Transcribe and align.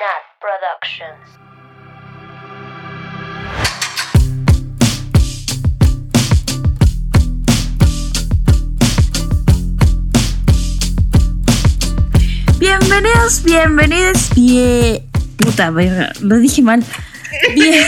Nat 0.00 0.24
Productions. 0.40 1.28
Bienvenidos, 12.58 13.42
bienvenidos, 13.44 14.30
bien. 14.34 15.02
Puta, 15.36 15.70
verga, 15.70 16.14
lo 16.22 16.38
dije 16.38 16.62
mal. 16.62 16.82
Bien. 17.54 17.84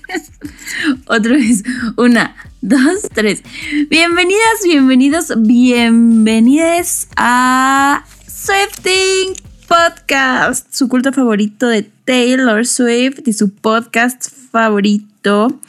Otra 1.06 1.34
vez. 1.34 1.62
Una, 1.96 2.34
dos, 2.60 3.02
tres. 3.14 3.44
Bienvenidas, 3.88 4.64
bienvenidos, 4.64 5.32
bienvenidas 5.36 7.06
a 7.16 8.04
Swifting 8.26 9.49
Podcast, 9.70 10.66
su 10.74 10.88
culto 10.88 11.12
favorito 11.12 11.68
de 11.68 11.84
Taylor 12.04 12.66
Swift 12.66 13.20
y 13.24 13.32
su 13.32 13.54
podcast 13.54 14.28
favorito. 14.50 15.60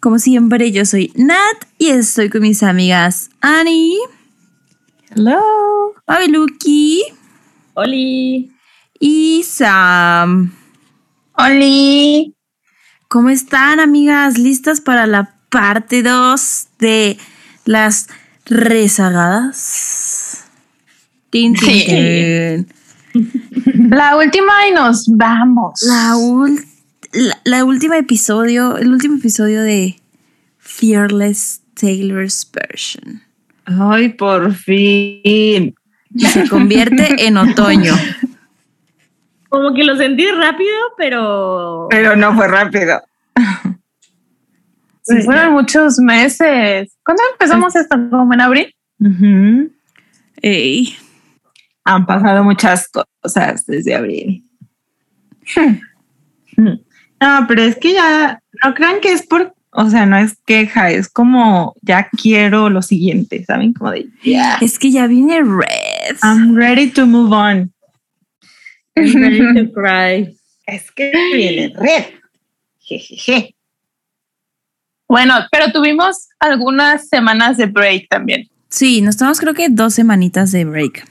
Como 0.00 0.18
siempre, 0.18 0.72
yo 0.72 0.84
soy 0.84 1.12
Nat 1.14 1.64
y 1.78 1.90
estoy 1.90 2.28
con 2.28 2.42
mis 2.42 2.64
amigas 2.64 3.30
Annie, 3.40 3.98
Hello. 5.10 5.94
Mabeluki 6.08 7.04
Oli. 7.74 8.50
y 8.98 9.44
Sam. 9.48 10.52
Oli. 11.34 12.34
¿Cómo 13.06 13.28
están, 13.28 13.78
amigas? 13.78 14.38
¿Listas 14.38 14.80
para 14.80 15.06
la 15.06 15.36
parte 15.50 16.02
2 16.02 16.66
de 16.80 17.16
las 17.64 18.08
rezagadas? 18.46 20.42
Tin, 21.30 21.54
tin, 21.54 21.86
tin. 21.86 22.75
La 23.90 24.16
última 24.16 24.52
y 24.68 24.72
nos 24.72 25.06
vamos. 25.16 25.80
La, 25.86 26.14
ul- 26.16 26.64
la, 27.12 27.38
la 27.44 27.64
última 27.64 27.96
episodio, 27.98 28.76
el 28.76 28.92
último 28.92 29.16
episodio 29.16 29.62
de 29.62 29.96
Fearless 30.58 31.62
Taylor's 31.74 32.50
Version. 32.52 33.22
Ay, 33.64 34.10
por 34.10 34.52
fin. 34.54 35.74
Y 36.14 36.24
se 36.26 36.48
convierte 36.48 37.26
en 37.26 37.36
otoño. 37.36 37.94
Como 39.48 39.74
que 39.74 39.84
lo 39.84 39.96
sentí 39.96 40.26
rápido, 40.30 40.72
pero. 40.96 41.86
Pero 41.90 42.16
no 42.16 42.34
fue 42.34 42.48
rápido. 42.48 43.00
Sí, 45.02 45.22
fueron 45.22 45.52
muchos 45.52 45.98
meses. 45.98 46.96
¿Cuándo 47.04 47.22
empezamos 47.32 47.76
esto? 47.76 47.96
¿Como 48.10 48.34
en 48.34 48.40
abril? 48.40 48.74
Ujú. 48.98 49.70
Ey. 50.42 50.96
Han 51.86 52.04
pasado 52.04 52.44
muchas 52.44 52.88
cosas 52.88 53.64
desde 53.66 53.94
abril. 53.94 54.44
No, 56.56 57.46
pero 57.48 57.62
es 57.62 57.76
que 57.76 57.94
ya, 57.94 58.40
no 58.64 58.74
crean 58.74 59.00
que 59.00 59.12
es 59.12 59.26
por, 59.26 59.54
o 59.70 59.88
sea, 59.88 60.04
no 60.04 60.16
es 60.16 60.36
queja, 60.46 60.90
es 60.90 61.08
como 61.08 61.74
ya 61.82 62.08
quiero 62.10 62.68
lo 62.68 62.82
siguiente, 62.82 63.44
¿saben? 63.44 63.72
Como 63.72 63.92
de, 63.92 64.08
Es 64.60 64.78
que 64.78 64.90
ya 64.90 65.06
viene 65.06 65.42
Red. 65.42 66.16
I'm 66.22 66.54
ready 66.54 66.90
to 66.90 67.06
move 67.06 67.32
on. 67.34 67.72
I'm 68.96 69.14
ready 69.14 69.66
to 69.66 69.72
cry. 69.74 70.36
Es 70.66 70.90
que 70.90 71.12
viene 71.32 71.72
red. 71.76 72.04
Jejeje. 72.80 73.54
Bueno, 75.08 75.34
pero 75.52 75.70
tuvimos 75.70 76.28
algunas 76.40 77.08
semanas 77.08 77.56
de 77.56 77.66
break 77.66 78.08
también. 78.08 78.48
Sí, 78.68 79.00
nos 79.00 79.16
tomamos 79.16 79.38
creo 79.38 79.54
que 79.54 79.68
dos 79.68 79.94
semanitas 79.94 80.50
de 80.50 80.64
break, 80.64 81.06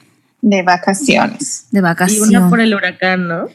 De 0.47 0.61
vacaciones. 0.61 1.67
de 1.71 1.79
Y 1.79 1.81
vacación. 1.81 2.29
una 2.29 2.49
por 2.49 2.59
el 2.61 2.75
huracán, 2.75 3.27
¿no? 3.27 3.45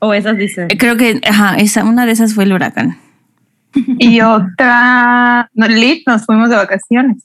O 0.00 0.12
esas 0.14 0.36
dicen. 0.36 0.66
Eh, 0.70 0.76
Creo 0.78 0.96
que, 0.96 1.20
ajá, 1.28 1.56
esa, 1.58 1.84
una 1.84 2.06
de 2.06 2.12
esas 2.12 2.34
fue 2.34 2.42
el 2.44 2.52
huracán. 2.52 2.98
Y 4.00 4.20
otra, 4.20 5.48
no, 5.54 5.68
Lit, 5.68 6.02
nos 6.08 6.26
fuimos 6.26 6.50
de 6.50 6.56
vacaciones. 6.56 7.22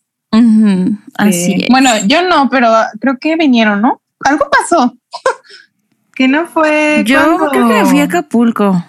Así 1.18 1.56
es. 1.64 1.70
Bueno, 1.70 1.90
yo 2.06 2.28
no, 2.30 2.50
pero 2.52 2.70
creo 3.02 3.18
que 3.20 3.36
vinieron, 3.36 3.82
¿no? 3.82 4.02
Algo 4.24 4.48
pasó. 4.50 4.96
Que 6.14 6.30
no 6.30 6.46
fue. 6.48 7.04
yo 7.06 7.20
cuando- 7.38 7.50
creo 7.50 7.68
que 7.68 7.86
fui 7.90 8.00
a 8.00 8.06
Acapulco. 8.06 8.86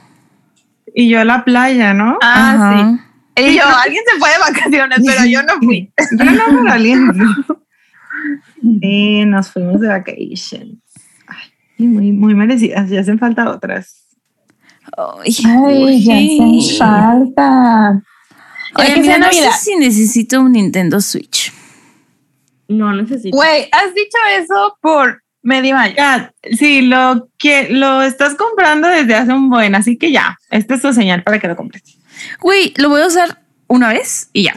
Y 0.94 1.09
yo 1.09 1.21
a 1.21 1.25
la 1.25 1.44
playa, 1.44 1.93
¿no? 1.93 2.19
Ah, 2.22 2.53
Ajá. 2.55 3.00
sí. 3.37 3.43
Y 3.49 3.56
yo, 3.56 3.62
alguien 3.84 4.03
se 4.12 4.19
fue 4.21 4.31
de 4.31 4.39
vacaciones, 4.39 4.99
pero 5.05 5.25
yo 5.27 5.43
no 5.43 5.55
fui. 5.60 5.91
Yo 6.19 6.53
no 6.62 6.71
aliento. 6.72 7.15
Sí, 8.81 9.25
nos 9.25 9.50
fuimos 9.50 9.81
de 9.81 9.88
vacations. 9.88 10.78
Ay, 11.27 11.49
y 11.78 11.87
muy, 11.87 12.12
muy 12.12 12.34
merecidas. 12.34 12.91
Ya 12.91 13.00
hacen 13.00 13.19
falta 13.19 13.50
otras. 13.50 14.06
Ay, 14.97 15.37
Ay, 15.44 16.04
ya 16.04 16.15
hacen 16.15 16.78
falta. 16.78 18.03
Oye, 18.78 19.04
sea 19.04 19.19
no 19.19 19.31
sé 19.31 19.50
si 19.53 19.77
necesito 19.77 20.41
un 20.41 20.53
Nintendo 20.53 21.00
Switch. 21.00 21.53
No 22.69 22.93
necesito. 22.93 23.37
Güey, 23.37 23.69
has 23.72 23.94
dicho 23.94 24.19
eso 24.38 24.77
por 24.81 25.22
medio 25.43 25.77
año. 25.77 25.94
Ya, 25.97 26.33
sí, 26.59 26.83
lo 26.83 27.28
que 27.38 27.69
lo 27.71 28.03
estás 28.03 28.34
comprando 28.34 28.88
desde 28.88 29.15
hace 29.15 29.33
un 29.33 29.48
buen, 29.48 29.75
así 29.75 29.97
que 29.97 30.10
ya, 30.10 30.37
esta 30.50 30.75
es 30.75 30.83
tu 30.83 30.93
señal 30.93 31.22
para 31.22 31.38
que 31.38 31.48
lo 31.48 31.56
compres. 31.56 31.83
Güey, 32.41 32.75
lo 32.77 32.88
voy 32.88 33.03
a 33.03 33.06
usar 33.06 33.43
una 33.69 33.88
vez 33.88 34.28
y 34.33 34.44
ya. 34.44 34.54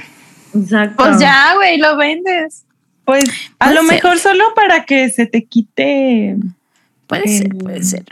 Exacto. 0.56 1.04
Pues 1.04 1.20
ya, 1.20 1.54
güey, 1.56 1.78
lo 1.78 1.96
vendes. 1.96 2.66
Pues 3.10 3.24
a 3.58 3.66
Puede 3.66 3.82
lo 3.82 3.88
ser. 3.88 3.96
mejor 3.96 4.20
solo 4.20 4.44
para 4.56 4.86
que 4.86 5.10
se 5.10 5.26
te 5.26 5.46
quite. 5.46 6.36
Puede 7.08 7.28
ser, 7.28 7.50
puede 7.56 7.82
ser. 7.82 8.06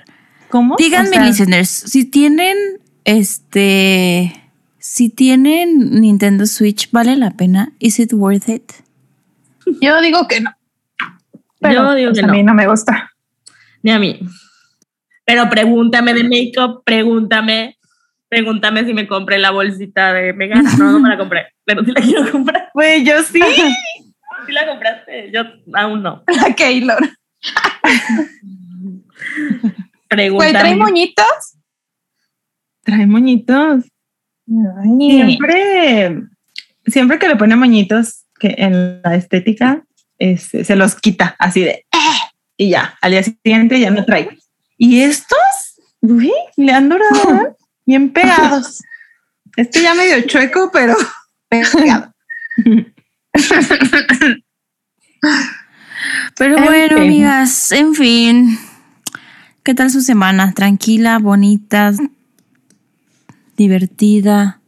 ¿Cómo? 0.50 0.76
Díganme, 0.76 1.10
O 1.10 1.14
sea, 1.14 1.24
listeners, 1.24 1.70
si 1.70 2.04
tienen 2.04 2.58
este. 3.06 4.34
Si 4.80 5.10
tienen 5.10 6.02
Nintendo 6.02 6.48
Switch, 6.48 6.90
¿vale 6.90 7.16
la 7.16 7.30
pena? 7.30 7.74
¿Is 7.78 8.00
it 8.00 8.12
worth 8.12 8.50
it? 8.50 8.72
Yo 9.80 10.02
digo 10.02 10.28
que 10.28 10.42
no. 10.42 10.50
Yo 11.62 11.94
digo 11.94 12.10
pues, 12.10 12.20
que 12.20 12.26
a 12.26 12.28
no. 12.30 12.34
mí 12.34 12.42
no 12.42 12.56
me 12.56 12.66
gusta. 12.66 13.12
Ni 13.84 13.92
a 13.92 14.00
mí. 14.00 14.20
Pero 15.26 15.48
pregúntame 15.48 16.16
de 16.16 16.24
make-up, 16.24 16.82
pregúntame. 16.84 17.78
Pregúntame 18.30 18.84
si 18.84 18.96
me 18.96 19.08
compré 19.08 19.38
la 19.38 19.52
bolsita 19.52 20.12
de 20.14 20.34
Megan. 20.34 20.64
No, 20.80 20.94
no 20.94 21.00
me 21.00 21.10
la 21.10 21.20
compré. 21.20 21.54
Pero 21.66 21.86
sí 21.86 21.92
la 21.96 22.02
quiero 22.02 22.32
comprar. 22.32 22.72
Güey, 22.74 23.06
yo 23.06 23.22
sí. 23.22 23.44
Sí 24.46 24.52
la 24.52 24.68
compraste. 24.68 25.32
Yo 25.32 25.42
aún 25.74 26.04
no. 26.04 26.24
La 26.42 26.54
Keylor. 26.56 27.00
Güey, 28.80 29.04
Pregúntame. 30.10 30.52
¿trae 30.54 30.76
moñitos? 30.76 31.58
Trae 32.84 33.06
moñitos. 33.08 33.84
Siempre, 34.46 36.22
siempre 36.86 37.20
que 37.20 37.28
le 37.28 37.36
pone 37.36 37.56
moñitos 37.56 38.24
que 38.40 38.56
en 38.58 39.02
la 39.02 39.16
estética, 39.16 39.84
este, 40.20 40.64
se 40.64 40.76
los 40.76 40.96
quita 40.96 41.36
así 41.40 41.62
de 41.62 41.86
"Eh", 41.92 42.20
y 42.56 42.70
ya, 42.70 42.98
al 43.02 43.12
día 43.12 43.24
siguiente 43.24 43.80
ya 43.80 43.90
no 43.92 44.06
trae. 44.06 44.38
Y 44.78 45.02
estos, 45.02 45.38
uy, 46.02 46.32
le 46.56 46.72
han 46.72 46.88
durado 46.90 47.58
bien 47.86 48.12
pegados. 48.12 48.82
Este 49.58 49.82
ya 49.82 49.96
medio 49.96 50.22
chueco, 50.28 50.70
pero 50.72 50.94
pegado. 51.50 52.14
Pero 56.38 56.58
En 56.58 56.64
bueno, 56.66 56.98
fin. 56.98 57.06
amigas, 57.06 57.72
en 57.72 57.94
fin. 57.96 58.58
¿Qué 59.64 59.74
tal 59.74 59.90
su 59.92 60.02
semana? 60.02 60.54
Tranquila, 60.54 61.18
bonita, 61.20 61.92
divertida. 63.58 64.62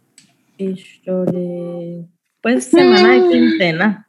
Pues 2.41 2.65
semana 2.65 3.13
de 3.13 3.27
quincena. 3.29 4.07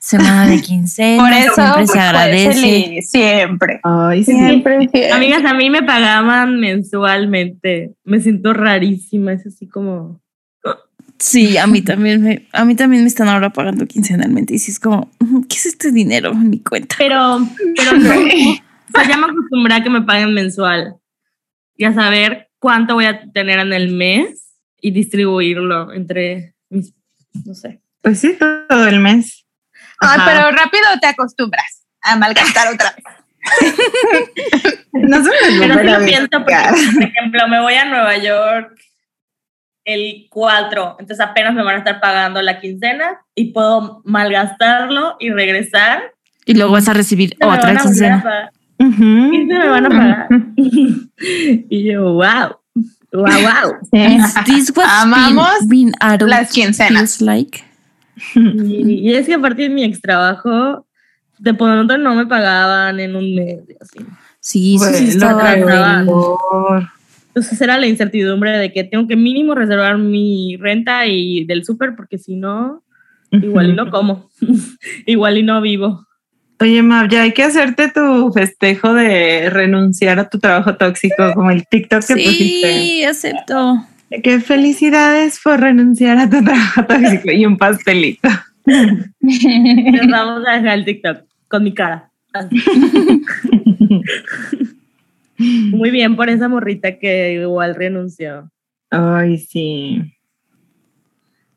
Semana 0.00 0.46
de 0.48 0.60
quincena. 0.62 1.22
Por 1.22 1.32
eso 1.32 1.54
siempre 1.54 1.74
pues, 1.74 1.90
se 1.92 1.98
agradece. 2.00 3.02
siempre. 3.02 3.80
Ay, 3.84 4.24
sí. 4.24 4.32
Siempre, 4.32 4.78
siempre. 4.78 5.12
Amigas, 5.12 5.44
a 5.44 5.54
mí 5.54 5.70
me 5.70 5.82
pagaban 5.82 6.58
mensualmente. 6.58 7.92
Me 8.04 8.20
siento 8.20 8.54
rarísima. 8.54 9.32
Es 9.34 9.46
así 9.46 9.68
como. 9.68 10.20
Sí, 11.18 11.58
a 11.58 11.66
mí 11.66 11.82
también 11.82 12.22
me, 12.22 12.46
a 12.52 12.64
mí 12.64 12.76
también 12.76 13.02
me 13.02 13.08
están 13.08 13.28
ahora 13.28 13.50
pagando 13.50 13.86
quincenalmente. 13.86 14.54
Y 14.54 14.58
sí 14.58 14.70
es 14.70 14.78
como, 14.78 15.10
"Ujú, 15.20 15.46
¿qué 15.48 15.56
es 15.56 15.66
este 15.66 15.90
dinero 15.90 16.30
en 16.32 16.50
mi 16.50 16.60
cuenta? 16.60 16.94
Pero, 16.98 17.40
pero 17.76 17.92
no. 17.98 18.10
O 18.88 18.90
sea, 18.98 19.06
ya 19.06 19.18
me 19.18 19.26
acostumbré 19.26 19.74
a 19.74 19.82
que 19.82 19.90
me 19.90 20.00
paguen 20.00 20.32
mensual. 20.32 20.94
Y 21.76 21.84
a 21.84 21.92
saber 21.92 22.48
cuánto 22.58 22.94
voy 22.94 23.04
a 23.04 23.30
tener 23.32 23.58
en 23.58 23.74
el 23.74 23.92
mes 23.92 24.54
y 24.80 24.92
distribuirlo 24.92 25.92
entre 25.92 26.54
mis. 26.70 26.94
No 27.44 27.52
sé. 27.54 27.82
Pues 28.00 28.20
sí, 28.20 28.34
todo 28.68 28.88
el 28.88 29.00
mes. 29.00 29.44
Ay, 30.00 30.20
pero 30.24 30.50
rápido 30.52 30.84
te 31.02 31.06
acostumbras 31.06 31.84
a 32.00 32.16
malgastar 32.16 32.72
otra 32.72 32.94
vez. 32.96 33.04
No 34.92 35.22
se 35.22 35.30
me 35.30 35.60
Pero 35.60 35.74
sí 35.74 35.80
olvida 35.80 35.98
lo 35.98 36.04
pienso 36.06 36.28
porque, 36.30 36.54
por 36.94 37.02
ejemplo, 37.04 37.48
me 37.48 37.60
voy 37.60 37.74
a 37.74 37.84
Nueva 37.84 38.16
York 38.16 38.74
el 39.88 40.26
4, 40.30 40.96
entonces 41.00 41.24
apenas 41.24 41.54
me 41.54 41.62
van 41.62 41.76
a 41.76 41.78
estar 41.78 41.98
pagando 42.00 42.42
la 42.42 42.60
quincena 42.60 43.20
y 43.34 43.52
puedo 43.52 44.02
malgastarlo 44.04 45.16
y 45.18 45.30
regresar. 45.30 46.12
Y 46.44 46.54
luego 46.54 46.72
vas 46.72 46.88
a 46.88 46.92
recibir 46.94 47.34
otra 47.40 47.70
a 47.70 47.72
a 47.72 47.82
quincena. 47.82 48.22
pagar. 48.22 48.50
Ujú. 48.78 49.30
15 49.30 49.44
me 49.58 49.68
van 49.68 49.86
a 49.86 49.88
pagar. 49.88 50.28
y 51.70 51.84
yo, 51.92 52.12
wow. 52.12 52.56
Wow, 53.10 53.24
wow. 53.24 53.76
Is 53.92 54.34
this 54.44 54.72
what 54.76 54.86
Amamos 55.02 55.48
las 56.26 56.50
quincenas. 56.52 57.20
like? 57.22 57.64
Y, 58.34 59.08
y 59.10 59.14
es 59.14 59.26
que 59.26 59.34
aparte 59.34 59.62
de 59.62 59.68
mi 59.70 59.84
ex 59.84 60.00
trabajo, 60.00 60.86
de 61.38 61.54
pronto 61.54 61.96
no 61.96 62.14
me 62.14 62.26
pagaban 62.26 63.00
en 63.00 63.16
un 63.16 63.34
mes. 63.34 63.60
y 63.68 63.76
así. 63.80 64.06
Sí, 64.40 64.76
eso 64.76 64.84
sí 64.92 65.04
Bueno, 65.04 65.10
estaba 65.10 65.52
horrible. 65.52 66.04
Por- 66.06 66.88
Entonces 67.38 67.60
era 67.60 67.78
la 67.78 67.86
incertidumbre 67.86 68.58
de 68.58 68.72
que 68.72 68.82
tengo 68.82 69.06
que 69.06 69.14
mínimo 69.14 69.54
reservar 69.54 69.96
mi 69.96 70.56
renta 70.56 71.06
y 71.06 71.44
del 71.44 71.64
súper 71.64 71.94
porque 71.94 72.18
si 72.18 72.34
no, 72.34 72.82
igual 73.30 73.70
y 73.70 73.74
no 73.74 73.92
como, 73.92 74.28
igual 75.06 75.38
y 75.38 75.44
no 75.44 75.60
vivo. 75.60 76.04
Oye, 76.58 76.82
Mav, 76.82 77.08
ya 77.08 77.22
hay 77.22 77.30
que 77.30 77.44
hacerte 77.44 77.92
tu 77.94 78.32
festejo 78.32 78.92
de 78.92 79.50
renunciar 79.50 80.18
a 80.18 80.28
tu 80.28 80.40
trabajo 80.40 80.76
tóxico, 80.76 81.32
como 81.32 81.52
el 81.52 81.64
TikTok 81.68 82.04
que 82.04 82.14
pusiste. 82.14 82.72
Sí, 82.72 83.04
acepto. 83.04 83.86
Qué 84.24 84.40
felicidades 84.40 85.38
por 85.40 85.60
renunciar 85.60 86.18
a 86.18 86.28
tu 86.28 86.42
trabajo 86.42 86.86
tóxico 86.86 87.30
y 87.30 87.46
un 87.46 87.56
pastelito. 87.56 88.28
Nos 88.66 90.10
vamos 90.10 90.42
a 90.44 90.54
dejar 90.54 90.78
el 90.78 90.84
TikTok 90.84 91.18
con 91.46 91.62
mi 91.62 91.72
cara. 91.72 92.10
Muy 95.38 95.90
bien 95.90 96.16
por 96.16 96.28
esa 96.28 96.48
morrita 96.48 96.98
que 96.98 97.34
igual 97.34 97.74
renunció. 97.74 98.50
Ay, 98.90 99.38
sí. 99.38 100.02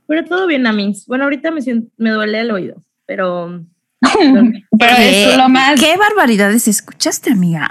Pero 0.07 0.25
todo 0.25 0.47
bien 0.47 0.67
a 0.67 0.73
mí. 0.73 0.93
Bueno, 1.07 1.23
ahorita 1.25 1.51
me, 1.51 1.61
siento, 1.61 1.91
me 1.97 2.11
duele 2.11 2.39
el 2.41 2.51
oído, 2.51 2.81
pero 3.05 3.65
Pero 4.01 4.95
¿Qué, 4.95 5.31
es 5.31 5.37
lo 5.37 5.49
más. 5.49 5.79
¿Qué 5.79 5.95
barbaridades 5.97 6.67
escuchaste, 6.67 7.31
amiga? 7.31 7.67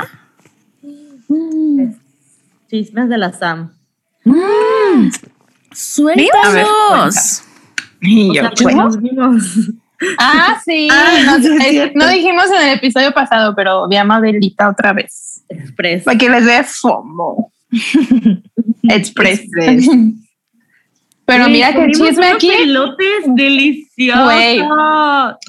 chismes 2.68 3.08
de 3.08 3.18
la 3.18 3.32
Sam. 3.32 3.72
Suéltanos. 5.72 7.42
Y 8.00 8.30
O 8.30 8.34
yo, 8.34 8.50
sea, 8.54 8.72
nos 8.74 9.00
vimos. 9.00 9.42
Ah, 10.18 10.58
sí. 10.64 10.88
Ah, 10.90 11.36
eh, 11.36 11.70
cierto. 11.72 11.98
no 11.98 12.08
dijimos 12.08 12.46
en 12.46 12.68
el 12.68 12.78
episodio 12.78 13.12
pasado, 13.12 13.54
pero 13.54 13.86
vi 13.86 13.96
a 13.96 14.04
Mabelita 14.04 14.70
otra 14.70 14.94
vez. 14.94 15.39
Express. 15.50 16.04
Para 16.04 16.16
que 16.18 16.28
les 16.30 16.44
dé 16.46 16.64
FOMO. 16.64 17.52
Express. 18.84 19.42
Pero 21.26 21.48
mira 21.48 21.72
que 21.72 21.90
chisme 21.92 22.26
aquí. 22.26 22.50
elotes 22.50 23.24
deliciosos. 23.26 24.24
Güey. 24.24 24.58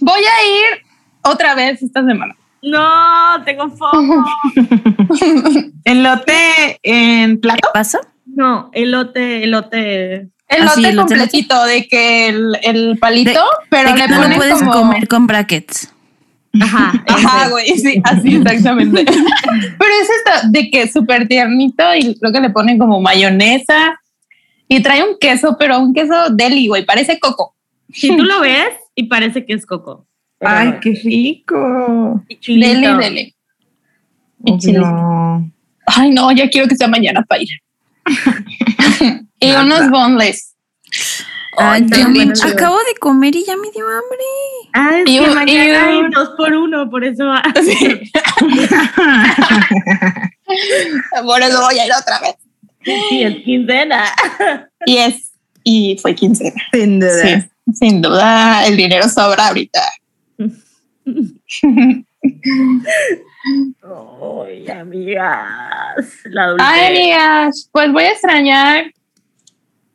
Voy 0.01 0.21
a 0.21 0.43
ir 0.45 0.83
otra 1.23 1.55
vez 1.55 1.81
esta 1.81 2.03
semana. 2.05 2.35
No, 2.61 3.43
tengo 3.43 3.69
fomo. 3.71 4.23
elote 5.83 6.79
en 6.83 7.39
plato. 7.39 7.59
¿Qué 7.63 7.69
pasa? 7.73 7.99
No, 8.25 8.69
elote, 8.73 9.43
elote. 9.43 10.29
El 10.47 10.63
Ah, 10.67 10.71
sí, 10.75 10.81
lote 10.81 10.89
el 10.89 10.95
lote. 10.95 11.15
completito 11.15 11.63
de 11.63 11.87
que 11.87 12.27
el, 12.27 12.57
el 12.61 12.97
palito, 12.99 13.31
De- 13.31 13.39
pero 13.69 13.89
De 13.93 13.95
que 14.01 14.07
le 14.07 14.15
no 14.15 14.27
lo 14.27 14.35
puedes 14.35 14.59
como... 14.59 14.71
comer 14.73 15.07
con 15.07 15.25
brackets. 15.27 15.91
Ajá. 16.59 17.03
Ajá, 17.07 17.41
ese. 17.43 17.51
güey, 17.51 17.77
sí, 17.77 18.01
así 18.03 18.35
exactamente. 18.35 19.05
pero 19.05 19.91
es 20.01 20.09
esta 20.09 20.47
de 20.49 20.69
que 20.69 20.83
es 20.83 20.91
súper 20.91 21.27
tiernito 21.27 21.83
y 21.95 22.15
creo 22.19 22.31
que 22.31 22.41
le 22.41 22.49
ponen 22.49 22.77
como 22.77 22.99
mayonesa 22.99 23.99
y 24.67 24.81
trae 24.81 25.03
un 25.03 25.17
queso, 25.19 25.57
pero 25.59 25.79
un 25.79 25.93
queso 25.93 26.29
deli, 26.31 26.67
güey, 26.67 26.85
parece 26.85 27.19
coco. 27.19 27.55
Si 27.93 28.15
tú 28.15 28.23
lo 28.23 28.39
ves 28.41 28.69
y 28.95 29.03
parece 29.03 29.45
que 29.45 29.53
es 29.53 29.65
coco. 29.65 30.07
Ay, 30.39 30.75
qué 30.81 30.99
rico. 31.03 32.23
Y 32.27 32.37
chilito. 32.37 32.67
Deli, 32.67 32.97
deli. 32.97 33.35
Y 34.45 34.57
chile. 34.57 34.79
No. 34.79 35.51
Ay, 35.85 36.09
no, 36.09 36.31
ya 36.31 36.49
quiero 36.49 36.67
que 36.67 36.75
sea 36.75 36.87
mañana 36.87 37.21
para 37.23 37.41
ir. 37.41 37.49
y 39.39 39.51
unos 39.51 39.89
boneless. 39.89 40.55
Yo 41.97 42.09
me- 42.09 42.33
acabo 42.51 42.77
de 42.77 42.95
comer 42.99 43.35
y 43.35 43.43
ya 43.45 43.55
me 43.57 43.69
dio 43.71 43.85
hambre. 43.87 44.25
Ah, 44.73 44.99
es 44.99 45.09
Y 45.09 45.19
que 45.19 45.27
mañana 45.29 45.91
y 45.91 45.99
hay 45.99 46.09
dos 46.11 46.29
por 46.37 46.53
uno, 46.53 46.89
por 46.89 47.03
eso. 47.03 47.25
va. 47.25 47.41
Por 51.23 51.41
eso 51.41 51.61
voy 51.61 51.79
a 51.79 51.85
ir 51.85 51.91
otra 51.93 52.19
vez. 52.19 52.35
Sí, 52.83 53.23
es 53.23 53.37
quincena. 53.43 54.05
Y 54.85 54.97
es, 54.97 55.31
y 55.63 55.97
fue 56.01 56.15
quincena. 56.15 56.59
Sin 56.73 56.99
duda. 56.99 57.21
Sí, 57.21 57.49
sin 57.75 58.01
duda, 58.01 58.65
el 58.65 58.75
dinero 58.75 59.07
sobra 59.07 59.47
ahorita. 59.49 59.79
Ay, 63.83 64.69
amigas. 64.69 66.05
La. 66.25 66.55
Ay, 66.59 66.97
amigas, 66.97 67.69
pues 67.71 67.91
voy 67.91 68.03
a 68.03 68.11
extrañar 68.11 68.91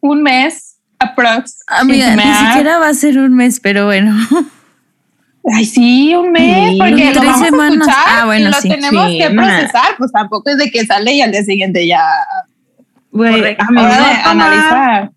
un 0.01 0.23
mes 0.23 0.76
aprox. 1.11 1.59
Amiga, 1.67 2.15
ni 2.17 2.23
siquiera 2.23 2.79
va 2.79 2.89
a 2.89 2.95
ser 2.95 3.19
un 3.19 3.35
mes, 3.35 3.61
pero 3.61 3.87
bueno. 3.87 4.15
Ay, 5.53 5.65
sí, 5.65 6.15
un 6.15 6.33
mes, 6.33 6.71
Sí, 6.73 6.79
porque 6.79 7.05
lo 7.15 7.21
tres 7.21 7.25
vamos 7.33 7.47
semanas. 7.47 7.89
a 7.89 7.91
escuchar 7.93 8.05
Ah, 8.21 8.25
bueno, 8.27 8.49
y 8.49 8.53
lo 8.53 8.61
sí. 8.61 8.69
tenemos 8.69 9.11
Sí, 9.11 9.19
que 9.19 9.31
procesar, 9.31 9.97
pues 9.99 10.13
tampoco 10.13 10.51
es 10.51 10.57
de 10.59 10.71
que 10.73 10.85
sale 10.85 11.13
y 11.15 11.21
al 11.23 11.31
día 11.31 11.43
siguiente 11.45 11.87
ya 11.87 12.03
Güey, 13.13 13.57
a 13.59 14.31
analizar. 14.31 15.11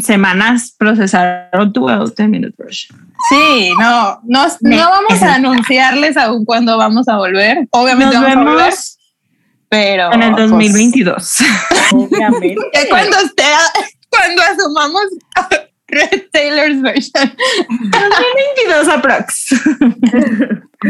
semanas 0.00 0.74
procesar 0.78 1.50
tu 1.74 1.86
12 1.86 2.28
minute 2.28 2.54
version. 2.56 2.98
Sí, 3.28 3.70
no, 3.78 4.20
no, 4.24 4.46
no 4.62 4.90
vamos 4.90 5.22
a 5.22 5.34
anunciarles 5.34 6.16
aún 6.16 6.44
cuándo 6.46 6.78
vamos 6.78 7.06
a 7.08 7.16
volver. 7.16 7.68
Obviamente 7.70 8.14
Nos 8.16 8.24
vamos 8.24 8.36
a 8.36 8.40
volver, 8.50 8.64
vemos 8.64 8.98
pero 9.68 10.12
en 10.12 10.22
el 10.22 10.32
pues, 10.32 10.50
2022. 10.50 11.38
Obviamente. 11.92 12.56
ya 12.74 12.88
cuando 12.88 13.16
esté, 13.18 13.42
cuando 14.12 14.42
asumamos 14.42 15.02
Red 15.88 16.22
Taylor's 16.32 16.80
version. 16.80 17.32
2022 17.68 18.88
aprox. 18.88 19.54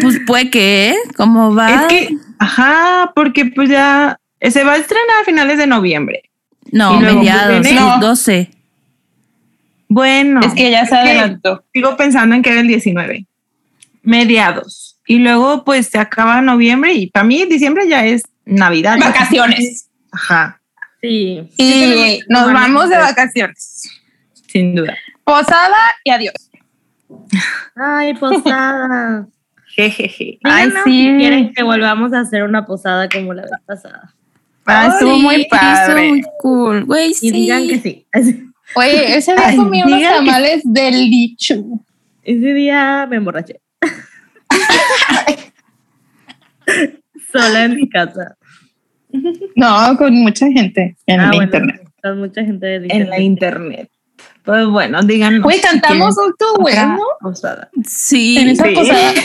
Pues 0.00 0.20
puede 0.26 0.48
que, 0.50 0.90
¿eh? 0.90 0.96
¿Cómo 1.16 1.54
va? 1.54 1.82
Es 1.82 1.88
que, 1.88 2.16
ajá, 2.38 3.12
porque 3.14 3.46
pues 3.46 3.68
ya 3.68 4.18
se 4.40 4.62
va 4.64 4.72
a 4.74 4.76
estrenar 4.76 5.20
a 5.20 5.24
finales 5.24 5.58
de 5.58 5.66
noviembre. 5.66 6.22
no, 6.70 7.00
luego, 7.00 7.18
mediados, 7.18 7.56
pues, 7.58 7.66
sí, 7.68 7.72
viene- 7.74 7.90
12. 8.00 8.50
Bueno, 9.88 10.40
Es 10.40 10.54
que 10.54 10.70
ya 10.70 10.86
se 10.86 10.94
adelantó. 10.94 11.64
sigo 11.74 11.96
pensando 11.96 12.34
en 12.34 12.42
que 12.42 12.50
era 12.50 12.60
el 12.60 12.68
19. 12.68 13.26
Mediados. 14.02 14.98
Y 15.06 15.18
luego 15.18 15.64
pues 15.64 15.88
se 15.88 15.98
acaba 15.98 16.40
noviembre 16.40 16.94
y 16.94 17.08
para 17.08 17.24
mí 17.24 17.44
diciembre 17.44 17.86
ya 17.88 18.06
es 18.06 18.22
Navidad. 18.46 18.98
Vacaciones. 18.98 19.88
Ajá, 20.10 20.61
Sí. 21.02 21.48
Y 21.58 22.20
nos 22.28 22.52
vamos 22.52 22.88
de 22.88 22.96
vacaciones. 22.96 23.90
sin 24.48 24.74
duda. 24.74 24.96
Posada 25.24 25.76
y 26.04 26.10
adiós. 26.10 26.34
Ay, 27.76 28.14
posada. 28.14 29.26
Jejeje. 29.74 30.38
Ay, 30.44 30.70
sí. 30.70 30.76
si 30.84 31.16
quieren 31.18 31.52
que 31.54 31.62
volvamos 31.62 32.12
a 32.12 32.20
hacer 32.20 32.42
una 32.44 32.64
posada 32.66 33.08
como 33.08 33.32
la 33.34 33.42
vez 33.42 33.50
pasada. 33.66 34.14
Ah, 34.66 34.90
estuvo 34.92 35.18
muy 35.18 35.42
Estuvo 35.42 35.58
padre. 35.58 36.08
muy 36.08 36.22
cool, 36.38 36.84
güey, 36.84 37.10
Y 37.10 37.14
sí. 37.14 37.30
digan 37.32 37.66
que 37.66 37.78
sí. 37.80 38.06
Oye, 38.76 39.16
ese 39.16 39.34
día 39.34 39.48
Ay, 39.48 39.56
comí 39.56 39.82
unos 39.82 39.98
digan 39.98 40.12
que- 40.24 40.26
tamales 40.30 40.62
del 40.64 41.10
licho. 41.10 41.64
Ese 42.22 42.54
día 42.54 43.06
me 43.10 43.16
emborraché. 43.16 43.60
Sola 47.32 47.64
en 47.64 47.74
mi 47.76 47.88
casa. 47.88 48.36
No, 49.56 49.96
con 49.96 50.14
mucha 50.14 50.46
gente 50.50 50.96
en 51.06 51.20
Ah, 51.20 51.26
bueno, 51.28 51.44
internet. 51.44 51.82
Con 52.02 52.18
mucha 52.18 52.42
gente 52.44 52.66
del 52.66 52.90
En 52.90 53.10
la 53.10 53.20
internet. 53.20 53.90
Pues 54.44 54.66
bueno, 54.66 55.02
díganos. 55.02 55.42
Güey, 55.42 55.58
si 55.58 55.62
cantamos 55.62 56.16
bueno 56.58 56.98
posada. 57.20 57.70
Sí. 57.86 58.38
en 58.38 58.48
esa 58.48 58.66
Sí. 58.66 58.74
posada. 58.74 59.12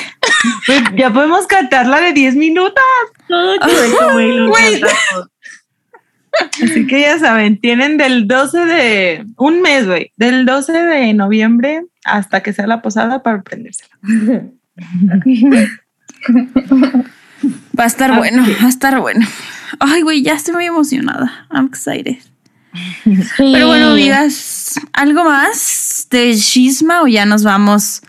Pues 0.68 0.82
ya 0.96 1.12
podemos 1.12 1.48
cantar 1.48 1.88
la 1.88 2.00
de 2.00 2.14
10 2.14 2.36
minutos. 2.36 2.84
Todo. 3.28 3.56
Así 6.64 6.86
que 6.86 7.02
ya 7.02 7.18
saben, 7.18 7.60
tienen 7.60 7.98
del 7.98 8.28
12 8.28 8.66
de 8.66 9.26
un 9.38 9.62
mes, 9.64 9.88
güey, 9.88 10.12
del 10.18 10.46
12 10.46 10.74
de 10.74 11.14
noviembre 11.16 11.82
hasta 12.06 12.44
que 12.44 12.54
sea 12.54 12.68
la 12.68 12.84
posada 12.84 13.24
para 13.24 13.42
prendérsela. 13.42 13.90
Va 17.80 17.84
a 17.84 17.88
estar 17.88 18.12
Ah, 18.12 18.18
bueno, 18.18 18.44
va 18.62 18.66
a 18.66 18.70
estar 18.70 19.00
bueno. 19.00 19.26
Ay, 19.80 20.02
güey, 20.02 20.22
ya 20.22 20.34
estoy 20.34 20.54
muy 20.54 20.66
emocionada. 20.66 21.48
I'm 21.52 21.68
excited. 21.68 22.18
Pero 23.38 23.68
bueno, 23.68 23.92
amigas, 23.92 24.76
¿algo 24.94 25.24
más 25.24 26.08
de 26.10 26.36
chisma 26.36 27.02
o 27.02 27.08
ya 27.08 27.26
nos 27.26 27.44
vamos 27.44 28.02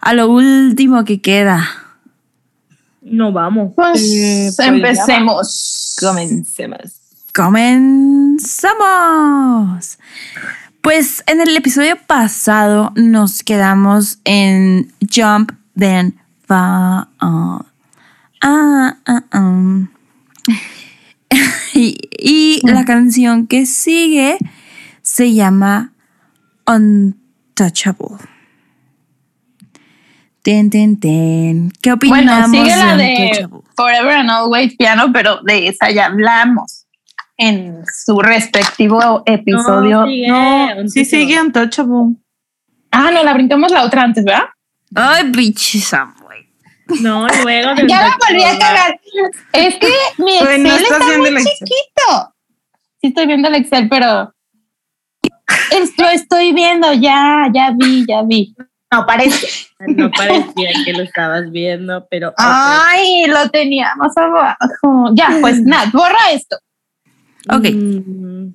a 0.00 0.14
lo 0.14 0.30
último 0.30 1.04
que 1.04 1.20
queda? 1.20 1.66
No 3.02 3.32
vamos. 3.32 3.72
Pues 3.74 4.02
Eh, 4.02 4.52
pues 4.54 4.68
empecemos. 4.68 5.96
Comencemos. 6.00 7.00
Comenzamos. 7.34 9.98
Pues 10.80 11.24
en 11.26 11.40
el 11.40 11.56
episodio 11.56 11.96
pasado 12.06 12.92
nos 12.94 13.42
quedamos 13.42 14.18
en 14.24 14.92
Jump 15.14 15.52
Then 15.76 16.14
Fall. 16.46 17.08
Ah, 17.20 17.64
ah, 18.42 18.96
ah. 19.32 19.88
y 21.74 21.98
y 22.26 22.60
la 22.64 22.84
canción 22.86 23.46
que 23.46 23.66
sigue 23.66 24.38
se 25.02 25.34
llama 25.34 25.92
Untouchable. 26.66 28.16
Ten, 30.42 30.70
ten, 30.70 30.98
ten. 30.98 31.72
¿Qué 31.82 31.92
opinamos 31.92 32.50
Bueno, 32.50 32.64
sigue 32.64 32.76
la 32.76 32.96
de? 32.96 33.48
Forever 33.76 34.12
and 34.12 34.30
Always 34.30 34.74
Piano, 34.76 35.12
pero 35.12 35.40
de 35.42 35.68
esa 35.68 35.90
ya 35.90 36.06
hablamos 36.06 36.86
en 37.36 37.82
su 37.92 38.20
respectivo 38.20 39.22
episodio. 39.26 40.00
No, 40.00 40.06
sigue, 40.06 40.28
No, 40.28 40.88
sí 40.88 41.04
sigue 41.04 41.40
Untouchable. 41.40 42.16
Ah, 42.90 43.10
no, 43.12 43.22
la 43.22 43.34
brincamos 43.34 43.70
la 43.70 43.84
otra 43.84 44.02
antes, 44.02 44.24
¿verdad? 44.24 44.44
Ay, 44.94 45.30
bichi 45.30 45.80
Samuel. 45.80 46.13
No, 47.00 47.26
luego 47.42 47.74
de 47.74 47.88
Ya 47.88 48.02
me 48.02 48.10
volví 48.28 48.44
a 48.44 48.58
cagar. 48.58 49.00
Es 49.52 49.74
que 49.76 49.88
mi 50.18 50.38
Pues, 50.38 50.50
Excel 50.50 50.62
no 50.62 50.76
está 50.76 50.98
muy 51.18 51.28
el 51.28 51.36
chiquito. 51.38 52.34
Sí 53.00 53.08
estoy 53.08 53.26
viendo 53.26 53.48
el 53.48 53.54
Excel, 53.56 53.88
pero 53.88 54.34
lo 55.98 56.08
estoy 56.08 56.52
viendo, 56.52 56.92
ya, 56.92 57.48
ya 57.52 57.72
vi, 57.76 58.04
ya 58.06 58.22
vi. 58.22 58.54
No 58.92 59.06
parece. 59.06 59.46
No 59.86 60.10
parecía 60.10 60.70
que 60.84 60.94
lo 60.94 61.02
estabas 61.02 61.50
viendo, 61.50 62.06
pero. 62.08 62.32
Ay, 62.38 63.26
lo 63.26 63.50
tenía 63.50 63.92
más 63.96 64.16
abajo. 64.16 65.10
Ya, 65.12 65.36
pues 65.42 65.60
nada, 65.60 65.90
borra 65.92 66.30
esto. 66.32 66.56
Ok. 67.50 67.66
Mm, 67.74 68.54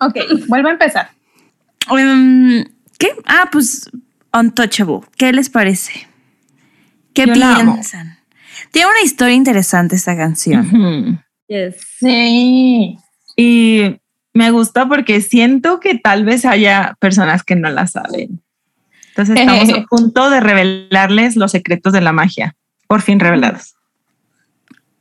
Ok, 0.00 0.16
vuelvo 0.48 0.68
a 0.68 0.72
empezar. 0.72 1.10
Em, 1.90 2.64
¿Qué? 2.98 3.08
Ah, 3.26 3.48
pues 3.50 3.90
Untouchable. 4.32 5.00
¿Qué 5.16 5.32
les 5.32 5.48
parece? 5.48 6.06
¿Qué 7.14 7.26
Yo 7.26 7.32
piensan? 7.32 8.18
Tiene 8.70 8.90
una 8.90 9.02
historia 9.02 9.34
interesante 9.34 9.96
esta 9.96 10.16
canción. 10.16 11.22
Yes. 11.46 11.76
Sí. 11.98 12.96
Y 13.36 13.96
me 14.34 14.50
gusta 14.50 14.88
porque 14.88 15.20
siento 15.20 15.80
que 15.80 15.98
tal 15.98 16.24
vez 16.24 16.44
haya 16.44 16.96
personas 17.00 17.42
que 17.42 17.56
no 17.56 17.70
la 17.70 17.86
saben. 17.86 18.42
Entonces 19.08 19.36
estamos 19.36 19.68
a 19.78 19.84
punto 19.84 20.30
de 20.30 20.40
revelarles 20.40 21.36
los 21.36 21.52
secretos 21.52 21.92
de 21.92 22.00
la 22.00 22.12
magia. 22.12 22.54
Por 22.86 23.02
fin 23.02 23.20
revelados. 23.20 23.74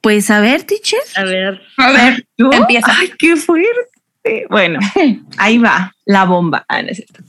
Pues 0.02 0.30
a 0.32 0.40
ver, 0.40 0.64
teacher. 0.64 1.00
A 1.16 1.24
ver. 1.24 1.62
A 1.78 1.92
ver, 1.92 2.28
¿Yo? 2.38 2.52
Empieza. 2.52 2.94
Ay, 2.98 3.12
qué 3.18 3.36
fuerte. 3.36 4.46
Bueno, 4.50 4.80
ahí 5.38 5.58
va 5.58 5.94
la 6.06 6.26
bomba. 6.26 6.66
Ah, 6.68 6.82
no 6.82 6.90
es 6.90 6.98
cierto. 6.98 7.24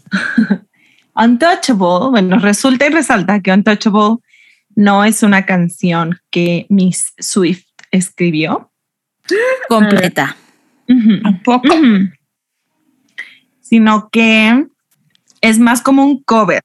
Untouchable, 1.15 2.11
bueno, 2.11 2.39
resulta 2.39 2.87
y 2.87 2.91
resalta 2.91 3.41
que 3.41 3.53
Untouchable 3.53 4.19
no 4.79 5.03
es 5.03 5.25
una 5.25 5.45
canción 5.45 6.21
que 6.31 6.65
Miss 6.69 7.13
Swift 7.19 7.65
escribió. 7.91 8.71
Completa. 9.69 10.37
Ujú. 10.89 11.21
tampoco. 11.21 11.75
Ujú. 11.75 12.11
Sino 13.61 14.09
que 14.11 14.67
es 15.41 15.59
más 15.59 15.83
como 15.83 16.05
un 16.05 16.23
cover 16.23 16.63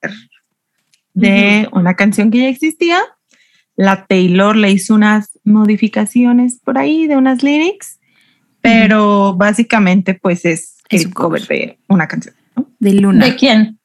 de 1.16 1.68
una 1.72 1.96
canción 1.96 2.30
que 2.30 2.38
ya 2.38 2.50
existía. 2.50 3.00
La 3.76 4.06
Taylor 4.06 4.56
le 4.56 4.70
hizo 4.70 4.94
unas 4.94 5.32
modificaciones 5.44 6.60
por 6.64 6.78
ahí 6.78 7.08
de 7.08 7.18
unas 7.18 7.42
lyrics, 7.42 8.00
pero 8.62 9.34
básicamente 9.36 10.14
pues 10.14 10.46
es, 10.46 10.78
Es 10.90 11.02
el 11.02 11.08
un 11.08 11.14
cover 11.14 11.42
cover. 11.42 11.58
de 11.58 11.80
una 11.88 12.08
canción. 12.08 12.36
¿no? 12.56 12.70
De 12.78 12.94
Luna. 12.94 13.26
¿De 13.26 13.36
quién? 13.36 13.80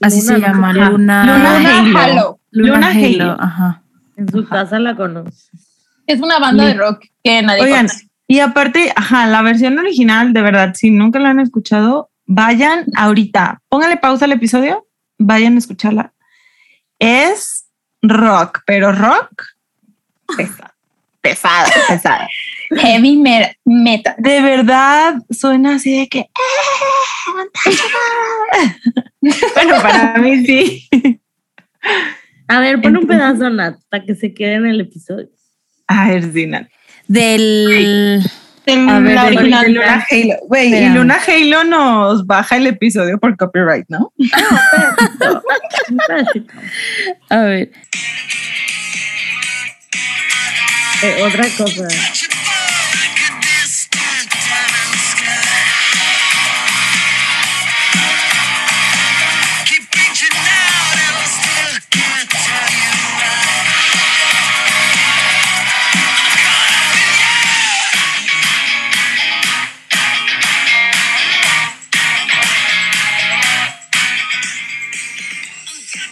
Así 0.00 0.22
Luna, 0.22 0.34
se 0.34 0.40
llama. 0.40 0.72
Luna. 0.72 1.24
Luna 1.26 1.78
Halo. 1.78 1.98
Halo. 1.98 2.39
Luna 2.50 2.74
Luna 2.74 2.88
Halo, 2.90 3.24
Halo. 3.32 3.36
Ajá. 3.40 3.82
En 4.16 4.28
su 4.30 4.46
casa 4.46 4.78
la 4.78 4.96
conoces. 4.96 5.50
Es 6.06 6.20
una 6.20 6.38
banda 6.38 6.64
de 6.66 6.74
rock 6.74 7.04
que 7.22 7.40
nadie 7.42 7.62
Oigan, 7.62 7.86
conoce. 7.86 8.08
y 8.26 8.40
aparte, 8.40 8.92
ajá, 8.96 9.26
la 9.26 9.42
versión 9.42 9.78
original, 9.78 10.32
de 10.32 10.42
verdad, 10.42 10.74
si 10.74 10.90
nunca 10.90 11.18
la 11.20 11.30
han 11.30 11.40
escuchado, 11.40 12.10
vayan 12.26 12.84
ahorita, 12.96 13.62
póngale 13.68 13.96
pausa 13.96 14.24
al 14.24 14.32
episodio, 14.32 14.86
vayan 15.18 15.54
a 15.54 15.58
escucharla. 15.58 16.12
Es 16.98 17.66
rock, 18.02 18.60
pero 18.66 18.92
rock 18.92 19.44
pesado, 20.36 20.70
pesado, 21.20 21.70
pesado. 21.88 22.26
Heavy 22.76 23.16
me- 23.16 23.56
metal. 23.64 24.14
De 24.18 24.40
verdad, 24.42 25.14
suena 25.30 25.76
así 25.76 25.98
de 25.98 26.08
que... 26.08 26.26
bueno, 29.54 29.82
para 29.82 30.18
mí 30.18 30.44
sí. 30.44 30.88
A 32.50 32.60
ver, 32.60 32.80
pon 32.82 32.96
un 32.96 33.06
pedazo, 33.06 33.48
Nat, 33.50 33.76
para 33.88 34.04
que 34.04 34.14
se 34.14 34.34
quede 34.34 34.54
en 34.54 34.66
el 34.66 34.80
episodio. 34.80 35.28
A 35.86 36.08
ver, 36.08 36.32
sí, 36.32 36.46
Nat. 36.46 36.66
Del. 37.06 38.22
A 38.66 38.98
ver, 39.00 39.14
la 39.14 39.24
del- 39.26 39.38
original. 39.38 39.64
De 39.66 39.70
Luna 39.72 40.04
Halo. 40.10 40.34
Güey, 40.48 40.74
y. 40.74 40.88
Luna 40.90 41.18
Halo 41.26 41.64
nos 41.64 42.26
baja 42.26 42.56
el 42.56 42.66
episodio 42.66 43.18
por 43.18 43.36
copyright, 43.36 43.86
¿no? 43.88 44.12
Un 44.18 45.98
pedacito. 46.06 46.52
A 47.30 47.38
ver. 47.42 47.70
Eh, 51.02 51.22
otra 51.22 51.44
cosa. 51.56 51.88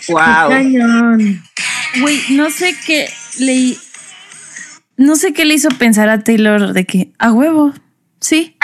Wow. 0.09 0.51
Cañón. 0.51 1.43
Güey, 2.01 2.19
no 2.31 2.51
sé 2.51 2.75
qué 2.87 3.09
le. 3.39 3.77
No 4.97 5.17
sé 5.17 5.33
qué 5.33 5.45
le 5.45 5.55
hizo 5.55 5.69
pensar 5.71 6.09
a 6.09 6.25
Taylor 6.25 6.73
de 6.73 6.85
que 6.85 7.13
a 7.19 7.33
huevo. 7.33 7.73
Sí. 8.21 8.57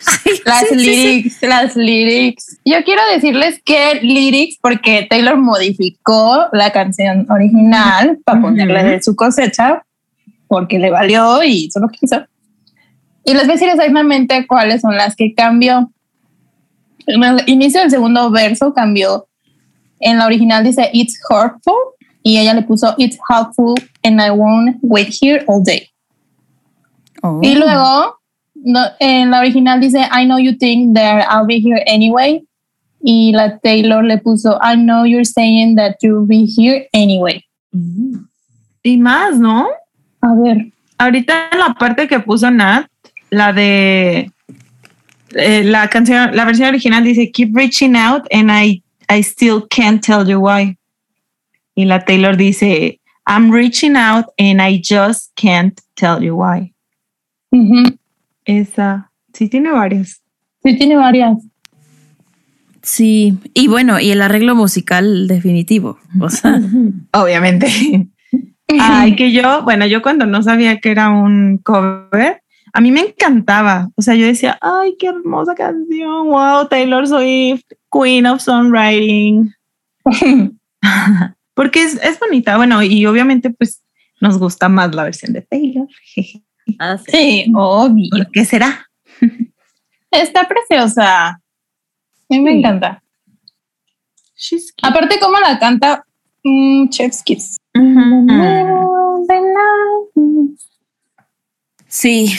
Sí, 0.00 0.30
Las 0.44 0.60
sí, 0.60 0.66
sí, 0.70 0.78
sí. 0.78 0.86
lyrics, 0.86 1.42
las 1.42 1.76
lyrics. 1.76 2.58
Yo 2.64 2.82
quiero 2.84 3.02
decirles 3.12 3.60
que 3.64 4.00
lyrics, 4.02 4.58
porque 4.60 5.06
Taylor 5.08 5.36
modificó 5.36 6.46
la 6.52 6.72
canción 6.72 7.26
original 7.30 8.18
para 8.24 8.40
ponerle 8.40 8.82
de 8.82 9.02
su 9.02 9.14
cosecha, 9.14 9.84
porque 10.48 10.78
le 10.78 10.90
valió 10.90 11.42
y 11.42 11.66
hizo 11.66 11.80
lo 11.80 11.88
que 11.88 11.98
quiso. 11.98 12.24
Y 13.24 13.34
les 13.34 13.42
voy 13.42 13.50
a 13.50 13.54
decir 13.54 13.68
exactamente 13.68 14.46
cuáles 14.46 14.80
son 14.80 14.96
las 14.96 15.14
que 15.14 15.34
cambió. 15.34 15.92
En 17.06 17.22
el 17.22 17.42
inicio 17.46 17.80
del 17.80 17.90
segundo 17.90 18.30
verso 18.30 18.72
cambió. 18.72 19.28
En 20.00 20.18
la 20.18 20.26
original 20.26 20.64
dice 20.64 20.90
It's 20.92 21.18
hurtful 21.28 21.94
y 22.22 22.38
ella 22.38 22.54
le 22.54 22.62
puso 22.62 22.94
It's 22.98 23.18
helpful 23.28 23.74
and 24.04 24.20
I 24.20 24.30
won't 24.30 24.78
wait 24.82 25.08
here 25.20 25.44
all 25.46 25.62
day. 25.62 25.88
Oh. 27.22 27.40
Y 27.42 27.54
luego, 27.54 28.18
no, 28.54 28.80
en 28.98 29.30
la 29.30 29.40
original 29.40 29.80
dice, 29.80 30.08
I 30.10 30.24
know 30.24 30.38
you 30.38 30.56
think 30.56 30.96
that 30.96 31.26
I'll 31.28 31.46
be 31.46 31.60
here 31.60 31.82
anyway. 31.86 32.42
Y 33.02 33.32
la 33.32 33.58
Taylor 33.58 34.02
le 34.02 34.18
puso, 34.18 34.58
I 34.62 34.76
know 34.76 35.04
you're 35.04 35.24
saying 35.24 35.76
that 35.76 35.96
you'll 36.02 36.26
be 36.26 36.46
here 36.46 36.88
anyway. 36.92 37.44
Y 38.82 38.96
más, 38.96 39.38
¿no? 39.38 39.68
A 40.22 40.34
ver, 40.34 40.72
Ahorita 41.00 41.48
en 41.50 41.58
la 41.58 41.72
parte 41.72 42.06
que 42.06 42.20
puso 42.20 42.50
Nat, 42.50 42.86
la 43.30 43.54
de 43.54 44.30
eh, 45.30 45.64
la 45.64 45.88
canción, 45.88 46.36
la 46.36 46.44
versión 46.44 46.68
original 46.68 47.02
dice 47.02 47.30
Keep 47.32 47.56
reaching 47.56 47.96
out 47.96 48.26
and 48.30 48.50
I, 48.50 48.82
I 49.10 49.22
still 49.22 49.66
can't 49.68 50.02
tell 50.02 50.26
you 50.28 50.38
why. 50.40 50.78
Y 51.74 51.84
la 51.84 52.04
Taylor 52.04 52.36
dice 52.36 53.00
I'm 53.26 53.50
reaching 53.50 53.96
out 53.96 54.26
and 54.38 54.62
I 54.62 54.80
just 54.80 55.34
can't 55.34 55.78
tell 55.96 56.22
you 56.22 56.36
why. 56.36 56.72
Ujú. 57.52 57.98
Esa, 58.44 59.10
sí 59.34 59.48
tiene 59.48 59.72
varias. 59.72 60.22
sí 60.62 60.76
tiene 60.76 60.96
varias. 60.96 61.36
Sí. 62.82 63.38
Y 63.52 63.68
bueno, 63.68 64.00
y 64.00 64.10
el 64.10 64.22
arreglo 64.22 64.54
musical 64.54 65.28
definitivo. 65.28 65.98
O 66.20 66.30
sea, 66.30 66.60
Obviamente. 67.12 68.08
Ay, 68.80 69.16
que 69.16 69.32
yo, 69.32 69.62
bueno, 69.62 69.86
yo 69.86 70.00
cuando 70.00 70.26
no 70.26 70.42
sabía 70.42 70.78
que 70.78 70.90
era 70.90 71.10
un 71.10 71.58
cover, 71.58 72.42
a 72.72 72.80
mí 72.80 72.90
me 72.90 73.00
encantaba. 73.00 73.88
O 73.96 74.02
sea, 74.02 74.14
yo 74.14 74.26
decía, 74.26 74.58
ay, 74.60 74.96
qué 74.98 75.08
hermosa 75.08 75.54
canción. 75.54 76.28
Wow, 76.28 76.68
Taylor 76.68 77.06
Swift, 77.06 77.64
Queen 77.90 78.26
of 78.26 78.40
Songwriting. 78.40 79.52
Porque 81.54 81.82
es, 81.82 81.94
es 82.02 82.18
bonita. 82.18 82.56
Bueno, 82.56 82.82
y 82.82 83.04
obviamente, 83.06 83.50
pues 83.50 83.82
nos 84.20 84.38
gusta 84.38 84.68
más 84.68 84.94
la 84.94 85.04
versión 85.04 85.32
de 85.32 85.42
Taylor. 85.42 85.88
Ah, 86.78 86.96
sí. 86.98 87.10
Sí, 87.10 87.52
obvio. 87.56 88.10
¿Por 88.10 88.30
qué 88.30 88.44
será? 88.44 88.88
Está 90.12 90.46
preciosa. 90.46 91.28
A 91.30 91.40
mí 92.28 92.38
me 92.38 92.52
encanta. 92.52 93.02
She's 94.36 94.70
cute. 94.72 94.86
Aparte, 94.86 95.18
cómo 95.18 95.40
la 95.40 95.58
canta 95.58 96.04
mm, 96.44 96.88
Chef's 96.90 97.24
Kiss. 97.24 97.56
Ujú. 97.74 98.26
Sí. 101.88 102.32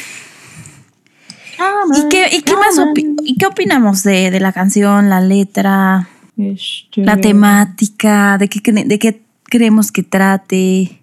¿Y 1.96 2.10
qué, 2.10 2.27
y 2.32 2.41
qué 2.41 2.53
más 2.53 2.77
opi- 2.77 3.15
y 3.24 3.38
qué 3.38 3.46
opinamos 3.46 4.03
de, 4.03 4.32
de 4.32 4.39
la 4.39 4.51
canción, 4.53 5.10
la 5.10 5.22
letra, 5.22 6.08
Este, 6.38 7.01
la 7.01 7.18
temática, 7.18 8.38
de 8.38 8.48
qué, 8.48 8.72
de 8.72 9.00
qué 9.00 9.22
creemos 9.44 9.91
que 9.91 10.03
trate? 10.03 11.01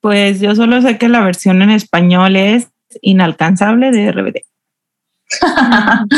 Pues 0.00 0.40
yo 0.40 0.54
solo 0.54 0.80
sé 0.82 0.98
que 0.98 1.08
la 1.08 1.20
versión 1.22 1.60
en 1.62 1.70
español 1.70 2.36
es 2.36 2.68
inalcanzable 3.02 3.90
de 3.90 4.12
RBD. 4.12 4.36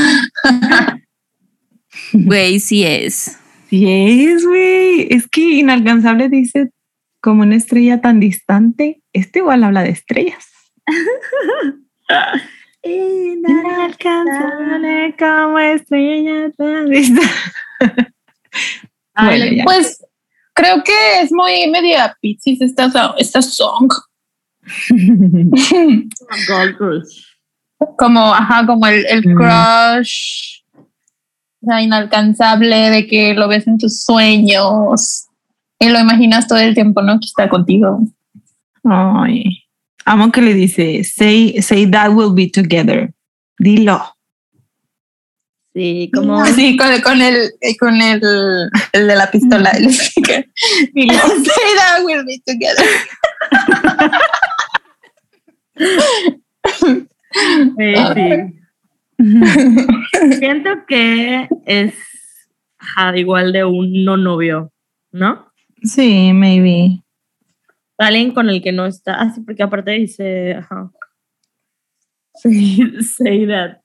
Güey, 2.13 2.61
sí 2.61 2.85
es. 2.85 3.39
Sí 3.69 4.25
es, 4.27 4.45
güey. 4.47 5.07
Es 5.11 5.27
que 5.29 5.41
inalcanzable 5.41 6.29
dice 6.29 6.71
como 7.21 7.43
una 7.43 7.57
estrella 7.57 8.01
tan 8.01 8.21
distante. 8.21 9.03
Este 9.13 9.41
igual 9.41 9.65
habla 9.65 9.83
de 9.83 9.91
estrellas. 9.91 10.47
inalcanzable 12.83 15.15
como 15.19 15.59
estrella 15.59 16.51
tan 16.57 16.89
distante. 16.91 17.29
Bueno. 19.23 19.65
Pues 19.65 20.03
creo 20.55 20.83
que 20.83 21.21
es 21.21 21.31
muy 21.31 21.69
media 21.71 22.17
Pixies 22.23 22.63
esta, 22.63 23.15
esta 23.19 23.43
song. 23.43 23.93
Crush. 26.79 27.25
como, 27.99 28.33
ajá, 28.35 28.65
como 28.67 28.87
el, 28.87 29.05
el 29.07 29.23
Mm. 29.27 29.35
crush, 29.37 30.61
la 31.61 31.83
inalcanzable 31.83 32.89
de 32.91 33.07
que 33.07 33.35
lo 33.35 33.47
ves 33.49 33.67
en 33.67 33.77
tus 33.79 34.03
sueños 34.05 35.27
y 35.79 35.89
lo 35.91 35.99
imaginas 35.99 36.47
todo 36.49 36.59
el 36.59 36.75
tiempo, 36.75 37.03
¿no? 37.03 37.19
Que 37.21 37.27
está 37.27 37.49
contigo. 37.49 38.01
Ay, 38.85 39.60
amo 40.04 40.30
que 40.33 40.40
le 40.40 40.54
dice, 40.54 41.04
say, 41.04 41.61
say 41.62 41.87
that 41.90 42.11
we'll 42.12 42.35
be 42.35 42.49
together. 42.50 43.12
Dilo. 43.59 44.00
Sí, 45.75 46.11
como 46.12 46.45
Sí, 46.47 46.76
con, 46.76 47.00
con 47.00 47.23
el, 47.23 47.52
eh, 47.61 47.76
con 47.76 48.00
el, 48.00 48.21
el 48.92 49.07
de 49.07 49.16
la 49.16 49.30
pistola, 49.30 49.71
el 49.71 49.92
sticker. 49.92 50.49
Y 50.95 51.07
le 51.07 51.14
say 51.14 51.75
that 51.76 52.04
we'll 52.04 52.25
be 52.25 52.40
together. 52.45 52.87
Sí, 57.78 57.95
sí. 58.14 58.61
Siento 60.38 60.71
que 60.88 61.49
es 61.66 61.95
ajá, 62.80 63.16
igual 63.16 63.52
de 63.52 63.64
un 63.64 64.04
no 64.04 64.16
novio, 64.16 64.73
¿no? 65.12 65.52
Sí, 65.83 66.33
maybe. 66.33 67.02
Alguien 68.00 68.33
con 68.33 68.49
el 68.49 68.62
que 68.62 68.73
no 68.73 68.87
está. 68.87 69.21
Ah, 69.21 69.30
sí, 69.33 69.42
porque 69.42 69.62
aparte 69.62 69.90
dice, 69.92 70.54
ajá. 70.54 70.90
Say, 72.42 72.78
say 73.02 73.45
that 73.47 73.83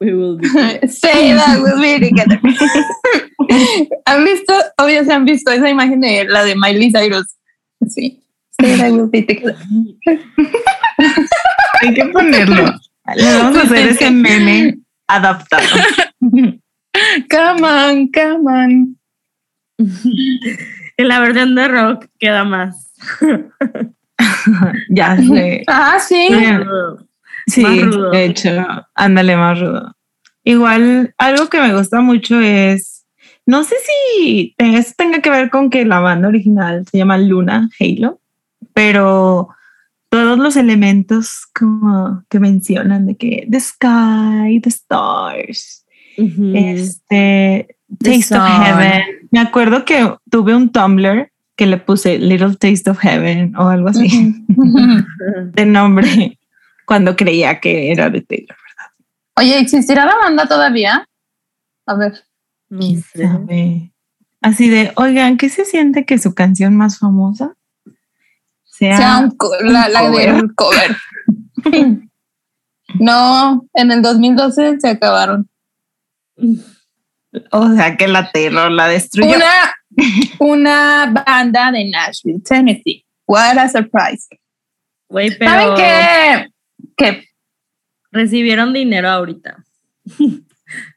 we 0.00 0.12
will 0.14 0.36
be. 0.36 0.46
say 0.86 1.32
that 1.32 1.58
we'll 1.60 1.80
be 1.80 1.98
together. 1.98 2.38
¿Han 4.06 4.24
visto? 4.24 4.52
Obvio 4.78 5.04
se 5.04 5.12
han 5.12 5.24
visto 5.24 5.50
esa 5.50 5.68
imagen 5.68 6.00
de 6.00 6.24
la 6.24 6.44
de 6.44 6.54
Miley 6.54 6.92
Cyrus. 6.92 7.36
Sí. 7.88 8.22
Say 8.60 8.76
that 8.78 8.92
we'll 8.92 9.08
be 9.08 9.22
together. 9.22 9.56
Hay 11.80 11.94
que 11.94 12.04
ponerlo. 12.06 12.78
Le 13.16 13.34
vamos 13.38 13.58
a 13.58 13.62
hacer 13.62 13.88
ese 13.88 14.10
meme 14.10 14.78
adaptado. 15.08 15.66
Come 16.20 17.62
on, 17.62 18.08
come 18.12 18.46
on. 18.46 18.98
Y 19.78 21.02
la 21.02 21.20
versión 21.20 21.54
de 21.56 21.68
rock 21.68 22.06
queda 22.18 22.44
más. 22.44 22.85
ya 24.90 25.16
sé. 25.16 25.64
Ah, 25.66 25.98
sí. 25.98 26.28
Sí, 27.46 27.64
de 28.12 28.24
hecho, 28.24 28.50
ándale 28.94 29.36
más 29.36 29.60
rudo. 29.60 29.96
Igual, 30.42 31.14
algo 31.18 31.48
que 31.48 31.60
me 31.60 31.74
gusta 31.74 32.00
mucho 32.00 32.40
es, 32.40 33.04
no 33.46 33.62
sé 33.64 33.76
si 33.84 34.54
eso 34.58 34.92
tenga 34.96 35.20
que 35.20 35.30
ver 35.30 35.50
con 35.50 35.70
que 35.70 35.84
la 35.84 36.00
banda 36.00 36.28
original 36.28 36.84
se 36.90 36.98
llama 36.98 37.18
Luna 37.18 37.68
Halo, 37.78 38.20
pero 38.74 39.48
todos 40.08 40.38
los 40.38 40.56
elementos 40.56 41.46
como 41.54 42.24
que 42.28 42.40
mencionan 42.40 43.06
de 43.06 43.16
que 43.16 43.46
the 43.50 43.60
sky, 43.60 44.60
the 44.60 44.70
stars, 44.70 45.84
Ujú. 46.16 46.52
este 46.54 47.76
The 47.98 48.10
Taste 48.10 48.36
of 48.36 48.48
sun. 48.48 48.62
Heaven. 48.62 49.02
Me 49.30 49.40
acuerdo 49.40 49.84
que 49.84 50.14
tuve 50.30 50.54
un 50.54 50.70
Tumblr 50.70 51.30
que 51.56 51.66
le 51.66 51.78
puse 51.78 52.18
Little 52.18 52.54
Taste 52.56 52.90
of 52.90 52.98
Heaven 52.98 53.56
o 53.56 53.68
algo 53.68 53.88
así 53.88 54.34
de 55.52 55.66
nombre 55.66 56.38
cuando 56.86 57.16
creía 57.16 57.60
que 57.60 57.90
era 57.90 58.10
de 58.10 58.20
Taylor. 58.20 58.56
Oye, 59.36 59.58
¿existirá 59.58 60.04
la 60.06 60.16
banda 60.16 60.46
todavía? 60.46 61.06
A 61.86 61.94
ver. 61.94 62.24
¿sabe? 63.14 63.92
Así 64.42 64.68
de, 64.68 64.92
oigan, 64.96 65.36
¿qué 65.36 65.48
se 65.48 65.64
siente 65.64 66.04
que 66.04 66.18
su 66.18 66.34
canción 66.34 66.76
más 66.76 66.98
famosa 66.98 67.54
sea? 68.64 68.96
sea 68.96 69.18
un 69.18 69.30
co- 69.32 69.56
la, 69.62 69.88
la 69.88 70.00
cover. 70.00 70.34
del 70.36 70.54
cover. 70.54 70.96
no, 73.00 73.66
en 73.74 73.90
el 73.92 74.02
2012 74.02 74.80
se 74.80 74.88
acabaron. 74.88 75.48
O 77.50 77.72
sea, 77.74 77.96
que 77.96 78.08
la 78.08 78.30
Taylor 78.30 78.70
la 78.70 78.88
destruyó. 78.88 79.34
Una, 79.36 79.74
una 80.38 81.06
banda 81.06 81.72
de 81.72 81.84
Nashville, 81.88 82.40
Tennessee. 82.42 83.04
What 83.26 83.58
a 83.58 83.68
surprise. 83.68 84.28
¿Saben 85.08 85.74
qué? 85.76 86.48
Que 86.96 87.24
recibieron 88.12 88.72
dinero 88.72 89.08
ahorita. 89.08 89.64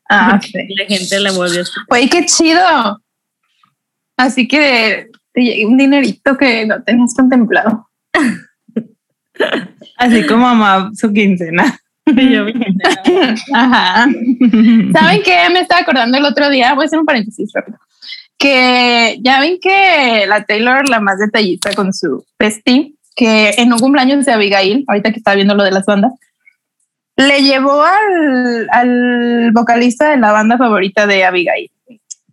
ah, 0.09 0.39
sí. 0.43 0.75
La 0.77 0.85
gente 0.85 1.19
le 1.19 1.31
volvió. 1.31 1.63
Güey, 1.87 2.09
qué 2.09 2.25
chido. 2.25 3.01
Así 4.17 4.47
que 4.47 5.09
te 5.33 5.65
un 5.65 5.77
dinerito 5.77 6.37
que 6.37 6.65
no 6.65 6.81
tenías 6.83 7.13
contemplado. 7.15 7.87
Así 9.97 10.25
como 10.25 10.47
amaba 10.47 10.91
su 10.93 11.13
quincena. 11.13 11.79
Yo. 12.05 12.45
Ajá. 13.53 14.07
¿Saben 14.93 15.21
qué? 15.23 15.47
Me 15.51 15.61
estaba 15.61 15.81
acordando 15.81 16.17
el 16.17 16.25
otro 16.25 16.49
día, 16.49 16.73
voy 16.73 16.83
a 16.83 16.87
hacer 16.87 16.99
un 16.99 17.05
paréntesis 17.05 17.51
rápido, 17.53 17.77
que 18.39 19.19
ya 19.21 19.41
ven 19.41 19.59
que 19.61 20.25
la 20.25 20.45
Taylor, 20.45 20.87
la 20.89 21.01
más 21.01 21.19
detallista 21.19 21.75
con 21.75 21.93
su 21.93 22.25
bestie, 22.39 22.95
que 23.15 23.51
en 23.57 23.73
un 23.73 23.79
cumpleaños 23.79 24.25
de 24.25 24.31
Abigail, 24.31 24.85
ahorita 24.87 25.11
que 25.11 25.17
estaba 25.17 25.35
viendo 25.35 25.55
lo 25.55 25.63
de 25.63 25.71
las 25.71 25.85
bandas, 25.85 26.13
le 27.17 27.41
llevó 27.41 27.83
al, 27.83 28.69
al 28.71 29.51
vocalista 29.51 30.09
de 30.09 30.17
la 30.17 30.31
banda 30.31 30.57
favorita 30.57 31.05
de 31.05 31.25
Abigail, 31.25 31.69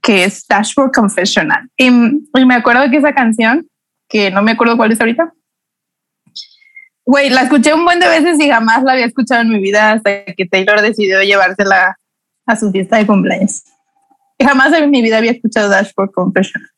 que 0.01 0.23
es 0.23 0.47
Dashboard 0.47 0.93
Confessional. 0.93 1.69
Y, 1.77 1.89
y 1.89 2.47
me 2.47 2.55
acuerdo 2.55 2.89
que 2.89 2.99
esa 2.99 3.13
canción, 3.13 3.67
que 4.09 4.31
no 4.31 4.43
me 4.43 4.53
acuerdo 4.53 4.77
cuál 4.77 4.93
es 4.93 5.01
ahorita, 5.01 5.33
Güey, 7.09 7.31
la 7.31 7.43
escuché 7.43 7.73
un 7.73 7.85
buen 7.85 8.01
de 8.01 8.09
veces 8.09 8.37
y 8.41 8.49
jamás 8.49 8.83
la 8.83 8.95
había 8.95 9.07
escuchado 9.07 9.43
en 9.43 9.51
mi 9.51 9.61
vida 9.61 9.93
hasta 9.93 10.25
que 10.25 10.45
Taylor 10.45 10.81
decidió 10.81 11.23
llevársela 11.23 11.97
a 12.47 12.57
su 12.57 12.73
fiesta 12.73 12.97
de 12.97 13.07
cumpleaños. 13.07 13.63
Jamás 14.43 14.73
en 14.75 14.91
mi 14.91 15.03
vida 15.03 15.19
había 15.19 15.33
escuchado 15.33 15.69
Dashboard 15.69 16.11
Confessional. 16.13 16.69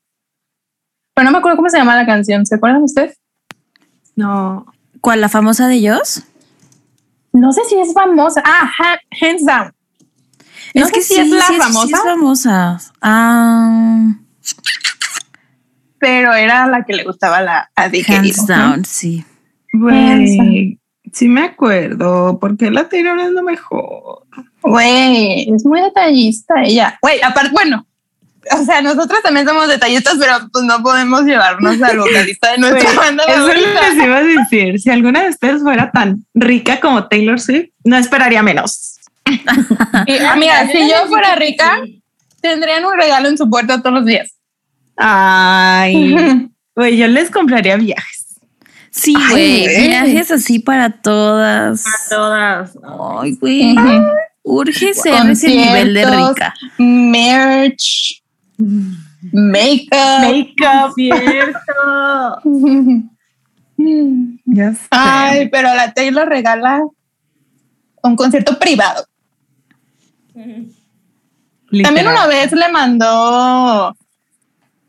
Pero 1.14 1.24
no 1.24 1.32
me 1.32 1.38
acuerdo 1.38 1.56
cómo 1.56 1.68
se 1.70 1.78
llama 1.78 1.96
la 1.96 2.06
canción. 2.06 2.46
¿Se 2.46 2.54
acuerdan 2.54 2.82
ustedes? 2.82 3.18
No. 4.16 4.66
¿Cuál, 5.00 5.20
la 5.20 5.28
famosa 5.28 5.66
de 5.68 5.74
ellos? 5.74 6.22
No 7.32 7.52
sé 7.52 7.62
si 7.68 7.76
es 7.78 7.92
famosa. 7.92 8.42
Ah, 8.44 8.70
Ha- 8.78 9.00
Hands 9.26 9.44
Down. 9.44 9.72
No 10.74 10.86
sé 10.86 11.00
si 11.02 11.14
es 11.16 11.28
la 11.28 11.42
sí 11.46 11.54
famosa. 11.54 11.86
sí 11.86 11.92
es 11.94 12.00
famosa. 12.02 12.80
Ah, 13.00 14.12
Pero 15.98 16.32
era 16.34 16.66
la 16.68 16.84
que 16.84 16.94
le 16.94 17.04
gustaba 17.04 17.38
a 17.38 17.42
la 17.42 17.70
a 17.74 17.84
hands 17.84 18.48
¿no? 18.48 18.56
down, 18.56 18.84
sí. 18.84 19.24
Güey, 19.72 20.78
sí 21.12 21.28
me 21.28 21.42
acuerdo, 21.44 22.38
porque 22.40 22.70
la 22.70 22.88
Taylor 22.88 23.18
es 23.20 23.30
lo 23.30 23.42
mejor. 23.42 24.22
Güey, 24.62 25.50
es 25.54 25.64
muy 25.64 25.80
detallista 25.80 26.62
ella. 26.62 26.98
Güey, 27.00 27.20
aparte, 27.22 27.50
bueno, 27.52 27.86
o 28.52 28.64
sea, 28.64 28.80
nosotros 28.82 29.22
también 29.22 29.46
somos 29.46 29.68
detallistas, 29.68 30.16
pero 30.18 30.32
pues 30.52 30.64
no 30.64 30.82
podemos 30.82 31.22
llevarnos 31.22 31.80
al 31.82 31.98
vocalista 31.98 32.52
de 32.52 32.58
nuestra 32.58 32.84
Güey, 32.84 32.96
banda 32.96 33.24
Eso 33.24 33.50
es 33.50 33.62
lo 33.62 33.80
que 33.80 33.94
les 33.94 34.04
iba 34.04 34.16
a 34.16 34.22
decir. 34.22 34.80
Si 34.80 34.90
alguna 34.90 35.24
de 35.24 35.30
ustedes 35.30 35.62
fuera 35.62 35.90
tan 35.90 36.24
rica 36.34 36.80
como 36.80 37.08
Taylor 37.08 37.40
Swift, 37.40 37.70
no 37.84 37.96
esperaría 37.96 38.42
menos. 38.42 38.98
Y, 39.26 40.12
mira, 40.38 40.70
si 40.70 40.88
yo 40.88 41.06
fuera 41.08 41.34
rica, 41.36 41.80
tendrían 42.40 42.84
un 42.84 42.96
regalo 42.96 43.28
en 43.28 43.36
su 43.36 43.48
puerta 43.48 43.80
todos 43.80 43.94
los 43.94 44.06
días. 44.06 44.34
Ay, 44.96 46.48
güey, 46.74 46.96
yo 46.96 47.06
les 47.06 47.30
compraría 47.30 47.76
viajes. 47.76 48.26
Sí, 48.90 49.14
güey. 49.30 49.68
Viajes 49.68 50.30
así 50.30 50.58
para 50.58 50.90
todas. 50.90 51.86
A 51.86 52.08
todas. 52.08 52.78
Ay, 53.20 53.36
güey. 53.40 53.76
Urge 54.50 54.94
ser 54.94 55.30
ese 55.30 55.48
nivel 55.48 55.94
de 55.94 56.02
Conciertos. 56.02 56.34
rica. 56.34 56.54
Merch, 56.78 58.22
makeup. 59.32 60.22
Makeup. 60.22 60.94
Cierto. 60.94 62.32
Ya 64.46 64.72
sé. 64.72 64.86
Ay, 64.90 65.48
pero 65.50 65.74
la 65.74 65.92
Taylor 65.92 66.28
regala 66.28 66.82
un 68.02 68.16
concierto 68.16 68.58
privado. 68.58 69.04
También 71.82 72.08
una 72.08 72.26
vez 72.26 72.50
le 72.52 72.68
mandó, 72.70 73.94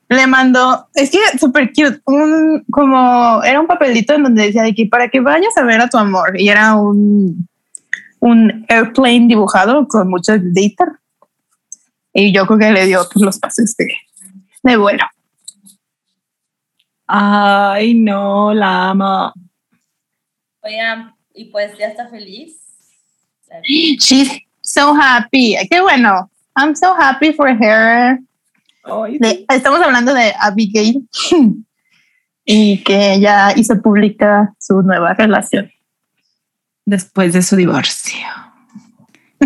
le 0.07 0.27
mandó, 0.27 0.87
es 0.93 1.11
que 1.11 1.17
súper 1.37 1.73
cute, 1.73 1.99
un, 2.05 2.63
como 2.71 3.43
era 3.43 3.59
un 3.59 3.67
papelito 3.67 4.13
en 4.13 4.23
donde 4.23 4.43
decía 4.43 4.63
de 4.63 4.73
que 4.73 4.85
para 4.85 5.09
que 5.09 5.19
vayas 5.19 5.57
a 5.57 5.63
ver 5.63 5.81
a 5.81 5.89
tu 5.89 5.97
amor 5.97 6.39
y 6.39 6.47
era 6.47 6.75
un, 6.75 7.48
un 8.19 8.65
airplane 8.67 9.27
dibujado 9.27 9.87
con 9.87 10.09
mucho 10.09 10.33
glitter. 10.37 10.87
Y 12.13 12.33
yo 12.33 12.45
creo 12.45 12.59
que 12.59 12.71
le 12.71 12.85
dio 12.85 13.01
pues, 13.11 13.23
los 13.23 13.39
pases 13.39 13.75
de, 13.77 13.87
de 14.63 14.77
vuelo. 14.77 15.05
Ay, 17.07 17.93
no, 17.95 18.53
la 18.53 18.89
amo. 18.89 19.33
Oigan, 20.61 21.15
y 21.33 21.45
pues 21.45 21.77
ya 21.77 21.87
está 21.87 22.07
feliz. 22.07 22.57
She's 23.63 24.29
so 24.61 24.93
happy. 24.93 25.55
Qué 25.69 25.81
bueno. 25.81 26.29
I'm 26.55 26.75
so 26.75 26.93
happy 26.93 27.33
for 27.33 27.49
her. 27.49 28.19
De- 29.19 29.45
estamos 29.49 29.81
hablando 29.81 30.13
de 30.13 30.33
Abigail 30.39 31.07
y 32.45 32.83
que 32.83 33.19
ya 33.19 33.53
hizo 33.55 33.81
pública 33.81 34.53
su 34.59 34.81
nueva 34.81 35.13
relación. 35.13 35.71
Después 36.89 37.33
de 37.33 37.43
su 37.43 37.55
divorcio. 37.55 38.17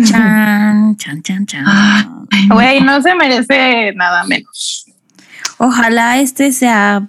Chan, 0.02 0.96
chan, 0.96 1.22
chan, 1.22 1.44
chan. 1.46 2.26
Güey, 2.48 2.80
no 2.80 3.02
se 3.02 3.14
merece 3.14 3.92
nada 3.94 4.24
menos. 4.24 4.86
Ojalá 5.58 6.18
este 6.20 6.52
sea 6.52 7.06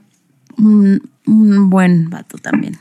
un, 0.58 1.02
un 1.26 1.70
buen 1.70 2.10
vato 2.10 2.38
también. 2.38 2.78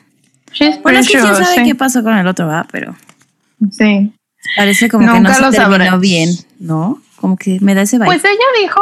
Bueno, 0.83 0.99
es 0.99 1.07
que 1.07 1.13
quién 1.13 1.23
sabe 1.37 1.55
sí. 1.55 1.63
qué 1.65 1.75
pasó 1.77 2.03
con 2.03 2.17
el 2.19 2.27
otro, 2.27 2.47
va, 2.49 2.67
pero 2.73 2.97
Sí. 3.71 4.13
parece 4.57 4.89
como 4.89 5.13
que 5.13 5.21
no 5.21 5.29
se 5.33 5.41
terminó 5.41 5.53
sabremos. 5.63 6.01
bien, 6.01 6.31
¿no? 6.59 7.01
Como 7.17 7.37
que 7.37 7.59
me 7.61 7.75
da 7.77 7.83
ese 7.83 7.97
vibe. 7.97 8.07
Pues 8.07 8.23
ella 8.25 8.35
dijo, 8.61 8.81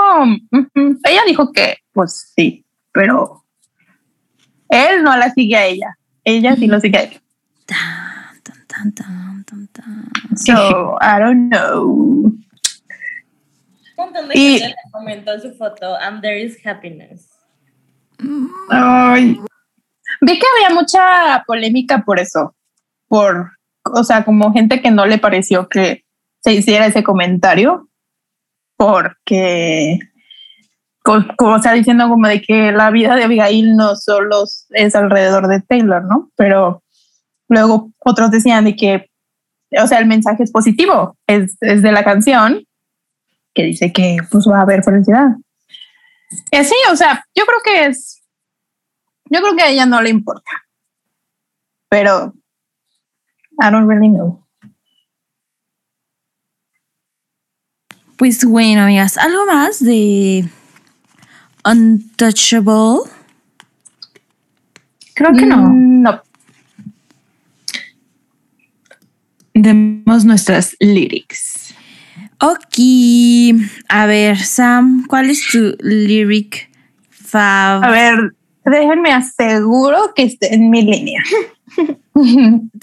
ella 1.05 1.21
dijo 1.27 1.53
que, 1.53 1.77
pues 1.93 2.33
sí, 2.35 2.65
pero 2.91 3.45
él 4.71 5.03
no 5.03 5.15
la 5.17 5.31
sigue 5.33 5.57
a 5.57 5.67
ella. 5.67 5.99
Ella 6.25 6.57
sí 6.57 6.67
lo 6.67 6.81
sigue 6.81 6.99
a 6.99 7.03
él. 7.03 7.21
Tan, 8.83 8.93
tan, 8.93 9.45
tan, 9.45 9.45
tan, 9.45 9.69
tan, 9.69 10.11
tan. 10.29 10.37
So, 10.39 10.97
I 11.01 11.19
don't 11.21 11.49
know. 11.51 11.85
Un 11.85 12.45
montón 13.97 14.29
de 14.29 14.35
Y- 14.39 14.59
gente 14.59 14.75
comentó 14.91 15.33
en 15.35 15.41
su 15.43 15.55
foto, 15.55 15.95
and 16.01 16.21
there 16.21 16.41
is 16.43 16.59
happiness. 16.67 17.29
Ay. 18.71 19.39
Vi 20.21 20.39
que 20.39 20.47
había 20.57 20.75
mucha 20.75 21.45
polémica 21.47 22.03
por 22.05 22.19
eso, 22.19 22.55
por, 23.09 23.53
o 23.85 24.03
sea, 24.05 24.25
como 24.25 24.53
gente 24.53 24.81
que 24.81 24.91
no 24.91 25.07
le 25.07 25.19
pareció 25.19 25.69
que 25.69 26.05
se 26.41 26.53
hiciera 26.55 26.87
ese 26.87 27.03
comentario, 27.05 27.89
porque, 28.77 29.99
co- 31.05 31.25
como 31.37 31.55
o 31.55 31.63
sea, 31.63 31.73
diciendo 31.73 32.09
como 32.09 32.27
de 32.29 32.41
que 32.43 32.73
la 32.73 32.91
vida 32.91 33.15
de 33.17 33.25
Abigail 33.25 33.77
no 33.77 33.95
solo 33.97 34.45
es 34.71 34.95
alrededor 34.97 35.47
de 35.49 35.61
Taylor, 35.61 36.05
¿no? 36.05 36.31
Pero 36.37 36.83
luego 37.53 37.93
otros 37.99 38.31
decían 38.31 38.65
de 38.65 38.75
que, 38.75 39.09
o 39.81 39.87
sea, 39.87 39.99
el 39.99 40.07
mensaje 40.07 40.43
es 40.43 40.51
positivo, 40.51 41.17
es, 41.27 41.57
es 41.61 41.83
de 41.83 41.93
la 41.93 42.03
canción, 42.03 42.67
que 43.55 43.65
dice 43.65 43.93
que 43.93 44.17
pues 44.31 44.47
va 44.49 44.59
a 44.59 44.63
haber 44.63 44.83
felicidad. 44.83 45.37
Y 46.51 46.57
así, 46.57 46.75
o 46.91 46.97
sea, 46.97 47.25
yo 47.35 47.45
creo 47.45 47.59
que 47.65 47.87
es 47.87 48.23
yo 49.33 49.41
creo 49.41 49.57
que 49.57 49.63
a 49.63 49.69
ella 49.71 49.87
no 49.87 50.03
le 50.03 50.11
importa. 50.11 50.51
Pero 51.89 52.35
I 53.61 53.71
don't 53.71 53.89
really 53.89 54.09
know. 54.09 54.45
Pues 58.17 58.45
bueno, 58.45 58.83
amigas, 58.83 59.17
algo 59.17 59.47
más 59.47 59.83
de 59.83 60.45
Untouchable. 61.65 63.11
creo 65.15 65.33
que 65.33 65.47
no. 65.47 65.57
Mm, 65.57 66.03
No. 66.03 66.23
Demos 69.55 70.25
nuestras 70.25 70.77
lyrics. 70.81 71.75
Ok, 72.41 72.79
a 73.89 74.07
ver, 74.07 74.39
Sam, 74.39 75.07
¿cuál 75.07 75.31
es 75.31 75.47
tu 75.47 75.77
lyric 75.81 76.71
fav? 77.11 77.85
A 77.85 77.91
ver, 77.91 78.35
déjenme 78.65 79.13
aseguro 79.13 80.13
que 80.15 80.25
esté 80.25 80.55
en 80.55 80.71
mi 80.71 80.83
línea. 80.83 81.23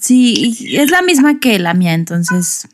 Sí, 0.02 0.76
es 0.76 0.90
la 0.90 1.04
misma 1.04 1.40
que 1.40 1.60
la 1.60 1.76
mía, 1.76 1.94
entonces. 1.94 2.68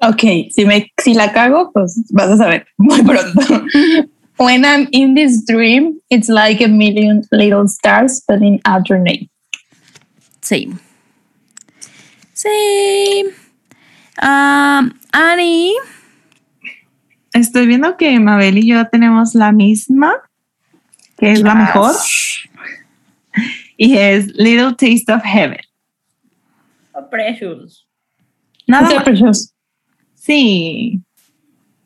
ok, 0.00 0.50
si, 0.50 0.64
me, 0.64 0.92
si 1.02 1.14
la 1.14 1.32
cago, 1.32 1.72
pues 1.72 2.00
vas 2.10 2.30
a 2.30 2.36
saber 2.36 2.66
muy 2.76 3.02
pronto. 3.02 3.64
When 4.38 4.64
I'm 4.64 4.86
in 4.92 5.14
this 5.14 5.44
dream, 5.44 5.98
it's 6.10 6.28
like 6.28 6.62
a 6.62 6.68
million 6.68 7.22
little 7.32 7.66
stars 7.66 8.18
spinning 8.18 8.60
out 8.66 8.88
your 8.88 9.00
name. 9.00 9.28
Same. 12.36 13.30
Um, 14.22 14.90
Annie. 15.12 15.72
Estoy 17.32 17.66
viendo 17.66 17.96
que 17.96 18.20
Mabel 18.20 18.58
y 18.58 18.68
yo 18.68 18.86
tenemos 18.88 19.34
la 19.34 19.52
misma, 19.52 20.12
que 21.16 21.32
es 21.32 21.40
la 21.40 21.54
mejor. 21.54 21.94
Y 23.78 23.96
es 23.96 24.26
Little 24.34 24.72
Taste 24.74 25.10
of 25.12 25.22
Heaven. 25.22 25.60
Oh, 26.92 27.08
precious. 27.08 27.86
Nada 28.66 28.94
más. 28.94 29.02
precioso. 29.02 29.50
Sí. 30.14 31.00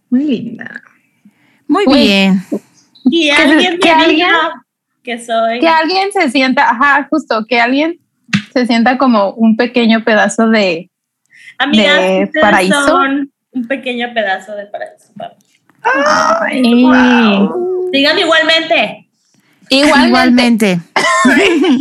Muy 0.08 0.24
linda. 0.24 0.82
Muy 1.68 1.84
Uy. 1.86 1.94
bien. 1.98 2.42
Y 3.04 3.26
Que- 3.28 3.32
alguien 3.32 3.78
que 3.78 3.90
alguien- 3.90 4.28
que 5.04 5.24
soy. 5.24 5.60
Que 5.60 5.68
alguien 5.68 6.10
se 6.12 6.28
sienta, 6.30 6.70
ajá, 6.70 7.06
justo, 7.08 7.44
que 7.48 7.60
alguien 7.60 7.99
se 8.52 8.66
sienta 8.66 8.98
como 8.98 9.32
un 9.32 9.56
pequeño 9.56 10.04
pedazo 10.04 10.48
de, 10.48 10.90
Amigas, 11.58 12.00
de 12.00 12.24
ustedes 12.24 12.42
paraíso. 12.42 12.86
son 12.86 13.32
un 13.52 13.68
pequeño 13.68 14.12
pedazo 14.14 14.54
de 14.54 14.66
paraíso. 14.66 15.12
para 15.16 15.34
mí. 15.34 15.36
Ay, 15.82 17.48
Digan 17.92 18.18
igualmente. 18.18 19.08
Igualmente. 19.68 20.80
Igualmente. 21.24 21.80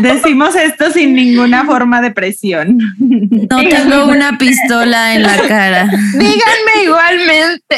Decimos 0.00 0.54
esto 0.56 0.90
sin 0.90 1.14
ninguna 1.14 1.64
forma 1.64 2.00
de 2.00 2.10
presión. 2.10 2.78
No 2.98 3.58
tengo 3.58 4.06
una 4.06 4.36
pistola 4.38 5.14
en 5.14 5.22
la 5.22 5.36
cara. 5.48 5.90
Díganme 6.12 6.84
igualmente. 6.84 7.76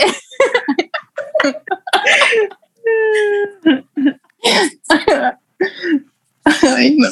Ay, 6.44 6.96
no. 6.96 7.08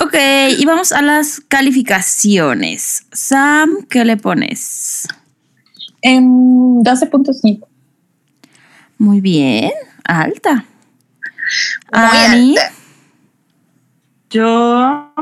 Ok, 0.00 0.14
y 0.58 0.64
vamos 0.64 0.92
a 0.92 1.02
las 1.02 1.40
calificaciones. 1.40 3.06
Sam, 3.12 3.86
¿qué 3.88 4.04
le 4.04 4.16
pones? 4.16 5.06
En 6.02 6.82
12.5. 6.82 7.66
Muy 8.98 9.20
bien, 9.20 9.70
alta. 10.04 10.54
Muy 10.54 10.64
Annie, 11.92 12.58
alta. 12.58 12.74
Yo 14.30 15.14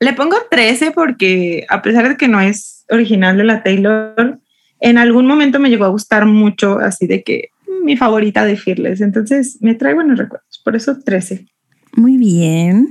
le 0.00 0.12
pongo 0.12 0.36
13 0.50 0.90
porque 0.92 1.66
a 1.68 1.82
pesar 1.82 2.08
de 2.08 2.16
que 2.16 2.28
no 2.28 2.40
es 2.40 2.84
original 2.90 3.36
de 3.36 3.44
la 3.44 3.62
Taylor, 3.62 4.40
en 4.80 4.98
algún 4.98 5.26
momento 5.26 5.58
me 5.58 5.70
llegó 5.70 5.84
a 5.84 5.90
gustar 5.90 6.26
mucho, 6.26 6.78
así 6.78 7.06
de 7.06 7.22
que 7.22 7.50
mi 7.82 7.96
favorita 7.96 8.44
de 8.44 8.56
Fearless. 8.56 9.00
Entonces 9.00 9.58
me 9.60 9.74
trae 9.74 9.94
buenos 9.94 10.18
recuerdos. 10.18 10.45
Por 10.66 10.74
eso 10.74 10.98
13. 10.98 11.46
muy 11.92 12.16
bien. 12.16 12.88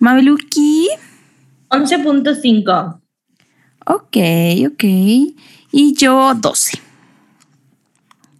Mabeluki, 0.00 0.88
11.5. 1.68 3.00
ok, 3.86 4.16
ok. 4.72 4.84
Y 5.70 5.94
yo 5.96 6.34
12. 6.34 6.80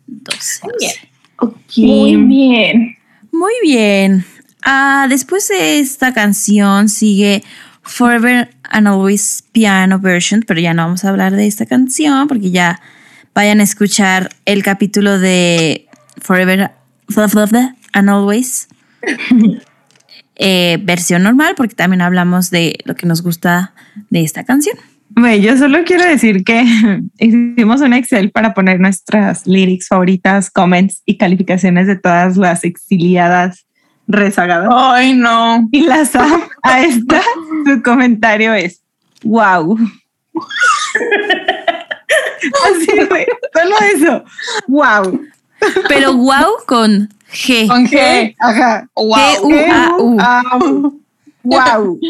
12. 0.09 0.61
Muy 0.65 0.73
bien. 0.81 0.93
Ok. 1.39 1.55
Muy 1.77 2.17
bien. 2.17 2.97
Muy 3.31 3.53
bien. 3.63 4.25
Ah, 4.65 5.07
después 5.09 5.47
de 5.47 5.79
esta 5.79 6.13
canción 6.13 6.89
sigue 6.89 7.45
Forever 7.83 8.51
and 8.65 8.89
Always 8.89 9.45
Piano 9.53 10.01
Version, 10.01 10.43
pero 10.45 10.59
ya 10.59 10.75
no 10.75 10.83
vamos 10.83 11.05
a 11.05 11.11
hablar 11.11 11.37
de 11.37 11.47
esta 11.47 11.67
canción 11.67 12.27
porque 12.27 12.51
ya 12.51 12.81
vayan 13.33 13.61
a 13.61 13.63
escuchar 13.63 14.31
el 14.45 14.65
capítulo 14.65 15.21
de 15.21 15.87
Forever 16.21 16.73
and 17.97 18.11
Always 18.11 18.69
eh, 20.37 20.79
versión 20.83 21.23
normal 21.23 21.55
porque 21.57 21.75
también 21.75 22.03
hablamos 22.03 22.51
de 22.51 22.79
lo 22.85 22.95
que 22.95 23.07
nos 23.07 23.23
gusta 23.23 23.73
de 24.11 24.23
esta 24.23 24.45
canción. 24.45 24.77
Bueno, 25.09 25.43
yo 25.43 25.57
solo 25.57 25.79
quiero 25.85 26.05
decir 26.05 26.45
que 26.45 26.63
hicimos 27.19 27.81
un 27.81 27.95
Excel 27.95 28.31
para 28.31 28.53
poner 28.53 28.81
nuestras 28.81 29.47
lyrics 29.47 29.89
favoritas, 29.89 30.51
comments 30.51 31.03
y 31.07 31.17
calificaciones 31.17 31.87
de 31.87 31.97
todas 31.97 32.37
las 32.37 32.65
exiliadas 32.65 33.67
rezagadas. 34.07 34.69
Ay, 34.71 35.15
no. 35.15 35.69
Y 35.73 35.87
la 35.87 36.05
Sam 36.05 36.43
a 36.63 36.83
esta, 36.83 37.23
su 37.65 37.83
comentario 37.83 38.53
es, 38.53 38.83
wow. 39.23 39.79
Así, 42.67 43.07
güey, 43.09 43.27
solo 43.55 43.77
eso, 43.95 44.25
wow. 44.69 45.21
Pero 45.89 46.13
wow 46.15 46.57
con 46.67 47.09
G. 47.33 47.67
Con 47.69 47.87
G. 47.87 48.35
Ajá. 48.39 48.89
Wow. 48.95 49.51
G-U-A-U. 49.51 51.03
Wow. 51.43 52.01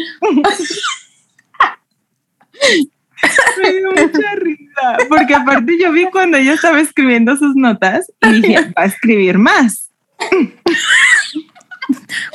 Me 3.61 3.71
dio 3.71 3.91
mucha 3.91 4.35
risa, 4.35 4.97
porque 5.09 5.33
aparte 5.35 5.77
yo 5.79 5.91
vi 5.91 6.05
cuando 6.11 6.37
ella 6.37 6.53
estaba 6.53 6.79
escribiendo 6.79 7.35
sus 7.35 7.55
notas 7.55 8.11
y 8.21 8.41
dije, 8.41 8.61
va 8.77 8.83
a 8.83 8.85
escribir 8.85 9.37
más. 9.37 9.89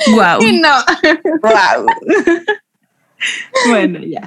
Wow. 0.07 0.41
Y 0.41 0.59
no. 0.59 0.73
Wow. 1.41 1.85
Bueno, 3.67 3.99
ya. 3.99 4.21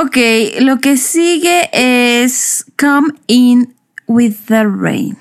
Ok, 0.00 0.16
lo 0.60 0.78
que 0.78 0.96
sigue 0.96 1.68
es 1.72 2.64
Come 2.78 3.12
In 3.26 3.74
With 4.12 4.34
The 4.46 4.64
Rain. 4.66 5.16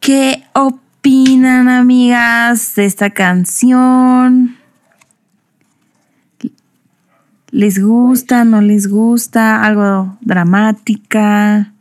¿Qué 0.00 0.42
opinan, 0.54 1.68
amigas, 1.68 2.74
de 2.74 2.84
esta 2.84 3.10
canción? 3.10 4.56
¿Les 7.52 7.80
gusta, 7.80 8.44
no 8.44 8.60
les 8.60 8.88
gusta? 8.88 9.64
¿Algo 9.64 10.18
dramática? 10.20 11.72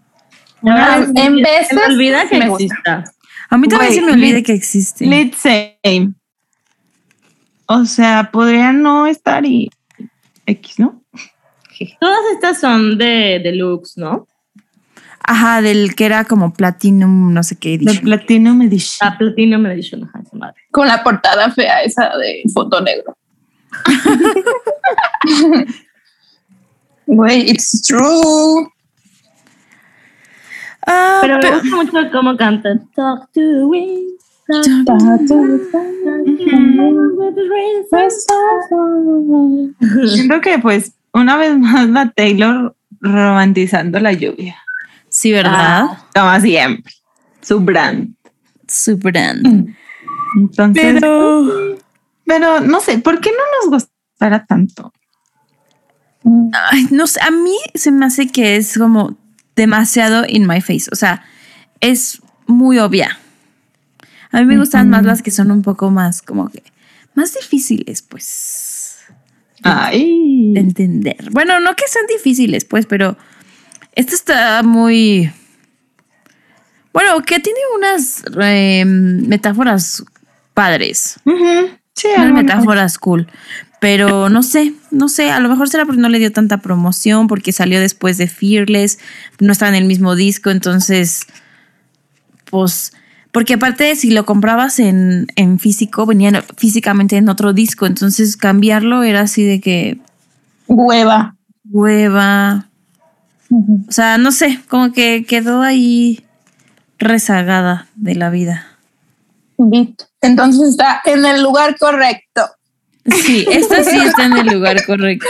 Ah, 0.63 1.03
en 1.15 1.35
veces 1.37 1.69
Se 1.69 1.75
me 1.75 1.85
olvida 1.85 2.29
que 2.29 2.37
me 2.37 2.45
exista. 2.45 3.03
A 3.49 3.57
mí 3.57 3.67
también 3.67 3.93
se 3.93 4.01
me 4.03 4.11
olvida 4.11 4.43
que 4.43 4.53
existe. 4.53 5.07
Let's 5.07 5.37
say. 5.37 6.13
O 7.65 7.85
sea, 7.85 8.29
podría 8.31 8.73
no 8.73 9.07
estar 9.07 9.43
y 9.43 9.71
X, 10.45 10.77
¿no? 10.77 11.00
Todas 11.99 12.19
estas 12.33 12.59
son 12.59 12.97
de 12.97 13.39
deluxe, 13.43 13.97
¿no? 13.97 14.27
Ajá, 15.23 15.61
del 15.61 15.93
que 15.95 16.05
era 16.05 16.25
como 16.25 16.53
Platinum, 16.53 17.33
no 17.33 17.43
sé 17.43 17.57
qué. 17.57 17.77
De 17.77 17.85
edition. 17.85 18.05
Platinum 18.05 18.61
Edition. 18.63 19.07
A 19.07 19.17
Platinum 19.17 19.65
Edition, 19.67 20.03
ajá, 20.03 20.19
esa 20.25 20.35
madre. 20.37 20.55
Con 20.71 20.87
la 20.87 21.03
portada 21.03 21.51
fea 21.51 21.83
esa 21.83 22.17
de 22.17 22.43
foto 22.53 22.81
negro. 22.81 23.15
Güey, 27.07 27.49
it's 27.49 27.81
true. 27.81 28.67
Ah, 30.87 31.17
Pero 31.21 31.39
me 31.39 31.51
gusta 31.51 31.75
mucho 31.75 31.97
cómo 32.11 32.37
canta. 32.37 32.77
Talk 32.95 33.31
to 33.33 33.41
the 33.41 33.65
wind. 33.65 34.17
talk 34.85 34.97
with 34.97 35.27
the 37.35 37.49
rain. 37.49 37.83
Siento 40.07 40.41
que, 40.41 40.59
pues, 40.59 40.93
una 41.13 41.37
vez 41.37 41.57
más 41.57 41.89
la 41.89 42.09
Taylor 42.11 42.75
romantizando 42.99 43.99
la 43.99 44.13
lluvia. 44.13 44.57
sí, 45.09 45.31
¿verdad? 45.31 45.97
Como 46.13 46.39
siempre. 46.39 46.93
Su 47.41 47.59
brand. 47.59 48.15
Super. 48.67 49.37
Entonces, 50.35 50.93
Pero. 50.93 51.77
pero 52.25 52.61
no 52.61 52.79
sé, 52.79 52.99
¿por 52.99 53.19
qué 53.19 53.31
no 53.31 53.69
nos 53.69 53.81
gustará 53.81 54.45
tanto? 54.45 54.93
Ay, 56.71 56.87
no 56.91 57.07
sé, 57.07 57.19
a 57.21 57.31
mí 57.31 57.57
se 57.73 57.91
me 57.91 58.05
hace 58.05 58.27
que 58.27 58.55
es 58.55 58.77
como 58.77 59.17
demasiado 59.55 60.23
in 60.27 60.47
my 60.47 60.61
face. 60.61 60.87
O 60.91 60.95
sea, 60.95 61.23
es 61.79 62.21
muy 62.45 62.79
obvia. 62.79 63.17
A 64.31 64.39
mí 64.39 64.45
me 64.45 64.57
gustan 64.57 64.89
más 64.89 65.03
las 65.03 65.21
que 65.21 65.31
son 65.31 65.51
un 65.51 65.61
poco 65.61 65.91
más, 65.91 66.21
como 66.21 66.49
que, 66.49 66.63
más 67.15 67.33
difíciles, 67.33 68.01
pues, 68.01 68.70
Ay. 69.63 70.53
de 70.53 70.59
entender. 70.59 71.29
Bueno, 71.31 71.59
no 71.59 71.75
que 71.75 71.87
sean 71.87 72.05
difíciles, 72.07 72.65
pues, 72.65 72.85
pero 72.85 73.17
esta 73.93 74.15
está 74.15 74.63
muy... 74.63 75.31
Bueno, 76.93 77.21
que 77.21 77.39
tiene 77.39 77.59
unas 77.77 78.23
eh, 78.41 78.83
metáforas 78.85 80.03
padres. 80.53 81.19
Sí, 81.93 82.07
Unas 82.17 82.33
metáforas 82.33 82.97
cool. 82.97 83.27
Pero 83.79 84.29
no 84.29 84.43
sé, 84.43 84.73
no 84.91 85.07
sé, 85.07 85.31
a 85.31 85.39
lo 85.39 85.49
mejor 85.49 85.69
será 85.69 85.85
porque 85.85 86.01
no 86.01 86.09
le 86.09 86.19
dio 86.19 86.31
tanta 86.31 86.57
promoción, 86.57 87.27
porque 87.27 87.51
salió 87.51 87.79
después 87.79 88.17
de 88.17 88.27
Fearless, 88.27 88.99
no 89.39 89.51
está 89.51 89.67
en 89.69 89.75
el 89.75 89.85
mismo 89.85 90.15
disco, 90.15 90.51
entonces, 90.51 91.25
pues, 92.45 92.93
porque 93.31 93.53
aparte 93.55 93.95
si 93.95 94.11
lo 94.11 94.25
comprabas 94.25 94.79
en, 94.79 95.27
en 95.35 95.59
físico, 95.59 96.05
venía 96.05 96.43
físicamente 96.57 97.17
en 97.17 97.29
otro 97.29 97.53
disco, 97.53 97.85
entonces 97.85 98.37
cambiarlo 98.37 99.03
era 99.03 99.21
así 99.21 99.43
de 99.43 99.61
que 99.61 99.99
Hueva. 100.67 101.35
hueva, 101.69 102.69
o 103.49 103.91
sea, 103.91 104.17
no 104.17 104.31
sé, 104.31 104.59
como 104.69 104.93
que 104.93 105.25
quedó 105.25 105.61
ahí 105.61 106.23
rezagada 106.97 107.87
de 107.95 108.15
la 108.15 108.29
vida. 108.29 108.67
Entonces 110.21 110.69
está 110.69 111.01
en 111.05 111.25
el 111.25 111.43
lugar 111.43 111.77
correcto. 111.77 112.41
Sí, 113.05 113.45
esta 113.49 113.83
sí 113.83 113.97
está 113.97 114.25
en 114.25 114.37
el 114.37 114.47
lugar 114.47 114.85
correcto. 114.85 115.27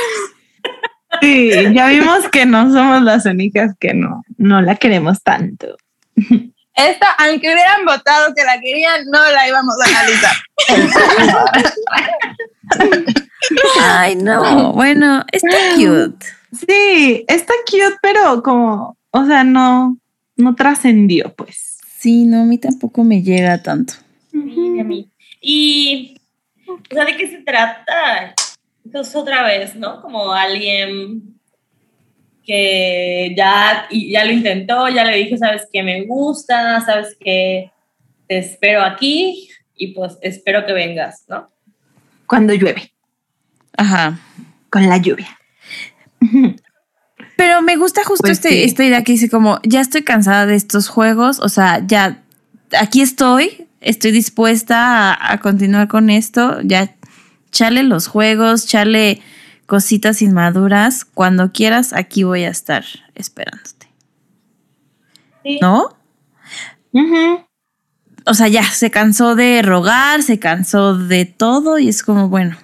Sí, 1.21 1.51
ya 1.73 1.87
vimos 1.87 2.29
que 2.31 2.45
no 2.45 2.71
somos 2.71 3.01
las 3.03 3.25
únicas 3.25 3.75
que 3.79 3.93
no, 3.93 4.23
no 4.37 4.61
la 4.61 4.75
queremos 4.75 5.21
tanto. 5.23 5.75
Esta, 6.89 7.11
aunque 7.11 7.51
hubieran 7.51 7.85
votado 7.85 8.33
que 8.35 8.43
la 8.43 8.59
querían, 8.59 9.05
no 9.05 9.19
la 9.31 9.47
íbamos 9.47 9.75
a 9.79 9.89
analizar. 9.89 10.35
Ay, 13.79 14.15
no. 14.15 14.73
Bueno, 14.73 15.23
está 15.31 15.57
cute. 15.75 16.25
Sí, 16.51 17.23
está 17.27 17.53
cute, 17.65 17.97
pero 18.01 18.41
como, 18.41 18.97
o 19.11 19.25
sea, 19.25 19.43
no, 19.43 19.97
no 20.35 20.55
trascendió, 20.55 21.33
pues. 21.35 21.77
Sí, 21.99 22.25
no, 22.25 22.41
a 22.41 22.45
mí 22.45 22.57
tampoco 22.57 23.03
me 23.03 23.21
llega 23.21 23.61
tanto. 23.61 23.93
Sí, 24.31 24.79
a 24.79 24.83
mí. 24.83 25.09
Y, 25.39 26.17
o 26.67 26.79
sea, 26.89 27.05
¿de 27.05 27.15
qué 27.15 27.27
se 27.27 27.43
trata? 27.43 28.33
Entonces, 28.83 29.15
otra 29.15 29.43
vez, 29.43 29.75
¿no? 29.75 30.01
Como 30.01 30.33
alguien 30.33 31.39
que 32.45 33.33
ya, 33.37 33.85
y 33.89 34.11
ya 34.11 34.25
lo 34.25 34.31
intentó, 34.31 34.89
ya 34.89 35.03
le 35.05 35.17
dijo, 35.17 35.37
sabes 35.37 35.67
que 35.71 35.83
me 35.83 36.03
gusta, 36.05 36.81
sabes 36.81 37.15
que 37.19 37.71
te 38.27 38.37
espero 38.39 38.81
aquí 38.81 39.49
y 39.75 39.93
pues 39.93 40.17
espero 40.21 40.65
que 40.65 40.73
vengas, 40.73 41.23
¿no? 41.27 41.49
Cuando 42.27 42.53
llueve, 42.53 42.91
Ajá. 43.77 44.19
con 44.69 44.87
la 44.87 44.97
lluvia. 44.97 45.27
Pero 47.35 47.61
me 47.61 47.75
gusta 47.75 48.03
justo 48.03 48.21
Pues 48.23 48.33
este- 48.37 48.49
sí. 48.49 48.63
esta 48.63 48.83
idea 48.85 49.03
que 49.03 49.13
dice 49.13 49.29
como, 49.29 49.59
ya 49.63 49.81
estoy 49.81 50.03
cansada 50.03 50.45
de 50.45 50.55
estos 50.55 50.87
juegos, 50.89 51.39
o 51.39 51.49
sea, 51.49 51.81
ya 51.85 52.21
aquí 52.79 53.01
estoy, 53.01 53.67
estoy 53.81 54.11
dispuesta 54.11 55.13
a, 55.13 55.33
a 55.33 55.37
continuar 55.39 55.87
con 55.87 56.09
esto, 56.09 56.59
ya 56.63 56.95
chale 57.51 57.83
los 57.83 58.07
juegos, 58.07 58.67
chale 58.67 59.21
cositas 59.71 60.21
inmaduras, 60.21 61.05
cuando 61.05 61.53
quieras 61.53 61.93
aquí 61.93 62.23
voy 62.23 62.43
a 62.43 62.49
estar 62.49 62.83
esperándote, 63.15 63.87
Sí. 65.45 65.59
¿no? 65.61 65.95
Ujú. 66.91 67.45
O 68.25 68.33
sea, 68.33 68.49
ya 68.49 68.65
se 68.65 68.91
cansó 68.91 69.33
de 69.33 69.61
rogar, 69.61 70.23
se 70.23 70.39
cansó 70.39 70.97
de 70.97 71.23
todo 71.23 71.79
y 71.79 71.87
es 71.87 72.03
como, 72.03 72.27
bueno, 72.27 72.57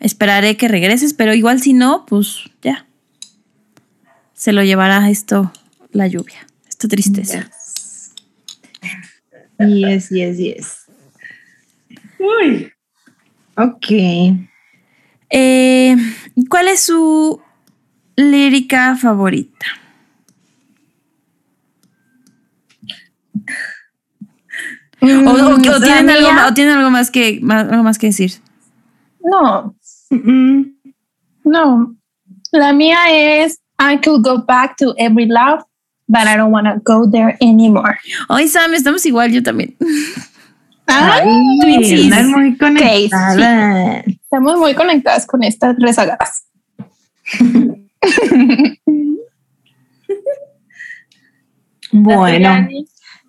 esperaré 0.00 0.56
que 0.56 0.66
regreses, 0.66 1.14
pero 1.14 1.34
igual 1.34 1.62
si 1.62 1.72
no, 1.72 2.04
pues 2.04 2.50
ya. 2.62 2.84
Se 4.34 4.52
lo 4.52 4.64
llevará 4.64 5.08
esto, 5.10 5.52
la 5.92 6.08
lluvia, 6.08 6.48
esta 6.68 6.88
tristeza. 6.88 7.48
Yes, 9.60 10.08
yes, 10.08 10.36
yes. 10.36 10.78
Uy. 12.18 12.72
Ok. 13.56 13.86
Eh, 15.30 15.96
¿Cuál 16.48 16.68
es 16.68 16.80
su 16.80 17.40
lírica 18.16 18.96
favorita? 18.96 19.66
O, 25.00 25.06
o- 25.06 25.10
o 25.10 25.56
Mm, 25.58 25.62
la 25.64 25.80
tienen, 25.80 26.10
algo, 26.10 26.28
o 26.48 26.54
tienen 26.54 26.76
algo 26.76 26.90
más 26.90 27.10
que 27.10 27.38
más- 27.42 27.68
algo 27.70 27.82
más 27.84 27.98
que 27.98 28.08
decir. 28.08 28.32
No, 29.22 29.74
Mm, 30.10 30.62
no. 31.44 31.94
La 32.50 32.72
mía 32.72 32.96
es 33.10 33.60
I 33.78 33.98
could 34.02 34.22
go 34.24 34.42
back 34.44 34.76
to 34.78 34.94
every 34.96 35.26
love, 35.26 35.62
but 36.08 36.22
I 36.26 36.36
don't 36.36 36.50
want 36.50 36.66
to 36.66 36.80
go 36.82 37.08
there 37.08 37.36
anymore. 37.42 37.98
Ay, 38.28 38.48
Sam, 38.48 38.72
estamos 38.74 39.04
igual, 39.06 39.30
yo 39.30 39.42
también. 39.42 39.76
Ah, 40.88 41.20
Ay, 41.22 42.02
andan 42.04 42.30
muy 42.30 42.52
sí. 42.52 42.58
conectadas. 42.58 44.06
estamos 44.06 44.58
muy 44.58 44.74
conectadas 44.74 45.26
con 45.26 45.42
estas 45.42 45.76
rezagadas. 45.78 46.44
Bueno, 51.90 52.68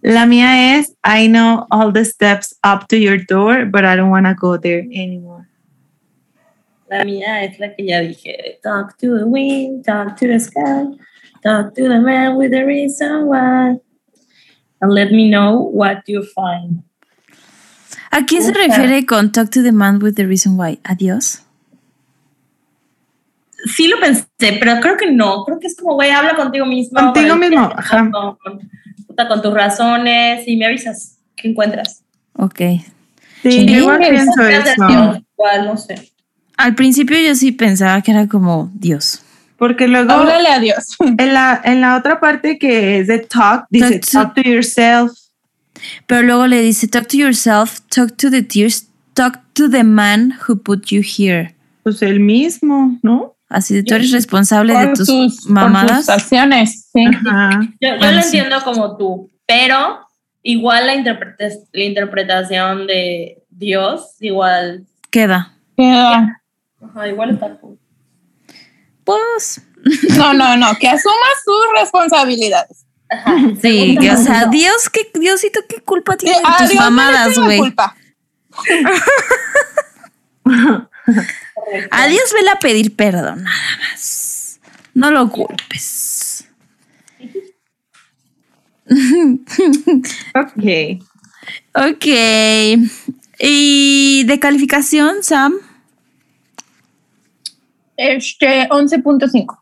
la 0.02 0.26
mía 0.26 0.78
es 0.78 0.94
I 1.04 1.28
know 1.28 1.66
all 1.72 1.94
the 1.94 2.04
steps 2.04 2.54
up 2.64 2.88
to 2.90 2.98
your 2.98 3.18
door, 3.18 3.66
but 3.66 3.86
I 3.86 3.96
don't 3.96 4.10
want 4.10 4.26
to 4.26 4.36
go 4.36 4.58
there 4.58 4.80
anymore. 4.80 5.48
La 6.90 7.04
mía 7.06 7.44
es 7.44 7.60
la 7.60 7.74
que 7.74 7.86
ya 7.86 8.02
dije. 8.02 8.60
Talk 8.64 8.98
to 8.98 9.18
the 9.20 9.26
wind, 9.26 9.86
talk 9.86 10.18
to 10.18 10.28
the 10.28 10.40
sky, 10.40 10.86
talk 11.44 11.74
to 11.76 11.88
the 11.88 12.00
man 12.00 12.36
with 12.36 12.52
the 12.52 12.66
reason 12.66 13.28
why. 13.28 13.78
And 14.82 14.94
let 14.94 15.12
me 15.12 15.30
know 15.30 15.60
what 15.62 16.04
you 16.08 16.24
find. 16.24 16.84
¿A 18.12 18.26
quién 18.26 18.42
se 18.44 18.54
refiere 18.54 19.06
con 19.06 19.32
Talk 19.32 19.50
to 19.52 19.62
the 19.62 19.72
Man 19.72 20.02
with 20.02 20.16
the 20.16 20.26
Reason 20.26 20.60
Why? 20.60 20.80
¿Adiós? 20.84 21.44
Sí 23.76 23.88
lo 23.88 24.00
pensé, 24.00 24.26
pero 24.60 24.80
creo 24.80 24.98
que 24.98 25.12
no. 25.12 25.44
Creo 25.44 25.60
que 25.60 25.68
es 25.68 25.76
como, 25.76 25.96
güey, 25.96 26.12
habla 26.12 26.36
contigo 26.36 26.66
mismo. 26.66 27.00
Contigo 27.00 27.36
mismo, 27.36 27.72
ajá. 27.76 28.10
Con, 28.12 29.42
tus 29.42 29.54
razones 29.54 30.48
y 30.48 30.56
me 30.56 30.66
avisas 30.66 31.18
qué 31.36 31.50
encuentras. 31.50 32.04
Ok. 32.34 32.60
Sí, 33.44 33.52
Sí, 33.52 33.66
yo 33.66 33.80
igual 33.80 33.98
pienso 34.00 34.42
eso. 34.48 34.88
Dios, 34.88 35.20
igual, 35.34 35.66
no 35.66 35.78
sé. 35.78 36.10
Al 36.56 36.74
principio 36.76 37.18
yo 37.20 37.36
sí 37.36 37.52
pensaba 37.52 38.02
que 38.02 38.12
era 38.12 38.28
como 38.28 38.72
Dios. 38.74 39.22
Porque 39.58 39.90
luego 39.90 40.10
Háblale 40.12 40.48
a 40.50 40.60
Dios. 40.60 40.96
en 41.18 41.34
la, 41.34 41.62
en 41.66 41.82
la 41.82 41.98
otra 41.98 42.22
parte 42.22 42.58
que 42.58 43.00
es 43.00 43.08
de 43.08 43.20
talk, 43.20 43.66
dice 43.70 44.00
Talk 44.00 44.02
to- 44.02 44.12
talk 44.12 44.36
to 44.36 44.42
yourself. 44.50 45.12
Pero 46.08 46.24
luego 46.24 46.48
le 46.48 46.62
dice, 46.62 46.88
talk 46.88 47.08
to 47.08 47.18
yourself, 47.18 47.80
talk 47.90 48.16
to 48.18 48.30
the 48.30 48.42
tears, 48.42 48.88
talk 49.14 49.40
to 49.54 49.70
the 49.70 49.84
man 49.84 50.34
who 50.48 50.56
put 50.56 50.86
you 50.88 51.02
here. 51.02 51.56
Pues 51.84 52.02
el 52.02 52.20
mismo, 52.20 52.98
¿no? 53.04 53.36
Así 53.50 53.74
de 53.74 53.84
tú 53.84 53.96
eres 53.96 54.12
responsable 54.12 54.74
de 54.78 54.88
Por 54.88 54.98
tus 54.98 55.08
sus, 55.08 55.42
por 55.44 55.52
mamadas. 55.54 56.02
sus 56.02 56.10
acciones. 56.10 56.90
Sí. 56.94 57.04
Ajá. 57.06 57.62
Yo, 57.82 57.90
yo 57.92 57.98
Bueno, 57.98 58.12
lo 58.18 58.22
sí. 58.22 58.38
entiendo 58.38 58.64
como 58.64 58.96
tú, 58.98 59.30
pero 59.48 60.00
igual 60.44 60.86
la, 60.88 60.96
interpretes- 60.96 61.68
la 61.72 61.84
interpretación 61.84 62.86
de 62.86 63.42
Dios, 63.50 64.16
igual, 64.20 64.86
Queda. 65.10 65.54
Queda- 65.76 66.42
ajá, 66.82 67.08
igual 67.08 67.32
está. 67.32 67.58
Pues 69.04 69.62
No, 70.18 70.34
no, 70.34 70.58
no, 70.58 70.68
que 70.80 70.88
asuma 70.88 71.16
sus 71.44 71.82
responsabilidades. 71.82 72.86
Ajá. 73.10 73.36
sí, 73.62 73.98
que, 74.00 74.12
o 74.12 74.18
sea, 74.18 74.46
Dios, 74.48 74.90
qué, 74.90 75.10
Diosito, 75.14 75.62
qué 75.68 75.82
culpa 75.82 76.16
tiene 76.18 76.38
de 76.38 76.44
A 76.46 76.58
tus 76.58 76.70
Dios 76.70 76.84
mamadas, 76.84 77.38
güey. 77.38 77.62
A 81.92 82.08
Dios 82.08 82.34
vele 82.34 82.50
a 82.50 82.60
pedir 82.60 82.96
perdón, 82.96 83.44
nada 83.44 83.78
más. 83.80 84.60
No 84.94 85.12
lo 85.12 85.30
culpes. 85.30 86.46
Ok. 90.36 91.00
Ok. 91.76 92.06
¿Y 93.40 94.24
de 94.26 94.40
calificación, 94.40 95.24
Sam? 95.24 95.54
Este, 97.96 98.68
11.5. 98.70 99.58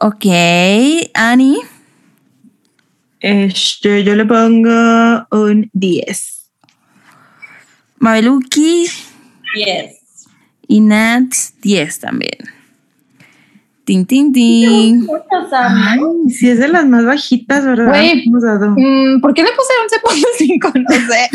Ok. 0.00 0.26
Annie. 1.14 1.58
Este, 3.20 4.04
yo 4.04 4.14
le 4.14 4.24
pongo 4.24 5.26
un 5.30 5.70
10. 5.72 6.50
Mabeluki 7.98 8.86
Yes. 9.54 10.26
y 10.68 10.80
Nat 10.80 11.32
10 11.62 11.98
también. 12.00 12.38
Tin, 13.84 14.04
tin, 14.04 14.32
tin. 14.32 15.08
Ay, 15.50 15.98
si 16.30 16.50
es 16.50 16.58
de 16.58 16.68
las 16.68 16.86
más 16.86 17.06
bajitas, 17.06 17.64
¿verdad? 17.64 17.86
Dado. 18.42 18.74
Mm, 18.76 19.20
¿Por 19.22 19.32
qué 19.32 19.42
le 19.42 19.48
puse 19.52 19.72
11.5? 20.52 20.72
No 20.74 20.96
sé. 21.08 21.28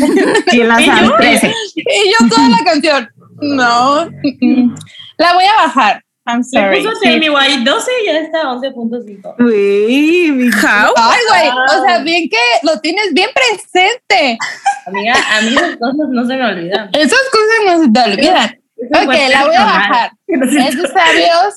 Y 0.56 0.62
las 0.62 0.80
¿Y 0.80 0.86
yo? 0.86 0.92
han 0.92 1.16
13. 1.16 1.52
y 1.74 1.82
yo 2.12 2.28
toda 2.28 2.48
la 2.48 2.58
canción. 2.64 3.08
No. 3.42 4.04
La 5.18 5.34
voy 5.34 5.44
a 5.44 5.66
bajar. 5.66 6.03
I'm 6.26 6.38
Le 6.38 6.44
sorry. 6.44 6.82
puso 6.82 6.94
Sí. 7.02 7.08
Jamie 7.08 7.28
White 7.30 7.64
12 7.70 7.90
y 8.02 8.06
ya 8.06 8.18
está 8.20 8.42
11.5. 8.44 9.34
Uy, 9.40 10.32
mi 10.32 10.48
How? 10.48 10.92
Ay, 10.96 11.20
güey. 11.28 11.48
O 11.50 11.84
sea, 11.84 11.98
bien 12.02 12.28
que 12.30 12.36
lo 12.62 12.80
tienes 12.80 13.12
bien 13.12 13.28
presente. 13.34 14.38
Amiga, 14.86 15.14
a 15.32 15.40
mí 15.42 15.48
esas 15.48 15.76
cosas 15.76 16.08
no 16.10 16.26
se 16.26 16.36
me 16.36 16.44
olvidan. 16.44 16.88
Esas 16.94 17.20
cosas 17.30 17.58
no 17.66 17.84
se 17.84 17.90
te 17.90 18.00
olvidan. 18.12 18.58
Eso 18.76 19.04
Ok, 19.04 19.14
la 19.30 19.44
voy 19.46 19.54
a 19.54 19.64
bajar. 19.64 20.10
Es 20.26 20.76
de 20.80 20.88
sabios. 20.88 21.54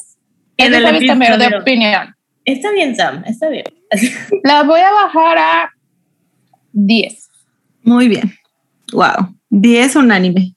Es 0.58 0.65
En 0.65 0.71
de 0.71 0.77
el 0.77 0.84
sabios 0.84 1.03
cambiar 1.06 1.38
de 1.38 1.58
opinión. 1.58 2.15
Está 2.45 2.71
bien, 2.71 2.95
Sam, 2.95 3.23
está 3.25 3.49
bien. 3.49 3.65
La 4.43 4.63
voy 4.63 4.80
a 4.82 4.91
bajar 4.91 5.38
a 5.38 5.69
10. 6.73 7.30
Muy 7.84 8.08
bien. 8.08 8.34
Wow. 8.93 9.34
10 9.49 9.95
unánime. 9.97 10.56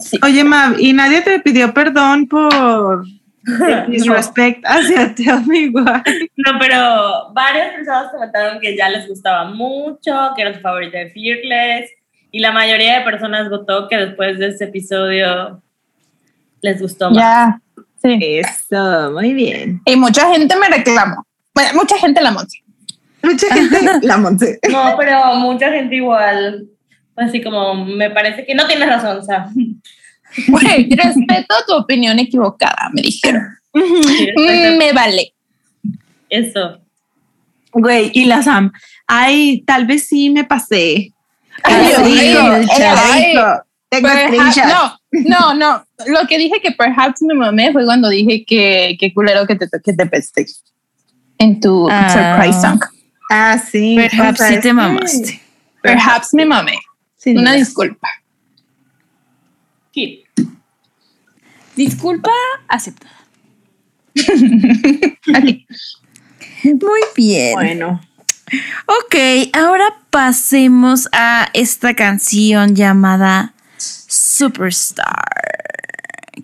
Sí. 0.00 0.18
Oye, 0.22 0.44
Mav, 0.44 0.76
¿y 0.78 0.92
nadie 0.92 1.22
te 1.22 1.40
pidió 1.40 1.72
perdón 1.72 2.26
por 2.26 3.04
disrespect 3.88 4.64
hacia 4.64 5.14
Tell 5.14 5.46
Me 5.46 5.68
Why? 5.68 6.30
No, 6.36 6.58
pero 6.58 7.32
varias 7.32 7.74
personas 7.74 8.10
comentaron 8.10 8.60
que 8.60 8.76
ya 8.76 8.88
les 8.88 9.08
gustaba 9.08 9.44
mucho, 9.50 10.30
que 10.34 10.42
era 10.42 10.54
su 10.54 10.60
favorita 10.60 10.98
de 10.98 11.10
Fearless, 11.10 11.90
y 12.30 12.40
la 12.40 12.52
mayoría 12.52 12.98
de 12.98 13.04
personas 13.04 13.48
votó 13.48 13.88
que 13.88 13.96
después 13.96 14.38
de 14.38 14.48
este 14.48 14.64
episodio 14.64 15.62
les 16.60 16.80
gustó 16.80 17.10
más. 17.10 17.18
Ya. 17.18 17.60
Sí. 18.02 18.18
Eso, 18.20 19.10
muy 19.12 19.32
bien. 19.32 19.80
Y 19.84 19.96
mucha 19.96 20.30
gente 20.32 20.54
me 20.56 20.68
reclamó. 20.68 21.26
Bueno, 21.54 21.70
mucha 21.74 21.98
gente 21.98 22.20
la 22.20 22.30
monta. 22.30 22.52
Mucha 23.22 23.52
gente 23.52 24.06
la 24.06 24.18
monté. 24.18 24.58
No, 24.70 24.94
pero 24.98 25.34
mucha 25.36 25.70
gente 25.72 25.96
igual, 25.96 26.68
así 27.16 27.42
como, 27.42 27.84
me 27.84 28.10
parece 28.10 28.44
que 28.44 28.54
no 28.54 28.66
tienes 28.66 28.88
razón, 28.88 29.24
Sam. 29.24 29.52
Güey, 30.48 30.88
respeto 30.90 31.54
tu 31.66 31.74
opinión 31.74 32.18
equivocada, 32.18 32.90
me 32.92 33.00
dijeron. 33.02 33.42
Mm, 33.72 34.76
me 34.76 34.92
vale. 34.92 35.32
Eso. 36.28 36.80
Güey, 37.72 38.10
y 38.12 38.24
la 38.24 38.42
Sam, 38.42 38.72
ay, 39.06 39.62
tal 39.66 39.86
vez 39.86 40.08
sí 40.08 40.28
me 40.30 40.44
pasé. 40.44 41.12
Ay, 41.62 41.92
ay, 41.96 42.12
dijo, 42.12 42.40
ay. 42.42 43.34
Tengo 43.88 44.08
Perhaps- 44.08 44.66
no, 44.66 44.98
no, 45.26 45.54
no. 45.54 45.84
Lo 46.06 46.26
que 46.26 46.38
dije 46.38 46.60
que 46.60 46.72
perhaps 46.72 47.22
me 47.22 47.34
mamé 47.34 47.72
fue 47.72 47.84
cuando 47.84 48.08
dije 48.10 48.44
que, 48.44 48.96
que 48.98 49.14
culero 49.14 49.46
que 49.46 49.54
te, 49.54 49.66
que 49.82 49.92
te 49.92 50.06
pesté 50.06 50.44
en 51.38 51.60
tu 51.60 51.88
Ah. 51.90 52.36
surprise 52.36 52.60
song. 52.60 52.80
Ah, 53.30 53.56
sí. 53.58 53.96
Perhaps 53.96 54.40
sí 54.48 54.60
te 54.60 54.72
mamaste. 54.72 55.40
Perhaps 55.82 56.34
me 56.34 56.44
mamé. 56.44 56.76
Sin 57.26 57.38
Una 57.38 57.50
duda. 57.50 57.58
disculpa. 57.58 58.08
Keep. 59.92 60.26
Disculpa 61.74 62.30
aceptada. 62.68 63.26
Muy 66.62 67.00
bien. 67.16 67.54
Bueno. 67.54 68.00
Ok, 68.86 69.16
ahora 69.54 69.86
pasemos 70.10 71.08
a 71.10 71.48
esta 71.52 71.94
canción 71.96 72.76
llamada 72.76 73.54
Superstar, 73.76 75.24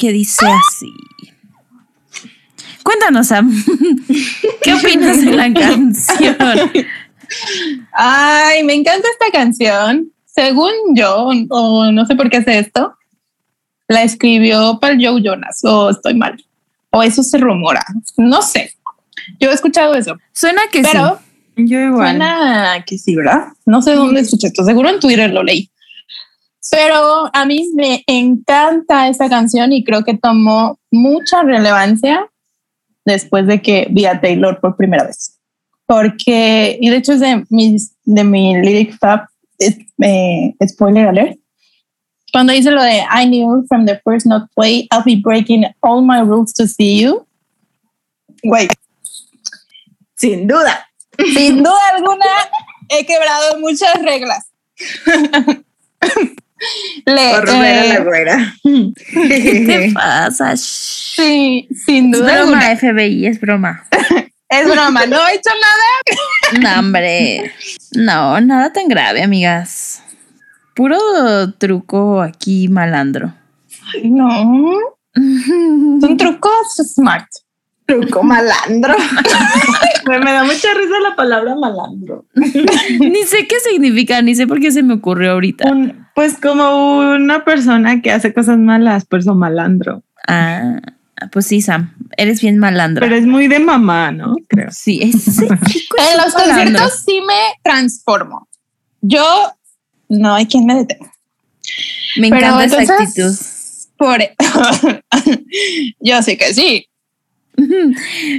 que 0.00 0.10
dice 0.10 0.44
así. 0.46 0.92
Cuéntanos, 2.82 3.28
Sam, 3.28 3.52
¿qué 4.64 4.74
opinas 4.74 5.24
de 5.24 5.30
la 5.30 5.54
canción? 5.54 6.36
Ay, 7.92 8.64
me 8.64 8.74
encanta 8.74 9.06
esta 9.08 9.30
canción. 9.30 10.11
Según 10.34 10.72
yo, 10.94 11.28
o 11.50 11.90
no 11.92 12.06
sé 12.06 12.16
por 12.16 12.30
qué 12.30 12.38
hace 12.38 12.58
esto, 12.58 12.94
la 13.88 14.02
escribió 14.02 14.78
para 14.80 14.94
Joe 14.94 15.22
Jonas, 15.22 15.60
o 15.64 15.90
estoy 15.90 16.14
mal. 16.14 16.42
O 16.90 17.02
eso 17.02 17.22
se 17.22 17.38
rumora. 17.38 17.84
No 18.16 18.42
sé. 18.42 18.74
Yo 19.40 19.50
he 19.50 19.54
escuchado 19.54 19.94
eso. 19.94 20.16
Suena 20.32 20.62
que 20.70 20.82
Pero 20.82 21.18
sí. 21.18 21.64
Yo 21.68 21.78
igual. 21.78 22.10
suena 22.10 22.84
que 22.86 22.98
sí, 22.98 23.14
¿verdad? 23.14 23.48
No 23.66 23.82
sé 23.82 23.94
dónde 23.94 24.20
escuché 24.20 24.48
esto. 24.48 24.64
Seguro 24.64 24.88
en 24.88 25.00
Twitter 25.00 25.30
lo 25.30 25.42
leí. 25.42 25.70
Pero 26.70 27.30
a 27.32 27.44
mí 27.44 27.70
me 27.74 28.02
encanta 28.06 29.08
esta 29.08 29.28
canción 29.28 29.72
y 29.72 29.84
creo 29.84 30.04
que 30.04 30.16
tomó 30.16 30.78
mucha 30.90 31.42
relevancia 31.42 32.26
después 33.04 33.46
de 33.46 33.60
que 33.60 33.88
vi 33.90 34.06
a 34.06 34.20
Taylor 34.20 34.60
por 34.60 34.76
primera 34.76 35.04
vez. 35.04 35.38
Porque, 35.86 36.78
y 36.80 36.88
de 36.88 36.96
hecho 36.96 37.12
es 37.12 37.20
de, 37.20 37.44
mis, 37.50 37.94
de 38.04 38.24
mi 38.24 38.56
lyric 38.56 38.96
fab, 38.98 39.26
eh, 40.02 40.54
spoiler 40.68 41.08
alert, 41.08 41.36
cuando 42.32 42.52
dice 42.52 42.70
lo 42.70 42.82
de 42.82 43.02
I 43.10 43.26
knew 43.26 43.64
from 43.68 43.84
the 43.86 44.00
first 44.04 44.26
not 44.26 44.48
play, 44.54 44.88
I'll 44.90 45.02
be 45.04 45.16
breaking 45.16 45.64
all 45.82 46.02
my 46.02 46.20
rules 46.22 46.52
to 46.54 46.66
see 46.66 47.00
you. 47.00 47.26
Güey, 48.44 48.68
Sin 50.16 50.46
duda. 50.48 50.86
sin 51.34 51.58
duda 51.62 51.76
alguna, 51.94 52.26
he 52.88 53.04
quebrado 53.04 53.58
muchas 53.60 53.94
reglas. 54.02 54.44
Le, 57.06 57.30
Por 57.34 57.48
eh, 57.48 57.88
la 57.88 58.00
güera. 58.04 58.54
¿Qué 58.62 59.64
te 59.66 59.90
pasa? 59.94 60.56
Sí, 60.56 61.68
sin 61.84 62.14
Es 62.14 62.20
duda 62.20 62.42
broma, 62.44 62.60
alguna. 62.68 62.76
FBI, 62.94 63.26
es 63.26 63.40
broma. 63.40 63.84
Es 64.52 64.66
broma, 64.70 65.06
no 65.06 65.16
he 65.28 65.34
hecho 65.34 65.50
nada. 65.60 66.62
No, 66.74 66.80
hombre. 66.80 67.52
No, 67.94 68.40
nada 68.40 68.72
tan 68.72 68.88
grave, 68.88 69.22
amigas. 69.22 70.02
Puro 70.74 70.98
truco 71.58 72.20
aquí 72.22 72.68
malandro. 72.68 73.32
Ay, 73.94 74.10
no. 74.10 74.78
Son 76.00 76.16
trucos 76.16 76.74
smart. 76.94 77.26
Truco 77.86 78.22
malandro. 78.22 78.94
me, 80.08 80.18
me 80.18 80.32
da 80.32 80.44
mucha 80.44 80.72
risa 80.74 81.00
la 81.02 81.16
palabra 81.16 81.54
malandro. 81.56 82.26
Ni 82.34 83.22
sé 83.24 83.46
qué 83.46 83.56
significa, 83.60 84.22
ni 84.22 84.34
sé 84.34 84.46
por 84.46 84.60
qué 84.60 84.70
se 84.72 84.82
me 84.82 84.94
ocurrió 84.94 85.32
ahorita. 85.32 85.70
Un- 85.70 86.06
pues 86.14 86.36
como 86.38 86.98
una 87.14 87.42
persona 87.44 88.02
que 88.02 88.10
hace 88.12 88.34
cosas 88.34 88.58
malas, 88.58 89.04
por 89.06 89.20
eso 89.20 89.34
malandro. 89.34 90.02
Ah, 90.28 90.76
pues 91.32 91.46
sí, 91.46 91.60
Sam. 91.62 91.94
Eres 92.16 92.40
bien 92.40 92.58
malandra. 92.58 93.04
Pero 93.06 93.16
es 93.16 93.26
muy 93.26 93.48
de 93.48 93.58
mamá, 93.58 94.10
¿no? 94.12 94.36
Creo. 94.48 94.68
Sí, 94.70 95.00
ese 95.02 95.48
chico 95.68 95.96
es 95.98 96.08
En 96.12 96.16
los 96.18 96.34
malandro. 96.34 96.64
conciertos 96.80 97.02
sí 97.06 97.20
me 97.26 97.40
transformo. 97.62 98.48
Yo 99.00 99.52
no 100.08 100.34
hay 100.34 100.46
quien 100.46 100.66
me 100.66 100.74
detenga. 100.74 101.12
Me 102.16 102.28
Pero 102.30 102.46
encanta 102.46 102.64
esa 102.64 102.80
entonces, 102.94 103.88
actitud. 103.88 103.96
Por 103.96 104.20
yo 106.00 106.22
sé 106.22 106.36
que 106.36 106.52
sí. 106.54 106.86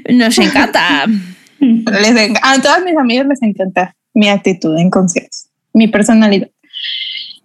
Nos 0.09 0.37
encanta. 0.37 1.05
Les 1.59 2.11
enc- 2.15 2.39
a 2.41 2.61
todas 2.61 2.83
mis 2.83 2.97
amigas 2.97 3.25
les 3.25 3.41
encanta 3.41 3.95
mi 4.13 4.27
actitud 4.27 4.77
en 4.77 4.89
conciertos, 4.89 5.47
mi 5.73 5.87
personalidad. 5.87 6.49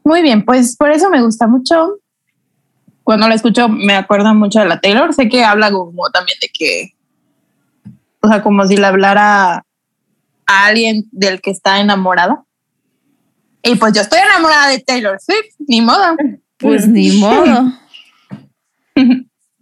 Muy 0.03 0.23
bien, 0.23 0.45
pues 0.45 0.75
por 0.77 0.91
eso 0.91 1.09
me 1.09 1.23
gusta 1.23 1.47
mucho. 1.47 1.99
Cuando 3.09 3.27
la 3.27 3.37
escucho 3.37 3.71
me 3.71 3.95
acuerdo 3.95 4.35
mucho 4.35 4.59
de 4.61 4.67
la 4.67 4.83
Taylor. 4.83 5.15
Sé 5.15 5.31
que 5.31 5.43
habla 5.43 5.71
como 5.71 6.11
también 6.11 6.37
de 6.43 6.51
que, 6.51 6.95
o 8.21 8.29
sea, 8.29 8.43
como 8.43 8.67
si 8.67 8.77
le 8.77 8.85
hablara 8.85 9.65
a 10.47 10.67
alguien 10.67 11.09
del 11.11 11.41
que 11.41 11.51
está 11.51 11.81
enamorada. 11.81 12.45
Y 13.63 13.77
pues 13.77 13.95
yo 13.95 14.03
estoy 14.03 14.19
enamorada 14.19 14.69
de 14.69 14.81
Taylor 14.81 15.19
Swift, 15.19 15.55
ni 15.67 15.81
modo. 15.81 16.19
Pues 16.59 16.87
ni 16.87 17.11
modo. 17.19 17.73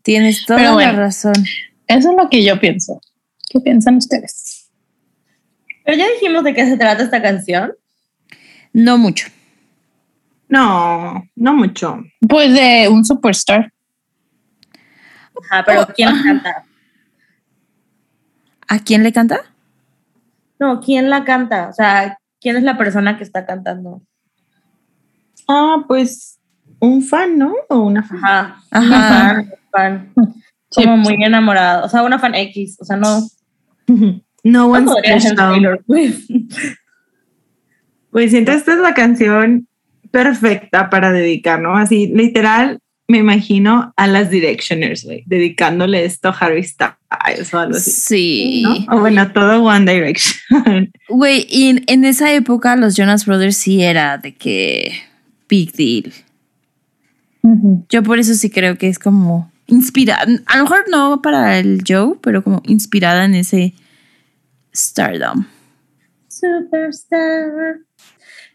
Tienes 0.03 0.45
toda 0.45 0.59
Pero 0.59 0.81
la 0.81 0.91
razón. 0.91 1.37
Eso 1.87 2.11
es 2.11 2.17
lo 2.17 2.29
que 2.29 2.43
yo 2.43 2.59
pienso. 2.59 3.01
¿Qué 3.49 3.61
piensan 3.61 3.99
ustedes? 3.99 4.73
Pero 5.85 5.97
ya 5.97 6.09
dijimos 6.09 6.43
de 6.43 6.53
qué 6.53 6.67
se 6.67 6.77
trata 6.77 7.05
esta 7.05 7.23
canción. 7.23 7.75
No 8.73 8.99
mucho. 8.99 9.29
No, 10.49 11.25
no 11.35 11.55
mucho. 11.55 11.99
Pues 12.29 12.53
de 12.53 12.89
un 12.89 13.05
superstar. 13.05 13.73
Ajá, 15.51 15.65
pero 15.65 15.87
¿quién 15.95 16.17
la 16.17 16.23
canta? 16.23 16.65
¿A 18.69 18.79
quién 18.81 19.03
le 19.03 19.13
canta? 19.13 19.41
No, 20.59 20.81
¿quién 20.81 21.11
la 21.11 21.25
canta? 21.25 21.69
O 21.69 21.73
sea, 21.73 22.19
¿quién 22.41 22.57
es 22.57 22.63
la 22.63 22.79
persona 22.79 23.17
que 23.17 23.25
está 23.25 23.45
cantando? 23.45 24.03
Ah, 25.49 25.85
pues 25.87 26.39
un 26.81 27.03
fan, 27.03 27.39
¿no? 27.39 27.55
O 27.69 27.79
una 27.81 28.03
fan. 28.03 28.19
Ajá. 28.19 28.63
Ajá. 28.71 28.83
Una 28.83 29.01
fan, 29.01 29.39
un 29.39 29.71
fan. 29.71 30.13
Sí. 30.71 30.85
Como 30.85 30.97
muy 30.97 31.23
enamorada. 31.23 31.85
O 31.85 31.89
sea, 31.89 32.03
una 32.03 32.19
fan 32.19 32.35
X. 32.35 32.77
O 32.81 32.85
sea, 32.85 32.97
no. 32.97 33.21
No 34.47 34.61
No 34.61 34.67
one 34.69 34.85
podría 34.85 35.19
ser 35.19 35.33
special. 35.33 35.51
Taylor 35.51 35.85
Swift. 35.87 36.31
Pues 38.13 38.31
siento 38.31 38.53
esta 38.53 38.75
es 38.75 38.79
la 38.79 38.95
canción 38.95 39.67
perfecta 40.11 40.91
para 40.91 41.13
dedicar, 41.13 41.61
¿no? 41.61 41.77
Así, 41.77 42.09
literal, 42.09 42.79
me 43.09 43.19
imagino 43.19 43.93
a 43.97 44.07
las 44.07 44.31
Directioners, 44.31 45.05
güey, 45.05 45.23
dedicándole 45.27 46.05
esto 46.05 46.29
a 46.29 46.33
Harry 46.33 46.65
Styles 46.65 47.55
o 47.55 47.59
algo 47.59 47.77
así. 47.77 47.91
Sí. 47.91 48.63
¿no? 48.63 48.97
O 48.97 49.01
bueno, 49.01 49.31
todo 49.33 49.63
One 49.63 49.93
Direction. 49.93 50.91
Güey, 51.09 51.47
y 51.49 51.69
en, 51.69 51.85
en 51.87 52.05
esa 52.05 52.33
época 52.33 52.75
los 52.75 52.97
Jonas 52.97 53.27
Brothers 53.27 53.57
sí 53.57 53.83
era 53.83 54.19
de 54.19 54.35
que 54.35 54.93
big 55.49 55.73
deal. 55.73 56.13
Yo 57.89 58.03
por 58.03 58.19
eso 58.19 58.35
sí 58.35 58.51
creo 58.51 58.77
que 58.77 58.89
es 58.89 58.99
como 58.99 59.53
inspirada, 59.67 60.27
a 60.47 60.57
lo 60.57 60.65
mejor 60.65 60.85
no 60.91 61.23
para 61.23 61.59
el 61.59 61.83
Joe, 61.87 62.17
pero 62.21 62.43
como 62.43 62.61
inspirada 62.67 63.25
en 63.25 63.35
ese 63.35 63.75
stardom. 64.75 65.47
Superstar. 66.29 67.86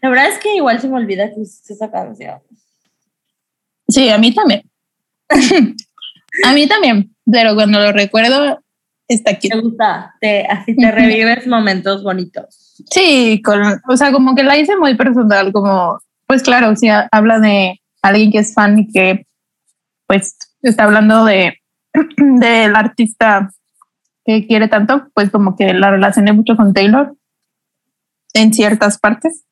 La 0.02 0.08
verdad 0.10 0.28
es 0.28 0.38
que 0.38 0.56
igual 0.56 0.80
se 0.80 0.88
me 0.88 0.96
olvida 0.96 1.32
que 1.32 1.42
es 1.42 1.70
esa 1.70 1.90
canción. 1.90 2.40
Sí, 3.88 4.08
a 4.08 4.18
mí 4.18 4.34
también. 4.34 4.62
a 6.44 6.52
mí 6.52 6.66
también, 6.66 7.14
pero 7.24 7.54
cuando 7.54 7.78
lo 7.78 7.92
recuerdo, 7.92 8.60
está 9.06 9.30
aquí. 9.30 9.48
Me 9.48 9.60
gusta. 9.60 10.14
Te, 10.20 10.44
así 10.46 10.74
te 10.76 10.90
revives 10.90 11.46
momentos 11.46 12.02
bonitos. 12.02 12.74
Sí, 12.90 13.40
con, 13.44 13.80
o 13.88 13.96
sea, 13.96 14.10
como 14.12 14.34
que 14.34 14.42
la 14.42 14.58
hice 14.58 14.76
muy 14.76 14.96
personal, 14.96 15.52
como, 15.52 16.00
pues 16.26 16.42
claro, 16.42 16.74
si 16.74 16.88
ha- 16.88 17.08
habla 17.12 17.38
de 17.38 17.80
alguien 18.02 18.32
que 18.32 18.38
es 18.38 18.54
fan 18.54 18.78
y 18.80 18.88
que, 18.90 19.24
pues, 20.08 20.36
está 20.62 20.84
hablando 20.84 21.24
de 21.24 21.58
del 22.16 22.74
artista 22.74 23.50
que 24.24 24.46
quiere 24.48 24.66
tanto, 24.66 25.08
pues 25.14 25.30
como 25.30 25.54
que 25.56 25.74
la 25.74 25.90
relacioné 25.90 26.32
mucho 26.32 26.56
con 26.56 26.72
Taylor 26.72 27.14
en 28.34 28.52
ciertas 28.52 28.98
partes 28.98 29.44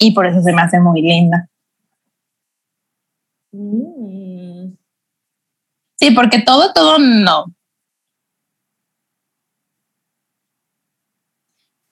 y 0.00 0.12
por 0.12 0.26
eso 0.26 0.42
se 0.42 0.52
me 0.52 0.62
hace 0.62 0.80
muy 0.80 1.02
linda. 1.02 1.48
Mm. 3.52 4.72
Sí, 5.96 6.10
porque 6.12 6.40
todo, 6.40 6.72
todo 6.72 6.98
no. 6.98 7.44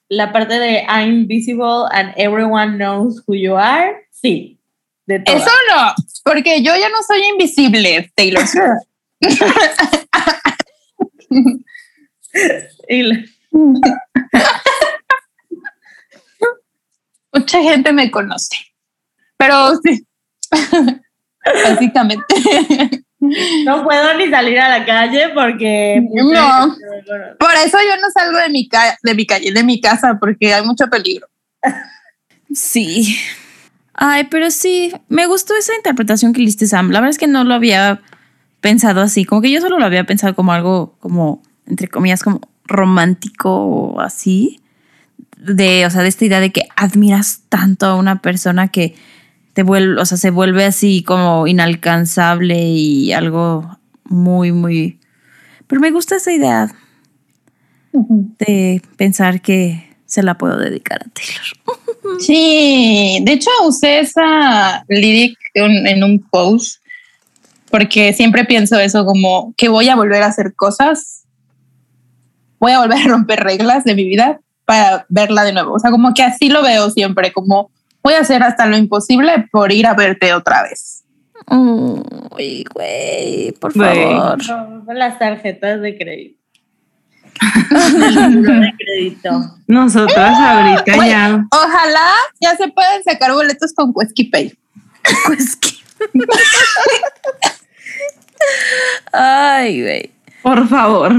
La 0.09 0.33
parte 0.33 0.57
de 0.57 0.83
I'm 0.89 1.27
visible 1.27 1.85
and 1.91 2.13
everyone 2.17 2.77
knows 2.77 3.21
who 3.27 3.35
you 3.35 3.55
are. 3.55 4.07
Sí. 4.11 4.59
De 5.05 5.19
todas. 5.19 5.43
Eso 5.43 5.51
no, 5.69 5.93
porque 6.23 6.63
yo 6.63 6.75
ya 6.75 6.89
no 6.89 7.03
soy 7.03 7.23
invisible, 7.27 8.11
Taylor. 8.15 8.43
La- 12.89 13.23
Mucha 17.39 17.61
gente 17.61 17.91
me 17.93 18.09
conoce, 18.11 18.55
pero 19.37 19.75
sí, 19.83 20.05
básicamente. 21.63 22.25
no 23.65 23.83
puedo 23.83 24.17
ni 24.17 24.29
salir 24.29 24.59
a 24.59 24.79
la 24.79 24.85
calle 24.85 25.29
porque. 25.33 26.01
No. 26.13 26.75
Por 27.39 27.51
eso 27.65 27.77
yo 27.79 28.01
no 28.01 28.09
salgo 28.13 28.37
de 28.37 28.49
mi, 28.49 28.67
ca- 28.67 28.97
de 29.03 29.13
mi 29.15 29.25
calle, 29.25 29.51
de 29.51 29.63
mi 29.63 29.79
casa, 29.81 30.17
porque 30.19 30.53
hay 30.53 30.65
mucho 30.65 30.87
peligro. 30.87 31.27
Sí. 32.53 33.17
Ay, 33.93 34.25
pero 34.31 34.49
sí, 34.49 34.93
me 35.09 35.25
gustó 35.25 35.55
esa 35.55 35.75
interpretación 35.75 36.31
que 36.33 36.39
le 36.39 36.45
diste, 36.45 36.67
Sam. 36.67 36.89
La 36.91 36.99
verdad 36.99 37.11
es 37.11 37.17
que 37.17 37.27
no 37.27 37.43
lo 37.43 37.53
había 37.53 38.01
pensado 38.61 39.01
así, 39.01 39.25
como 39.25 39.41
que 39.41 39.51
yo 39.51 39.59
solo 39.61 39.77
lo 39.77 39.85
había 39.85 40.05
pensado 40.05 40.35
como 40.35 40.53
algo, 40.53 40.95
como, 40.99 41.41
entre 41.67 41.87
comillas, 41.89 42.23
como 42.23 42.39
romántico 42.65 43.49
o 43.51 43.99
así. 43.99 44.61
De, 45.39 45.85
o 45.85 45.89
sea, 45.89 46.03
de 46.03 46.09
esta 46.09 46.25
idea 46.25 46.39
de 46.39 46.51
que 46.51 46.63
admiras 46.75 47.41
tanto 47.49 47.85
a 47.85 47.95
una 47.95 48.21
persona 48.21 48.67
que 48.67 48.95
te 49.53 49.63
vuelve, 49.63 50.01
o 50.01 50.05
sea, 50.05 50.17
se 50.17 50.29
vuelve 50.29 50.65
así 50.65 51.01
como 51.03 51.47
inalcanzable 51.47 52.61
y 52.61 53.13
algo 53.13 53.79
muy, 54.03 54.51
muy... 54.51 54.99
Pero 55.67 55.81
me 55.81 55.91
gusta 55.91 56.17
esa 56.17 56.31
idea 56.31 56.71
de 57.93 58.81
pensar 58.97 59.41
que 59.41 59.95
se 60.05 60.23
la 60.23 60.37
puedo 60.37 60.57
dedicar 60.57 60.99
a 61.03 61.09
Taylor. 61.09 61.79
Sí, 62.19 63.19
de 63.21 63.33
hecho 63.33 63.51
usé 63.67 63.99
esa 63.99 64.83
lyric 64.87 65.37
en, 65.53 65.85
en 65.85 66.03
un 66.03 66.19
post 66.19 66.81
porque 67.69 68.13
siempre 68.13 68.45
pienso 68.45 68.79
eso 68.79 69.05
como 69.05 69.53
que 69.55 69.69
voy 69.69 69.89
a 69.89 69.95
volver 69.95 70.23
a 70.23 70.27
hacer 70.27 70.55
cosas, 70.55 71.23
voy 72.59 72.71
a 72.71 72.79
volver 72.79 72.97
a 72.97 73.07
romper 73.07 73.41
reglas 73.41 73.83
de 73.83 73.95
mi 73.95 74.05
vida 74.05 74.39
para 74.69 75.03
verla 75.09 75.43
de 75.43 75.51
nuevo. 75.51 75.73
O 75.73 75.79
sea, 75.79 75.89
como 75.89 76.13
que 76.13 76.21
así 76.21 76.47
lo 76.47 76.61
veo 76.61 76.91
siempre, 76.91 77.33
como 77.33 77.71
voy 78.03 78.13
a 78.13 78.19
hacer 78.19 78.43
hasta 78.43 78.67
lo 78.67 78.77
imposible 78.77 79.47
por 79.51 79.71
ir 79.71 79.87
a 79.87 79.95
verte 79.95 80.31
otra 80.31 80.61
vez. 80.61 81.03
Uy, 81.49 82.63
güey, 82.71 83.51
por 83.53 83.73
favor. 83.73 84.37
No, 84.47 84.93
las 84.93 85.17
tarjetas 85.17 85.81
de 85.81 85.97
crédito. 85.97 86.39
De 87.71 88.73
crédito. 88.77 89.55
Nosotras 89.65 90.37
ahorita 90.37 90.95
Güey. 90.97 91.09
ya. 91.09 91.43
Ojalá 91.51 92.11
ya 92.39 92.55
se 92.55 92.67
puedan 92.67 93.03
sacar 93.03 93.31
boletos 93.31 93.73
con 93.73 93.91
Quesky 93.91 94.25
Pay. 94.25 94.49
Que- 95.59 95.69
Ay, 99.13 99.81
güey. 99.81 100.11
Por 100.43 100.67
favor. 100.67 101.11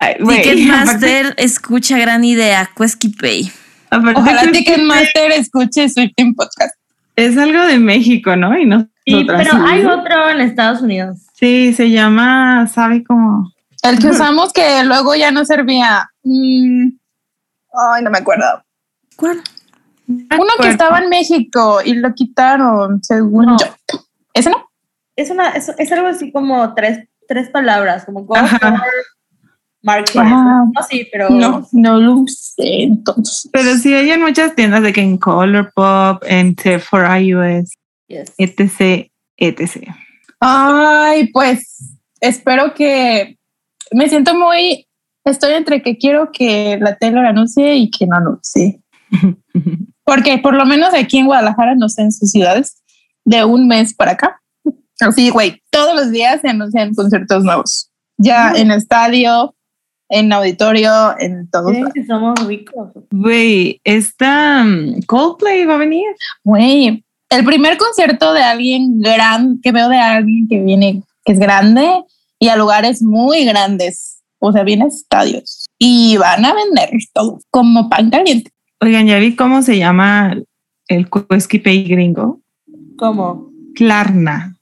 Ay, 0.00 0.14
Ticketmaster 0.16 1.34
escucha 1.38 1.98
gran 1.98 2.24
idea, 2.24 2.68
Quesky 2.76 3.10
Pay. 3.10 3.52
aparte- 3.90 4.10
aparte 4.10 4.20
Ojalá 4.20 4.52
Ticketmaster 4.52 5.32
escuche 5.32 5.88
Swifting 5.88 6.34
Podcast. 6.34 6.74
Es 7.16 7.36
algo 7.36 7.62
de 7.64 7.78
México, 7.78 8.34
¿no? 8.36 8.58
Y 8.58 8.64
nosotras 8.66 8.90
Sí, 9.06 9.24
pero 9.26 9.50
sí. 9.50 9.56
hay 9.66 9.84
otro 9.84 10.30
en 10.30 10.40
Estados 10.40 10.80
Unidos. 10.82 11.18
Sí, 11.34 11.72
se 11.74 11.90
llama, 11.90 12.66
¿sabe 12.68 13.02
cómo? 13.04 13.52
El 13.82 13.98
que 13.98 14.08
usamos 14.08 14.52
que 14.52 14.84
luego 14.84 15.14
ya 15.14 15.30
no 15.30 15.44
servía. 15.44 16.08
Mm, 16.22 16.88
ay, 17.92 18.02
no 18.02 18.10
me 18.10 18.18
acuerdo. 18.18 18.44
¿Cuál? 19.16 19.40
Uno 20.06 20.50
que 20.60 20.68
estaba 20.68 20.98
en 20.98 21.08
México 21.08 21.80
y 21.84 21.94
lo 21.94 22.14
quitaron, 22.14 23.02
según 23.02 23.46
No. 23.46 23.56
yo. 23.58 23.66
¿Ese 24.34 24.50
no? 24.50 24.70
Es, 25.16 25.30
una, 25.30 25.50
es, 25.50 25.70
es 25.76 25.92
algo 25.92 26.06
así 26.08 26.30
como 26.32 26.72
tres, 26.74 27.06
tres 27.28 27.48
palabras, 27.50 28.04
como 28.04 28.24
go 28.24 28.34
Marquez. 29.82 30.16
Ajá. 30.16 30.64
No, 30.74 30.82
sí, 30.88 31.08
pero 31.10 31.30
No, 31.30 31.66
no 31.72 31.98
lo 31.98 32.24
sé. 32.26 32.82
Entonces, 32.82 33.48
Pero 33.52 33.76
sí 33.76 33.94
hay 33.94 34.10
en 34.10 34.20
muchas 34.20 34.54
tiendas 34.54 34.82
de 34.82 34.92
que 34.92 35.00
en 35.00 35.16
Colourpop, 35.18 36.22
en 36.26 36.56
Sephora 36.56 37.18
US, 37.18 37.72
Yes. 38.08 38.32
etc, 38.38 39.08
etc. 39.36 39.88
ay, 40.40 41.28
pues 41.28 41.96
espero 42.20 42.74
que 42.74 43.38
me 43.92 44.08
siento 44.08 44.34
muy. 44.34 44.86
Estoy 45.24 45.52
entre 45.52 45.82
que 45.82 45.96
quiero 45.98 46.30
que 46.32 46.78
la 46.80 46.96
Taylor 46.96 47.24
anuncie 47.26 47.76
y 47.76 47.90
que 47.90 48.06
no 48.06 48.16
anuncie. 48.16 48.80
Porque 50.04 50.38
por 50.38 50.54
lo 50.54 50.64
menos 50.66 50.92
aquí 50.94 51.18
en 51.18 51.26
Guadalajara, 51.26 51.74
no 51.76 51.88
sé, 51.88 52.02
en 52.02 52.12
sus 52.12 52.30
ciudades, 52.30 52.82
de 53.24 53.44
un 53.44 53.68
mes 53.68 53.94
para 53.94 54.12
acá. 54.12 54.40
Así, 54.98 55.30
güey, 55.30 55.62
todos 55.70 55.94
los 55.94 56.10
días 56.10 56.40
se 56.40 56.48
anuncian 56.48 56.94
conciertos 56.94 57.44
nuevos. 57.44 57.90
Ya 58.18 58.52
en 58.52 58.70
estadio, 58.70 59.54
en 60.10 60.32
auditorio, 60.32 61.18
en 61.18 61.48
todos 61.48 61.72
Sí, 61.94 62.04
somos 62.04 62.46
ricos. 62.46 62.90
Güey, 63.10 63.80
esta 63.84 64.64
mm, 64.64 65.02
Coldplay 65.06 65.64
va 65.64 65.76
a 65.76 65.78
venir. 65.78 66.06
Güey, 66.44 67.04
el 67.30 67.44
primer 67.44 67.78
concierto 67.78 68.32
de 68.34 68.42
alguien 68.42 69.00
grande, 69.00 69.60
que 69.62 69.72
veo 69.72 69.88
de 69.88 69.98
alguien 69.98 70.48
que 70.48 70.60
viene, 70.60 71.02
que 71.24 71.32
es 71.32 71.38
grande 71.38 71.88
y 72.38 72.48
a 72.48 72.56
lugares 72.56 73.02
muy 73.02 73.44
grandes. 73.44 74.20
O 74.40 74.52
sea, 74.52 74.64
viene 74.64 74.84
a 74.84 74.88
estadios 74.88 75.66
y 75.78 76.16
van 76.16 76.44
a 76.44 76.54
vender 76.54 76.90
todo 77.12 77.38
como 77.50 77.88
pan 77.88 78.10
caliente. 78.10 78.50
Oigan, 78.80 79.06
ya 79.06 79.18
vi 79.18 79.36
cómo 79.36 79.62
se 79.62 79.78
llama 79.78 80.34
el 80.88 81.08
Quesky 81.08 81.58
Pay 81.60 81.84
gringo. 81.84 82.40
¿Cómo? 82.96 83.50
Klarna. 83.74 84.56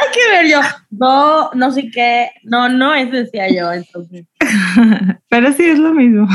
Hay 0.00 0.12
que 0.12 0.36
ver 0.36 0.46
yo. 0.46 0.60
No, 0.90 1.50
no 1.54 1.72
sé 1.72 1.90
qué. 1.90 2.30
No, 2.44 2.68
no, 2.68 2.94
eso 2.94 3.12
decía 3.12 3.48
yo. 3.48 3.72
Entonces, 3.72 4.26
Pero 5.28 5.52
sí 5.52 5.64
es 5.64 5.78
lo 5.78 5.92
mismo. 5.92 6.28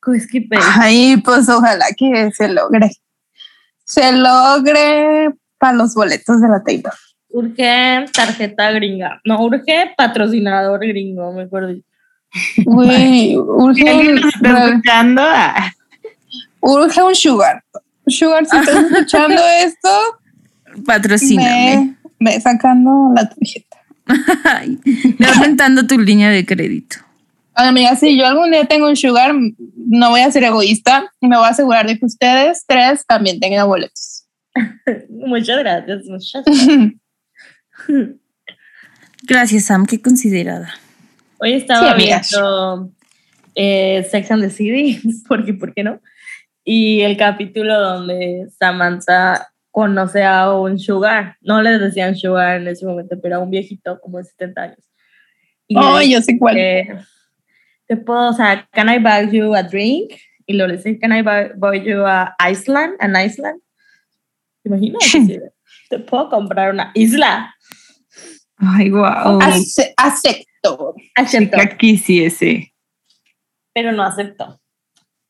Pay. 0.00 0.60
Ay, 0.80 1.16
pues 1.24 1.48
ojalá 1.48 1.86
que 1.96 2.30
se 2.32 2.48
logre. 2.48 2.90
Se 3.84 4.12
logre 4.12 5.30
para 5.58 5.76
los 5.76 5.94
boletos 5.94 6.40
de 6.40 6.48
la 6.48 6.62
Taylor. 6.62 6.92
Urge 7.28 8.04
tarjeta 8.12 8.70
gringa. 8.72 9.20
No, 9.24 9.42
urge 9.42 9.94
patrocinador 9.96 10.86
gringo, 10.86 11.32
me 11.32 11.42
acuerdo. 11.42 11.74
Si 11.74 12.64
urge, 12.66 14.14
está 14.28 14.66
escuchando, 14.66 15.22
ah, 15.24 15.72
urge 16.60 17.02
un 17.02 17.14
sugar. 17.14 17.64
Sugar, 18.06 18.44
si 18.46 18.56
estás 18.56 18.76
escuchando 18.92 19.42
esto, 19.62 19.88
Patrocíname. 20.84 21.96
me, 22.18 22.30
me 22.32 22.40
sacando 22.40 23.12
la 23.14 23.28
tarjeta. 23.28 23.78
Ve 24.06 25.26
aumentando 25.26 25.86
tu 25.86 25.98
línea 25.98 26.30
de 26.30 26.44
crédito. 26.44 26.96
Ay, 27.54 27.68
amiga, 27.68 27.94
si 27.94 28.18
yo 28.18 28.26
algún 28.26 28.50
día 28.50 28.64
tengo 28.66 28.88
un 28.88 28.96
sugar, 28.96 29.32
no 29.76 30.10
voy 30.10 30.20
a 30.20 30.30
ser 30.30 30.44
egoísta 30.44 31.10
y 31.20 31.28
me 31.28 31.36
voy 31.36 31.46
a 31.46 31.50
asegurar 31.50 31.86
de 31.86 31.98
que 31.98 32.04
ustedes 32.06 32.64
tres 32.66 33.06
también 33.06 33.38
tengan 33.38 33.68
boletos. 33.68 34.26
Muchas 35.08 35.58
gracias, 35.58 36.04
muchas 36.06 36.44
gracias. 36.44 36.92
Gracias, 39.26 39.64
Sam, 39.64 39.86
qué 39.86 40.02
considerada. 40.02 40.74
Hoy 41.38 41.54
estaba 41.54 41.96
Sí, 41.96 42.04
viendo 42.04 42.92
eh, 43.54 44.06
Sex 44.10 44.30
and 44.30 44.42
the 44.42 44.50
City, 44.50 45.00
porque, 45.28 45.54
¿por 45.54 45.72
qué 45.72 45.82
no? 45.82 46.00
Y 46.62 47.00
el 47.00 47.16
capítulo 47.16 47.80
donde 47.80 48.46
Samantha 48.58 49.48
conoce 49.74 50.22
a 50.22 50.52
un 50.54 50.78
sugar. 50.78 51.36
No 51.40 51.60
les 51.60 51.80
decían 51.80 52.14
sugar 52.16 52.60
en 52.60 52.68
ese 52.68 52.86
momento, 52.86 53.16
pero 53.20 53.36
a 53.36 53.38
un 53.40 53.50
viejito 53.50 53.98
como 54.00 54.18
de 54.18 54.24
70 54.24 54.62
años. 54.62 54.78
Y 55.66 55.74
le 55.74 55.80
Ay, 55.84 56.12
yo 56.12 56.22
sé 56.22 56.38
cuál. 56.38 56.56
Eh, 56.56 56.88
te 57.88 57.96
puedo, 57.96 58.28
o 58.30 58.32
sea, 58.32 58.68
can 58.70 58.88
I 58.88 58.98
buy 59.00 59.36
you 59.36 59.52
a 59.52 59.64
drink? 59.64 60.12
Y 60.46 60.52
lo 60.52 60.68
le 60.68 60.76
dice, 60.76 60.96
can 61.00 61.12
I 61.12 61.22
buy, 61.22 61.50
buy 61.56 61.82
you 61.84 62.06
a 62.06 62.36
Iceland? 62.48 62.94
An 63.00 63.16
Iceland? 63.16 63.60
¿Te 64.62 64.68
imaginas? 64.68 65.02
Te 65.90 65.98
puedo 65.98 66.28
comprar 66.30 66.72
una 66.72 66.92
isla. 66.94 67.52
ay, 68.58 68.90
wow. 68.90 69.40
Ace- 69.42 69.92
acepto. 69.96 70.94
Aceptó, 71.16 71.56
Ya 71.58 71.76
quisiese. 71.76 72.72
pero 73.72 73.90
no 73.90 74.04
aceptó. 74.04 74.60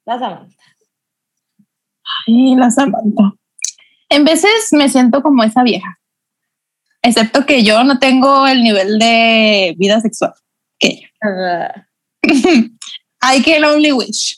La 0.05 0.19
Samantha. 0.19 0.55
Ay, 2.27 2.55
la 2.57 2.71
Samantha. 2.71 3.33
En 4.09 4.25
veces 4.25 4.69
me 4.73 4.89
siento 4.89 5.23
como 5.23 5.43
esa 5.43 5.63
vieja. 5.63 5.99
Excepto 7.03 7.45
que 7.45 7.63
yo 7.65 7.85
no 7.85 7.99
tengo 7.99 8.47
el 8.47 8.63
nivel 8.63 8.99
de 8.99 9.75
vida 9.79 10.01
sexual 10.01 10.33
que 10.79 10.89
ella. 10.89 11.09
Ah, 11.23 11.87
I 13.37 13.43
can 13.43 13.65
only 13.65 13.93
wish. 13.93 14.37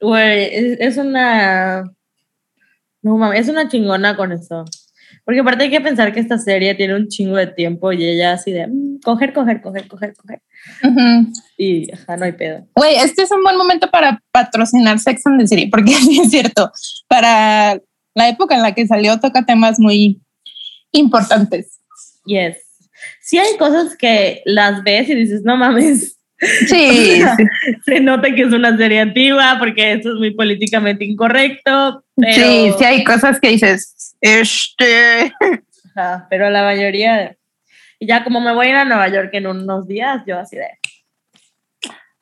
Güey, 0.00 0.54
es, 0.54 0.80
es 0.80 0.96
una. 0.98 1.84
No 3.02 3.16
mames, 3.16 3.40
es 3.40 3.48
una 3.48 3.68
chingona 3.68 4.16
con 4.16 4.32
eso. 4.32 4.64
Porque 5.24 5.40
aparte 5.40 5.64
hay 5.64 5.70
que 5.70 5.80
pensar 5.80 6.12
que 6.12 6.20
esta 6.20 6.38
serie 6.38 6.74
tiene 6.74 6.96
un 6.96 7.08
chingo 7.08 7.36
de 7.36 7.46
tiempo 7.46 7.92
y 7.92 8.04
ella 8.04 8.34
así 8.34 8.52
de 8.52 8.66
mm, 8.66 9.00
coger, 9.02 9.32
coger, 9.32 9.62
coger, 9.62 9.88
coger, 9.88 10.14
coger. 10.14 10.42
Ujú. 10.82 11.32
Y 11.56 11.90
ajá, 11.92 12.16
no 12.16 12.26
hay 12.26 12.32
pedo. 12.32 12.66
Güey, 12.74 12.96
este 12.96 13.22
es 13.22 13.30
un 13.30 13.42
buen 13.42 13.56
momento 13.56 13.90
para 13.90 14.20
patrocinar 14.32 14.98
Sex 14.98 15.26
and 15.26 15.40
the 15.40 15.46
City, 15.46 15.66
porque 15.66 15.92
sí 15.94 16.20
es 16.20 16.30
cierto, 16.30 16.70
para 17.08 17.80
la 18.14 18.28
época 18.28 18.54
en 18.54 18.62
la 18.62 18.74
que 18.74 18.86
salió 18.86 19.18
toca 19.18 19.46
temas 19.46 19.80
muy 19.80 20.20
importantes. 20.92 21.80
Yes. 22.26 22.58
Sí 23.20 23.38
hay 23.38 23.56
cosas 23.56 23.96
que 23.96 24.42
las 24.44 24.82
ves 24.82 25.08
y 25.08 25.14
dices, 25.14 25.42
no 25.42 25.56
mames, 25.56 26.13
Sí, 26.68 27.22
se 27.84 28.00
nota 28.00 28.34
que 28.34 28.42
es 28.42 28.52
una 28.52 28.76
serie 28.76 29.00
antigua 29.00 29.56
porque 29.58 29.92
esto 29.92 30.10
es 30.10 30.16
muy 30.16 30.32
políticamente 30.32 31.04
incorrecto, 31.04 32.04
pero, 32.16 32.34
sí, 32.34 32.72
sí 32.78 32.84
hay 32.84 33.04
cosas 33.04 33.40
que 33.40 33.48
dices, 33.50 34.16
este, 34.20 35.32
ajá, 35.94 36.26
pero 36.30 36.50
la 36.50 36.62
mayoría, 36.62 37.36
y 37.98 38.06
ya 38.06 38.24
como 38.24 38.40
me 38.40 38.52
voy 38.52 38.66
a 38.66 38.70
ir 38.70 38.76
a 38.76 38.84
Nueva 38.84 39.08
York 39.08 39.30
en 39.32 39.46
unos 39.46 39.86
días, 39.86 40.22
yo 40.26 40.38
así 40.38 40.56
de 40.56 40.68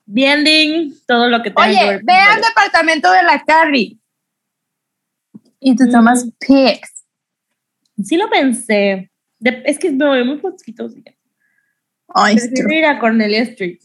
viending, 0.05 0.95
todo 1.07 1.29
lo 1.29 1.43
que 1.43 1.51
tenga 1.51 1.69
que 1.69 1.77
oye, 1.77 2.01
ve 2.03 2.13
al 2.13 2.41
departamento 2.41 3.11
de 3.13 3.23
la 3.23 3.43
Carrie 3.45 3.99
y 5.61 5.77
tú 5.77 5.89
tomas 5.89 6.29
pics. 6.41 7.05
Sí 8.03 8.17
lo 8.17 8.29
pensé. 8.29 9.11
De- 9.39 9.63
es 9.65 9.79
que 9.79 9.91
me 9.93 10.07
voy 10.07 10.25
muy 10.25 10.39
poquitos 10.39 10.95
días. 10.95 11.15
Ay, 12.09 12.37
Prefiero 12.37 12.73
ir 12.73 12.85
a 12.85 12.99
Cornelia 12.99 13.43
Street. 13.43 13.79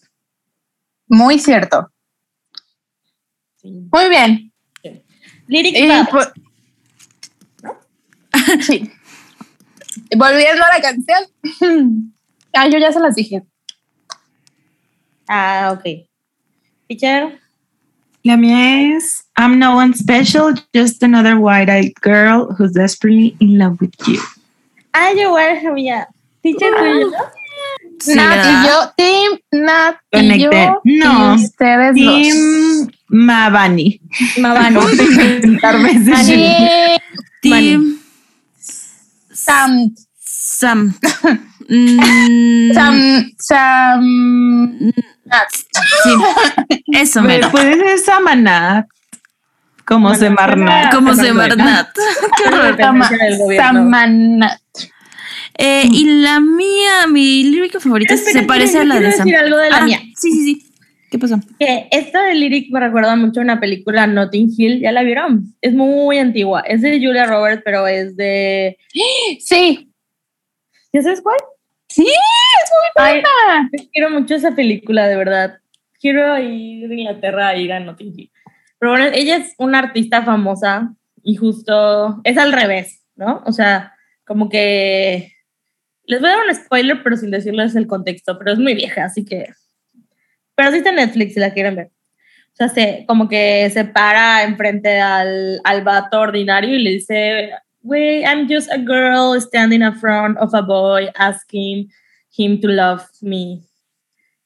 Muy 1.08 1.40
cierto. 1.40 1.90
Sí. 3.62 3.88
Muy 3.92 4.10
bien. 4.10 4.52
Lyric 5.48 5.76
Y 5.78 5.88
Pop. 5.88 6.08
pues- 6.12 6.32
sí. 8.66 8.92
Volviendo 10.16 10.64
a 10.64 10.78
la 10.78 10.82
canción. 10.82 12.14
Ah, 12.54 12.68
yo 12.70 12.80
ya 12.80 12.92
se 12.92 13.00
las 13.00 13.14
dije. 13.14 13.44
Ah, 15.28 15.76
ok. 15.78 15.84
Teacher. 16.88 17.40
La 18.24 18.36
mía 18.36 18.96
es 18.98 19.28
I'm 19.38 19.60
no 19.60 19.76
one 19.78 19.94
special, 19.94 20.56
just 20.74 21.04
another 21.04 21.36
wide-eyed 21.38 21.94
girl 22.02 22.48
who's 22.58 22.72
desperately 22.74 23.36
in 23.40 23.60
love 23.60 23.78
with 23.80 23.92
you. 24.08 24.20
Ah, 24.94 25.12
yo 25.14 25.28
igual 25.30 25.62
sabía. 25.62 26.08
Teacher, 26.42 26.72
yo. 27.00 27.12
Sí, 28.00 28.16
Nat 28.16 28.30
¿verdad? 28.30 28.64
y 28.64 28.68
yo, 28.68 28.94
Team 28.96 29.40
Nat 29.64 29.96
y 30.12 30.18
Conecté. 30.18 30.66
yo, 30.66 30.82
No. 30.84 31.36
y 31.36 31.44
ustedes 31.46 31.96
dos. 31.96 31.96
Team 31.96 32.92
Mavani. 33.08 34.02
Mavano. 34.40 34.82
Intentar 34.92 35.82
veces. 35.82 36.28
Team 36.28 37.00
Team 37.42 38.00
Sam, 39.32 39.96
Sam. 40.20 40.96
Mm, 41.70 42.72
Sam, 42.74 43.30
Sam, 43.40 44.80
Nat. 45.26 45.50
Sí, 46.04 46.16
eso 46.94 47.22
mero. 47.22 47.52
Puede 47.52 47.76
ser 47.78 48.00
Samanat. 48.00 48.88
Como 49.86 50.16
Semarnat. 50.16 50.94
Como 50.94 51.12
Pero 51.12 51.24
se 51.24 51.32
bueno. 51.34 51.56
Nat. 51.58 51.90
Qué 52.38 52.44
horror. 52.48 52.78
Samanat. 53.58 54.62
Eh, 55.58 55.84
y 55.92 56.22
la 56.22 56.40
mía, 56.40 57.08
mi 57.12 57.44
lírica 57.44 57.80
favorita 57.80 58.14
Espera, 58.14 58.42
se 58.42 58.46
parece 58.46 58.78
a 58.80 58.84
la 58.86 59.00
de 59.00 59.12
Sam. 59.12 59.26
decir 59.26 59.36
algo 59.38 59.58
de 59.58 59.70
la 59.70 59.78
Ah, 59.78 59.86
mía. 59.86 60.00
Sí, 60.16 60.32
sí, 60.32 60.44
sí. 60.44 60.64
¿Qué 61.10 61.18
pasó? 61.18 61.40
Que 61.58 61.88
esta 61.92 62.22
de 62.24 62.36
Lyric 62.36 62.70
me 62.72 62.80
recuerda 62.82 63.16
mucho 63.16 63.40
a 63.40 63.44
una 63.44 63.60
película 63.60 64.06
Notting 64.08 64.52
Hill. 64.58 64.82
¿Ya 64.82 64.92
la 64.92 65.04
vieron? 65.04 65.56
Es 65.62 65.74
muy 65.74 66.18
antigua. 66.20 66.62
Es 66.68 66.82
de 66.82 66.92
Julia 67.00 67.26
Roberts, 67.26 67.62
pero 67.64 67.88
es 67.88 68.16
de. 68.18 68.78
Sí, 69.40 69.92
¿Ya 70.94 71.02
sabes 71.02 71.22
cuál? 71.22 71.38
Sí, 71.90 72.04
es 72.04 72.72
muy 72.98 73.04
Ay, 73.06 73.22
buena. 73.22 73.70
quiero 73.94 74.10
mucho 74.10 74.36
esa 74.36 74.54
película, 74.56 75.08
de 75.08 75.16
verdad. 75.16 75.60
Quiero 76.00 76.38
ir 76.40 76.88
de 76.88 76.96
Inglaterra 76.96 77.50
a 77.50 77.56
ir 77.56 77.72
a 77.74 77.80
Notting 77.80 78.14
Hill. 78.18 78.32
Pero 78.80 78.92
bueno, 78.92 79.06
ella 79.14 79.38
es 79.38 79.54
una 79.58 79.80
artista 79.80 80.24
famosa 80.24 80.94
y 81.24 81.36
justo 81.36 82.20
es 82.24 82.38
al 82.38 82.52
revés, 82.54 83.04
¿no? 83.16 83.42
O 83.46 83.52
sea, 83.52 83.94
como 84.26 84.50
que 84.50 85.34
les 86.08 86.22
voy 86.22 86.30
a 86.30 86.38
dar 86.38 86.48
un 86.48 86.56
spoiler, 86.56 87.04
pero 87.04 87.16
sin 87.16 87.32
decirles 87.32 87.76
el 87.76 87.88
contexto, 87.88 88.38
pero 88.40 88.54
es 88.54 88.60
muy 88.60 88.74
vieja, 88.74 89.06
así 89.06 89.24
que. 89.24 89.50
Pero 90.56 90.72
sí 90.72 90.78
está 90.78 90.90
en 90.90 90.96
Netflix 90.96 91.36
si 91.36 91.40
la 91.40 91.54
quieren 91.54 91.76
ver. 91.76 91.88
O 91.88 92.56
sea, 92.58 92.70
se, 92.70 93.06
como 93.08 93.30
que 93.30 93.70
se 93.72 93.86
para 93.86 94.44
enfrente 94.44 95.00
al, 95.00 95.62
al 95.64 95.84
vato 95.84 96.20
ordinario 96.20 96.76
y 96.76 96.82
le 96.82 96.90
dice, 96.90 97.52
Wait, 97.84 98.26
I'm 98.26 98.48
just 98.50 98.70
a 98.72 98.78
girl 98.78 99.40
standing 99.40 99.82
in 99.82 99.94
front 99.94 100.38
of 100.40 100.54
a 100.54 100.62
boy 100.62 101.10
asking 101.16 101.90
him 102.36 102.60
to 102.60 102.68
love 102.68 103.06
me. 103.22 103.62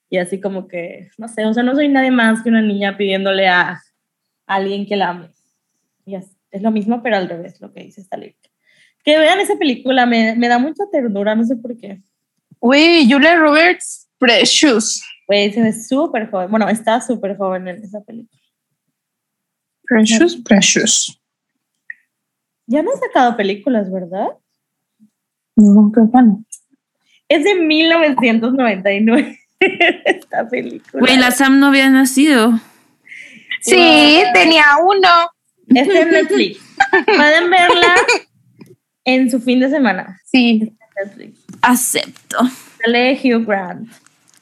Y 0.09 0.17
así 0.17 0.41
como 0.41 0.67
que, 0.67 1.09
no 1.17 1.27
sé, 1.27 1.45
o 1.45 1.53
sea, 1.53 1.63
no 1.63 1.73
soy 1.73 1.87
nadie 1.87 2.11
más 2.11 2.43
que 2.43 2.49
una 2.49 2.61
niña 2.61 2.97
pidiéndole 2.97 3.47
a, 3.47 3.71
a 3.71 3.79
alguien 4.45 4.85
que 4.85 4.95
la 4.95 5.09
ame. 5.09 5.29
Y 6.05 6.15
es, 6.15 6.37
es, 6.51 6.61
lo 6.61 6.69
mismo, 6.69 7.01
pero 7.01 7.15
al 7.15 7.29
revés, 7.29 7.61
lo 7.61 7.73
que 7.73 7.83
dice 7.83 8.01
esta 8.01 8.17
lírica. 8.17 8.40
Que 9.03 9.17
vean 9.17 9.39
esa 9.39 9.55
película, 9.57 10.05
me, 10.05 10.35
me 10.35 10.47
da 10.47 10.57
mucha 10.59 10.83
ternura, 10.91 11.35
no 11.35 11.43
sé 11.45 11.55
por 11.55 11.75
qué. 11.77 12.01
Uy, 12.59 13.07
Julia 13.11 13.35
Roberts, 13.35 14.07
Precious. 14.19 15.01
Güey, 15.27 15.51
se 15.53 15.61
ve 15.61 15.73
súper 15.73 16.29
joven. 16.29 16.49
Bueno, 16.51 16.67
está 16.69 17.01
súper 17.01 17.35
joven 17.37 17.67
en 17.67 17.83
esa 17.83 18.01
película. 18.01 18.39
Precious, 19.83 20.35
Precious. 20.43 21.19
Ya 22.67 22.81
no 22.83 22.91
ha 22.93 22.97
sacado 22.99 23.35
películas, 23.35 23.91
¿verdad? 23.91 24.27
No, 25.55 25.91
creo 25.91 26.09
que 26.11 26.17
no. 26.21 26.43
Es 27.27 27.43
de 27.43 27.55
1999 27.55 29.39
esta 30.05 30.47
película. 30.47 30.99
Güey, 31.01 31.17
la 31.17 31.31
Sam 31.31 31.59
no 31.59 31.67
había 31.67 31.89
nacido. 31.89 32.59
Sí, 33.61 33.75
Wow. 33.75 34.33
tenía 34.33 34.65
uno. 34.83 35.09
Está 35.67 35.99
en 36.01 36.11
Netflix. 36.11 36.59
Pueden 37.05 37.49
verla 37.49 37.95
en 39.05 39.29
su 39.31 39.39
fin 39.41 39.59
de 39.59 39.69
semana. 39.69 40.19
Sí. 40.25 40.73
Netflix. 41.03 41.39
Acepto. 41.61 42.37
Sale 42.83 43.19
Hugh 43.23 43.45
Grant. 43.45 43.89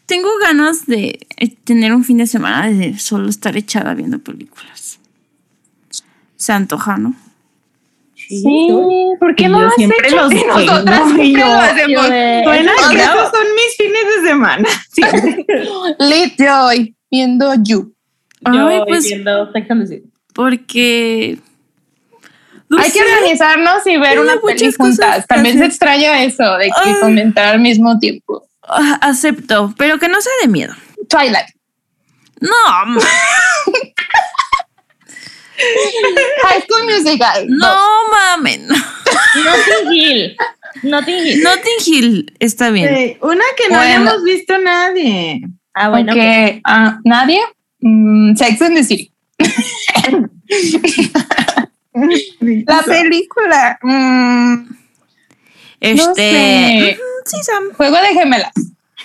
Tengo 0.06 0.30
ganas 0.42 0.86
de 0.88 1.20
eh, 1.38 1.56
tener 1.64 1.94
un 1.94 2.04
fin 2.04 2.18
de 2.18 2.28
semana 2.28 2.70
de 2.70 2.98
solo 2.98 3.30
estar 3.30 3.56
echada 3.56 3.94
viendo 3.94 4.20
películas. 4.20 5.00
Se 6.36 6.52
antoja, 6.52 6.98
¿no? 6.98 7.16
Sí, 8.16 8.68
¿por 9.20 9.36
qué 9.36 9.46
Y 9.46 9.48
no 9.48 9.58
yo 9.60 9.62
lo 9.64 9.68
has 9.70 9.76
siempre 9.76 10.08
hecho? 10.08 10.16
los 10.18 10.32
Y 10.34 10.36
nosotras 10.46 10.84
tengo, 10.86 11.16
siempre 11.16 11.32
yo- 11.32 11.38
lo 11.48 11.60
hacemos. 11.60 11.90
yo 12.04 12.10
de- 12.10 12.42
Suena 12.44 12.72
Eso 12.78 12.90
que 12.90 12.96
no. 12.98 13.02
esos 13.04 13.32
son 13.32 13.48
mis 13.56 13.78
fines 13.78 14.04
de 14.22 14.28
semana. 14.30 14.70
Siempre. 14.92 15.46
Lit 16.00 16.34
Joy, 16.38 16.96
viendo 17.10 17.54
You. 17.64 17.94
Yo 18.54 18.68
Ay, 18.68 18.80
pues 18.88 19.06
viendo 19.06 19.52
Sex 19.52 19.72
and 19.72 19.82
the 19.82 19.88
City. 19.88 20.10
porque... 20.34 21.40
no 22.70 22.80
Hay 22.80 22.92
que 22.92 23.02
organizarnos 23.02 23.86
y 23.88 23.98
ver 23.98 24.12
Hay 24.12 24.18
una 24.20 24.40
peli 24.40 24.72
juntas. 24.74 25.26
También 25.28 25.58
se 25.58 25.66
extraña 25.66 26.24
eso 26.24 26.44
de 26.58 26.68
que 26.68 26.74
Ay. 26.90 26.94
comentar 27.02 27.56
al 27.56 27.60
mismo 27.60 27.98
tiempo. 28.00 28.48
Ah, 28.64 29.00
Acepto, 29.02 29.74
pero 29.78 29.98
que 29.98 30.08
no 30.08 30.22
sea 30.22 30.32
de 30.42 30.48
miedo. 30.48 30.74
Twilight. 31.10 31.48
No, 32.42 32.50
High 36.44 36.62
School 36.68 36.86
Musical. 36.86 37.46
no 37.50 37.68
dos. 37.68 37.80
mamen. 38.12 38.68
Notting 39.44 39.94
Hill. 39.94 40.38
Notting 40.84 41.26
Hill. 41.28 41.44
Notting 41.44 41.80
Hill 41.86 42.34
está 42.40 42.70
bien. 42.70 42.96
Sí, 42.96 43.18
una 43.22 43.44
que 43.58 43.64
no 43.70 43.78
Bueno. 43.78 43.82
hayamos 43.82 44.24
visto 44.24 44.58
nadie. 44.60 45.42
Ah, 45.74 45.90
bueno. 45.90 46.14
Porque 46.14 46.62
ah, 46.64 47.00
nadie. 47.04 47.42
Mm, 47.82 48.36
Sex 48.36 48.62
and 48.62 48.76
the 48.78 48.84
City. 48.84 49.12
La 52.66 52.82
película. 52.84 53.80
mm, 53.82 54.70
Este. 55.82 55.96
no 56.08 56.16
sé. 56.16 56.98
Sí, 57.26 57.38
Sam. 57.44 57.74
Juego 57.76 57.96
de 57.98 58.08
gemelas. 58.14 58.54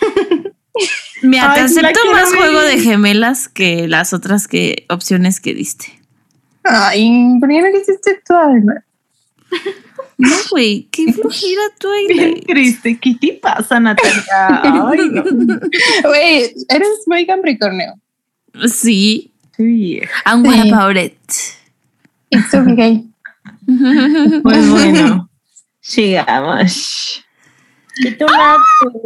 Mira, 1.22 1.54
te 1.54 1.60
Ay, 1.60 1.60
la 1.60 1.64
acepto 1.66 2.00
más 2.12 2.30
ver. 2.32 2.40
juego 2.40 2.60
de 2.62 2.78
gemelas 2.80 3.48
que 3.48 3.86
las 3.88 4.12
otras 4.12 4.48
que 4.48 4.86
opciones 4.88 5.40
que 5.40 5.54
diste. 5.54 5.86
Ay, 6.64 7.36
¿por 7.40 7.48
qué 7.48 7.60
no 7.62 7.68
quisiste 7.72 8.20
Twilight? 8.26 8.82
No, 10.16 10.30
güey, 10.50 10.88
qué 10.90 11.12
flojera 11.12 11.62
tú 11.78 11.88
Bien 12.08 12.34
ahí. 12.34 12.40
triste. 12.40 12.98
¿Qué 13.00 13.14
te 13.20 13.32
pasa, 13.34 13.78
Natalia? 13.80 14.22
Ay, 14.62 14.98
no. 15.10 15.24
Güey, 16.08 16.54
eres 16.68 16.88
muy 17.06 17.26
capricornio. 17.26 17.94
Sí, 18.66 19.30
Sí. 19.56 20.00
I'm 20.26 20.42
Sí. 20.42 20.48
what 20.48 20.72
about 20.72 20.96
it. 20.96 21.14
It's 22.30 22.54
okay. 22.54 23.04
Pues 24.42 24.68
bueno, 24.70 25.30
sigamos. 25.80 27.24
Y 27.96 28.10
tú, 28.12 28.26
tú- 28.26 28.32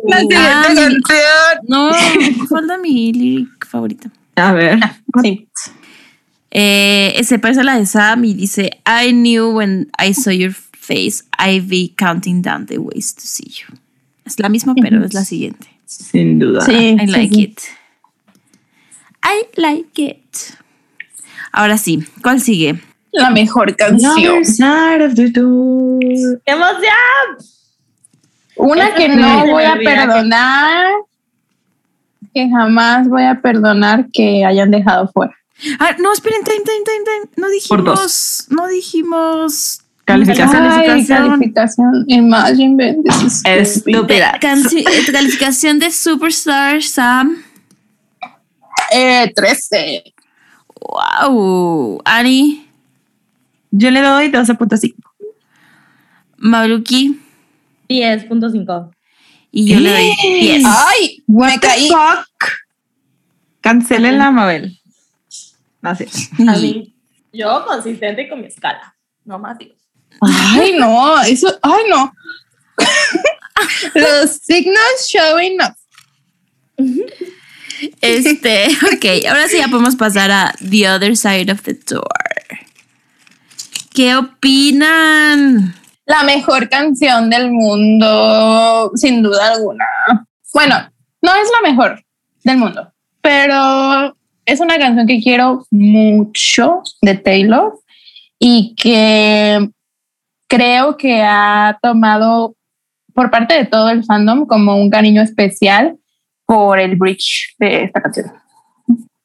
La 0.08 0.20
siguiente 0.20 0.36
Ah, 0.36 0.62
canción. 0.64 1.02
No, 1.68 1.90
falta 2.48 2.78
mi 2.78 3.12
lyric 3.12 3.66
favorita. 3.66 4.10
A 4.36 4.52
ver. 4.52 4.78
Sí. 5.22 5.48
Eh, 6.50 7.20
se 7.24 7.38
parece 7.38 7.60
a 7.60 7.64
la 7.64 7.76
de 7.78 7.84
Sam 7.86 8.24
y 8.24 8.34
dice, 8.34 8.80
I 8.86 9.12
knew 9.12 9.50
when 9.50 9.90
I 9.98 10.14
saw 10.14 10.32
your 10.32 10.52
face, 10.52 11.22
I'd 11.38 11.68
be 11.68 11.92
counting 11.98 12.40
down 12.42 12.66
the 12.66 12.78
ways 12.78 13.14
to 13.14 13.20
see 13.22 13.48
you. 13.50 13.76
Es 14.24 14.38
la 14.40 14.48
misma, 14.48 14.74
pero 14.80 15.04
es 15.04 15.12
la 15.14 15.24
siguiente. 15.24 15.68
Sin 15.84 16.38
duda. 16.38 16.62
Sí. 16.64 16.72
I 16.72 16.98
sí, 17.00 17.06
like 17.06 17.34
sí. 17.34 17.42
it. 17.42 17.60
I 19.22 19.46
like 19.60 20.02
it. 20.02 20.56
Ahora 21.52 21.76
sí, 21.78 22.04
¿cuál 22.22 22.40
sigue? 22.40 22.80
La 23.12 23.30
mejor 23.30 23.74
canción. 23.76 24.12
other 24.18 24.44
side 24.44 25.02
of 25.04 25.14
the 25.14 25.30
door. 25.30 25.98
¡Qué 26.00 26.52
emoción! 26.52 26.90
Una 28.56 28.88
Esa 28.88 28.96
que 28.96 29.08
no 29.08 29.46
voy 29.46 29.64
a 29.64 29.72
olvida 29.72 29.78
que- 29.78 29.84
perdonar. 30.06 30.92
Que 32.34 32.48
jamás 32.50 33.08
voy 33.08 33.22
a 33.24 33.40
perdonar 33.40 34.06
que 34.12 34.44
hayan 34.44 34.70
dejado 34.70 35.08
fuera. 35.08 35.34
Ah, 35.80 35.96
no, 35.98 36.12
esperen, 36.12 36.42
time, 36.44 36.58
time, 36.58 36.84
time, 36.84 37.04
time. 37.04 37.30
No 37.36 37.48
dijimos, 37.48 37.84
dos. 37.84 38.46
no 38.50 38.68
dijimos 38.68 39.80
Calificación. 40.04 40.62
Ay, 40.62 40.86
Calificación. 40.86 41.28
calificación. 41.30 42.04
Imagine. 42.08 42.96
Estúpida. 43.44 44.38
Eh, 44.40 45.12
calificación 45.12 45.78
de 45.78 45.90
Superstar 45.90 46.82
Sam. 46.82 47.42
Eh, 48.92 49.32
13. 49.34 50.14
Wow. 50.80 52.00
Ani, 52.04 52.67
Yo 53.70 53.90
le 53.90 54.00
doy 54.00 54.30
12.5. 54.30 54.94
Maruki 56.36 57.20
10.5. 57.88 58.90
y 59.50 59.72
yo 59.72 59.80
le 59.80 59.90
doy 59.90 60.12
10. 60.22 60.64
Ay, 60.66 61.22
me 61.26 61.58
caí. 61.60 61.88
Fuck. 61.88 62.52
Cancelen 63.60 64.18
la 64.18 64.30
Mabel. 64.30 64.78
No 65.82 65.94
sé. 65.94 66.08
A 66.46 66.56
mí, 66.56 66.94
yo 67.32 67.64
consistente 67.66 68.28
con 68.28 68.40
mi 68.40 68.46
escala. 68.46 68.94
No 69.24 69.38
más 69.38 69.58
digo. 69.58 69.74
Ay, 70.20 70.72
no, 70.78 71.20
eso, 71.22 71.58
ay, 71.62 71.82
no. 71.88 72.12
Los 73.94 74.30
signos 74.30 75.08
showing 75.08 75.58
up. 75.60 75.74
Este, 78.00 78.66
ok, 78.92 79.26
ahora 79.28 79.48
sí 79.48 79.58
ya 79.58 79.68
podemos 79.68 79.96
pasar 79.96 80.30
a 80.30 80.54
The 80.68 80.88
Other 80.88 81.16
Side 81.16 81.52
of 81.52 81.62
the 81.62 81.74
Door. 81.74 82.08
¿Qué 83.98 84.14
opinan? 84.14 85.74
La 86.06 86.22
mejor 86.22 86.68
canción 86.68 87.28
del 87.30 87.50
mundo, 87.50 88.92
sin 88.94 89.24
duda 89.24 89.54
alguna. 89.54 89.84
Bueno, 90.54 90.76
no 91.20 91.34
es 91.34 91.50
la 91.50 91.68
mejor 91.68 92.04
del 92.44 92.58
mundo, 92.58 92.92
pero 93.20 94.16
es 94.46 94.60
una 94.60 94.78
canción 94.78 95.04
que 95.04 95.20
quiero 95.20 95.66
mucho 95.72 96.82
de 97.02 97.16
Taylor 97.16 97.76
y 98.38 98.76
que 98.76 99.68
creo 100.46 100.96
que 100.96 101.20
ha 101.20 101.76
tomado 101.82 102.54
por 103.14 103.32
parte 103.32 103.54
de 103.54 103.64
todo 103.64 103.90
el 103.90 104.04
fandom 104.04 104.46
como 104.46 104.76
un 104.76 104.90
cariño 104.90 105.22
especial 105.22 105.98
por 106.46 106.78
el 106.78 106.94
bridge 106.94 107.56
de 107.58 107.82
esta 107.82 108.00
canción. 108.00 108.32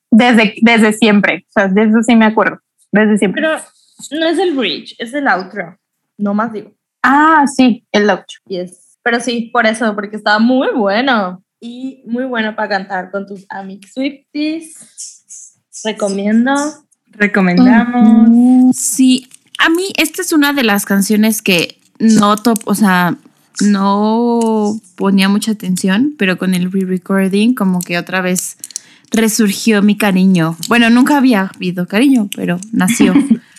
Desde, 0.10 0.56
desde 0.64 0.94
siempre, 0.94 1.46
o 1.48 1.52
sea, 1.52 1.68
desde 1.68 1.92
eso 1.92 2.02
sí 2.02 2.16
me 2.16 2.26
acuerdo, 2.26 2.58
desde 2.92 3.20
siempre. 3.20 3.44
Pero 3.44 3.60
no 4.12 4.26
es 4.26 4.38
el 4.40 4.54
bridge, 4.56 4.96
es 5.00 5.14
el 5.14 5.28
outro. 5.28 5.78
No 6.18 6.34
más 6.34 6.54
digo. 6.54 6.74
ah, 7.04 7.46
sí, 7.48 7.86
el 7.92 8.10
outro. 8.10 8.40
Yes. 8.48 8.98
Pero 9.04 9.20
sí, 9.20 9.50
por 9.52 9.66
eso, 9.66 9.94
porque 9.96 10.16
estaba 10.16 10.40
muy 10.40 10.70
bueno. 10.74 11.44
Y 11.60 12.04
muy 12.06 12.26
bueno 12.26 12.56
para 12.56 12.68
cantar 12.68 13.10
con 13.10 13.26
tus 13.26 13.46
amigos 13.50 13.92
Swifties. 13.94 15.56
Recomiendo. 15.86 16.54
Recomendamos. 17.08 18.76
Sí, 18.76 19.30
a 19.58 19.70
mí 19.70 19.94
esta 19.98 20.22
es 20.22 20.34
una 20.34 20.52
de 20.52 20.64
las 20.64 20.86
canciones 20.86 21.42
que 21.42 21.80
no 22.00 22.36
top, 22.36 22.60
o 22.66 22.76
sea, 22.76 23.16
no 23.62 24.80
ponía 24.96 25.30
mucha 25.30 25.52
atención, 25.52 26.16
pero 26.18 26.38
con 26.38 26.54
el 26.54 26.72
re-recording 26.72 27.54
como 27.54 27.80
que 27.80 27.98
otra 27.98 28.22
vez 28.22 28.58
resurgió 29.12 29.82
mi 29.82 29.96
cariño. 29.96 30.58
Bueno, 30.68 30.90
nunca 30.90 31.18
había 31.18 31.52
habido 31.56 31.88
cariño, 31.88 32.30
pero 32.36 32.60
nació 32.72 33.14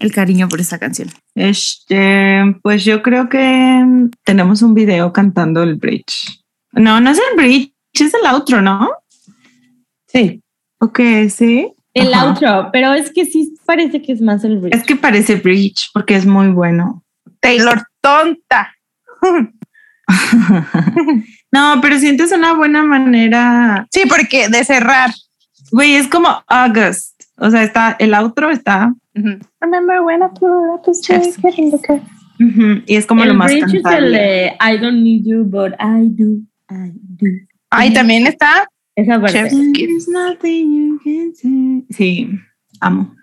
el 0.00 0.12
cariño 0.12 0.48
por 0.48 0.60
esa 0.60 0.78
canción. 0.78 1.08
Este, 1.34 2.56
pues 2.62 2.84
yo 2.84 3.02
creo 3.02 3.28
que 3.28 3.84
tenemos 4.24 4.62
un 4.62 4.74
video 4.74 5.12
cantando 5.12 5.62
el 5.62 5.76
bridge. 5.76 6.42
No, 6.72 7.00
no 7.00 7.10
es 7.10 7.18
el 7.18 7.36
bridge, 7.36 7.72
es 7.94 8.14
el 8.14 8.26
outro, 8.26 8.60
¿no? 8.62 8.90
Sí. 10.06 10.42
Ok, 10.78 11.00
sí. 11.28 11.72
El 11.92 12.14
Ajá. 12.14 12.28
outro, 12.28 12.70
pero 12.72 12.94
es 12.94 13.12
que 13.12 13.26
sí 13.26 13.54
parece 13.66 14.00
que 14.00 14.12
es 14.12 14.20
más 14.20 14.42
el 14.44 14.58
bridge. 14.58 14.74
Es 14.74 14.84
que 14.84 14.96
parece 14.96 15.36
bridge 15.36 15.90
porque 15.92 16.16
es 16.16 16.24
muy 16.24 16.48
bueno. 16.48 17.04
Taylor 17.40 17.82
tonta. 18.00 18.74
no, 21.52 21.80
pero 21.82 21.98
sientes 21.98 22.32
una 22.32 22.54
buena 22.54 22.82
manera. 22.82 23.86
Sí, 23.92 24.04
porque 24.08 24.48
de 24.48 24.64
cerrar. 24.64 25.10
Güey, 25.70 25.96
es 25.96 26.08
como 26.08 26.42
August. 26.46 27.20
O 27.36 27.50
sea, 27.50 27.62
está 27.62 27.96
el 27.98 28.14
outro 28.14 28.50
está 28.50 28.92
Remember 29.60 30.02
when 30.04 30.22
I 30.22 30.28
pulled 30.28 30.74
up 30.74 30.84
the 30.84 31.78
car. 31.86 32.00
ujú, 32.40 32.82
y 32.86 32.94
es 32.96 33.06
como 33.06 33.22
el 33.22 33.28
lo 33.30 33.34
más 33.34 33.50
bridge 33.50 33.64
es 33.66 33.74
el 33.74 33.82
cantable. 33.82 34.18
de 34.18 34.46
I 34.60 34.78
don't 34.78 35.02
need 35.02 35.24
you, 35.24 35.44
but 35.44 35.72
I 35.80 36.08
do. 36.08 36.40
I 36.70 36.92
do. 36.94 37.26
Ahí 37.70 37.92
también 37.92 38.26
está. 38.26 38.66
Esa 38.96 39.20
parte. 39.20 39.32
Chef's 39.38 39.54
kiss. 39.74 39.86
There's 39.88 40.08
nothing 40.08 40.72
you 40.72 41.00
can 41.02 41.34
say. 41.34 41.84
Sí, 41.90 42.28
amo. 42.80 43.14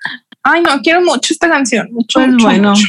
Ay, 0.44 0.62
no, 0.62 0.82
quiero 0.82 1.02
mucho 1.02 1.34
esta 1.34 1.50
canción. 1.50 1.90
Mucho, 1.92 2.20
Pues 2.20 2.32
mucho, 2.32 2.46
bueno. 2.46 2.70
mucho. 2.72 2.88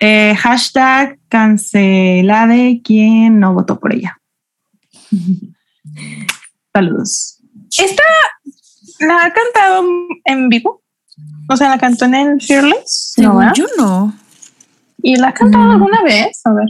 Eh, 0.00 0.34
hashtag 0.38 1.18
cancelade 1.28 2.80
quien 2.82 3.38
no 3.40 3.54
votó 3.54 3.78
por 3.78 3.94
ella. 3.94 4.20
Saludos. 6.72 7.38
Esta 7.78 8.02
la 9.00 9.24
ha 9.26 9.32
cantado 9.32 9.84
en 10.24 10.48
vivo. 10.48 10.81
O 11.52 11.56
sea, 11.56 11.68
la 11.68 11.78
cantó 11.78 12.04
en 12.06 12.14
el 12.14 12.40
Fearless. 12.40 13.12
Según 13.14 13.32
¿no, 13.34 13.38
verdad? 13.38 13.52
yo 13.54 13.66
no. 13.76 14.14
¿Y 15.02 15.16
la 15.16 15.28
ha 15.28 15.34
cantado 15.34 15.64
Mm. 15.64 15.70
alguna 15.72 16.02
vez? 16.02 16.40
A 16.44 16.52
ver. 16.52 16.68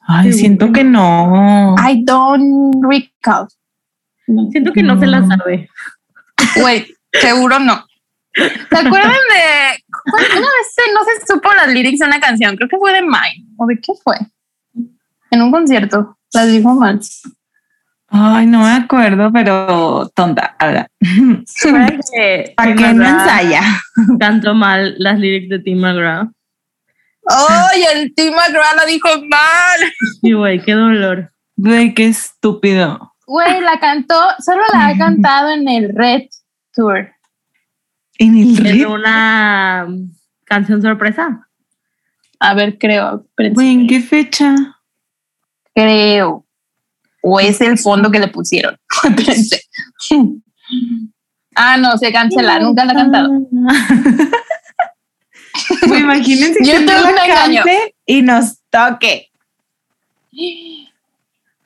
Ay, 0.00 0.32
siento 0.32 0.72
que 0.72 0.84
no. 0.84 1.74
I 1.78 2.04
don't 2.04 2.74
recall. 2.88 3.48
Siento 4.50 4.72
que 4.72 4.82
no 4.82 4.98
se 4.98 5.06
la 5.06 5.26
sabe. 5.26 5.68
Güey, 6.60 6.86
seguro 7.12 7.58
no. 7.58 7.84
¿Se 8.34 8.76
acuerdan 8.76 9.10
de 9.10 9.84
una 10.12 10.22
vez 10.38 10.66
se- 10.74 10.92
no 10.94 11.00
se 11.04 11.26
supo 11.32 11.52
las 11.54 11.68
lyrics 11.68 11.98
de 11.98 12.06
una 12.06 12.20
canción? 12.20 12.56
Creo 12.56 12.68
que 12.68 12.78
fue 12.78 12.92
de 12.92 13.02
Mine. 13.02 13.46
¿O 13.56 13.66
de 13.66 13.78
qué 13.80 13.92
fue? 14.02 14.16
En 15.32 15.42
un 15.42 15.50
concierto. 15.50 16.16
Las 16.32 16.46
dijo 16.48 16.74
mal. 16.74 17.00
Ay, 18.12 18.46
no 18.46 18.62
me 18.62 18.70
acuerdo, 18.72 19.30
pero 19.32 20.10
tonta. 20.14 20.56
Ahora, 20.58 20.88
¿Para 21.70 21.86
que, 22.12 22.52
¿Para 22.56 22.68
Tim 22.74 22.76
qué 22.76 22.92
no 22.94 23.04
ensaya? 23.08 23.62
Cantó 24.18 24.54
mal 24.54 24.94
las 24.98 25.18
lyrics 25.18 25.48
de 25.48 25.58
Tim 25.60 25.78
McGraw. 25.78 26.30
¡Ay, 27.28 27.82
el 27.94 28.12
Tim 28.14 28.34
McGraw 28.34 28.76
la 28.76 28.84
dijo 28.86 29.08
mal! 29.28 29.92
Sí, 30.20 30.32
güey, 30.32 30.60
qué 30.60 30.72
dolor. 30.72 31.32
Güey, 31.56 31.94
qué 31.94 32.06
estúpido. 32.06 33.14
Güey, 33.26 33.60
la 33.60 33.78
cantó, 33.78 34.18
solo 34.44 34.62
la 34.72 34.88
ha 34.88 34.98
cantado 34.98 35.50
en 35.52 35.68
el 35.68 35.94
Red 35.94 36.22
Tour. 36.74 37.10
En 38.18 38.36
el 38.36 38.58
Es 38.58 38.72
ritmo. 38.72 38.94
una 38.94 39.86
canción 40.46 40.82
sorpresa. 40.82 41.46
A 42.40 42.54
ver, 42.54 42.76
creo. 42.78 43.24
Güey, 43.36 43.72
¿en 43.72 43.86
qué 43.86 44.00
fecha? 44.00 44.54
Creo. 45.74 46.44
O 47.22 47.38
es 47.40 47.60
el 47.60 47.78
fondo 47.78 48.10
que 48.10 48.18
le 48.18 48.28
pusieron. 48.28 48.76
Ah, 51.56 51.76
no, 51.76 51.98
se 51.98 52.12
cancela. 52.12 52.60
Nunca 52.60 52.84
la 52.84 52.92
ha 52.92 52.94
cantado. 52.94 53.28
Güey, 55.88 56.00
imagínense 56.00 56.60
que 56.60 56.64
yo 56.64 56.80
la 56.80 57.26
cante 57.26 57.96
y 58.06 58.22
nos 58.22 58.60
toque. 58.70 59.30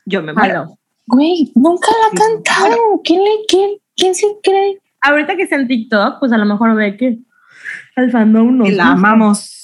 Yo 0.07 0.23
me 0.23 0.33
muero. 0.33 0.79
Güey, 1.07 1.53
nunca 1.55 1.89
la 1.91 2.07
ha 2.09 2.27
cantado. 2.27 2.77
¿Quién, 3.05 3.23
le, 3.23 3.31
quién, 3.47 3.71
quién 3.95 4.15
se 4.15 4.27
cree? 4.43 4.81
Ahorita 5.03 5.37
que 5.37 5.43
está 5.43 5.57
en 5.57 5.69
TikTok, 5.69 6.19
pues 6.19 6.33
a 6.33 6.39
lo 6.39 6.47
mejor 6.47 6.75
ve 6.75 6.97
que 6.97 7.19
el 7.97 8.11
fandom 8.11 8.57
nos 8.57 8.73
la 8.73 8.93
amamos. 8.93 9.64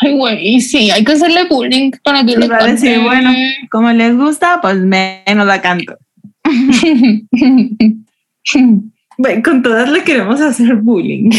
Ay, 0.00 0.12
güey, 0.16 0.60
sí, 0.60 0.90
hay 0.90 1.02
que 1.04 1.12
hacerle 1.12 1.44
bullying 1.48 1.90
para 2.04 2.24
que 2.24 2.32
Y 2.32 2.36
le 2.36 2.48
va 2.48 2.58
a 2.58 2.66
decir, 2.66 3.00
bueno, 3.00 3.32
como 3.70 3.90
les 3.92 4.14
gusta, 4.16 4.60
pues 4.60 4.76
menos 4.76 5.46
la 5.46 5.60
canto. 5.62 5.96
Güey, 9.18 9.42
con 9.42 9.62
todas 9.62 9.88
le 9.88 10.04
queremos 10.04 10.40
hacer 10.42 10.74
bullying. 10.76 11.30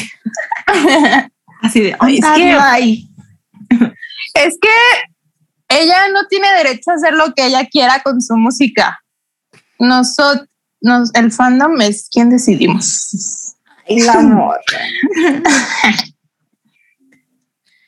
Así 1.61 1.81
de, 1.81 1.95
Ay, 1.99 2.17
es 2.17 2.25
"Onda, 2.25 2.35
que- 2.37 2.51
ay". 2.59 3.07
es 4.33 4.57
que 4.59 4.69
ella 5.69 6.07
no 6.11 6.25
tiene 6.27 6.47
derecho 6.57 6.91
a 6.91 6.95
hacer 6.95 7.13
lo 7.13 7.33
que 7.35 7.45
ella 7.45 7.65
quiera 7.65 8.01
con 8.01 8.21
su 8.21 8.35
música. 8.35 8.99
Nosotros, 9.79 10.47
nos, 10.81 11.13
el 11.15 11.31
fandom 11.31 11.79
es 11.81 12.09
quien 12.11 12.29
decidimos. 12.29 13.55
El 13.85 14.07
amor. 14.09 14.59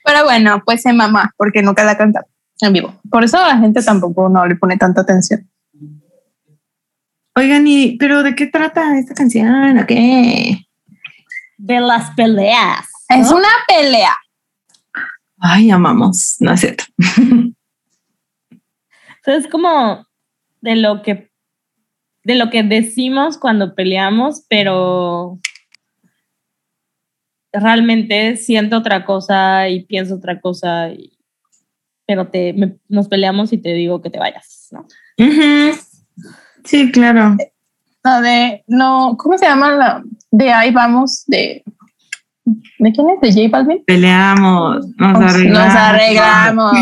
Pero 0.10 0.24
bueno, 0.24 0.64
pues 0.66 0.82
se 0.82 0.92
mamá, 0.92 1.32
porque 1.38 1.62
nunca 1.62 1.84
la 1.84 1.96
canta 1.96 2.26
en 2.62 2.74
vivo. 2.74 3.00
Por 3.12 3.24
eso 3.24 3.38
la 3.38 3.60
gente 3.60 3.84
tampoco 3.84 4.28
no 4.28 4.44
le 4.48 4.56
pone 4.56 4.76
tanta 4.76 5.02
atención. 5.02 5.48
Oigan, 7.36 7.68
y, 7.68 7.96
pero 7.98 8.24
¿de 8.24 8.34
qué 8.34 8.48
trata 8.48 8.98
esta 8.98 9.14
canción? 9.14 9.78
¿O 9.78 9.86
qué? 9.86 10.66
De 11.58 11.80
las 11.80 12.10
peleas. 12.16 12.88
Es 13.08 13.32
una 13.32 13.50
pelea. 13.68 14.16
Ay, 15.38 15.70
amamos, 15.70 16.38
no 16.40 16.54
es 16.54 16.62
cierto. 16.62 16.86
O 19.12 19.22
sea, 19.24 19.36
es 19.36 19.48
como 19.48 20.08
de 20.62 20.76
lo 20.76 21.04
que 21.04 21.30
de 22.24 22.36
lo 22.36 22.50
que 22.50 22.64
decimos 22.64 23.38
cuando 23.38 23.76
peleamos, 23.76 24.44
pero 24.50 25.40
realmente 27.54 28.36
siento 28.38 28.78
otra 28.78 29.06
cosa 29.06 29.68
y 29.70 29.84
pienso 29.86 30.16
otra 30.16 30.40
cosa, 30.40 30.90
y- 30.90 31.12
pero 32.06 32.28
te, 32.28 32.54
me- 32.54 32.78
nos 32.88 33.08
peleamos 33.08 33.54
y 33.54 33.58
te 33.58 33.74
digo 33.74 34.02
que 34.02 34.10
te 34.10 34.20
vayas, 34.20 34.68
¿no? 34.72 34.86
Sí, 36.66 36.92
claro. 36.92 37.38
No, 38.04 38.22
de, 38.22 38.64
no, 38.68 39.16
¿cómo 39.18 39.38
se 39.38 39.46
llama 39.46 39.72
la 39.74 40.04
de 40.32 40.52
ahí 40.52 40.72
vamos? 40.72 41.24
De, 41.28 41.64
¿de 42.46 42.92
quién 42.92 43.08
es? 43.10 43.22
¿De 43.22 43.44
J 43.44 43.50
Balvin? 43.58 43.84
Peleamos, 43.86 44.88
nos 44.98 45.18
arreglamos. 45.22 45.66
Nos 45.66 45.76
arreglamos, 45.76 46.74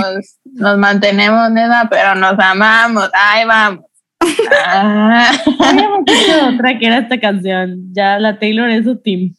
nos 0.45 0.77
mantenemos, 0.77 1.51
nena, 1.51 1.87
pero 1.89 2.15
nos 2.15 2.37
amamos. 2.39 3.09
Ahí 3.13 3.45
vamos. 3.45 3.85
Ah. 4.65 5.31
Habíamos 5.59 6.01
hecho 6.07 6.47
otra 6.53 6.77
que 6.77 6.87
era 6.87 6.97
esta 6.99 7.19
canción, 7.19 7.93
ya 7.93 8.17
la 8.19 8.37
Taylor 8.39 8.69
es 8.69 8.83
su 8.85 8.97
team. 8.97 9.33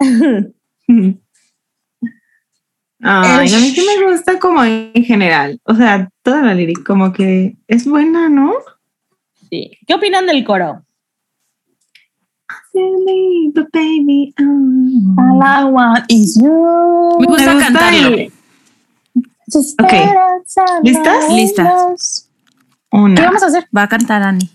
Ay, 3.02 3.54
a 3.54 3.58
mí 3.58 3.70
sí 3.70 3.86
me 3.98 4.10
gusta 4.12 4.38
como 4.38 4.62
en 4.64 5.04
general. 5.04 5.58
O 5.64 5.74
sea, 5.74 6.10
toda 6.22 6.42
la 6.42 6.54
lírica 6.54 6.82
como 6.84 7.12
que 7.12 7.56
es 7.66 7.86
buena, 7.86 8.28
¿no? 8.28 8.52
Sí. 9.48 9.70
¿Qué 9.86 9.94
opinan 9.94 10.26
del 10.26 10.44
coro? 10.44 10.84
Baby, 12.72 14.34
oh. 14.40 15.20
All 15.20 15.42
I 15.42 15.64
want 15.64 16.04
is 16.08 16.38
you. 16.40 17.16
Me 17.20 17.26
gusta 17.26 17.46
Me 17.46 17.54
gusta 17.54 17.72
cantarlo. 17.72 18.08
el- 18.08 18.32
Ok. 19.80 19.92
¿Listas? 20.82 21.32
Listas. 21.32 22.30
¿Qué 22.90 23.22
vamos 23.22 23.42
a 23.42 23.46
hacer? 23.46 23.66
Va 23.76 23.82
a 23.84 23.88
cantar 23.88 24.22
Ani. 24.22 24.48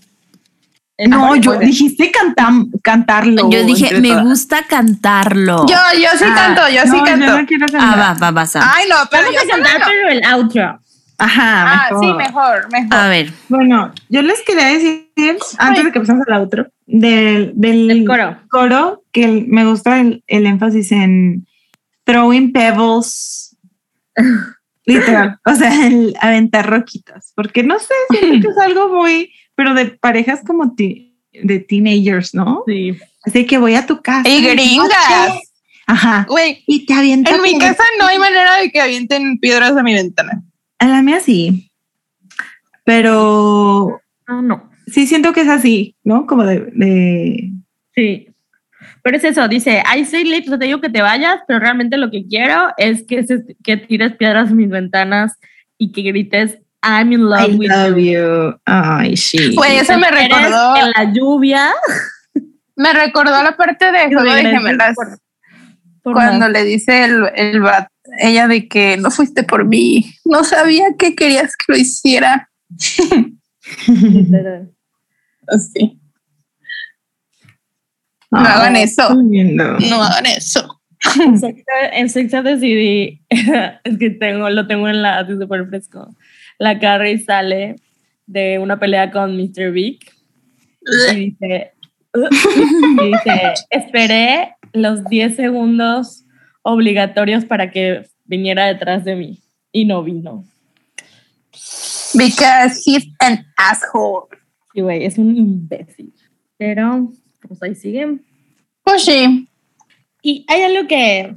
No, 0.98 1.36
yo 1.36 1.58
dijiste 1.58 2.10
cantam, 2.10 2.70
cantarlo. 2.82 3.50
Yo 3.50 3.64
dije, 3.64 4.00
me 4.00 4.08
todas. 4.08 4.24
gusta 4.24 4.62
cantarlo. 4.66 5.66
Yo, 5.68 5.76
yo 6.00 6.08
sí 6.18 6.24
Ah, 6.26 6.34
canto, 6.34 6.62
yo 6.70 6.82
sí 6.84 7.02
canto. 7.04 7.26
Yo 7.26 7.38
no 7.40 7.46
quiero 7.46 7.66
cantar. 7.66 7.80
ah, 7.82 7.96
va, 7.96 8.14
va, 8.14 8.30
vas 8.30 8.56
a. 8.56 8.74
Ay, 8.74 8.86
no, 8.88 8.96
pero 9.10 9.24
Vamos 9.24 9.36
yo 9.36 9.46
a 9.46 9.54
cantar, 9.56 9.80
no. 9.80 9.86
pero 9.86 10.08
el 10.08 10.24
outro. 10.24 10.80
Ajá, 11.18 11.62
Ah, 11.72 11.88
mejor. 11.90 12.04
sí, 12.04 12.12
mejor, 12.14 12.68
mejor. 12.72 12.94
A 12.94 13.08
ver, 13.08 13.32
Bueno, 13.48 13.92
yo 14.08 14.22
les 14.22 14.40
quería 14.42 14.66
decir, 14.66 15.08
antes 15.58 15.84
de 15.84 15.92
que 15.92 16.00
pasemos 16.00 16.26
al 16.28 16.40
outro, 16.40 16.66
del, 16.86 17.52
del 17.54 17.90
El 17.90 18.04
coro. 18.06 18.36
coro, 18.50 19.02
que 19.12 19.24
el- 19.24 19.46
me 19.48 19.64
gusta 19.66 19.98
el, 20.00 20.22
el 20.26 20.46
énfasis 20.46 20.92
en 20.92 21.46
throwing 22.04 22.52
pebbles. 22.52 23.56
Literal. 24.86 25.38
O 25.44 25.54
sea, 25.54 25.86
el 25.86 26.14
aventar 26.20 26.68
roquitas. 26.70 27.32
Porque 27.34 27.62
no 27.62 27.78
sé, 27.78 27.94
siento 28.10 28.48
que 28.48 28.52
es 28.52 28.58
algo 28.62 28.88
muy, 28.88 29.30
pero 29.56 29.74
de 29.74 29.86
parejas 29.86 30.42
como 30.46 30.74
ti- 30.76 31.16
de 31.32 31.58
teenagers, 31.58 32.32
¿no? 32.34 32.62
Sí. 32.66 32.96
Así 33.24 33.44
que 33.46 33.58
voy 33.58 33.74
a 33.74 33.84
tu 33.86 34.00
casa. 34.00 34.28
Y 34.28 34.40
gringas. 34.42 35.40
Ajá. 35.88 36.24
Güey, 36.28 36.62
Y 36.66 36.86
te 36.86 36.94
avienta. 36.94 37.34
en 37.34 37.42
mi 37.42 37.58
casa 37.58 37.82
no 37.98 38.06
hay 38.06 38.18
manera 38.18 38.56
de 38.58 38.70
que 38.70 38.80
avienten 38.80 39.38
piedras 39.38 39.76
a 39.76 39.82
mi 39.82 39.92
ventana. 39.94 40.42
En 40.78 40.90
la 40.92 41.02
mía 41.02 41.18
sí. 41.20 41.70
Pero 42.84 44.00
Ah, 44.26 44.40
no. 44.42 44.70
sí 44.86 45.06
siento 45.06 45.32
que 45.32 45.40
es 45.42 45.48
así, 45.48 45.96
¿no? 46.04 46.26
Como 46.26 46.44
de. 46.44 46.60
de- 46.74 47.50
Sí. 47.94 48.28
Pero 49.02 49.16
es 49.16 49.24
eso, 49.24 49.46
dice, 49.48 49.82
I 49.96 50.04
say 50.04 50.24
late, 50.24 50.44
o 50.46 50.48
sea, 50.50 50.58
te 50.58 50.66
digo 50.66 50.80
que 50.80 50.90
te 50.90 51.00
vayas, 51.00 51.38
pero 51.46 51.60
realmente 51.60 51.96
lo 51.96 52.10
que 52.10 52.26
quiero 52.26 52.68
es 52.76 53.04
que, 53.06 53.22
se- 53.24 53.56
que 53.62 53.76
tires 53.76 54.16
piedras 54.16 54.50
en 54.50 54.56
mis 54.56 54.68
ventanas 54.68 55.38
y 55.78 55.92
que 55.92 56.02
grites, 56.02 56.58
I'm 56.86 57.12
in 57.12 57.22
love 57.28 57.50
I 57.50 57.56
with 57.56 57.68
love 57.70 57.98
you. 57.98 58.12
you. 58.12 58.54
Ay, 58.64 59.16
sí. 59.16 59.54
Güey, 59.54 59.78
eso 59.78 59.98
me 59.98 60.10
recordó, 60.10 60.76
En 60.76 60.90
la 60.96 61.12
lluvia. 61.12 61.72
me 62.76 62.92
recordó 62.92 63.42
la 63.42 63.56
parte 63.56 63.90
de 63.92 64.06
Juego 64.06 64.32
de 64.34 64.42
Gemelas. 64.42 64.94
por- 64.94 65.18
por 66.02 66.12
cuando 66.14 66.40
más. 66.40 66.50
le 66.50 66.62
dice 66.64 67.04
el, 67.04 67.24
el 67.34 67.60
vato- 67.60 67.90
ella 68.20 68.46
de 68.46 68.68
que 68.68 68.96
no 68.96 69.10
fuiste 69.10 69.42
por 69.42 69.64
mí, 69.64 70.14
no 70.24 70.44
sabía 70.44 70.84
que 70.96 71.16
querías 71.16 71.52
que 71.56 71.72
lo 71.72 71.76
hiciera. 71.78 72.48
Así. 75.48 76.00
No 78.30 78.40
Ay, 78.40 78.46
hagan 78.46 78.76
eso. 78.76 79.14
lindo. 79.22 79.78
No 79.88 80.02
hagan 80.02 80.26
eso. 80.26 80.80
En 81.20 81.38
Sex- 81.38 81.62
en 81.92 82.08
Sex 82.10 82.34
and 82.34 82.46
the 82.46 82.58
City, 82.58 83.22
es 83.30 83.98
que 83.98 84.10
tengo, 84.10 84.48
lo 84.50 84.66
tengo 84.66 84.88
en 84.88 85.02
la 85.02 85.18
así 85.20 85.32
súper 85.38 85.66
fresco. 85.68 86.14
La 86.58 86.78
Carrie 86.78 87.18
sale 87.18 87.76
de 88.26 88.58
una 88.58 88.78
pelea 88.78 89.10
con 89.10 89.36
Mr. 89.36 89.70
Big 89.72 90.00
y 91.12 91.14
dice, 91.16 91.72
y 92.14 93.10
dice, 93.10 93.54
esperé 93.70 94.54
los 94.72 95.04
10 95.04 95.36
segundos 95.36 96.24
obligatorios 96.62 97.44
para 97.44 97.70
que 97.70 98.06
viniera 98.24 98.66
detrás 98.66 99.04
de 99.04 99.16
mí 99.16 99.40
y 99.72 99.84
no 99.84 100.02
vino. 100.02 100.44
Because 102.14 102.82
he's 102.84 103.06
an 103.20 103.46
asshole. 103.56 104.28
Y 104.74 104.80
güey, 104.80 105.04
es 105.04 105.18
un 105.18 105.36
imbécil. 105.36 106.12
Pero, 106.56 107.10
pues 107.40 107.62
ahí 107.62 107.74
siguen. 107.74 108.24
Pues 108.82 109.04
sí. 109.04 109.48
Y 110.22 110.44
hay 110.48 110.62
algo 110.62 110.88
que, 110.88 111.34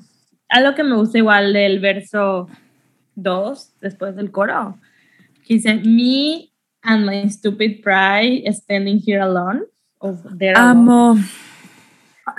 algo 0.50 0.76
que 0.76 0.84
me 0.84 0.96
gusta 0.96 1.18
igual 1.18 1.54
del 1.54 1.80
verso 1.80 2.48
2, 3.16 3.74
después 3.82 4.16
del 4.16 4.32
coro, 4.32 4.78
dice, 5.56 5.76
me 5.84 6.52
and 6.84 7.06
my 7.06 7.28
stupid 7.30 7.82
pride 7.82 8.44
standing 8.54 9.00
here 9.00 9.22
alone. 9.22 9.64
There 10.38 10.54
alone". 10.56 10.70
Amo. 10.70 11.18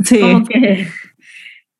Sí. 0.04 0.20
Como 0.20 0.44
que, 0.46 0.86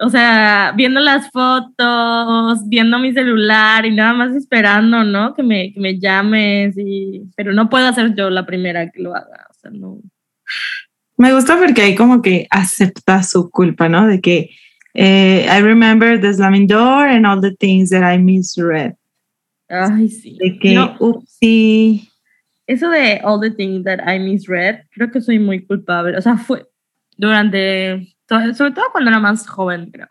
o 0.01 0.09
sea, 0.11 0.73
viendo 0.77 1.01
las 1.01 1.31
fotos, 1.31 2.69
viendo 2.69 2.99
mi 2.99 3.13
celular 3.13 3.87
y 3.87 3.95
nada 3.95 4.13
más 4.13 4.35
esperando, 4.35 5.05
¿no? 5.05 5.35
Que 5.35 5.43
me, 5.43 5.73
que 5.73 5.81
me 5.81 5.99
llames, 5.99 6.75
y, 6.77 7.23
pero 7.37 7.53
no 7.53 7.69
puedo 7.69 7.93
ser 7.93 8.15
yo 8.15 8.31
la 8.31 8.45
primera 8.47 8.91
que 8.91 9.01
lo 9.03 9.15
haga. 9.15 9.47
O 9.51 9.55
sea, 9.55 9.71
no. 9.71 10.01
Me 11.17 11.33
gusta 11.33 11.59
porque 11.59 11.83
ahí 11.83 11.95
como 11.95 12.23
que 12.23 12.47
acepta 12.51 13.23
su 13.23 13.51
culpa, 13.51 13.89
¿no? 13.89 14.07
De 14.07 14.21
que 14.21 14.51
eh, 14.95 15.47
I 15.49 15.61
remember 15.61 16.19
the 16.21 16.33
slamming 16.33 16.67
door 16.67 17.07
and 17.07 17.27
all 17.27 17.41
the 17.41 17.55
things 17.57 17.91
that 17.91 18.03
I 18.03 18.19
misread. 18.19 18.95
Ay, 19.71 20.09
sí. 20.09 20.37
De 20.41 20.59
que, 20.59 20.75
No, 20.75 20.97
upsí. 20.99 22.09
eso 22.67 22.91
de 22.91 23.21
all 23.25 23.41
the 23.41 23.51
things 23.51 23.85
that 23.85 24.01
I 24.07 24.19
misread, 24.19 24.83
creo 24.93 25.11
que 25.11 25.21
soy 25.21 25.39
muy 25.39 25.65
culpable. 25.65 26.17
O 26.19 26.21
sea, 26.23 26.37
fue 26.37 26.67
durante, 27.17 28.15
sobre 28.29 28.73
todo 28.73 28.87
cuando 28.93 29.11
era 29.11 29.21
más 29.21 29.47
joven, 29.49 29.91
creo. 29.91 30.09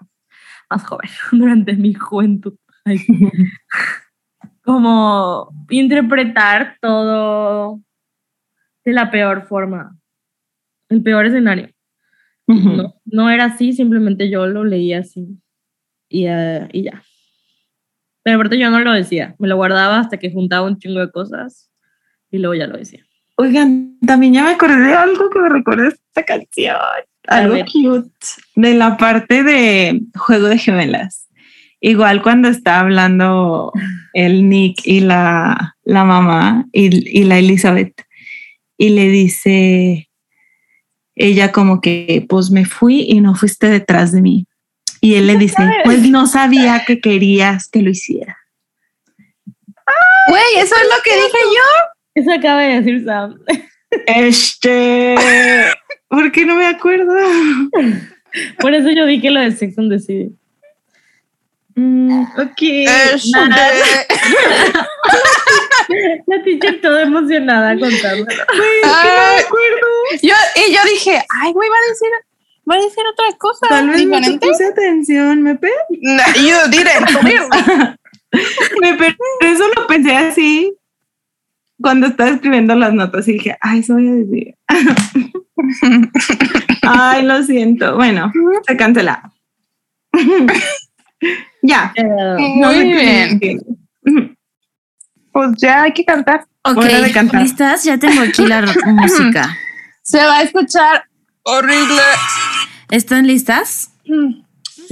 Más 0.70 0.86
joven, 0.86 1.10
durante 1.32 1.74
mi 1.74 1.94
juventud. 1.94 2.56
Ay. 2.86 3.00
Como 4.64 5.50
interpretar 5.70 6.78
todo 6.82 7.82
de 8.86 8.94
la 8.94 9.10
peor 9.12 9.48
forma. 9.48 9.98
El 10.90 11.04
peor 11.04 11.26
escenario. 11.26 11.70
Ujú. 12.48 12.70
No, 12.70 12.94
no 13.06 13.30
era 13.30 13.46
así, 13.46 13.74
simplemente 13.74 14.30
yo 14.30 14.48
lo 14.48 14.64
leía 14.64 15.00
así. 15.00 15.40
Y, 16.10 16.26
eh, 16.28 16.68
y 16.74 16.84
ya. 16.84 17.04
Aparte 18.34 18.58
yo 18.58 18.70
no 18.70 18.80
lo 18.80 18.94
decía, 18.94 19.36
me 19.40 19.48
lo 19.48 19.56
guardaba 19.56 20.00
hasta 20.00 20.18
que 20.18 20.32
juntaba 20.32 20.68
un 20.68 20.78
chingo 20.78 21.00
de 21.00 21.12
cosas 21.12 21.70
y 22.32 22.38
luego 22.38 22.56
ya 22.56 22.68
lo 22.68 22.78
decía. 22.78 23.06
Oigan, 23.36 23.98
también 24.06 24.34
ya 24.34 24.44
me 24.44 24.52
acordé 24.52 24.88
de 24.88 24.94
algo 24.94 25.30
que 25.30 25.40
me 25.40 25.50
recuerda 25.50 25.88
esta 25.88 26.24
canción. 26.24 26.76
Algo 27.28 27.56
cute. 27.72 28.10
De 28.56 28.74
la 28.74 28.98
parte 28.98 29.44
de 29.44 30.02
Juego 30.18 30.48
de 30.48 30.58
Gemelas. 30.58 31.28
Igual 31.80 32.22
cuando 32.22 32.50
está 32.50 32.82
hablando 32.82 33.72
el 34.14 34.50
Nick 34.50 34.86
y 34.86 35.00
la, 35.00 35.78
la 35.84 36.04
mamá 36.04 36.66
y, 36.74 37.20
y 37.20 37.24
la 37.24 37.40
Elizabeth. 37.40 38.06
Y 38.78 38.90
le 38.90 39.08
dice 39.08 40.10
ella 41.16 41.52
como 41.52 41.82
que 41.82 42.26
pues 42.28 42.50
me 42.50 42.66
fui 42.66 43.06
y 43.08 43.22
no 43.22 43.36
fuiste 43.36 43.70
detrás 43.70 44.12
de 44.12 44.22
mí. 44.22 44.48
Y 45.02 45.16
él 45.16 45.28
le 45.28 45.38
dice, 45.38 45.58
pues 45.84 46.02
no 46.10 46.28
sabía 46.28 46.84
que 46.86 47.00
querías 47.00 47.68
que 47.70 47.82
lo 47.82 47.90
hiciera. 47.92 48.38
Güey, 50.28 50.44
eso 50.58 50.76
es 50.76 50.84
lo 50.84 51.02
que 51.04 51.16
dije 51.16 51.38
yo. 51.56 51.64
Eso 52.16 52.34
acaba 52.34 52.62
de 52.62 52.82
decir 52.82 53.04
Sam. 53.06 53.40
Este, 54.06 55.16
¿por 56.10 56.32
qué 56.32 56.46
no 56.46 56.56
me 56.56 56.66
acuerdo? 56.68 57.14
Por 58.60 58.74
eso 58.74 58.90
yo 58.92 59.06
dije 59.06 59.32
lo 59.32 59.40
de 59.40 59.52
Sex 59.52 59.78
and 59.78 59.92
the 59.92 60.00
City. 60.00 60.36
Mm, 61.76 62.24
ok. 62.38 62.60
De- 62.60 63.20
La 66.28 66.44
teacher 66.44 66.82
toda 66.82 67.04
emocionada 67.04 67.78
contándolo. 67.80 68.44
Ay, 68.86 69.44
yo, 70.22 70.36
y 70.68 70.74
yo 70.74 70.80
dije, 70.94 71.24
ay, 71.42 71.52
güey, 71.54 71.70
va 71.70 71.76
a 71.76 71.90
decir, 71.90 72.10
va 72.70 72.76
a 72.76 72.82
decir 72.82 73.04
otra 73.12 73.38
cosa 73.38 73.66
Tal 73.70 73.90
vez 73.90 74.06
no 74.06 74.22
te 74.22 74.38
puse 74.40 74.66
atención, 74.66 75.42
me 75.42 75.56
pe- 75.56 75.70
No, 76.02 76.24
you 76.36 76.58
didn't. 76.70 77.98
me 78.82 78.94
pe- 78.96 79.16
eso 79.42 79.64
lo 79.76 79.88
pensé 79.88 80.16
así 80.16 80.76
cuando 81.82 82.08
estaba 82.08 82.30
escribiendo 82.32 82.76
las 82.76 82.94
notas 82.94 83.28
y 83.28 83.34
dije, 83.34 83.58
ay, 83.62 83.80
eso 83.80 83.94
voy 83.94 84.08
a 84.10 84.12
decir. 84.14 84.56
ay, 86.84 87.24
lo 87.24 87.42
siento. 87.44 87.96
Bueno, 87.96 88.32
se 88.68 88.76
cancela. 88.78 89.32
ya. 91.62 91.94
No 91.98 92.72
sé 92.72 92.86
Muy 92.86 92.92
qué 93.40 93.60
bien. 94.04 94.38
Pues 95.32 95.52
ya 95.58 95.84
hay 95.84 95.94
que 95.94 96.04
cantar. 96.04 96.46
Ok, 96.64 96.78
Hora 96.78 97.02
de 97.02 97.12
cantar. 97.12 97.42
¿listas? 97.42 97.84
Ya 97.86 97.98
tengo 97.98 98.22
aquí 98.22 98.46
la 98.46 98.62
música. 98.86 99.58
Se 100.02 100.18
va 100.18 100.40
a 100.40 100.42
escuchar 100.44 101.06
horrible. 101.44 102.02
¿Están 102.90 103.28
listas? 103.28 103.92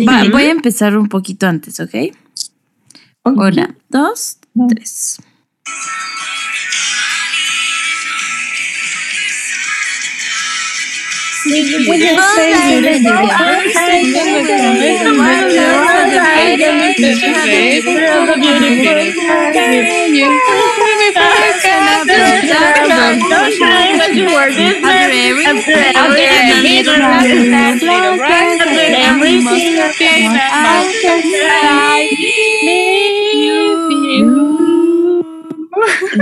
Va, 0.07 0.23
voy 0.31 0.43
a 0.43 0.51
empezar 0.51 0.97
un 0.97 1.09
poquito 1.09 1.47
antes, 1.47 1.79
¿ok? 1.79 1.95
Una, 3.23 3.75
dos, 3.89 4.37
tres. 4.69 5.17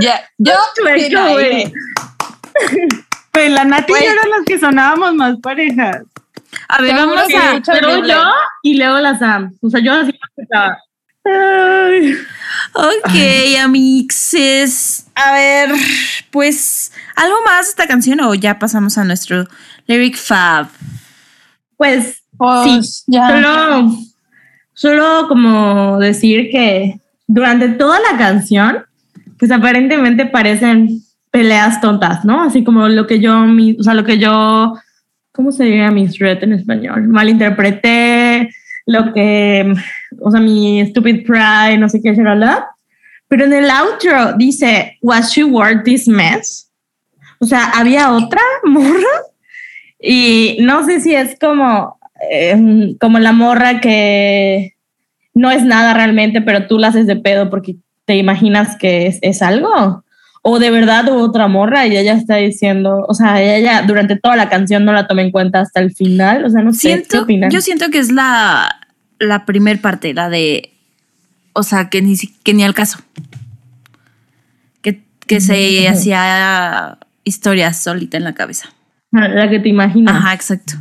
Ya, 0.01 0.29
yo. 0.37 0.53
Pues 3.31 3.51
la 3.51 3.65
Nati 3.65 3.91
y 3.91 3.95
yo 3.95 3.99
Güey. 3.99 4.05
eran 4.05 4.29
las 4.29 4.45
que 4.45 4.59
sonábamos 4.59 5.13
más 5.15 5.37
parejas. 5.41 6.03
A 6.69 6.81
ver, 6.81 6.95
vamos 6.95 7.17
a. 7.33 7.61
Pero 7.65 8.05
yo 8.05 8.23
y 8.63 8.77
luego 8.77 8.99
la 8.99 9.17
Sam. 9.17 9.53
O 9.61 9.69
sea, 9.69 9.81
yo 9.81 9.93
así 9.93 10.11
lo 10.11 10.43
escuchaba. 10.43 10.77
Ay. 11.25 12.13
Ok, 12.73 13.59
amixes. 13.63 15.05
A 15.15 15.31
ver, 15.33 15.69
pues, 16.31 16.91
¿algo 17.15 17.35
más 17.45 17.65
de 17.65 17.69
esta 17.69 17.87
canción 17.87 18.19
o 18.21 18.33
ya 18.35 18.59
pasamos 18.59 18.97
a 18.97 19.03
nuestro 19.03 19.45
lyric 19.87 20.17
fab? 20.17 20.67
Pues 21.77 22.21
Pues, 22.37 23.03
ya. 23.07 23.29
Solo, 23.29 23.91
solo 24.73 25.27
como 25.29 25.99
decir 25.99 26.49
que 26.51 26.99
durante 27.27 27.69
toda 27.69 27.97
la 28.11 28.17
canción, 28.17 28.83
pues 29.39 29.51
aparentemente 29.51 30.25
parecen 30.25 31.01
peleas 31.31 31.79
tontas, 31.81 32.25
¿no? 32.25 32.43
Así 32.43 32.63
como 32.63 32.87
lo 32.89 33.07
que 33.07 33.19
yo, 33.21 33.39
mi- 33.45 33.77
o 33.79 33.83
sea, 33.83 33.93
lo 33.93 34.03
que 34.03 34.17
yo, 34.17 34.73
¿cómo 35.31 35.51
se 35.53 35.63
diría 35.63 35.91
misread 35.91 36.43
en 36.43 36.53
español? 36.53 37.07
Malinterpreté, 37.07 38.49
lo 38.85 39.13
que, 39.13 39.73
o 40.19 40.31
sea, 40.31 40.39
mi 40.39 40.85
stupid 40.87 41.25
pride, 41.25 41.77
no 41.77 41.89
sé 41.89 42.01
qué, 42.01 42.13
shalala. 42.13 42.69
Pero 43.27 43.45
en 43.45 43.53
el 43.53 43.69
outro 43.69 44.33
dice, 44.37 44.97
was 45.01 45.31
she 45.31 45.43
worth 45.43 45.83
this 45.83 46.07
mess? 46.07 46.71
O 47.39 47.45
sea, 47.45 47.71
había 47.71 48.11
otra 48.11 48.41
morra 48.63 49.21
y 49.99 50.57
no 50.61 50.85
sé 50.85 51.01
si 51.01 51.15
es 51.15 51.37
como, 51.39 51.99
eh, 52.31 52.95
como 52.99 53.19
la 53.19 53.31
morra 53.31 53.81
que 53.81 54.75
no 55.33 55.51
es 55.51 55.63
nada 55.63 55.93
realmente, 55.93 56.41
pero 56.41 56.67
tú 56.67 56.77
la 56.77 56.87
haces 56.87 57.07
de 57.07 57.15
pedo 57.15 57.49
porque 57.49 57.75
te 58.05 58.15
imaginas 58.15 58.77
que 58.77 59.07
es, 59.07 59.19
es 59.21 59.41
algo. 59.41 60.04
O 60.47 60.59
de 60.59 60.69
verdad 60.69 61.09
hubo 61.09 61.23
otra 61.23 61.47
morra 61.47 61.87
y 61.87 61.97
ella 61.97 62.13
está 62.13 62.35
diciendo, 62.35 63.03
o 63.07 63.13
sea, 63.15 63.41
ella 63.41 63.81
durante 63.81 64.15
toda 64.15 64.35
la 64.35 64.47
canción 64.47 64.85
no 64.85 64.93
la 64.93 65.07
tomé 65.07 65.23
en 65.23 65.31
cuenta 65.31 65.59
hasta 65.61 65.79
el 65.79 65.91
final. 65.95 66.45
O 66.45 66.49
sea, 66.51 66.61
no 66.61 66.71
sé 66.71 66.81
Siento, 66.81 67.07
qué 67.09 67.17
opinan. 67.17 67.49
yo 67.49 67.61
siento 67.61 67.89
que 67.89 67.97
es 67.97 68.11
la, 68.11 68.69
la 69.17 69.45
primer 69.45 69.81
parte, 69.81 70.13
la 70.13 70.29
de, 70.29 70.71
o 71.53 71.63
sea, 71.63 71.89
que 71.89 72.03
ni, 72.03 72.15
que 72.43 72.53
ni 72.53 72.63
al 72.63 72.75
caso. 72.75 72.99
Que, 74.83 75.01
que 75.25 75.41
se 75.41 75.87
hacía 75.87 76.99
historias 77.23 77.81
solita 77.81 78.17
en 78.17 78.23
la 78.23 78.33
cabeza. 78.33 78.69
Ah, 79.13 79.27
La 79.27 79.49
que 79.49 79.59
te 79.59 79.69
imaginas. 79.69 80.15
Ajá, 80.15 80.33
exacto. 80.35 80.73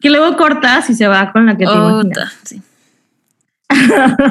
Que 0.00 0.10
luego 0.10 0.36
cortas 0.36 0.90
y 0.90 0.94
se 0.94 1.06
va 1.06 1.30
con 1.30 1.46
la 1.46 1.52
que 1.56 1.66
te 1.66 1.72
imaginas. 1.72 2.04
Otra, 2.04 2.32
sí. 2.42 2.60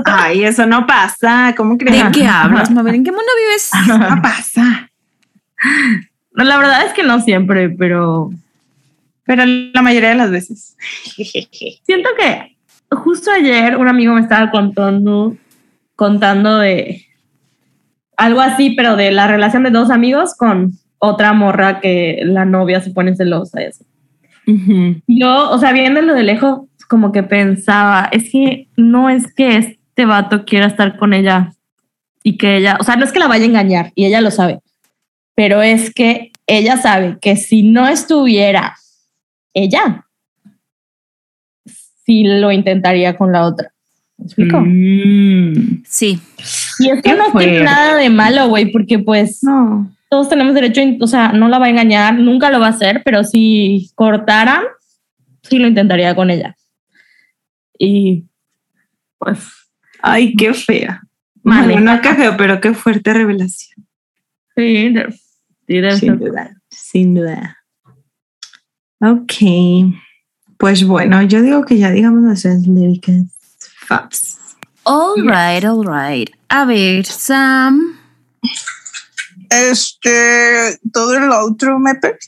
Ay, 0.06 0.44
eso 0.44 0.66
no 0.66 0.86
pasa. 0.86 1.54
¿Cómo 1.56 1.78
crees? 1.78 2.04
¿De 2.06 2.12
qué 2.12 2.28
hablas, 2.28 2.70
Mabel? 2.72 2.96
¿En 2.96 3.04
qué 3.04 3.12
mundo 3.12 3.32
vives? 3.48 3.72
No 3.88 4.22
pasa. 4.22 4.90
No, 6.34 6.44
la 6.44 6.58
verdad 6.58 6.86
es 6.86 6.94
que 6.94 7.04
no 7.04 7.20
siempre, 7.22 7.70
pero 7.70 8.32
Pero 9.26 9.44
la 9.46 9.82
mayoría 9.82 10.10
de 10.10 10.16
las 10.16 10.32
veces. 10.32 10.78
siento 11.86 12.10
que 12.18 12.58
justo 12.92 13.32
ayer 13.32 13.78
un 13.78 13.88
amigo 13.88 14.14
me 14.14 14.22
estaba 14.22 14.52
contando, 14.52 15.36
contando 15.96 16.58
de 16.58 17.06
algo 18.18 18.42
así, 18.42 18.72
pero 18.72 18.96
de 18.96 19.12
la 19.12 19.28
relación 19.28 19.64
de 19.64 19.72
dos 19.72 19.90
amigos 19.90 20.36
con 20.36 20.74
otra 20.98 21.34
morra 21.34 21.80
que 21.80 22.20
la 22.24 22.46
novia 22.46 22.82
se 22.82 22.92
pone 22.92 23.16
celosa 23.16 23.62
y 23.62 23.66
así. 23.66 23.86
Yo, 25.08 25.52
o 25.52 25.60
sea, 25.60 25.72
viéndolo 25.72 26.14
de 26.14 26.24
lejos, 26.24 26.62
como 26.90 27.12
que 27.14 27.24
pensaba, 27.24 28.10
es 28.12 28.32
que 28.32 28.68
no 28.76 29.10
es 29.10 29.32
que 29.34 29.56
este 29.58 30.06
vato 30.06 30.44
quiera 30.44 30.66
estar 30.66 30.98
con 30.98 31.14
ella 31.14 31.54
y 32.24 32.36
que 32.38 32.58
ella, 32.58 32.78
o 32.80 32.84
sea, 32.84 32.96
no 32.98 33.06
es 33.06 33.12
que 33.14 33.20
la 33.20 33.28
vaya 33.28 33.44
a 33.44 33.48
engañar 33.48 33.92
y 33.96 34.06
ella 34.06 34.20
lo 34.22 34.32
sabe, 34.32 34.60
pero 35.36 35.62
es 35.62 35.94
que 35.94 36.32
ella 36.48 36.78
sabe 36.78 37.18
que 37.22 37.36
si 37.38 37.62
no 37.64 37.88
estuviera 37.88 38.76
ella, 39.54 40.06
sí 42.06 42.24
lo 42.24 42.52
intentaría 42.52 43.16
con 43.16 43.32
la 43.32 43.44
otra. 43.46 43.72
¿Me 44.18 44.26
explico? 44.26 44.60
Mm. 44.62 45.84
Sí. 45.86 46.20
Y 46.80 46.90
es 46.90 47.02
que 47.02 47.10
no 47.14 47.26
tiene 47.26 47.32
fuerte. 47.32 47.64
nada 47.64 47.96
de 47.96 48.10
malo, 48.10 48.48
güey, 48.50 48.72
porque 48.72 49.00
pues 49.00 49.44
No. 49.44 49.90
todos 50.10 50.28
tenemos 50.28 50.54
derecho, 50.56 50.82
o 51.00 51.08
sea, 51.08 51.32
no 51.34 51.48
la 51.48 51.60
va 51.60 51.68
a 51.68 51.70
engañar, 51.70 52.16
nunca 52.16 52.50
lo 52.50 52.60
va 52.60 52.68
a 52.68 52.72
hacer, 52.72 53.02
pero 53.06 53.24
si 53.24 53.92
cortaran, 53.96 54.64
sí 55.44 55.60
lo 55.60 55.68
intentaría 55.68 56.16
con 56.16 56.32
ella. 56.32 56.56
Y 57.80 58.26
pues, 59.18 59.40
Ay, 60.02 60.36
qué 60.36 60.54
fea. 60.54 61.02
Bueno, 61.44 61.80
no 61.80 62.02
qué 62.02 62.14
feo, 62.14 62.38
pero 62.38 62.62
qué 62.62 62.74
fuerte 62.74 63.14
revelación. 63.14 63.88
sí, 64.56 64.94
Sin 66.00 66.20
duda. 66.20 66.56
Sin 66.70 67.16
duda. 67.16 67.58
Ok. 69.02 69.34
Pues 70.58 70.84
bueno, 70.86 71.22
yo 71.24 71.42
digo 71.42 71.66
que 71.66 71.78
ya 71.78 71.92
digamos 71.92 72.22
nuestras 72.22 72.68
líricas. 72.68 73.24
Faps. 73.88 74.38
All 74.84 75.16
right, 75.22 75.64
all 75.64 75.86
right. 75.86 76.30
A 76.50 76.66
ver, 76.66 77.06
Sam. 77.06 77.98
Este, 79.50 80.78
todo 80.92 81.16
el 81.16 81.32
outro 81.32 81.80
me 81.80 81.96
perdí. 81.96 82.28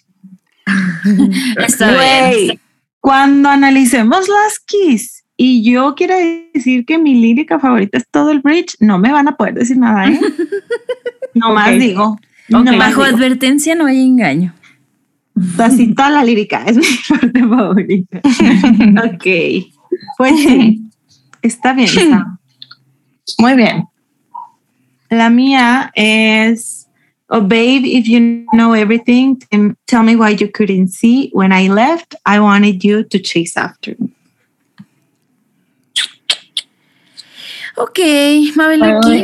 Está 1.57 1.91
bien. 1.91 1.97
Güey, 1.97 2.59
cuando 2.99 3.49
analicemos 3.49 4.27
las 4.27 4.59
keys 4.59 5.20
y 5.43 5.63
yo 5.63 5.95
quiera 5.95 6.17
decir 6.53 6.85
que 6.85 6.99
mi 6.99 7.15
lírica 7.15 7.57
favorita 7.59 7.97
es 7.97 8.05
todo 8.11 8.29
el 8.29 8.41
bridge, 8.41 8.75
no 8.79 8.99
me 8.99 9.11
van 9.11 9.27
a 9.27 9.35
poder 9.35 9.55
decir 9.55 9.75
nada, 9.77 10.07
¿eh? 10.07 10.19
No 11.33 11.53
más 11.53 11.69
Ok. 11.69 11.79
digo. 11.79 12.03
Ok. 12.11 12.19
No 12.49 12.63
más 12.63 12.77
Bajo 12.77 13.03
digo. 13.05 13.15
advertencia 13.15 13.73
no 13.73 13.85
hay 13.87 14.05
engaño. 14.05 14.53
Así 15.57 15.95
toda 15.95 16.09
la 16.11 16.23
lírica 16.23 16.63
es 16.65 16.77
mi 16.77 16.83
parte 17.09 17.39
favorita. 17.39 18.17
ok. 19.05 19.25
Pues 20.17 20.35
sí, 20.39 20.81
está 21.41 21.73
bien. 21.73 21.89
Muy 23.39 23.55
bien. 23.55 23.85
La 25.09 25.29
mía 25.29 25.91
es, 25.95 26.87
oh 27.29 27.41
babe, 27.41 27.81
if 27.85 28.05
you 28.07 28.45
know 28.51 28.75
everything, 28.75 29.37
tell 29.85 30.03
me 30.03 30.15
why 30.15 30.35
you 30.35 30.49
couldn't 30.53 30.89
see. 30.89 31.29
When 31.33 31.51
I 31.51 31.67
left, 31.69 32.13
I 32.25 32.39
wanted 32.39 32.83
you 32.83 33.03
to 33.05 33.17
chase 33.19 33.57
after 33.57 33.95
me. 33.99 34.09
Ok, 37.77 37.99
Mabel 38.55 38.83
aquí. 38.83 39.23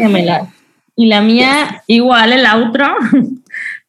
Y 0.99 1.05
la 1.05 1.21
mía, 1.21 1.83
igual 1.85 2.33
el 2.33 2.43
outro, 2.47 2.87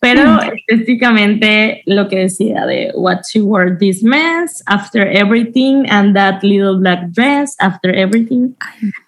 pero 0.01 0.41
específicamente 0.43 1.81
lo 1.87 2.07
que 2.07 2.17
decía 2.19 2.67
de 2.67 2.93
what 2.95 3.21
she 3.27 3.41
wore 3.41 3.77
this 3.79 4.03
mess 4.03 4.63
after 4.67 5.09
everything 5.17 5.87
and 5.89 6.15
that 6.15 6.43
little 6.43 6.77
black 6.79 7.09
dress 7.13 7.57
after 7.61 7.91
everything. 7.97 8.55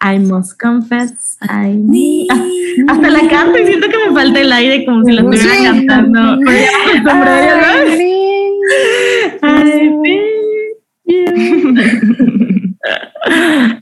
I 0.00 0.18
must 0.18 0.58
confess, 0.58 1.36
I 1.42 1.74
Ni- 1.76 2.26
Ah, 2.30 2.42
Hasta 2.88 3.10
la 3.10 3.28
canto 3.28 3.58
y 3.58 3.66
siento 3.66 3.86
que 3.88 3.98
me 4.08 4.14
falta 4.14 4.40
el 4.40 4.50
aire 4.52 4.86
como 4.86 5.04
si 5.04 5.12
lo 5.12 5.30
estuviera 5.30 5.74
Sí. 5.74 5.86
cantando. 5.86 6.38
I. 9.42 9.90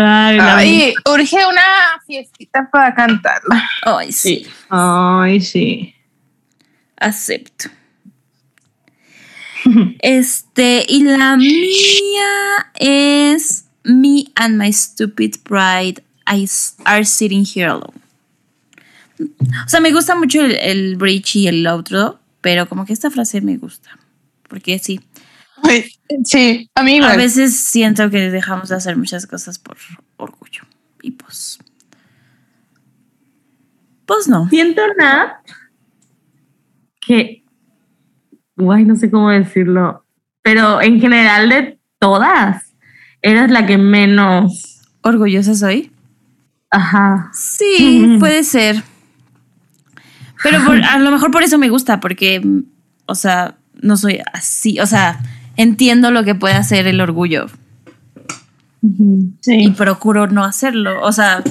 Ay, 0.00 0.38
Ay, 0.40 0.94
urge 1.06 1.36
una 1.46 1.62
fiestita 2.06 2.68
para 2.70 2.94
cantarla. 2.94 3.68
Ay, 3.82 4.12
sí. 4.12 4.44
Sí. 4.44 4.50
Ay, 4.68 5.40
sí. 5.40 5.94
Acepto. 6.96 7.70
Este, 10.00 10.86
y 10.88 11.02
la 11.02 11.36
mía 11.36 12.70
es 12.74 13.66
Me 13.84 14.24
and 14.36 14.56
my 14.56 14.72
stupid 14.72 15.34
pride 15.42 16.02
I 16.26 16.46
are 16.84 17.04
sitting 17.04 17.44
here 17.44 17.68
alone. 17.68 18.00
O 19.20 19.68
sea, 19.68 19.80
me 19.80 19.92
gusta 19.92 20.14
mucho 20.14 20.44
el, 20.44 20.54
el 20.56 20.96
bridge 20.96 21.36
y 21.36 21.48
el 21.48 21.66
outro, 21.66 22.18
pero 22.40 22.68
como 22.68 22.86
que 22.86 22.92
esta 22.92 23.10
frase 23.10 23.40
me 23.40 23.56
gusta. 23.56 23.98
Porque 24.48 24.78
sí, 24.78 25.00
Sí, 26.24 26.70
a 26.74 26.82
mí 26.82 26.96
igual. 26.96 27.12
a 27.12 27.16
veces 27.16 27.58
siento 27.58 28.08
que 28.10 28.30
dejamos 28.30 28.68
de 28.70 28.76
hacer 28.76 28.96
muchas 28.96 29.26
cosas 29.26 29.58
por 29.58 29.76
orgullo. 30.16 30.62
Y 31.02 31.10
pues. 31.12 31.58
Pues 34.06 34.26
no. 34.28 34.48
siento 34.48 34.80
nada 34.98 35.42
que, 37.00 37.44
guay, 38.56 38.84
no 38.84 38.96
sé 38.96 39.10
cómo 39.10 39.30
decirlo, 39.30 40.04
pero 40.42 40.80
en 40.80 41.00
general 41.00 41.48
de 41.50 41.78
todas, 41.98 42.74
eres 43.22 43.50
la 43.50 43.66
que 43.66 43.76
menos, 43.78 44.82
¿Orgullosa 45.02 45.54
soy? 45.54 45.92
ajá, 46.70 47.30
Sí, 47.34 48.16
puede 48.20 48.44
ser. 48.44 48.82
Pero 50.42 50.64
por- 50.64 50.82
a 50.82 50.98
lo 50.98 51.10
mejor 51.10 51.30
por 51.30 51.42
eso 51.42 51.58
me 51.58 51.68
gusta, 51.68 52.00
porque, 52.00 52.40
o 53.06 53.14
sea, 53.14 53.56
no 53.82 53.96
soy 53.96 54.20
así. 54.32 54.78
O 54.80 54.86
sea, 54.86 55.18
entiendo 55.58 56.10
lo 56.10 56.24
que 56.24 56.34
puede 56.34 56.54
hacer 56.54 56.86
el 56.86 57.02
orgullo 57.02 57.48
y 58.80 59.70
procuro 59.72 60.28
no 60.28 60.44
hacerlo. 60.44 61.02
O 61.02 61.12
sea, 61.12 61.42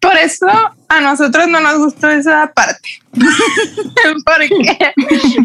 Por 0.00 0.16
eso 0.16 0.46
a 0.88 1.00
nosotros 1.00 1.48
no 1.48 1.60
nos 1.60 1.78
gustó 1.78 2.08
esa 2.08 2.52
parte. 2.54 2.88
Porque 3.12 4.94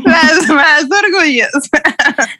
las 0.05 0.47
más 0.49 0.83
orgullosas. 0.83 1.69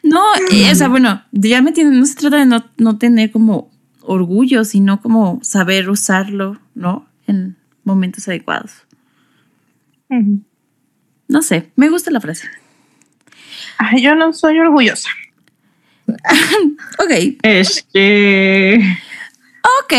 no, 0.03 0.21
eh, 0.51 0.71
o 0.71 0.75
sea, 0.75 0.87
bueno, 0.87 1.23
ya 1.31 1.61
me 1.61 1.69
entienden, 1.69 1.99
no 1.99 2.05
se 2.05 2.15
trata 2.15 2.37
de 2.37 2.45
no, 2.45 2.63
no 2.77 2.97
tener 2.97 3.31
como 3.31 3.71
orgullo, 4.01 4.63
sino 4.63 5.01
como 5.01 5.39
saber 5.41 5.89
usarlo, 5.89 6.59
¿no? 6.75 7.07
En 7.25 7.57
momentos 7.83 8.27
adecuados. 8.27 8.71
No 11.27 11.41
sé, 11.41 11.71
me 11.75 11.89
gusta 11.89 12.11
la 12.11 12.21
frase. 12.21 12.47
Ay, 13.79 14.03
yo 14.03 14.13
no 14.13 14.31
soy 14.31 14.59
orgullosa. 14.59 15.09
Ok, 16.99 17.11
este, 17.41 18.77
ok. 19.81 19.93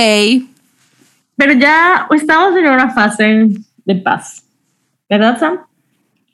pero 1.37 1.53
ya 1.55 2.07
estamos 2.15 2.57
en 2.59 2.67
una 2.67 2.91
fase 2.91 3.49
de 3.85 3.95
paz, 3.97 4.43
¿verdad, 5.09 5.39
Sam? 5.39 5.61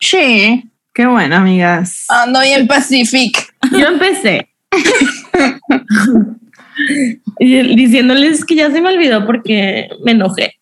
Sí. 0.00 0.64
Qué 0.92 1.06
bueno, 1.06 1.36
amigas. 1.36 2.06
Ando 2.08 2.40
bien 2.40 2.66
Pacific. 2.66 3.54
Yo 3.70 3.86
empecé. 3.86 4.48
Diciéndoles 7.38 8.44
que 8.44 8.56
ya 8.56 8.70
se 8.70 8.80
me 8.80 8.88
olvidó 8.88 9.24
porque 9.24 9.88
me 10.04 10.12
enojé. 10.12 10.54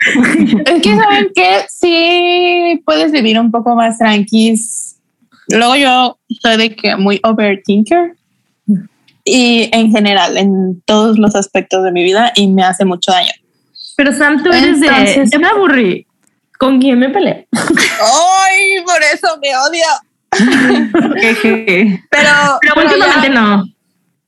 Es 0.00 0.82
que 0.82 0.96
saben 0.96 1.30
que 1.34 1.64
sí 1.68 2.80
puedes 2.84 3.10
vivir 3.10 3.38
un 3.40 3.50
poco 3.50 3.74
más 3.74 3.98
tranquis. 3.98 4.87
Luego 5.48 5.76
yo 5.76 6.18
soy 6.42 6.56
de 6.56 6.74
que 6.76 6.96
muy 6.96 7.20
overthinker 7.22 8.14
y 9.24 9.68
en 9.72 9.90
general 9.90 10.36
en 10.36 10.82
todos 10.84 11.18
los 11.18 11.34
aspectos 11.34 11.82
de 11.84 11.92
mi 11.92 12.02
vida 12.04 12.32
y 12.36 12.48
me 12.48 12.62
hace 12.62 12.84
mucho 12.84 13.12
daño. 13.12 13.32
Pero 13.96 14.12
Sam, 14.12 14.42
tú 14.42 14.50
eres 14.50 14.80
de. 14.80 14.86
Entonces- 14.86 15.30
Ya 15.30 15.38
me 15.38 15.48
aburrí. 15.48 16.06
¿Con 16.58 16.80
quién 16.80 16.98
me 16.98 17.08
peleé? 17.08 17.46
Ay, 17.52 18.82
por 18.84 19.00
eso 19.14 19.38
me 19.40 19.56
odio. 19.56 19.84
Pero, 22.10 22.30
Pero 22.60 22.74
últimamente 22.84 23.30
no. 23.30 23.64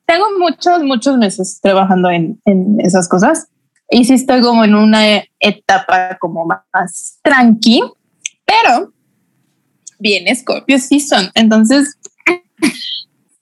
tengo 0.06 0.26
muchos, 0.38 0.82
muchos 0.82 1.16
meses 1.16 1.58
trabajando 1.62 2.10
en, 2.10 2.40
en 2.44 2.80
esas 2.80 3.08
cosas 3.08 3.48
y 3.90 4.04
sí 4.04 4.14
estoy 4.14 4.40
como 4.42 4.64
en 4.64 4.74
una 4.74 5.22
etapa 5.40 6.16
como 6.20 6.46
más 6.46 7.18
tranqui, 7.22 7.82
pero 8.44 8.92
viene 10.00 10.34
Scorpio 10.34 10.78
Season, 10.78 11.30
entonces 11.34 11.96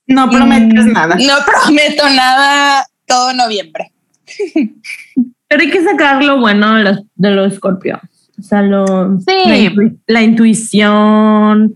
No 0.07 0.29
prometes 0.29 0.85
mm, 0.85 0.91
nada. 0.91 1.15
No 1.15 1.33
prometo 1.45 2.09
nada 2.09 2.85
todo 3.05 3.33
noviembre. 3.33 3.91
Pero 5.47 5.61
hay 5.61 5.69
que 5.71 5.83
sacar 5.83 6.23
lo 6.23 6.39
bueno 6.39 6.75
de 6.75 6.83
los, 6.83 6.99
de 7.15 7.31
los 7.31 7.53
Scorpio. 7.55 7.99
O 8.39 8.41
sea, 8.43 8.61
lo, 8.61 9.19
Sí. 9.19 9.33
la, 9.45 9.57
intu- 9.57 9.99
la 10.07 10.21
intuición, 10.21 11.73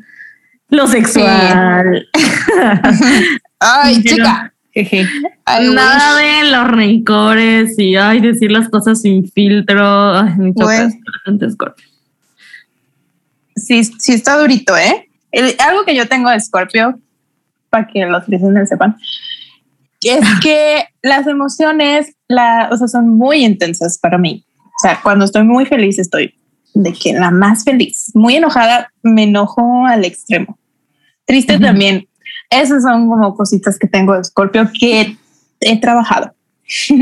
lo 0.69 0.87
sexual. 0.87 2.07
Ay, 3.59 4.01
Pero- 4.03 4.15
chica. 4.15 4.49
Jeje. 4.75 5.05
Nada 5.45 6.15
wish. 6.17 6.25
de 6.45 6.51
los 6.51 6.67
rencores 6.67 7.77
y 7.77 7.95
ay, 7.95 8.21
decir 8.21 8.51
las 8.51 8.69
cosas 8.69 9.01
sin 9.01 9.29
filtro. 9.29 10.13
Ay, 10.17 10.33
me 10.37 10.49
choca 10.51 10.65
Bueno. 10.65 10.87
esto, 10.87 10.99
la 11.05 11.19
gente 11.25 11.51
Scorpio. 11.51 11.85
Sí, 13.65 13.83
sí 13.83 14.13
está 14.13 14.37
durito, 14.37 14.75
¿eh? 14.77 15.09
El- 15.31 15.55
algo 15.59 15.83
que 15.85 15.95
yo 15.95 16.07
tengo 16.07 16.29
de 16.29 16.39
Scorpio, 16.39 16.99
para 17.69 17.87
que 17.87 18.05
los 18.05 18.27
listeners 18.27 18.69
sepan, 18.69 18.95
es 20.01 20.19
que 20.43 20.85
las 21.01 21.25
emociones, 21.27 22.15
la, 22.27 22.69
o 22.71 22.77
sea, 22.77 22.87
son 22.87 23.09
muy 23.17 23.43
intensas 23.43 23.97
para 23.97 24.17
mí. 24.17 24.45
O 24.59 24.79
sea, 24.81 24.99
cuando 25.01 25.25
estoy 25.25 25.43
muy 25.43 25.65
feliz, 25.65 25.97
estoy 25.99 26.35
de 26.73 26.91
que 26.93 27.13
la 27.13 27.31
más 27.31 27.63
feliz. 27.63 28.11
Muy 28.13 28.35
enojada, 28.35 28.91
me 29.03 29.23
enojo 29.23 29.85
al 29.85 30.03
extremo. 30.05 30.57
Triste 31.25 31.55
Ujú. 31.55 31.63
también. 31.63 32.07
Esas 32.49 32.83
son 32.83 33.07
como 33.07 33.35
cositas 33.35 33.77
que 33.79 33.87
tengo 33.87 34.15
de 34.15 34.23
Scorpio 34.23 34.69
que 34.79 35.15
he 35.61 35.79
trabajado 35.79 36.33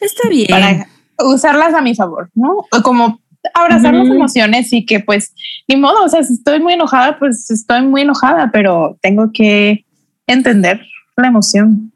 Está 0.00 0.28
bien. 0.28 0.48
para 0.48 0.86
usarlas 1.20 1.74
a 1.74 1.80
mi 1.80 1.94
favor, 1.94 2.30
¿no? 2.34 2.64
Como 2.82 3.20
abrazar 3.52 3.92
las 3.94 4.08
emociones 4.08 4.72
y 4.72 4.86
que 4.86 5.00
pues 5.00 5.34
ni 5.68 5.76
modo, 5.76 6.04
o 6.04 6.08
sea, 6.08 6.22
si 6.22 6.32
estoy 6.34 6.60
muy 6.60 6.72
enojada, 6.74 7.18
pues 7.18 7.50
estoy 7.50 7.82
muy 7.82 8.02
enojada, 8.02 8.50
pero 8.52 8.96
tengo 9.02 9.30
que 9.32 9.84
entender 10.26 10.80
la 11.16 11.28
emoción. 11.28 11.92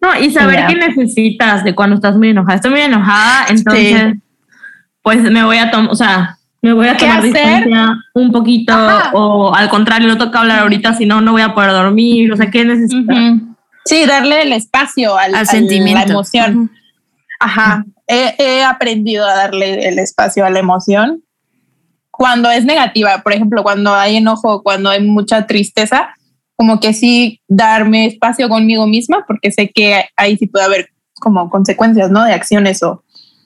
No, 0.00 0.18
y 0.20 0.30
saber 0.30 0.66
qué 0.68 0.74
necesitas 0.76 1.64
de 1.64 1.74
cuando 1.74 1.96
estás 1.96 2.16
muy 2.16 2.28
enojada. 2.30 2.54
Estoy 2.56 2.70
muy 2.70 2.80
enojada, 2.82 3.46
entonces, 3.48 4.14
pues 5.02 5.20
me 5.22 5.42
voy 5.44 5.56
a 5.58 5.70
tomar, 5.70 5.90
o 5.90 5.94
sea, 5.96 6.36
me 6.62 6.72
voy 6.72 6.86
a 6.88 6.96
¿Qué 6.96 7.06
tomar 7.06 7.22
distancia 7.22 7.96
un 8.14 8.30
poquito, 8.30 8.72
Ajá. 8.74 9.10
o 9.14 9.54
al 9.54 9.68
contrario, 9.68 10.06
no 10.08 10.18
toca 10.18 10.40
hablar 10.40 10.60
ahorita, 10.60 10.94
si 10.94 11.06
no, 11.06 11.20
no 11.20 11.32
voy 11.32 11.42
a 11.42 11.54
poder 11.54 11.70
dormir. 11.72 12.32
O 12.32 12.36
sea, 12.36 12.50
¿qué 12.50 12.64
necesitas? 12.64 13.16
Sí, 13.84 14.04
darle 14.06 14.42
el 14.42 14.52
espacio 14.52 15.16
al, 15.16 15.34
al 15.34 15.40
al- 15.40 15.46
sentimiento. 15.46 16.06
la 16.06 16.12
emoción. 16.12 16.70
Ajá. 17.40 17.84
He, 18.08 18.34
he 18.38 18.64
aprendido 18.64 19.26
a 19.26 19.34
darle 19.34 19.86
el 19.86 19.98
espacio 19.98 20.44
a 20.44 20.50
la 20.50 20.58
emoción 20.58 21.22
cuando 22.10 22.50
es 22.50 22.64
negativa. 22.64 23.22
Por 23.22 23.32
ejemplo, 23.32 23.62
cuando 23.62 23.94
hay 23.94 24.16
enojo, 24.16 24.62
cuando 24.62 24.90
hay 24.90 25.02
mucha 25.02 25.46
tristeza, 25.46 26.14
como 26.56 26.80
que 26.80 26.92
sí 26.92 27.40
darme 27.46 28.06
espacio 28.06 28.48
conmigo 28.48 28.88
misma, 28.88 29.24
porque 29.26 29.52
sé 29.52 29.70
que 29.70 30.06
ahí 30.16 30.36
sí 30.36 30.48
puede 30.48 30.64
haber 30.64 30.90
como 31.20 31.48
consecuencias, 31.50 32.10
¿no? 32.10 32.24
De 32.24 32.32
acciones 32.32 32.82
o. 32.82 33.04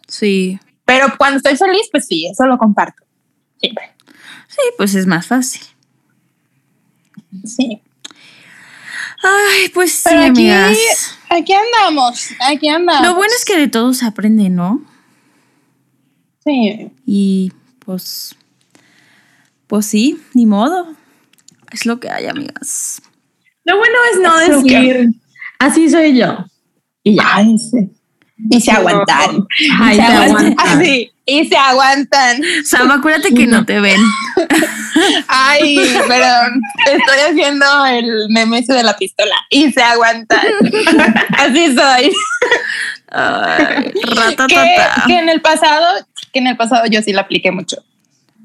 Sí. 0.08 0.58
Pero 0.86 1.08
cuando 1.18 1.36
estoy 1.36 1.56
feliz, 1.56 1.88
pues 1.90 2.06
sí, 2.06 2.26
eso 2.26 2.46
lo 2.46 2.56
comparto. 2.56 3.02
Siempre. 3.60 3.90
Sí, 4.48 4.62
pues 4.78 4.94
es 4.94 5.06
más 5.06 5.26
fácil. 5.26 5.62
Sí. 7.44 7.82
Ay, 9.22 9.68
pues 9.72 9.92
sí, 9.92 10.02
Pero 10.04 10.20
aquí- 10.20 10.28
amigas. 10.50 11.18
Aquí 11.28 11.52
andamos, 11.54 12.28
aquí 12.40 12.68
andamos. 12.68 13.06
Lo 13.06 13.14
bueno 13.14 13.32
es 13.36 13.44
que 13.44 13.56
de 13.56 13.68
todo 13.68 13.94
se 13.94 14.04
aprende, 14.04 14.50
¿no? 14.50 14.82
Sí. 16.44 16.90
Y 17.06 17.52
pues. 17.78 18.34
Pues 19.66 19.86
sí, 19.86 20.20
ni 20.34 20.44
modo. 20.44 20.94
Es 21.70 21.86
lo 21.86 21.98
que 22.00 22.10
hay, 22.10 22.26
amigas. 22.26 23.00
Lo 23.64 23.78
bueno 23.78 23.94
es 24.12 24.20
no 24.20 24.40
Es 24.40 24.62
decir, 24.62 25.08
así 25.58 25.88
soy 25.88 26.18
yo. 26.18 26.44
Y 27.02 27.16
ya. 27.16 27.22
Ay, 27.36 27.56
sí. 27.58 27.90
Y 28.50 28.60
se 28.60 28.72
aguantan. 28.72 29.46
Ay, 29.80 29.92
Y 29.94 29.96
se 29.96 30.02
aguantas. 30.02 30.66
Así. 30.68 31.11
Y 31.24 31.46
se 31.48 31.56
aguantan. 31.56 32.40
Sam, 32.64 32.90
acuérdate 32.90 33.32
que 33.32 33.46
no 33.46 33.64
te 33.64 33.78
ven. 33.78 34.00
Ay, 35.28 35.76
perdón. 36.08 36.60
Estoy 36.90 37.18
haciendo 37.30 37.86
el 37.86 38.28
meme 38.30 38.62
de 38.62 38.82
la 38.82 38.96
pistola. 38.96 39.36
Y 39.50 39.70
se 39.70 39.82
aguantan. 39.82 40.40
Así 41.38 41.74
soy. 41.74 42.12
Ay, 43.10 43.92
Que, 44.48 44.76
que 45.06 45.18
en 45.18 45.28
el 45.28 45.40
pasado, 45.40 45.86
que 46.32 46.40
en 46.40 46.48
el 46.48 46.56
pasado 46.56 46.86
yo 46.86 47.00
sí 47.02 47.12
la 47.12 47.22
apliqué 47.22 47.52
mucho. 47.52 47.76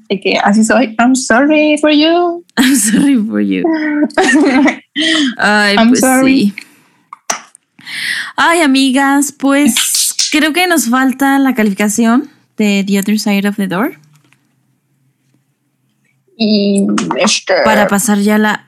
De 0.08 0.20
que 0.20 0.38
así 0.42 0.64
soy. 0.64 0.94
I'm 0.98 1.14
sorry 1.14 1.76
for 1.78 1.90
you. 1.90 2.42
I'm 2.56 2.76
sorry 2.76 3.16
for 3.16 3.40
you. 3.40 3.62
Ay, 5.36 5.76
I'm 5.76 5.88
pues 5.90 6.00
sorry. 6.00 6.54
sí. 6.54 6.54
Ay, 8.36 8.62
amigas, 8.62 9.32
pues 9.32 10.14
creo 10.30 10.52
que 10.54 10.66
nos 10.66 10.88
falta 10.88 11.38
la 11.38 11.54
calificación 11.54 12.30
de 12.58 12.84
The 12.86 12.98
Other 12.98 13.18
Side 13.18 13.48
of 13.48 13.56
the 13.56 13.66
Door 13.68 13.98
y 16.36 16.86
este, 17.16 17.54
para 17.64 17.88
pasar 17.88 18.18
ya 18.18 18.36
a 18.36 18.38
la 18.38 18.64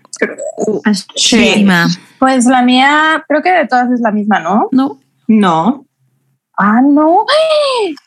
Sí. 1.14 1.64
Pues 2.18 2.44
la 2.44 2.62
mía, 2.62 3.24
creo 3.26 3.42
que 3.42 3.50
de 3.50 3.66
todas 3.66 3.90
es 3.90 4.00
la 4.00 4.10
misma, 4.10 4.40
¿no? 4.40 4.68
¿No? 4.72 5.00
No. 5.26 5.86
Ah, 6.58 6.82
no. 6.82 7.24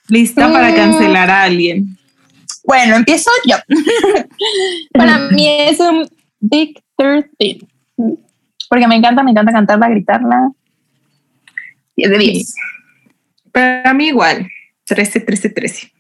Lista 0.09 0.51
para 0.51 0.69
Mm. 0.69 0.75
cancelar 0.75 1.29
a 1.31 1.43
alguien. 1.43 1.97
Bueno, 2.65 2.95
empiezo 2.97 3.31
yo. 3.49 3.55
Para 4.93 5.17
mí 5.31 5.47
es 5.47 5.79
un 5.79 6.07
Big 6.39 6.79
13. 6.97 7.65
Porque 8.69 8.87
me 8.87 8.95
encanta, 8.95 9.23
me 9.23 9.31
encanta 9.31 9.51
cantarla, 9.51 9.89
gritarla. 9.89 10.51
10 11.95 12.09
de 12.11 12.17
10. 12.19 12.55
Para 13.51 13.93
mí 13.95 14.07
igual. 14.07 14.47
13, 14.85 15.19
13, 15.21 15.49
13. 15.49 15.93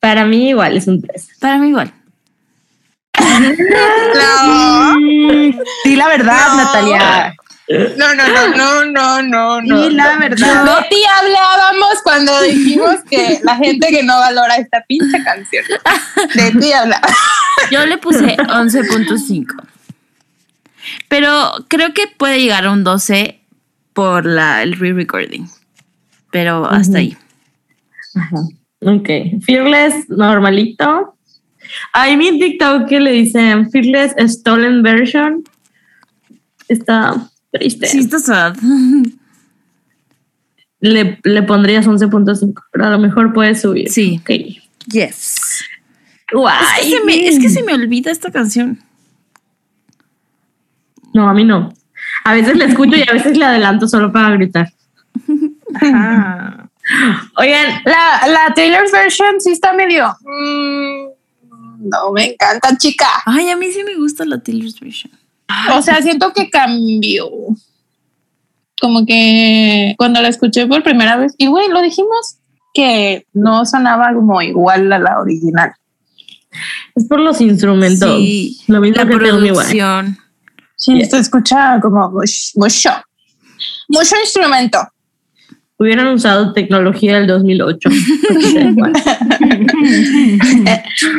Para 0.00 0.24
mí 0.24 0.50
igual 0.50 0.76
es 0.76 0.86
un 0.86 1.00
3. 1.00 1.28
Para 1.40 1.58
mí 1.58 1.68
igual. 1.68 1.92
No, 4.14 4.94
Di 5.84 5.96
la 5.96 6.08
verdad, 6.08 6.48
No. 6.48 6.56
Natalia. 6.56 7.34
no, 7.96 8.14
no, 8.14 8.28
no, 8.28 8.48
no, 8.56 8.84
no, 8.84 9.22
no, 9.22 9.60
no. 9.62 9.82
Di 9.88 9.94
la 9.94 10.16
verdad. 10.18 10.64
De 10.64 10.88
ti 10.88 11.02
hablábamos 11.20 12.02
cuando 12.02 12.40
dijimos 12.42 12.96
que 13.08 13.40
la 13.42 13.56
gente 13.56 13.88
que 13.88 14.02
no 14.02 14.18
valora 14.18 14.56
esta 14.56 14.84
pinche 14.86 15.22
canción. 15.24 15.64
De 16.34 16.50
ti 16.60 16.72
hablábamos. 16.72 17.16
Yo 17.70 17.86
le 17.86 17.98
puse 17.98 18.36
11.5. 18.36 19.46
Pero 21.08 21.52
creo 21.68 21.94
que 21.94 22.06
puede 22.08 22.40
llegar 22.40 22.66
a 22.66 22.72
un 22.72 22.84
12 22.84 23.40
por 23.94 24.26
la, 24.26 24.62
el 24.62 24.78
re-recording. 24.78 25.48
Pero 26.34 26.68
hasta 26.68 26.98
ahí. 26.98 27.16
Ajá. 28.16 28.38
Ok. 28.80 29.08
Fearless, 29.46 30.08
normalito. 30.08 31.16
Hay 31.92 32.16
mi 32.16 32.40
TikTok 32.40 32.88
que 32.88 32.98
le 32.98 33.12
dicen 33.12 33.70
Fearless 33.70 34.16
Stolen 34.32 34.82
Version. 34.82 35.44
Está 36.66 37.30
triste. 37.52 37.86
Sí, 37.86 38.00
está 38.00 38.18
sad. 38.18 38.56
Le, 40.80 41.18
le 41.22 41.42
pondrías 41.44 41.86
11.5, 41.86 42.62
pero 42.70 42.84
a 42.84 42.90
lo 42.90 42.98
mejor 42.98 43.32
puedes 43.32 43.62
subir. 43.62 43.90
Sí. 43.90 44.20
Ok. 44.20 44.30
Yes. 44.92 45.64
Guay. 46.30 46.56
Es 46.78 46.84
que, 46.84 46.90
se 46.90 47.04
me, 47.04 47.28
es 47.28 47.38
que 47.38 47.48
se 47.48 47.62
me 47.62 47.72
olvida 47.72 48.10
esta 48.10 48.30
canción. 48.30 48.80
No, 51.14 51.26
a 51.28 51.32
mí 51.32 51.44
no. 51.44 51.72
A 52.24 52.34
veces 52.34 52.58
la 52.58 52.64
escucho 52.64 52.96
y 52.96 53.08
a 53.08 53.12
veces 53.12 53.38
la 53.38 53.50
adelanto 53.50 53.86
solo 53.88 54.12
para 54.12 54.34
gritar. 54.34 54.74
Ajá. 55.74 56.68
Oigan, 57.38 57.80
La, 57.84 58.26
la 58.28 58.54
Taylor's 58.54 58.92
version 58.92 59.40
sí 59.40 59.52
está 59.52 59.72
medio. 59.72 60.08
mm, 60.20 61.88
no 61.88 62.12
me 62.12 62.32
encanta, 62.32 62.76
chica. 62.76 63.06
Ay, 63.26 63.50
a 63.50 63.56
mí 63.56 63.70
sí 63.72 63.82
me 63.84 63.96
gusta 63.96 64.24
la 64.24 64.38
Taylor's 64.42 64.78
version. 64.80 65.12
O 65.74 65.82
sea, 65.82 66.00
siento 66.02 66.32
que 66.32 66.48
cambió. 66.50 67.28
como 68.80 69.06
que 69.06 69.94
cuando 69.96 70.20
la 70.20 70.28
escuché 70.28 70.66
por 70.66 70.82
primera 70.82 71.16
vez, 71.16 71.34
y 71.38 71.46
güey, 71.46 71.68
lo 71.68 71.80
dijimos 71.80 72.36
que 72.74 73.26
no 73.32 73.64
sonaba 73.64 74.12
como 74.14 74.42
igual 74.42 74.92
a 74.92 74.98
la 74.98 75.20
original. 75.20 75.72
Es 76.94 77.06
por 77.08 77.20
los 77.20 77.40
instrumentos. 77.40 78.16
Sí, 78.18 78.60
Lo 78.66 78.80
mismo 78.80 78.96
la 78.96 79.08
que 79.08 79.16
producción. 79.16 80.18
Sí, 80.76 81.04
se 81.04 81.18
escucha 81.18 81.78
como 81.80 82.10
much- 82.10 82.52
mucho, 82.56 82.90
mucho 83.88 84.16
instrumento. 84.22 84.78
Hubieran 85.76 86.08
usado 86.08 86.52
tecnología 86.52 87.16
del 87.16 87.26
2008. 87.26 87.88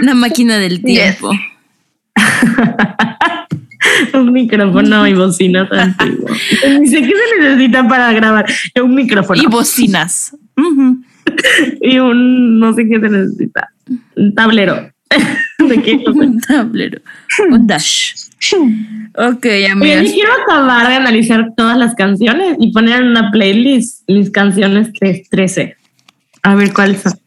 La 0.02 0.14
máquina 0.16 0.58
del 0.58 0.82
tiempo. 0.82 1.32
un 4.14 4.34
micrófono 4.34 5.08
y 5.08 5.14
bocinas 5.14 5.72
antiguos. 5.72 6.32
Ni 6.80 6.88
sé 6.88 7.02
qué 7.02 7.12
se 7.12 7.42
necesita 7.42 7.88
para 7.88 8.14
grabar. 8.14 8.46
Un 8.82 8.96
micrófono 8.96 9.42
Y 9.42 9.48
bocinas. 9.48 10.36
Y 11.82 11.98
un 11.98 12.60
no 12.60 12.74
sé 12.74 12.88
qué 12.88 13.00
se 13.00 13.10
necesita. 13.10 13.70
Un 14.16 14.34
tablero. 14.36 14.92
¿De 15.60 15.82
qué 15.82 16.04
cosa? 16.04 16.20
Un 16.20 16.40
tablero. 16.40 17.02
Un 17.50 17.68
dash. 17.68 18.14
Ok, 19.18 19.46
amigas. 19.72 20.06
yo 20.06 20.12
quiero 20.14 20.30
acabar 20.44 20.88
de 20.90 20.96
analizar 20.96 21.54
todas 21.56 21.78
las 21.78 21.96
canciones 21.96 22.58
y 22.60 22.72
poner 22.72 23.02
en 23.02 23.08
una 23.10 23.32
playlist 23.32 24.04
mis 24.10 24.30
canciones 24.30 24.90
tres- 25.00 25.30
13. 25.30 25.76
A 26.44 26.56
ver 26.56 26.74
cuáles 26.74 27.02
son. 27.02 27.20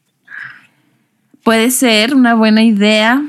Puede 1.42 1.70
ser 1.70 2.14
una 2.14 2.34
buena 2.34 2.62
idea. 2.62 3.22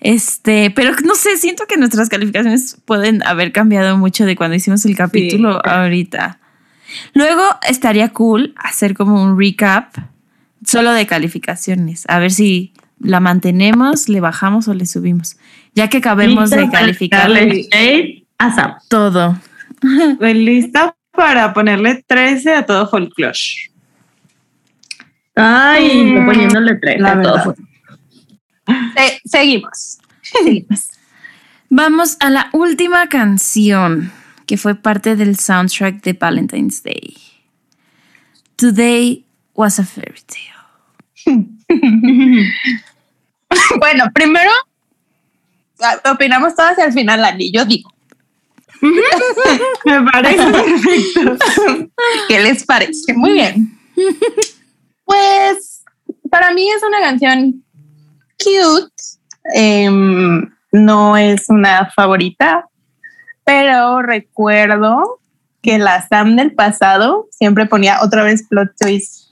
Este, 0.00 0.70
pero 0.70 0.92
no 1.04 1.14
sé, 1.14 1.36
siento 1.36 1.64
que 1.66 1.76
nuestras 1.76 2.08
calificaciones 2.08 2.78
pueden 2.84 3.22
haber 3.26 3.52
cambiado 3.52 3.96
mucho 3.96 4.24
de 4.24 4.36
cuando 4.36 4.56
hicimos 4.56 4.84
el 4.84 4.96
capítulo 4.96 5.60
ahorita. 5.66 6.38
Luego 7.14 7.42
estaría 7.68 8.10
cool 8.10 8.54
hacer 8.56 8.94
como 8.94 9.22
un 9.22 9.38
recap 9.38 9.94
solo 10.64 10.92
de 10.92 11.06
calificaciones. 11.06 12.04
A 12.08 12.18
ver 12.18 12.30
si 12.32 12.72
la 13.00 13.20
mantenemos, 13.20 14.08
le 14.08 14.20
bajamos 14.20 14.68
o 14.68 14.74
le 14.74 14.86
subimos. 14.86 15.36
Ya 15.76 15.88
que 15.88 15.98
acabemos 15.98 16.50
de 16.50 16.68
calificar 16.70 17.20
darle 17.30 17.68
shade 17.70 18.24
a 18.38 18.52
Sam. 18.54 18.74
todo. 18.88 19.38
Estoy 20.12 20.34
lista 20.34 20.96
para 21.12 21.52
ponerle 21.52 22.02
13 22.06 22.54
a 22.54 22.66
todo 22.66 22.88
folklore. 22.88 23.38
Ay, 25.34 25.88
Mm, 26.04 26.08
estoy 26.08 26.24
poniéndole 26.24 26.74
tres 26.76 26.98
la 27.00 27.12
a 27.12 27.22
todo. 27.22 27.54
Se- 28.96 29.20
seguimos. 29.28 29.98
Vamos 31.68 32.16
a 32.20 32.30
la 32.30 32.48
última 32.52 33.08
canción 33.08 34.12
que 34.46 34.56
fue 34.56 34.74
parte 34.76 35.14
del 35.16 35.36
soundtrack 35.36 36.02
de 36.02 36.14
Valentine's 36.14 36.82
Day. 36.82 37.16
Today 38.56 39.26
was 39.54 39.78
a 39.78 39.84
fairy 39.84 40.22
tale. 40.26 40.54
Bueno, 43.78 44.04
primero 44.14 44.50
opinamos 46.10 46.54
todas 46.54 46.78
y 46.78 46.82
al 46.82 46.92
final 46.92 47.24
Ani, 47.24 47.52
yo 47.52 47.64
digo, 47.64 47.90
Me 49.84 50.10
parece 50.10 50.44
perfecto. 50.50 51.46
¿qué 52.28 52.40
les 52.40 52.64
parece? 52.64 53.14
Muy 53.14 53.32
bien. 53.32 53.78
Pues 55.04 55.84
para 56.30 56.52
mí 56.52 56.68
es 56.70 56.82
una 56.82 57.00
canción 57.00 57.64
cute. 58.38 58.92
Em, 59.54 60.50
no 60.72 61.16
es 61.16 61.48
una 61.48 61.90
favorita, 61.94 62.68
pero 63.44 64.02
recuerdo 64.02 65.20
que 65.62 65.78
la 65.78 66.06
Sam 66.06 66.36
del 66.36 66.54
pasado 66.54 67.28
siempre 67.30 67.66
ponía 67.66 68.02
otra 68.02 68.24
vez 68.24 68.46
plot 68.48 68.70
twist. 68.78 69.26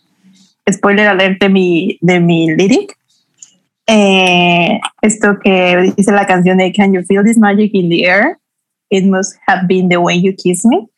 Spoiler 0.70 1.08
alert 1.08 1.40
de 1.40 1.48
mi, 1.48 1.98
de 2.00 2.20
mi 2.20 2.54
lyric. 2.54 2.96
Eh, 3.86 4.80
esto 5.02 5.38
que 5.42 5.92
dice 5.96 6.12
la 6.12 6.26
canción 6.26 6.58
de 6.58 6.72
Can 6.72 6.94
you 6.94 7.02
feel 7.02 7.22
this 7.22 7.36
magic 7.36 7.70
in 7.74 7.88
the 7.90 8.04
air? 8.06 8.38
It 8.90 9.04
must 9.04 9.36
have 9.46 9.66
been 9.66 9.88
the 9.88 9.98
way 9.98 10.20
you 10.20 10.34
kiss 10.34 10.64
me. 10.64 10.88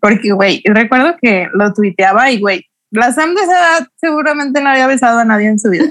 Porque, 0.00 0.32
güey, 0.32 0.62
recuerdo 0.64 1.16
que 1.20 1.48
lo 1.52 1.72
tuiteaba 1.74 2.30
y, 2.30 2.40
güey, 2.40 2.66
la 2.90 3.12
Sam 3.12 3.34
de 3.34 3.42
esa 3.42 3.52
edad 3.52 3.88
seguramente 3.96 4.60
no 4.60 4.70
había 4.70 4.86
besado 4.86 5.18
a 5.18 5.24
nadie 5.24 5.48
en 5.48 5.58
su 5.58 5.70
vida. 5.70 5.84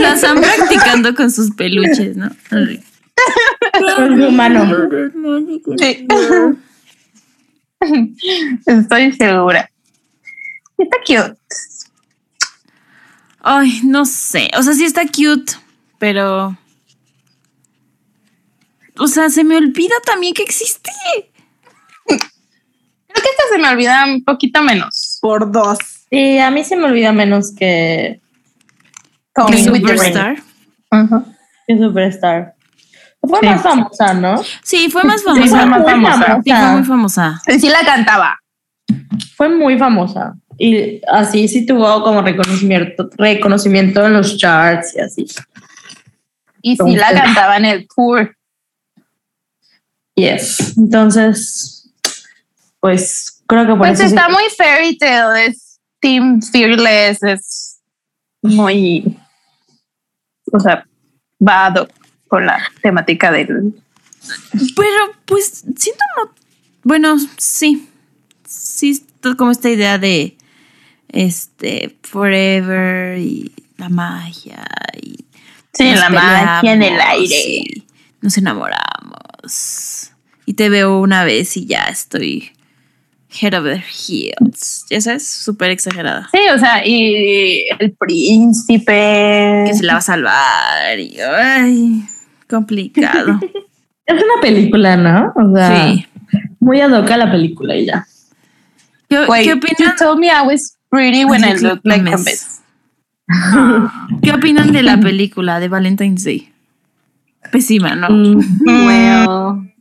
La 0.00 0.14
están 0.14 0.40
practicando 0.40 1.14
con 1.14 1.30
sus 1.30 1.54
peluches, 1.54 2.16
¿no? 2.16 2.30
Con 3.96 4.20
su 4.20 4.30
mano. 4.32 4.88
Sí. 5.78 6.08
Estoy 8.66 9.12
segura. 9.12 9.70
Está 10.78 10.96
cute. 11.06 11.36
Ay, 13.42 13.80
no 13.84 14.04
sé. 14.04 14.50
O 14.56 14.62
sea, 14.62 14.72
sí 14.74 14.84
está 14.84 15.02
cute, 15.06 15.52
pero. 15.98 16.56
O 18.98 19.08
sea, 19.08 19.30
se 19.30 19.42
me 19.42 19.56
olvida 19.56 19.94
también 20.04 20.34
que 20.34 20.42
existe. 20.42 20.90
Creo 22.06 22.18
que 23.24 23.30
esta 23.30 23.42
se 23.50 23.58
me 23.58 23.68
olvida 23.68 24.04
un 24.06 24.24
poquito 24.24 24.62
menos. 24.62 25.18
Por 25.20 25.50
dos. 25.50 25.78
Sí, 26.10 26.38
a 26.38 26.50
mí 26.50 26.62
se 26.64 26.76
me 26.76 26.84
olvida 26.84 27.12
menos 27.12 27.54
que, 27.54 28.20
rain. 29.34 29.64
Superstar. 29.64 30.42
Ajá. 30.90 31.24
que 31.66 31.78
Superstar. 31.78 32.54
Fue 33.22 33.38
Sí. 33.40 33.46
más 33.46 33.62
famosa, 33.62 34.14
¿no? 34.14 34.42
Sí, 34.62 34.90
fue 34.90 35.04
más 35.04 35.22
fue 35.22 35.34
famosa. 35.34 35.66
más 35.66 35.80
Muy 35.80 35.90
famosa. 35.90 36.40
Sí, 36.44 36.50
fue 36.52 36.70
muy 36.72 36.84
famosa. 36.84 37.42
Y 37.46 37.60
sí 37.60 37.68
la 37.68 37.80
cantaba. 37.84 38.38
Fue 39.36 39.48
muy 39.48 39.78
famosa. 39.78 40.34
Y 40.64 41.00
así 41.08 41.48
sí 41.48 41.66
tuvo 41.66 42.04
como 42.04 42.22
reconocimiento, 42.22 43.10
reconocimiento 43.18 44.06
en 44.06 44.12
los 44.12 44.36
charts 44.38 44.94
y 44.94 45.00
así. 45.00 45.26
Y 46.62 46.76
sí 46.76 46.94
la 46.94 47.12
cantaba 47.12 47.56
en 47.56 47.64
el 47.64 47.88
tour. 47.88 48.36
Yes. 50.14 50.76
Entonces, 50.76 51.90
pues 52.78 53.42
creo 53.48 53.62
que 53.62 53.70
por 53.70 53.78
Pues 53.78 53.98
eso 53.98 54.08
sí- 54.08 54.14
está 54.14 54.28
muy 54.28 54.44
fairy 54.56 54.96
tale, 54.96 55.46
es 55.46 55.80
Team 55.98 56.40
Fearless, 56.40 57.24
es 57.24 57.80
muy, 58.40 59.16
o 60.52 60.60
sea, 60.60 60.86
va 61.40 61.74
con 62.28 62.46
la 62.46 62.62
temática 62.82 63.32
del... 63.32 63.74
Pero, 64.76 65.12
pues, 65.24 65.64
siento 65.76 66.04
no. 66.18 66.32
Bueno, 66.84 67.16
sí. 67.36 67.88
Sí, 68.46 68.90
está 68.90 69.34
como 69.34 69.50
esta 69.50 69.68
idea 69.68 69.98
de. 69.98 70.36
Este. 71.12 71.96
Forever 72.02 73.18
y 73.18 73.52
la 73.76 73.88
magia. 73.88 74.64
Y 75.00 75.24
Sí, 75.74 75.94
la 75.94 76.10
magia 76.10 76.72
en 76.72 76.82
el 76.82 77.00
aire. 77.00 77.64
Nos 78.20 78.36
enamoramos. 78.38 80.10
Y 80.44 80.54
te 80.54 80.68
veo 80.68 81.00
una 81.00 81.24
vez 81.24 81.56
y 81.56 81.66
ya 81.66 81.84
estoy. 81.84 82.50
Head 83.40 83.54
over 83.58 83.82
heels. 83.82 84.84
Ya 84.90 85.00
sabes, 85.00 85.26
súper 85.26 85.70
exagerada. 85.70 86.28
Sí, 86.32 86.40
o 86.54 86.58
sea, 86.58 86.86
y 86.86 87.64
el 87.78 87.92
príncipe... 87.92 89.64
Que 89.66 89.72
se 89.74 89.84
la 89.84 89.94
va 89.94 89.98
a 90.00 90.02
salvar. 90.02 90.98
Y. 90.98 91.18
Ay, 91.20 92.02
complicado. 92.48 93.40
es 94.06 94.14
una 94.14 94.40
película, 94.42 94.96
¿no? 94.98 95.32
O 95.34 95.56
sea, 95.56 95.92
Sí. 95.92 96.06
muy 96.60 96.80
ad 96.82 96.90
hoc 96.92 97.10
a 97.10 97.16
la 97.16 97.30
película 97.30 97.74
y 97.74 97.86
ya. 97.86 98.06
¿Qué, 99.08 99.24
Wait, 99.26 99.44
¿qué 99.44 99.50
you 99.50 99.56
opinan? 99.56 99.96
told 99.96 100.18
me 100.18 100.26
I 100.28 100.46
was 100.46 100.76
pretty 100.92 101.24
when 101.24 101.42
I 101.42 101.54
looked 101.54 101.86
like 101.86 102.06
a 102.06 102.18
mess. 102.18 102.60
¿Qué 104.22 104.32
opinan 104.32 104.72
de 104.72 104.82
la 104.82 105.00
película 105.00 105.58
de 105.58 105.68
Valentine's 105.68 106.22
Day? 106.24 106.52
Pésima, 107.50 107.96
¿no? 107.96 108.08
Mm, 108.10 108.86
Well, 108.86 109.74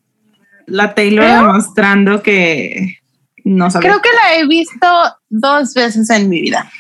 la 0.68 0.96
Taylor 0.96 1.26
demostrando 1.26 2.24
que 2.24 3.00
no 3.44 3.70
sabe. 3.70 3.86
Creo 3.86 4.02
que 4.02 4.10
la 4.10 4.36
he 4.36 4.48
visto 4.48 4.88
dos 5.30 5.74
veces 5.74 6.10
en 6.10 6.30
mi 6.30 6.42
vida. 6.42 6.72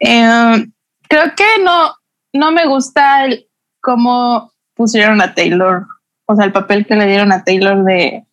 Eh, 0.00 0.66
creo 1.08 1.34
que 1.36 1.62
no, 1.62 1.94
no 2.32 2.52
me 2.52 2.66
gusta 2.66 3.26
el 3.26 3.46
cómo 3.80 4.52
pusieron 4.74 5.20
a 5.20 5.34
Taylor, 5.34 5.86
o 6.24 6.34
sea, 6.34 6.46
el 6.46 6.52
papel 6.52 6.86
que 6.86 6.96
le 6.96 7.06
dieron 7.06 7.32
a 7.32 7.44
Taylor 7.44 7.84
de... 7.84 8.24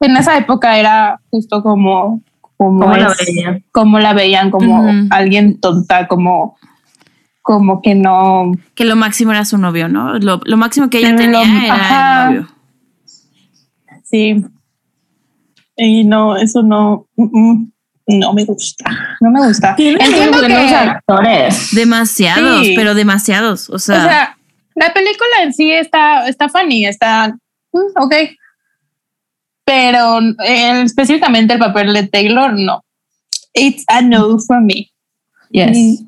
En 0.00 0.16
esa 0.16 0.36
época 0.36 0.78
era 0.78 1.20
justo 1.30 1.62
como... 1.62 2.22
como 2.56 2.80
¿Cómo 2.80 2.96
la 2.96 3.14
veían? 3.26 3.64
como 3.72 3.98
la 3.98 4.12
veían, 4.14 4.50
como 4.50 4.90
alguien 5.10 5.58
tonta, 5.60 6.06
como, 6.06 6.56
como 7.42 7.82
que 7.82 7.94
no... 7.94 8.52
Que 8.74 8.84
lo 8.84 8.94
máximo 8.96 9.32
era 9.32 9.44
su 9.44 9.58
novio, 9.58 9.88
¿no? 9.88 10.18
Lo, 10.18 10.40
lo 10.44 10.56
máximo 10.56 10.88
que 10.90 10.98
ella 10.98 11.10
Lo- 11.12 11.16
tenía 11.18 11.64
era 11.64 11.74
ajá. 11.74 12.28
el 12.28 12.34
novio. 12.36 12.48
Sí. 14.04 14.44
Y 15.76 16.04
no, 16.04 16.36
eso 16.36 16.62
no... 16.62 17.06
mm, 17.16 17.24
mm, 17.32 17.72
no 18.18 18.32
me 18.34 18.44
gusta. 18.44 19.16
No 19.20 19.30
me 19.30 19.46
gusta. 19.46 19.74
Entiendo 19.78 20.38
buenos 20.38 20.58
que- 20.68 20.74
actores. 20.74 21.74
Demasiados, 21.74 22.66
Sí. 22.66 22.74
pero 22.76 22.94
demasiados. 22.94 23.70
O 23.70 23.78
sea, 23.78 23.98
O 23.98 24.02
sea, 24.02 24.38
la 24.74 24.92
película 24.92 25.42
en 25.42 25.52
sí 25.52 25.72
está, 25.72 26.28
está 26.28 26.48
funny, 26.48 26.86
está 26.86 27.34
mm, 27.72 28.02
ok. 28.02 28.14
Pero 29.64 30.20
eh, 30.44 30.82
específicamente 30.82 31.54
el 31.54 31.58
papel 31.58 31.92
de 31.92 32.08
Taylor, 32.08 32.52
no. 32.52 32.84
It's 33.54 33.84
a 33.88 34.00
no 34.02 34.38
for 34.38 34.60
me. 34.60 34.90
Yes. 35.50 36.02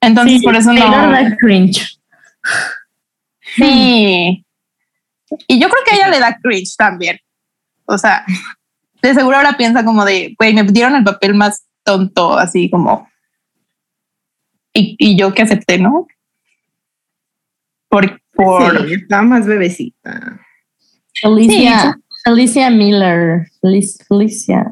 Entonces, 0.00 0.38
Sí, 0.38 0.44
por 0.44 0.56
eso 0.56 0.70
Taylor 0.70 1.08
no. 1.08 1.12
da 1.12 1.36
cringe. 1.36 1.98
Sí. 3.56 4.44
Y 5.46 5.60
yo 5.60 5.68
creo 5.68 5.82
que 5.84 5.92
a 5.92 5.96
ella 5.96 6.08
le 6.08 6.20
da 6.20 6.38
cringe 6.40 6.76
también. 6.76 7.18
O 7.86 7.98
sea, 7.98 8.24
de 9.02 9.14
seguro 9.14 9.36
ahora 9.36 9.56
piensa 9.56 9.84
como 9.84 10.04
de, 10.04 10.34
güey, 10.38 10.54
me 10.54 10.62
dieron 10.64 10.94
el 10.94 11.04
papel 11.04 11.34
más 11.34 11.64
tonto, 11.82 12.38
así 12.38 12.70
como. 12.70 13.08
Y, 14.72 14.94
y 14.98 15.16
yo 15.16 15.34
que 15.34 15.42
acepté, 15.42 15.78
¿no? 15.78 16.06
Por, 17.88 18.20
por. 18.34 18.86
Sí, 18.86 18.94
estaba 18.94 19.22
más 19.22 19.46
bebecita. 19.46 20.40
Alicia, 21.22 21.98
Alicia 22.24 22.70
Miller. 22.70 23.46
Felic- 23.62 24.04
Felicia. 24.08 24.70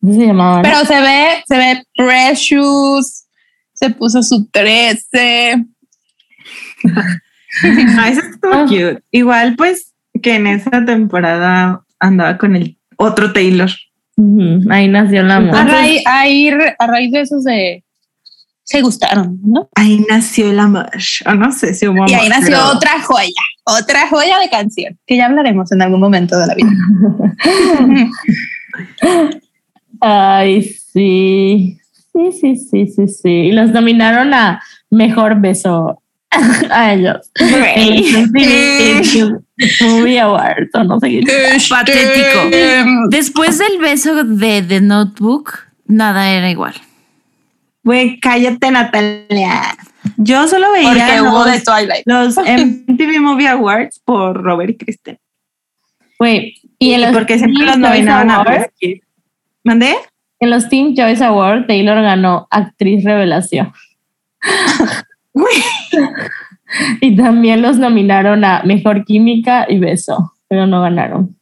¿Cómo 0.00 0.14
se 0.14 0.26
llamaba? 0.26 0.56
no? 0.58 0.62
Pero 0.62 0.78
se 0.84 1.00
ve, 1.00 1.26
se 1.46 1.56
ve 1.56 1.82
precious, 1.96 3.24
se 3.72 3.90
puso 3.90 4.22
su 4.22 4.46
13. 4.50 5.64
Ah, 7.98 8.08
eso 8.10 8.20
estuvo 8.20 8.52
Ah. 8.54 8.64
cute. 8.68 9.02
Igual, 9.10 9.56
pues, 9.56 9.92
que 10.22 10.34
en 10.36 10.46
esa 10.46 10.84
temporada 10.84 11.82
andaba 11.98 12.38
con 12.38 12.54
el 12.56 12.76
otro 12.96 13.32
Taylor. 13.32 13.70
Ahí 14.70 14.88
nació 14.88 15.20
el 15.20 15.30
amor. 15.30 15.56
A 15.56 15.64
raíz, 15.64 16.54
re- 16.54 16.74
a 16.78 16.86
raíz 16.86 17.12
de 17.12 17.20
eso 17.20 17.40
se, 17.40 17.84
se 18.70 18.82
gustaron, 18.82 19.38
¿no? 19.42 19.66
Ahí 19.76 20.04
nació 20.10 20.50
el 20.50 20.60
amor. 20.60 20.90
O 21.24 21.32
no 21.34 21.50
sé 21.52 21.72
si 21.72 21.88
hubo 21.88 22.04
Y 22.06 22.12
ahí 22.12 22.28
nació 22.28 22.48
pero- 22.58 22.68
otra 22.76 23.00
joya, 23.00 23.42
otra 23.64 24.06
joya 24.08 24.38
de 24.38 24.50
canción, 24.50 24.98
que 25.06 25.16
ya 25.16 25.24
hablaremos 25.24 25.72
en 25.72 25.80
algún 25.80 26.00
momento 26.00 26.38
de 26.38 26.46
la 26.46 26.54
vida. 26.54 26.68
Ay, 30.00 30.62
sí. 30.92 31.78
Sí, 32.12 32.32
sí, 32.38 32.56
sí, 32.56 32.86
sí, 32.88 33.08
sí. 33.08 33.30
Y 33.30 33.52
los 33.52 33.70
nominaron 33.70 34.34
a 34.34 34.62
Mejor 34.90 35.40
Beso 35.40 36.02
a 36.70 36.92
ellos. 36.92 37.30
Movie 39.80 40.20
Awards 40.20 40.74
o 40.74 40.84
no 40.84 41.00
sé 41.00 41.08
qué. 41.08 41.22
Patético. 41.70 42.50
Em, 42.52 43.08
Después 43.08 43.56
del 43.58 43.78
beso 43.80 44.24
de 44.24 44.60
The 44.62 44.82
Notebook, 44.82 45.52
nada 45.86 46.30
era 46.30 46.50
igual. 46.50 46.74
Güey, 47.84 48.20
cállate, 48.20 48.70
Natalia. 48.70 49.76
Yo 50.16 50.46
solo 50.48 50.72
veía 50.72 50.88
Porque 50.88 51.20
hubo 51.22 51.44
los, 51.44 51.52
de 51.52 51.60
Twilight. 51.60 52.02
los 52.06 52.36
MTV 52.36 53.20
Movie 53.20 53.48
Awards 53.48 54.00
por 54.04 54.42
Robert 54.42 54.70
y 54.70 54.76
Kristen. 54.76 55.18
Güey, 56.18 56.54
y 56.78 56.92
en 56.92 57.02
los 57.02 57.12
porque 57.12 57.38
siempre 57.38 57.64
los 57.64 57.78
nominaban 57.78 58.30
a 58.30 58.44
Kid. 58.78 59.00
¿Mandé? 59.64 59.96
En 60.40 60.50
los 60.50 60.68
Teen 60.68 60.94
Choice 60.94 61.24
Awards, 61.24 61.66
Taylor 61.66 62.00
ganó 62.02 62.46
Actriz 62.50 63.04
Revelación. 63.04 63.72
Güey, 65.32 65.54
Y 67.00 67.16
también 67.16 67.62
los 67.62 67.78
nominaron 67.78 68.44
a 68.44 68.62
Mejor 68.64 69.04
Química 69.04 69.66
y 69.68 69.78
Beso, 69.78 70.34
pero 70.48 70.66
no 70.66 70.82
ganaron. 70.82 71.36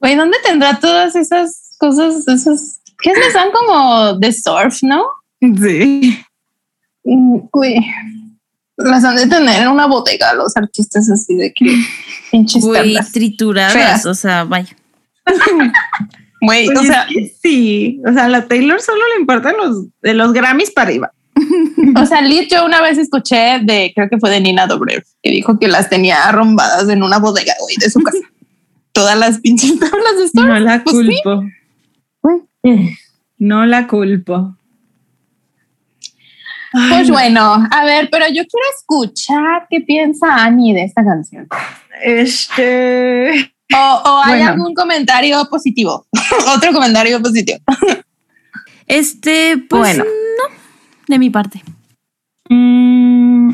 Güey, 0.00 0.14
¿dónde 0.14 0.38
tendrá 0.44 0.78
todas 0.78 1.16
esas 1.16 1.76
cosas, 1.78 2.26
esas 2.28 2.80
que 3.00 3.10
es 3.10 3.18
que 3.18 3.30
son 3.32 3.50
como 3.52 4.14
de 4.14 4.32
surf, 4.32 4.82
¿no? 4.82 5.04
Sí. 5.40 6.18
Güey, 7.04 7.76
las 8.76 9.04
han 9.04 9.16
de 9.16 9.26
tener 9.26 9.62
en 9.62 9.68
una 9.68 9.86
bodega 9.86 10.34
los 10.34 10.56
artistas 10.56 11.10
así 11.10 11.34
de 11.34 11.52
que 11.52 11.66
pinches 12.30 12.64
Güey, 12.64 12.96
trituradas, 13.12 13.72
Feas. 13.72 14.06
o 14.06 14.14
sea, 14.14 14.44
vaya. 14.44 14.76
Güey, 16.40 16.66
Pues 16.66 16.78
o 16.78 16.82
sea, 16.84 17.02
es 17.02 17.08
que 17.14 17.34
sí. 17.42 18.00
O 18.08 18.12
sea, 18.12 18.26
a 18.26 18.28
la 18.28 18.46
Taylor 18.46 18.80
solo 18.80 19.00
le 19.14 19.20
importan 19.20 19.56
los 19.56 19.86
de 20.02 20.14
los 20.14 20.32
Grammys 20.32 20.70
para 20.70 20.86
arriba. 20.88 21.12
o 22.00 22.06
sea, 22.06 22.20
Liz, 22.22 22.48
yo 22.48 22.64
una 22.64 22.80
vez 22.80 22.96
escuché 22.96 23.58
de, 23.62 23.92
creo 23.94 24.08
que 24.08 24.18
fue 24.18 24.30
de 24.30 24.40
Nina 24.40 24.68
Dobrev, 24.68 25.04
que 25.20 25.30
dijo 25.32 25.58
que 25.58 25.66
las 25.66 25.88
tenía 25.90 26.28
arrombadas 26.28 26.88
en 26.88 27.02
una 27.02 27.18
bodega, 27.18 27.54
güey, 27.60 27.74
de 27.80 27.90
su 27.90 28.00
casa. 28.02 28.18
Todas 28.92 29.18
las 29.18 29.40
pinches 29.40 29.78
tablas 29.80 30.16
de 30.18 30.28
surf. 30.28 30.46
No 30.46 30.60
la 30.60 30.84
Pues 30.84 30.96
sí. 30.96 31.20
culpo. 31.24 31.44
No 33.38 33.66
la 33.66 33.86
culpo. 33.88 34.56
Pues 36.90 37.10
bueno, 37.10 37.66
a 37.70 37.84
ver, 37.84 38.08
pero 38.10 38.26
yo 38.26 38.42
quiero 38.44 38.66
escuchar 38.78 39.66
qué 39.70 39.80
piensa 39.80 40.44
Annie 40.44 40.74
de 40.74 40.84
esta 40.84 41.02
canción. 41.04 41.48
Este. 42.02 43.52
O, 43.74 44.02
o 44.04 44.22
hay 44.24 44.38
Bueno. 44.38 44.50
algún 44.52 44.74
comentario 44.74 45.46
positivo. 45.50 46.06
Otro 46.56 46.72
comentario 46.72 47.20
positivo. 47.22 47.58
Este, 48.86 49.58
pues 49.68 49.96
Bueno. 49.96 50.04
no, 50.04 50.56
de 51.06 51.18
mi 51.18 51.30
parte. 51.30 51.62
mm, 52.48 53.50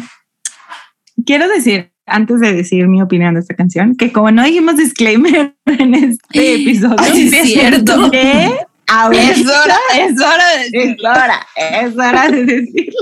quiero 1.27 1.49
decir, 1.49 1.91
antes 2.07 2.39
de 2.41 2.53
decir 2.53 2.87
mi 2.87 3.03
opinión 3.03 3.35
de 3.35 3.41
esta 3.41 3.55
canción, 3.55 3.97
que 3.97 4.13
como 4.13 4.31
no 4.31 4.45
dijimos 4.45 4.77
disclaimer 4.77 5.55
en 5.67 5.95
este 5.95 6.55
episodio, 6.55 6.97
Ay, 6.99 7.29
sí 7.29 7.37
es 7.37 7.53
cierto. 7.53 8.11
que 8.11 8.57
ahora 8.87 9.23
Es 9.23 9.41
hora, 9.47 9.77
es 9.97 10.21
hora 10.21 10.45
de 10.57 10.83
es 10.83 10.97
hora, 11.01 11.47
es 11.57 11.97
hora 11.97 12.31
de 12.31 12.45
decirlo. 12.45 13.01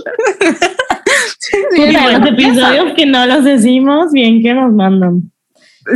Mira, 1.73 2.19
los 2.19 2.29
episodios 2.29 2.93
que 2.97 3.07
no 3.07 3.27
los 3.27 3.45
decimos, 3.45 4.13
bien 4.13 4.43
que 4.43 4.55
nos 4.55 4.73
mandan. 4.73 5.33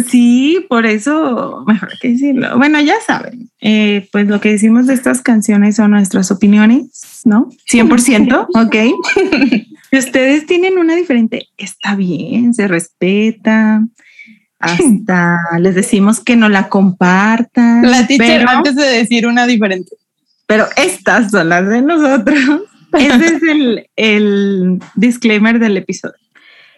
Sí, 0.08 0.66
por 0.68 0.84
eso 0.84 1.62
mejor 1.66 1.90
que 2.00 2.08
decirlo. 2.08 2.56
Bueno, 2.56 2.80
ya 2.80 2.96
saben, 3.06 3.50
eh, 3.60 4.08
pues 4.10 4.26
lo 4.26 4.40
que 4.40 4.50
decimos 4.50 4.86
de 4.86 4.94
estas 4.94 5.22
canciones 5.22 5.76
son 5.76 5.92
nuestras 5.92 6.30
opiniones, 6.30 7.20
¿no? 7.24 7.48
100%, 7.70 8.46
¿ok? 8.54 9.66
Si 9.88 9.98
ustedes 9.98 10.46
tienen 10.46 10.78
una 10.78 10.96
diferente, 10.96 11.46
está 11.56 11.94
bien, 11.94 12.52
se 12.54 12.66
respeta. 12.66 13.86
Hasta 14.60 15.38
les 15.58 15.74
decimos 15.74 16.20
que 16.20 16.36
no 16.36 16.48
la 16.48 16.68
compartan. 16.68 17.88
La 17.90 18.06
teacher 18.06 18.40
pero, 18.40 18.50
antes 18.50 18.76
de 18.76 18.84
decir 18.84 19.26
una 19.26 19.46
diferente. 19.46 19.96
pero 20.46 20.66
estas 20.76 21.30
son 21.30 21.48
las 21.50 21.68
de 21.68 21.82
nosotros. 21.82 22.62
Ese 22.92 23.26
es 23.36 23.42
el, 23.42 23.90
el 23.96 24.78
disclaimer 24.94 25.58
del 25.58 25.76
episodio. 25.76 26.16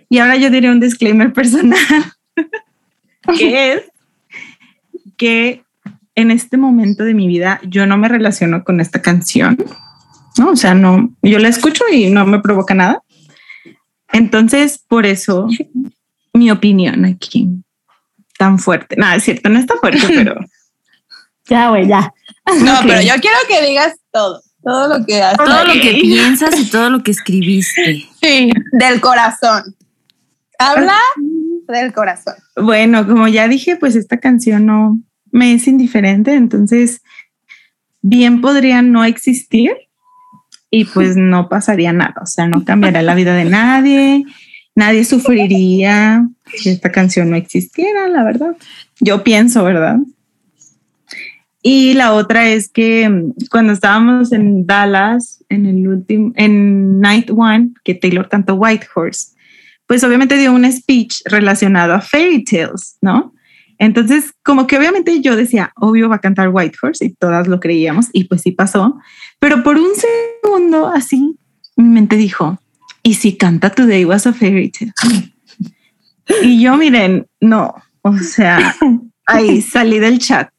Y 0.09 0.19
ahora 0.19 0.37
yo 0.37 0.51
diré 0.51 0.71
un 0.71 0.81
disclaimer 0.81 1.33
personal, 1.33 1.79
que 3.39 3.73
es 3.73 3.83
que 5.17 5.63
en 6.15 6.31
este 6.31 6.57
momento 6.57 7.05
de 7.05 7.15
mi 7.15 7.29
vida 7.29 7.61
yo 7.63 7.87
no 7.87 7.99
me 7.99 8.09
relaciono 8.09 8.65
con 8.65 8.81
esta 8.81 9.03
canción, 9.03 9.57
¿no? 10.39 10.51
O 10.51 10.57
sea, 10.57 10.75
no, 10.75 11.15
yo 11.23 11.39
la 11.39 11.49
escucho 11.49 11.85
y 11.93 12.11
no 12.11 12.27
me 12.27 12.41
provoca 12.41 12.75
nada. 12.75 13.03
Entonces, 14.13 14.83
por 14.89 15.07
eso 15.07 15.47
mi 16.33 16.51
opinión 16.51 17.05
aquí 17.05 17.49
tan 18.39 18.59
fuerte. 18.59 18.97
Nada, 18.97 19.17
es 19.17 19.25
cierto, 19.25 19.51
no 19.51 19.59
está 19.59 19.77
fuerte, 19.77 20.01
pero 20.09 20.37
Ya, 21.49 21.71
güey, 21.71 21.89
ya. 21.89 22.13
No, 22.63 22.75
pero 22.87 23.01
yo 23.01 23.15
quiero 23.21 23.37
que 23.49 23.67
digas 23.67 23.97
todo. 24.13 24.43
Todo 24.63 24.99
lo 24.99 25.07
que 25.07 25.23
haces. 25.23 25.39
Todo 25.39 25.65
lo 25.65 25.73
que 25.73 25.99
piensas 26.01 26.59
y 26.59 26.67
todo 26.71 26.91
lo 26.91 27.03
que 27.03 27.11
escribiste. 27.11 28.07
Sí, 28.21 28.51
del 28.73 29.01
corazón. 29.01 29.75
Habla 30.59 30.99
del 31.69 31.93
corazón. 31.93 32.35
Bueno, 32.57 33.07
como 33.07 33.29
ya 33.29 33.49
dije, 33.49 33.77
pues 33.77 33.97
esta 33.97 34.19
canción 34.19 34.67
no 34.67 35.01
me 35.31 35.55
es 35.55 35.69
indiferente, 35.69 36.35
entonces 36.35 37.03
bien 38.01 38.41
podría 38.41 38.83
no 38.83 39.05
existir 39.05 39.73
y 40.71 40.85
pues 40.87 41.17
no 41.17 41.49
pasaría 41.49 41.93
nada, 41.93 42.15
o 42.23 42.27
sea, 42.27 42.47
no 42.47 42.65
cambiará 42.65 43.03
la 43.03 43.15
vida 43.15 43.35
de 43.35 43.45
nadie, 43.45 44.25
nadie 44.75 45.05
sufriría 45.05 46.27
si 46.57 46.71
esta 46.71 46.91
canción 46.91 47.31
no 47.31 47.37
existiera, 47.37 48.09
la 48.09 48.25
verdad. 48.25 48.57
Yo 49.01 49.23
pienso, 49.23 49.65
¿verdad? 49.65 49.99
Y 51.63 51.95
la 51.95 52.13
otra 52.13 52.49
es 52.49 52.69
que 52.69 53.09
mm, 53.09 53.35
cuando 53.51 53.73
estábamos 53.73 54.33
en 54.33 54.67
Dallas, 54.67 55.45
en 55.49 55.67
el 55.67 55.87
último, 55.89 56.33
en 56.37 57.01
Night 57.01 57.31
One, 57.31 57.71
que 57.85 57.95
Taylor 57.95 58.29
cantó 58.29 58.55
White 58.55 58.87
Horse, 58.95 59.35
pues 59.87 60.05
obviamente 60.05 60.37
dio 60.37 60.53
un 60.53 60.71
speech 60.71 61.23
relacionado 61.25 61.95
a 61.95 62.01
fairy 62.01 62.45
tales, 62.45 62.99
¿no? 63.01 63.35
Entonces, 63.79 64.35
como 64.43 64.67
que 64.67 64.77
obviamente 64.77 65.21
yo 65.21 65.37
decía, 65.37 65.73
obvio 65.77 66.09
va 66.09 66.17
a 66.17 66.21
cantar 66.21 66.51
White 66.53 66.79
Horse 66.83 67.05
y 67.05 67.15
todas 67.15 67.47
lo 67.47 67.61
creíamos 67.61 68.07
y 68.13 68.25
pues 68.25 68.43
sí 68.43 68.51
pasó, 68.51 68.99
pero 69.39 69.63
por 69.63 69.77
un 69.77 69.91
segundo 70.43 70.89
así 70.89 71.39
mi 71.77 71.89
mente 71.89 72.17
dijo, 72.17 72.59
¿y 73.03 73.15
si 73.15 73.37
canta 73.37 73.71
Today 73.71 74.05
was 74.05 74.27
a 74.27 74.33
fairy 74.33 74.71
tale? 74.71 75.33
Y 76.43 76.63
yo 76.63 76.77
miren, 76.77 77.27
no, 77.41 77.75
o 78.03 78.17
sea, 78.19 78.75
ahí 79.27 79.61
salí 79.73 79.99
del 79.99 80.19
chat. 80.19 80.51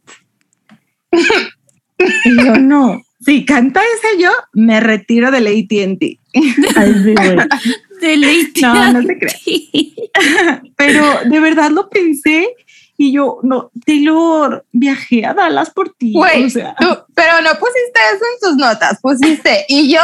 Y 1.12 2.36
yo 2.46 2.56
no, 2.58 3.02
si 3.20 3.46
canta 3.46 3.82
esa 3.82 4.20
yo, 4.22 4.32
me 4.54 4.80
retiro 4.80 5.32
del 5.32 5.48
AT&T. 5.48 6.20
Güey. 6.34 7.38
Deleite. 8.02 8.62
No, 8.62 8.94
no 8.94 9.06
te 9.06 9.18
creas. 9.20 9.42
Pero 10.78 11.06
de 11.26 11.40
verdad 11.42 11.70
lo 11.72 11.90
pensé 11.90 12.48
Y 12.98 13.12
yo, 13.12 13.40
no, 13.44 13.72
Taylor, 13.86 14.66
viajé 14.72 15.26
a 15.26 15.34
Dallas 15.34 15.70
por 15.72 15.94
ti. 15.94 16.14
Güey, 16.14 16.46
o 16.46 16.50
sea, 16.50 16.76
tú- 16.80 16.98
pero 17.14 17.42
no 17.42 17.50
pusiste 17.52 18.00
eso 18.16 18.24
en 18.26 18.40
tus 18.42 18.58
notas, 18.58 19.00
pusiste 19.02 19.66
y 19.68 19.92
yo 19.94 20.02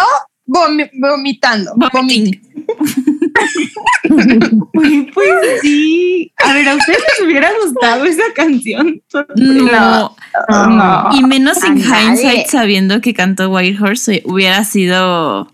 vomi- 0.47 0.89
vomitando. 0.93 1.73
Vomiting. 1.93 2.41
güey, 4.73 5.11
pues 5.11 5.61
sí. 5.61 6.32
A 6.44 6.53
ver, 6.53 6.69
¿a 6.69 6.76
ustedes 6.76 6.99
les 6.99 7.27
hubiera 7.27 7.49
gustado 7.64 8.06
esa 8.06 8.23
canción? 8.36 9.02
No. 9.36 10.15
no. 10.49 11.10
Y 11.14 11.23
menos 11.23 11.64
en 11.64 11.77
hindsight 11.77 12.48
sabiendo 12.48 13.02
que 13.02 13.14
cantó 13.14 13.49
White 13.49 13.82
Horse 13.82 14.22
hubiera 14.26 14.64
sido 14.64 15.49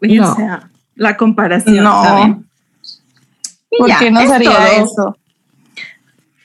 Güey, 0.00 0.16
No. 0.16 0.32
O 0.32 0.36
sea, 0.36 0.70
la 0.94 1.16
comparación. 1.16 1.84
No. 1.84 2.44
¿Por 3.78 3.88
ya, 3.88 3.98
qué 3.98 4.10
no 4.10 4.20
es 4.20 4.30
sería 4.30 4.50
todo. 4.50 4.84
eso? 4.84 5.18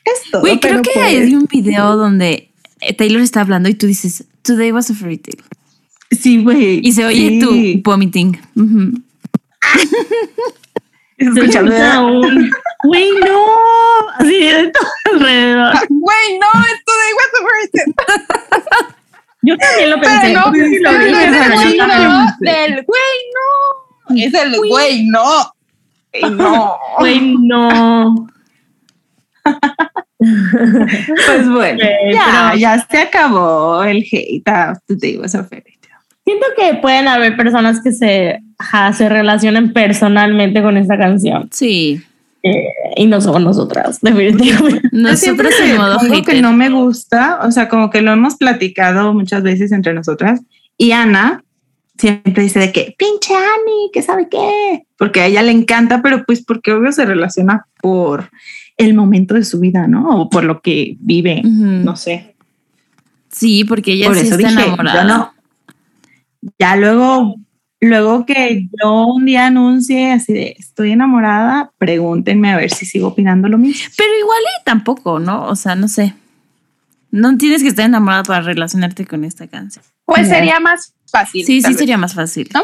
Es 0.05 0.31
todo. 0.31 0.41
Güey, 0.41 0.59
creo 0.59 0.81
que 0.81 0.91
pues, 0.93 1.05
hay 1.05 1.35
un 1.35 1.45
video 1.45 1.95
donde 1.95 2.51
eh, 2.81 2.93
Taylor 2.93 3.21
está 3.21 3.41
hablando 3.41 3.69
y 3.69 3.75
tú 3.75 3.87
dices, 3.87 4.25
Today 4.41 4.71
was 4.71 4.89
a 4.91 4.93
fairy 4.93 5.17
tale. 5.17 5.43
Sí, 6.11 6.43
güey. 6.43 6.81
Y 6.83 6.91
se 6.91 7.05
oye 7.05 7.29
sí. 7.29 7.81
tu 7.81 7.89
vomiting. 7.89 8.37
Ujú. 8.55 9.01
Escuchando 11.17 11.71
escucha 11.71 12.01
un, 12.01 12.51
Güey, 12.83 13.11
no. 13.21 13.45
Así 14.17 14.39
de 14.45 14.67
todo 14.71 14.87
alrededor. 15.13 15.73
Güey, 15.89 16.39
no, 16.39 16.47
esto 16.65 16.91
de 16.91 17.13
WhatsApp. 17.15 18.95
Yo 19.41 19.57
también 19.57 19.89
lo 19.89 19.99
pensé. 20.01 20.19
Pero 20.21 20.39
no, 20.39 20.53
sí 20.53 20.79
lo 20.79 20.91
vi. 20.91 21.11
no 21.11 21.19
es 21.19 21.31
pero 21.31 21.55
yo 21.55 21.61
güey 21.61 21.77
no, 21.77 22.27
del 22.39 22.85
güey 22.85 23.17
no. 23.33 24.15
Es 24.15 24.33
el 24.33 24.57
güey 24.57 25.05
no. 25.07 25.53
Ey, 26.13 26.29
no. 26.29 26.77
Güey, 26.99 27.35
no. 27.41 28.27
Pues 31.25 31.49
bueno, 31.49 31.83
Ok, 31.83 32.13
ya, 32.13 32.49
pero- 32.49 32.57
ya 32.59 32.87
se 32.89 32.97
acabó 33.01 33.83
el 33.83 34.05
hate 34.09 34.43
Today 34.87 35.17
Was 35.17 35.35
a 35.35 35.43
Fairy. 35.43 35.72
Siento 36.25 36.45
que 36.57 36.75
pueden 36.75 37.07
haber 37.07 37.35
personas 37.35 37.81
que 37.81 37.91
se, 37.91 38.41
ajá, 38.57 38.93
se 38.93 39.09
relacionen 39.09 39.73
personalmente 39.73 40.61
con 40.61 40.77
esta 40.77 40.97
canción. 40.97 41.49
Sí. 41.51 42.01
eh, 42.43 42.67
y 42.95 43.05
no 43.07 43.19
somos 43.21 43.41
nosotras, 43.41 43.99
definitivamente. 44.01 44.87
Nosotros 44.91 45.53
en 45.61 45.77
modo 45.77 45.97
pongo 45.99 46.23
que 46.23 46.41
no 46.41 46.53
me 46.53 46.69
gusta, 46.69 47.39
o 47.43 47.51
sea, 47.51 47.67
como 47.69 47.89
que 47.89 48.01
lo 48.01 48.11
hemos 48.11 48.35
platicado 48.35 49.13
muchas 49.13 49.43
veces 49.43 49.71
entre 49.71 49.93
nosotras. 49.93 50.41
Y 50.77 50.91
Ana 50.91 51.43
siempre 51.97 52.43
dice 52.43 52.59
de 52.59 52.71
que, 52.71 52.95
pinche 52.97 53.33
Ani, 53.33 53.91
que 53.93 54.01
sabe 54.01 54.27
qué, 54.29 54.85
porque 54.97 55.21
a 55.21 55.27
ella 55.27 55.41
le 55.41 55.51
encanta, 55.51 56.01
pero 56.01 56.25
pues 56.25 56.43
porque 56.43 56.71
obvio 56.71 56.91
se 56.91 57.05
relaciona 57.05 57.65
por 57.81 58.29
el 58.77 58.93
momento 58.93 59.35
de 59.35 59.43
su 59.43 59.59
vida, 59.59 59.87
¿no? 59.87 60.21
O 60.21 60.29
por 60.29 60.43
lo 60.43 60.61
que 60.61 60.97
vive, 60.99 61.41
no 61.43 61.95
sé. 61.95 62.35
Sí, 63.31 63.63
porque 63.63 63.93
ella 63.93 64.07
por 64.07 64.15
sí 64.17 64.27
eso 64.27 64.35
está 64.35 64.49
dije, 64.49 64.63
enamorada. 64.63 65.01
yo 65.01 65.07
no. 65.07 65.33
Ya 66.59 66.75
luego, 66.75 67.35
luego 67.79 68.25
que 68.25 68.67
yo 68.81 69.05
un 69.07 69.25
día 69.25 69.47
anuncie 69.47 70.11
así 70.11 70.33
de 70.33 70.55
estoy 70.57 70.91
enamorada, 70.91 71.71
pregúntenme 71.77 72.51
a 72.51 72.57
ver 72.57 72.71
si 72.71 72.85
sigo 72.85 73.09
opinando 73.09 73.47
lo 73.49 73.57
mismo. 73.57 73.89
Pero 73.97 74.09
igual 74.19 74.39
y 74.61 74.63
tampoco, 74.65 75.19
¿no? 75.19 75.45
O 75.47 75.55
sea, 75.55 75.75
no 75.75 75.87
sé. 75.87 76.13
No 77.11 77.37
tienes 77.37 77.61
que 77.61 77.69
estar 77.69 77.85
enamorada 77.85 78.23
para 78.23 78.41
relacionarte 78.41 79.05
con 79.05 79.23
esta 79.23 79.47
canción. 79.47 79.85
Pues 80.05 80.27
sería 80.27 80.59
más 80.59 80.93
fácil. 81.11 81.45
Sí, 81.45 81.61
sí 81.61 81.67
vez. 81.69 81.77
sería 81.77 81.97
más 81.97 82.13
fácil. 82.13 82.49
¿No? 82.53 82.63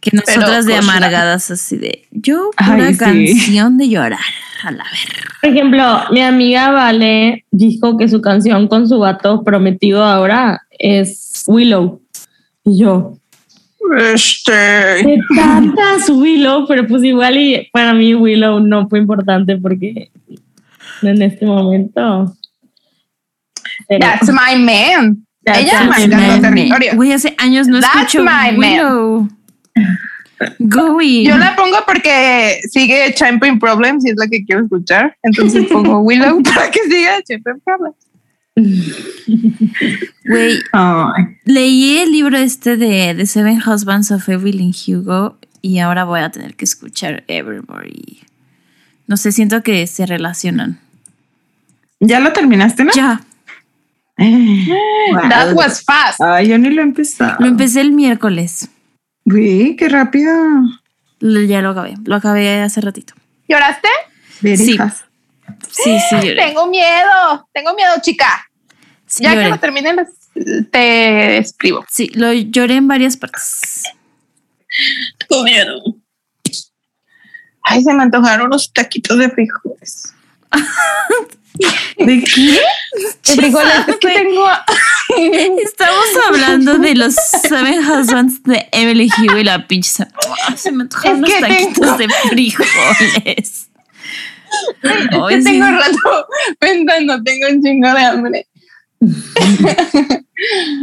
Que 0.00 0.10
nosotras 0.16 0.66
de 0.66 0.72
la- 0.72 0.78
amargadas 0.80 1.50
así 1.52 1.76
de 1.76 2.08
yo 2.10 2.50
sí. 2.58 2.96
canción 2.98 3.78
de 3.78 3.88
llorar. 3.88 4.18
A 4.64 4.70
la 4.70 4.84
ver. 4.84 5.24
Por 5.40 5.50
ejemplo, 5.50 6.00
mi 6.12 6.20
amiga 6.22 6.70
Vale 6.70 7.44
dijo 7.50 7.96
que 7.96 8.08
su 8.08 8.20
canción 8.20 8.68
con 8.68 8.88
su 8.88 8.98
vato 9.00 9.42
prometido 9.44 10.04
ahora 10.04 10.62
es 10.70 11.44
Willow. 11.46 12.01
Y 12.64 12.78
yo, 12.78 13.18
Este. 13.98 15.02
me 15.04 15.14
encanta 15.14 15.98
su 16.06 16.20
Willow, 16.20 16.66
pero 16.66 16.86
pues 16.86 17.02
igual 17.04 17.36
y 17.36 17.68
para 17.72 17.92
mí 17.92 18.14
Willow 18.14 18.60
no 18.60 18.88
fue 18.88 19.00
importante 19.00 19.56
porque 19.56 20.10
en 21.02 21.22
este 21.22 21.44
momento. 21.44 22.32
Pero- 23.88 24.00
That's 24.00 24.28
my 24.28 24.56
man. 24.62 25.26
That's 25.44 25.58
Ella 25.60 25.84
marcando 25.84 26.16
Man, 26.16 26.40
territorio. 26.40 26.92
Güey, 26.94 27.12
hace 27.12 27.34
años 27.38 27.66
no 27.66 27.80
That's 27.80 27.96
escucho 28.14 28.20
my 28.20 28.56
man. 28.56 28.58
Willow. 28.58 29.28
Going. 30.60 31.24
Yo 31.24 31.36
la 31.36 31.54
pongo 31.56 31.76
porque 31.86 32.60
sigue 32.70 33.12
Champagne 33.14 33.58
Problems 33.58 34.04
y 34.06 34.10
es 34.10 34.16
la 34.16 34.26
que 34.28 34.44
quiero 34.44 34.62
escuchar. 34.62 35.16
Entonces 35.22 35.66
pongo 35.70 35.98
Willow 36.00 36.40
para 36.54 36.70
que 36.70 36.80
siga 36.84 37.20
Champagne 37.28 37.60
Problems. 37.64 37.96
Güey, 40.24 40.58
leí 41.44 41.98
el 41.98 42.12
libro 42.12 42.36
este 42.38 42.76
de 42.76 43.14
The 43.16 43.26
Seven 43.26 43.60
Husbands 43.66 44.10
of 44.10 44.28
Evelyn 44.28 44.72
Hugo 44.86 45.38
y 45.60 45.78
ahora 45.78 46.04
voy 46.04 46.20
a 46.20 46.30
tener 46.30 46.54
que 46.54 46.64
escuchar 46.64 47.24
Evermore. 47.28 47.88
y 47.88 48.20
No 49.06 49.16
sé, 49.16 49.32
siento 49.32 49.62
que 49.62 49.86
se 49.86 50.06
relacionan. 50.06 50.78
¿Ya 52.00 52.20
lo 52.20 52.32
terminaste, 52.32 52.84
no? 52.84 52.92
Ya, 52.94 53.22
Eh, 54.18 54.66
That 55.30 55.48
wow. 55.52 55.56
was 55.58 55.82
fast. 55.82 56.20
Ay, 56.20 56.48
yo 56.48 56.58
ni 56.58 56.70
lo 56.70 56.82
he 56.82 56.84
empezado. 56.84 57.36
lo 57.40 57.46
empecé 57.46 57.80
el 57.80 57.92
miércoles. 57.92 58.68
Güey, 59.24 59.76
qué 59.76 59.88
rápido. 59.88 60.32
Ya 61.20 61.62
lo 61.62 61.70
acabé. 61.70 61.94
Lo 62.04 62.16
acabé 62.16 62.60
hace 62.60 62.80
ratito. 62.80 63.14
¿Lloraste? 63.48 63.88
Sí. 64.34 64.38
Verijas. 64.42 65.04
Sí, 65.70 65.98
sí, 66.10 66.16
lloré. 66.16 66.36
Tengo 66.46 66.66
miedo. 66.66 67.48
Tengo 67.52 67.74
miedo, 67.74 67.92
chica. 68.02 68.48
Sí, 69.06 69.22
ya 69.24 69.34
que 69.34 69.48
lo 69.48 69.58
termine, 69.58 69.92
les- 69.94 70.70
te 70.70 71.38
escribo. 71.38 71.84
Sí, 71.90 72.10
lo 72.14 72.32
lloré 72.32 72.76
en 72.76 72.88
varias 72.88 73.16
partes. 73.16 73.82
Tengo 75.28 75.42
miedo. 75.44 75.82
Ay, 77.62 77.82
se 77.82 77.92
me 77.92 78.02
antojaron 78.02 78.46
unos 78.46 78.72
taquitos 78.72 79.18
de 79.18 79.28
frijoles. 79.30 80.14
¿De 81.98 82.24
qué? 82.24 82.58
De 83.24 83.36
frijoles, 83.36 83.74
es 83.88 83.96
que 83.96 84.08
tengo. 84.08 84.48
Estamos 85.62 86.04
hablando 86.26 86.78
de 86.78 86.94
los 86.94 87.14
Seven 87.14 87.78
Husbands 87.88 88.42
de 88.44 88.66
Emily 88.72 89.08
Hugo 89.18 89.38
y 89.38 89.44
la 89.44 89.66
pinche 89.68 89.90
se, 89.90 90.02
¡Ah! 90.04 90.56
se 90.56 90.72
me 90.72 90.82
antojaron 90.84 91.18
unos 91.18 91.30
taquitos 91.40 91.74
tengo- 91.74 91.96
de 91.98 92.08
frijoles. 92.30 93.68
Ay, 94.82 95.36
que 95.36 95.42
sí. 95.42 95.48
tengo 95.48 95.66
rato 95.66 96.26
pensando, 96.58 97.22
tengo 97.22 97.48
un 97.50 97.62
chingo 97.62 97.92
de 97.92 98.04
hambre. 98.04 98.46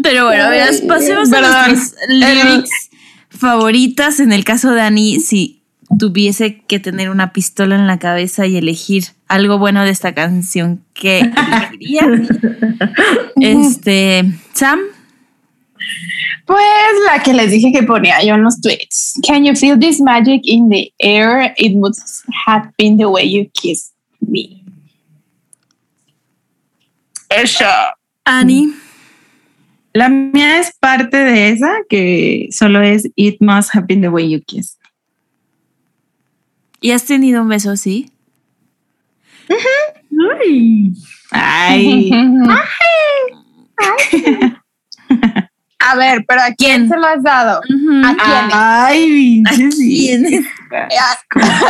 Pero 0.03 0.25
bueno, 0.25 0.49
verás, 0.49 0.81
pasemos 0.81 1.29
Perdón. 1.29 1.53
a 1.53 1.67
nuestras 1.67 2.09
lyrics 2.09 2.89
favoritas. 3.29 4.19
En 4.19 4.31
el 4.31 4.43
caso 4.43 4.71
de 4.71 4.81
Annie, 4.81 5.19
si 5.19 5.61
tuviese 5.97 6.61
que 6.67 6.79
tener 6.79 7.09
una 7.09 7.33
pistola 7.33 7.75
en 7.75 7.87
la 7.87 7.99
cabeza 7.99 8.45
y 8.45 8.57
elegir 8.57 9.05
algo 9.27 9.57
bueno 9.57 9.83
de 9.83 9.89
esta 9.91 10.13
canción, 10.13 10.83
¿qué 10.93 11.19
elegiría? 11.19 12.07
Este, 13.41 14.25
Sam, 14.53 14.79
Pues 16.45 16.93
la 17.05 17.21
que 17.21 17.33
les 17.33 17.51
dije 17.51 17.71
que 17.71 17.83
ponía 17.83 18.23
yo 18.23 18.35
en 18.35 18.43
los 18.43 18.59
tweets. 18.61 19.19
Can 19.25 19.45
you 19.45 19.55
feel 19.55 19.77
this 19.77 20.01
magic 20.01 20.41
in 20.43 20.69
the 20.69 20.91
air? 20.99 21.53
It 21.57 21.75
must 21.75 22.23
have 22.47 22.71
been 22.77 22.97
the 22.97 23.05
way 23.05 23.25
you 23.25 23.49
kissed 23.53 23.93
me. 24.19 24.63
Eso. 27.29 27.65
Annie, 28.25 28.73
La 29.93 30.09
mía 30.09 30.59
es 30.59 30.71
parte 30.79 31.17
de 31.17 31.49
esa 31.49 31.71
que 31.89 32.47
solo 32.51 32.81
es 32.81 33.09
It 33.15 33.37
must 33.41 33.73
have 33.73 33.87
been 33.87 34.01
the 34.01 34.09
way 34.09 34.29
you 34.29 34.41
kissed. 34.45 34.79
¿y 36.81 36.91
has 36.91 37.05
tenido 37.05 37.41
un 37.41 37.49
beso 37.49 37.71
así? 37.71 38.11
Ay, 39.49 40.93
Ay, 41.31 42.11
A 45.79 45.95
ver, 45.95 46.25
pero 46.27 46.41
¿a 46.41 46.51
quién 46.53 46.89
se 46.89 46.97
lo 46.97 47.05
has 47.07 47.23
dado? 47.23 47.59
¿A 47.59 48.15
quiénes? 48.15 48.53
ay, 48.53 49.09
pinche 49.09 49.71
sí. 49.71 50.07
¿Quién? 50.07 50.45
¿A, 50.99 51.17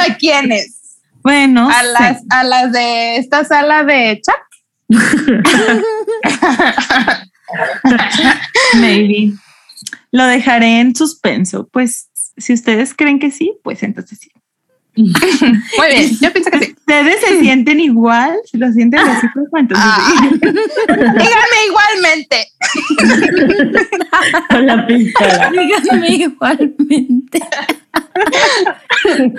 a 0.03 0.17
quiénes? 0.17 0.75
Bueno, 1.21 1.69
¿A 1.69 1.81
sí. 1.81 1.87
las, 1.99 2.23
a 2.29 2.43
las 2.43 2.71
de 2.71 3.17
esta 3.17 3.45
sala 3.45 3.83
de 3.83 4.19
chat? 4.21 4.35
maybe. 8.75 9.33
Lo 10.11 10.25
dejaré 10.25 10.79
en 10.79 10.95
suspenso. 10.95 11.67
Pues 11.71 12.09
si 12.37 12.53
ustedes 12.53 12.93
creen 12.95 13.19
que 13.19 13.31
sí, 13.31 13.57
pues 13.63 13.83
entonces 13.83 14.19
sí. 14.19 14.31
Muy 15.77 15.87
bien, 15.87 16.09
yo 16.21 16.33
pienso 16.33 16.51
que 16.51 16.59
sí. 16.59 16.75
Ustedes 16.77 17.21
se 17.21 17.39
sienten 17.39 17.79
igual, 17.79 18.37
si 18.45 18.57
lo 18.57 18.71
sienten 18.71 18.99
así, 18.99 19.27
Ah. 19.75 20.29
Díganme 20.41 21.59
igualmente. 21.67 22.47
con 24.49 24.65
la 24.65 24.87
pistola. 24.87 25.51
Díganme 25.51 26.09
igualmente. 26.09 27.39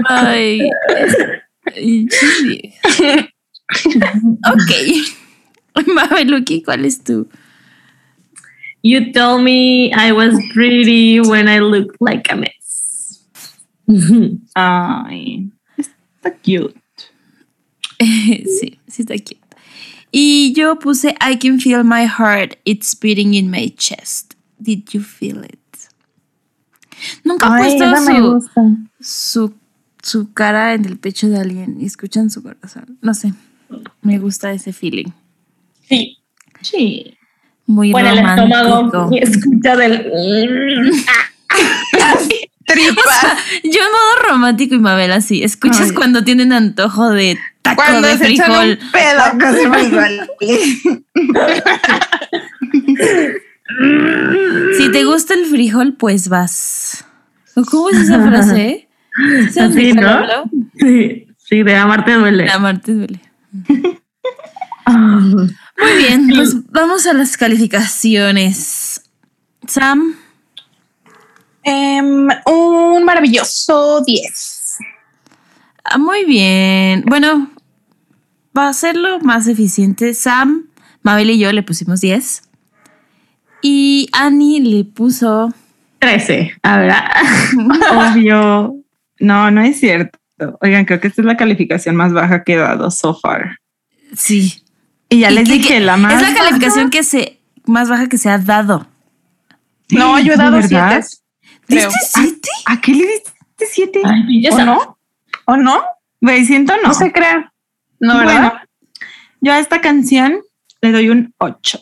Ay. 0.08 0.70
Ok. 4.52 5.86
Mabeluki, 5.86 6.62
¿cuál 6.62 6.84
es 6.84 7.02
tu? 7.02 7.28
You 8.82 9.12
told 9.12 9.42
me 9.42 9.92
I 9.92 10.12
was 10.12 10.34
pretty 10.54 11.20
when 11.20 11.48
I 11.48 11.58
looked 11.58 11.96
like 12.00 12.30
a 12.32 12.36
mess. 12.36 12.59
Ay, 14.54 15.50
está 15.76 16.32
cute. 16.32 16.80
sí, 17.98 18.78
sí 18.86 19.02
está 19.02 19.14
cute. 19.14 19.38
Y 20.12 20.52
yo 20.54 20.78
puse 20.78 21.14
I 21.20 21.36
can 21.36 21.60
feel 21.60 21.84
my 21.84 22.06
heart, 22.06 22.56
it's 22.64 22.94
beating 22.98 23.34
in 23.34 23.50
my 23.50 23.72
chest. 23.76 24.34
Did 24.58 24.90
you 24.92 25.00
feel 25.02 25.44
it? 25.44 25.58
Nunca 27.24 27.46
he 27.46 27.78
puesto 27.78 27.96
su, 28.04 28.50
su, 29.00 29.54
su 30.02 30.32
cara 30.32 30.74
en 30.74 30.84
el 30.84 30.98
pecho 30.98 31.28
de 31.28 31.38
alguien 31.38 31.80
y 31.80 31.86
escuchan 31.86 32.30
su 32.30 32.42
corazón. 32.42 32.98
No 33.00 33.14
sé, 33.14 33.32
me 34.02 34.18
gusta 34.18 34.52
ese 34.52 34.72
feeling. 34.72 35.10
Sí. 35.88 36.18
Sí. 36.60 37.16
Muy 37.66 37.92
Bueno, 37.92 38.10
el 38.10 38.18
estómago 38.18 39.08
y 39.12 39.18
escucha 39.22 39.76
del. 39.76 40.10
Tripas. 42.72 43.26
Yo 43.64 43.80
en 43.80 43.92
modo 43.92 44.28
romántico 44.30 44.74
y 44.74 44.78
Mabel 44.78 45.12
así. 45.12 45.42
Escuchas 45.42 45.88
Ay. 45.88 45.94
cuando 45.94 46.22
tienen 46.24 46.52
antojo 46.52 47.10
de 47.10 47.38
taco 47.62 47.82
Cuando 47.82 48.08
de 48.08 48.18
se 48.18 48.28
echan 48.28 48.46
frijol. 48.46 48.78
un 48.80 48.90
pedo. 48.92 49.22
Si 54.76 54.90
te 54.90 55.04
gusta 55.04 55.34
el 55.34 55.46
frijol, 55.46 55.94
pues 55.94 56.28
vas. 56.28 57.04
¿O 57.54 57.62
¿Cómo 57.64 57.90
es 57.90 57.98
esa 57.98 58.20
frase? 58.20 58.88
¿Sí 59.46 59.52
sabes 59.52 59.74
de 59.74 59.90
Así, 59.90 59.92
¿no? 59.92 60.44
Sí, 60.78 61.26
sí, 61.36 61.62
de 61.62 61.76
amarte 61.76 62.14
duele. 62.14 62.46
La 62.46 62.58
Marte 62.58 62.92
duele. 62.94 63.20
Muy 64.86 65.92
bien, 65.98 66.28
pues 66.34 66.54
vamos 66.70 67.06
a 67.06 67.12
las 67.12 67.36
calificaciones. 67.36 69.02
Sam, 69.66 70.16
Em, 71.62 72.28
un 72.46 73.04
maravilloso 73.04 74.02
10. 74.06 74.76
ah, 75.84 75.98
muy 75.98 76.24
bien. 76.24 77.04
Bueno, 77.06 77.50
va 78.56 78.68
a 78.68 78.72
serlo 78.72 79.20
más 79.20 79.46
eficiente. 79.46 80.14
Sam, 80.14 80.66
Mabel 81.02 81.30
y 81.30 81.38
yo 81.38 81.52
le 81.52 81.62
pusimos 81.62 82.00
10. 82.00 82.42
Y 83.62 84.08
Annie 84.12 84.60
le 84.60 84.84
puso 84.84 85.52
13. 85.98 86.52
A 86.62 86.78
ver. 86.78 86.92
Obvio. 87.92 88.74
No, 89.18 89.50
no 89.50 89.60
es 89.62 89.78
cierto. 89.80 90.18
Oigan, 90.62 90.86
creo 90.86 91.00
que 91.00 91.08
esta 91.08 91.20
es 91.20 91.26
la 91.26 91.36
calificación 91.36 91.94
más 91.94 92.14
baja 92.14 92.42
que 92.44 92.54
he 92.54 92.56
dado 92.56 92.90
so 92.90 93.14
far. 93.14 93.56
sí. 94.14 94.62
Y 95.12 95.18
ya 95.20 95.30
Y 95.32 95.34
les 95.34 95.48
que- 95.48 95.54
dije, 95.54 95.68
que- 95.74 95.80
la 95.80 95.96
más. 95.96 96.14
es 96.14 96.22
la 96.22 96.32
calificación 96.34 96.88
que 96.88 97.02
se 97.02 97.40
más 97.66 97.88
baja 97.88 98.08
que 98.08 98.16
se 98.16 98.30
ha 98.30 98.38
dado. 98.38 98.86
No, 99.90 100.20
yo 100.20 100.34
he 100.34 100.36
¿De 100.36 100.42
dado 100.44 100.52
verdad? 100.58 101.02
7. 101.04 101.19
Creo. 101.70 101.88
¿Diste 101.88 102.20
siete? 102.20 102.48
¿A 102.66 102.80
qué 102.80 102.92
le 102.92 103.06
diste 103.06 103.32
siete? 103.70 104.02
Ay, 104.04 104.46
¿O 104.50 104.58
no? 104.64 104.98
¿O 105.46 105.56
no? 105.56 105.82
Güey, 106.20 106.44
siento 106.44 106.74
no. 106.82 106.88
No 106.88 106.94
se 106.94 107.10
crean. 107.12 107.50
No, 107.98 108.14
Bueno, 108.14 108.28
¿verdad? 108.30 108.52
yo 109.40 109.52
a 109.52 109.58
esta 109.58 109.80
canción 109.80 110.40
le 110.82 110.92
doy 110.92 111.08
un 111.10 111.34
8. 111.38 111.78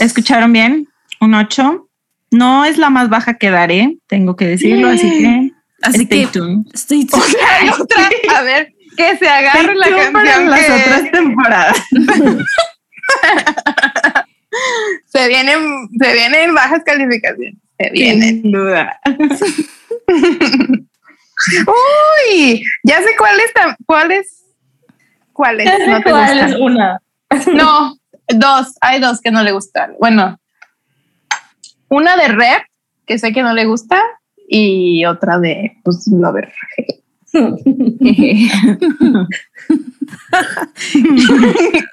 ¿Escucharon 0.00 0.52
bien? 0.52 0.88
Un 1.20 1.34
8. 1.34 1.88
No 2.30 2.64
es 2.64 2.78
la 2.78 2.90
más 2.90 3.08
baja 3.08 3.34
que 3.38 3.50
daré, 3.50 3.96
tengo 4.06 4.36
que 4.36 4.46
decirlo, 4.46 4.88
así 4.88 5.08
que 5.10 5.50
Así 5.82 6.02
stay 6.02 6.26
que 6.26 6.32
tuned. 6.32 6.66
estoy 6.74 7.08
Hay 7.60 7.68
otra. 7.80 8.08
A 8.36 8.42
ver, 8.42 8.74
que 8.96 9.16
se 9.16 9.28
agarre 9.28 9.74
la 9.76 9.86
Stay 9.86 9.98
tuned 10.00 10.12
para 10.12 10.24
canción. 10.32 10.50
las 10.50 10.60
que 10.66 10.72
otras 10.72 11.10
temporadas. 11.12 11.76
se 15.38 15.44
vienen, 15.44 15.88
se 15.98 16.12
vienen 16.12 16.54
bajas 16.54 16.82
calificaciones. 16.84 17.54
Se 17.78 17.90
vienen. 17.90 18.42
Sin 18.42 18.52
duda. 18.52 19.00
Uy, 21.66 22.62
ya 22.82 22.98
sé 22.98 23.10
cuál 23.16 23.38
es, 23.38 23.52
cuál 23.86 24.10
es, 24.10 24.44
cuál 25.32 25.60
es. 25.60 25.86
No 25.86 26.02
te 26.02 26.10
¿Cuál 26.10 26.38
es 26.38 26.56
una? 26.56 27.00
No, 27.52 27.96
dos. 28.28 28.74
Hay 28.80 29.00
dos 29.00 29.20
que 29.20 29.30
no 29.30 29.44
le 29.44 29.52
gustan. 29.52 29.94
Bueno, 30.00 30.40
una 31.88 32.16
de 32.16 32.28
rap 32.28 32.62
que 33.06 33.18
sé 33.18 33.32
que 33.32 33.42
no 33.42 33.54
le 33.54 33.66
gusta 33.66 34.02
y 34.48 35.04
otra 35.04 35.38
de 35.38 35.76
pues 35.84 36.08
lover. 36.08 36.52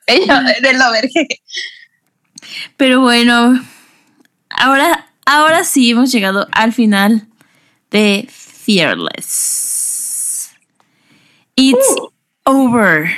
Ella 0.08 0.44
de 0.62 0.74
lover. 0.74 1.10
Pero 2.78 3.02
bueno, 3.02 3.60
ahora, 4.50 5.08
ahora 5.26 5.64
sí 5.64 5.92
hemos 5.92 6.12
llegado 6.12 6.48
al 6.52 6.74
final 6.74 7.28
de 7.92 8.28
Fearless. 8.30 10.52
It's 11.56 11.96
over. 12.44 13.10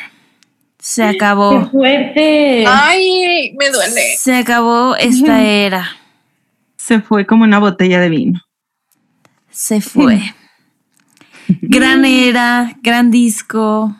Se 0.79 1.01
¡Qué 1.01 1.07
acabó. 1.09 1.69
fuerte! 1.69 2.63
Ay, 2.67 3.53
me 3.59 3.69
duele. 3.69 4.15
Se 4.17 4.35
acabó 4.35 4.95
esta 4.95 5.43
era. 5.43 5.97
Se 6.75 7.01
fue 7.01 7.25
como 7.25 7.43
una 7.43 7.59
botella 7.59 7.99
de 7.99 8.09
vino. 8.09 8.41
Se 9.49 9.81
fue. 9.81 10.21
Gran 11.61 12.05
era, 12.05 12.77
gran 12.83 13.09
disco, 13.09 13.95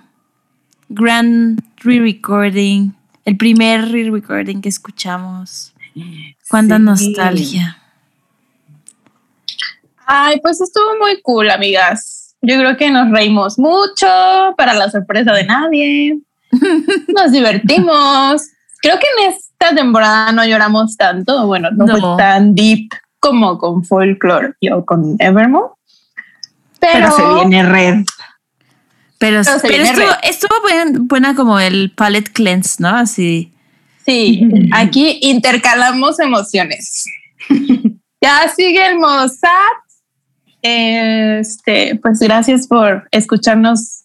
gran 0.90 1.58
re-recording. 1.78 2.94
El 3.28 3.36
primer 3.36 3.91
re-recording 3.91 4.62
que 4.62 4.70
escuchamos. 4.70 5.74
Cuánta 6.49 6.78
Sí. 6.78 6.82
nostalgia. 6.84 7.78
Ay, 10.06 10.40
pues 10.41 10.62
estuvo 10.62 10.98
muy 10.98 11.22
cool, 11.24 11.49
amigas. 11.49 12.36
Yo 12.41 12.58
creo 12.58 12.78
que 12.78 12.90
nos 12.90 13.12
reímos 13.12 13.60
mucho 13.60 14.08
para 14.56 14.74
la 14.74 14.90
sorpresa 14.90 15.34
de 15.34 15.44
nadie. 15.45 16.20
Nos 17.14 17.34
divertimos. 17.34 18.44
Creo 18.82 18.98
que 18.98 19.06
en 19.26 19.34
esta 19.34 19.76
temporada 19.76 20.32
no 20.32 20.45
lloramos 20.45 20.95
tanto. 20.95 21.45
Bueno, 21.48 21.70
no, 21.72 21.86
No. 21.86 21.98
fue 21.98 22.18
tan 22.18 22.56
deep 22.56 22.91
como 23.20 23.58
con 23.58 23.84
Folklore 23.84 24.54
o 24.72 24.86
con 24.86 25.18
Evermore. 25.20 25.74
Pero, 26.80 26.94
Pero 26.94 27.12
se 27.12 27.34
viene 27.34 27.64
red. 27.70 28.06
Pero, 29.19 29.41
Pero 29.44 29.84
pero 29.95 30.11
estuvo, 30.22 30.53
buena 31.06 31.35
como 31.35 31.60
el 31.60 31.91
palette 31.91 32.31
cleanse, 32.31 32.76
¿no? 32.80 32.89
Así. 32.89 33.52
Sí, 34.06 34.48
aquí 34.72 35.19
intercalamos 35.22 36.19
emociones. 36.19 37.06
ya 38.22 38.52
sigue 38.56 38.88
el 38.88 38.99
modo 38.99 39.27
sad. 39.27 39.77
Este, 40.61 41.99
pues 42.02 42.19
gracias 42.19 42.68
por 42.68 43.07
escucharnos 43.11 44.03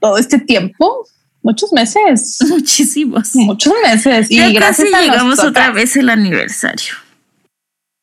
todo 0.00 0.16
este 0.16 0.38
tiempo, 0.38 1.06
muchos 1.42 1.72
meses, 1.72 2.38
Muchísimos. 2.48 3.34
muchos 3.34 3.74
meses. 3.82 4.28
Ya 4.30 4.48
y 4.48 4.54
gracias 4.54 4.90
casi 4.90 4.94
a 4.94 5.06
llegamos 5.06 5.36
nosotras. 5.36 5.50
otra 5.68 5.70
vez 5.70 5.96
el 5.96 6.08
aniversario. 6.08 6.94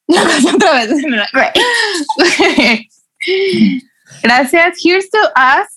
otra 0.07 0.73
vez. 0.73 0.89
gracias. 4.21 4.77
Here's 4.83 5.09
to 5.09 5.17
us. 5.35 5.76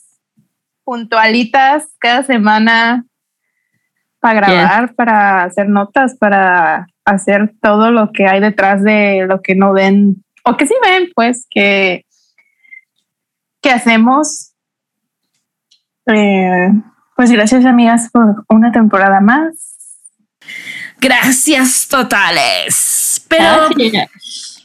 Puntualitas 0.85 1.89
cada 1.98 2.23
semana 2.23 3.05
para 4.19 4.35
grabar, 4.40 4.94
para 4.94 5.44
hacer 5.44 5.69
notas, 5.69 6.16
para 6.19 6.86
hacer 7.05 7.55
todo 7.62 7.90
lo 7.90 8.12
que 8.12 8.27
hay 8.27 8.40
detrás 8.40 8.82
de 8.82 9.24
lo 9.27 9.40
que 9.40 9.55
no 9.55 9.73
ven 9.73 10.24
o 10.44 10.57
que 10.57 10.66
sí 10.66 10.74
ven, 10.85 11.11
pues 11.15 11.47
que, 11.51 12.05
que 13.62 13.70
hacemos. 13.70 14.52
Eh, 16.07 16.69
pues 17.16 17.31
gracias, 17.31 17.65
amigas, 17.65 18.09
por 18.12 18.44
una 18.48 18.73
temporada 18.73 19.20
más. 19.20 19.77
Gracias 21.01 21.89
totales. 21.89 23.24
Pero, 23.28 23.69
Gracias. 23.74 24.11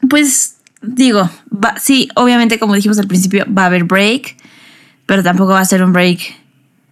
pues, 0.09 0.61
digo, 0.81 1.29
va- 1.51 1.77
sí, 1.77 2.09
obviamente, 2.15 2.59
como 2.59 2.73
dijimos 2.73 2.99
al 2.99 3.07
principio, 3.07 3.45
va 3.53 3.63
a 3.63 3.65
haber 3.67 3.83
break, 3.83 4.35
pero 5.06 5.23
tampoco 5.23 5.52
va 5.52 5.60
a 5.60 5.65
ser 5.65 5.84
un 5.84 5.94
break 5.94 6.19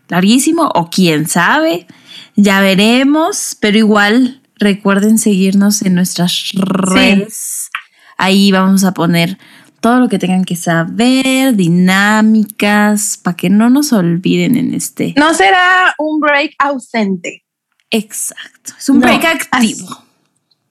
larguísimo, 0.09 0.69
o 0.75 0.89
quién 0.89 1.27
sabe. 1.27 1.87
Ya 2.35 2.61
veremos, 2.61 3.57
pero 3.59 3.77
igual 3.77 4.41
recuerden 4.55 5.17
seguirnos 5.17 5.81
en 5.81 5.95
nuestras 5.95 6.51
redes. 6.53 7.69
Ahí 8.17 8.51
vamos 8.51 8.83
a 8.83 8.93
poner 8.93 9.37
todo 9.81 9.99
lo 9.99 10.07
que 10.07 10.17
tengan 10.17 10.45
que 10.45 10.55
saber, 10.55 11.55
dinámicas, 11.55 13.19
para 13.21 13.35
que 13.35 13.49
no 13.49 13.69
nos 13.69 13.91
olviden 13.91 14.55
en 14.55 14.73
este. 14.73 15.13
No 15.17 15.33
será 15.33 15.93
un 15.97 16.19
break 16.19 16.53
ausente. 16.57 17.43
Exacto. 17.89 18.73
Es 18.79 18.89
un 18.89 18.99
No, 18.99 19.07
break 19.07 19.25
activo. 19.25 20.02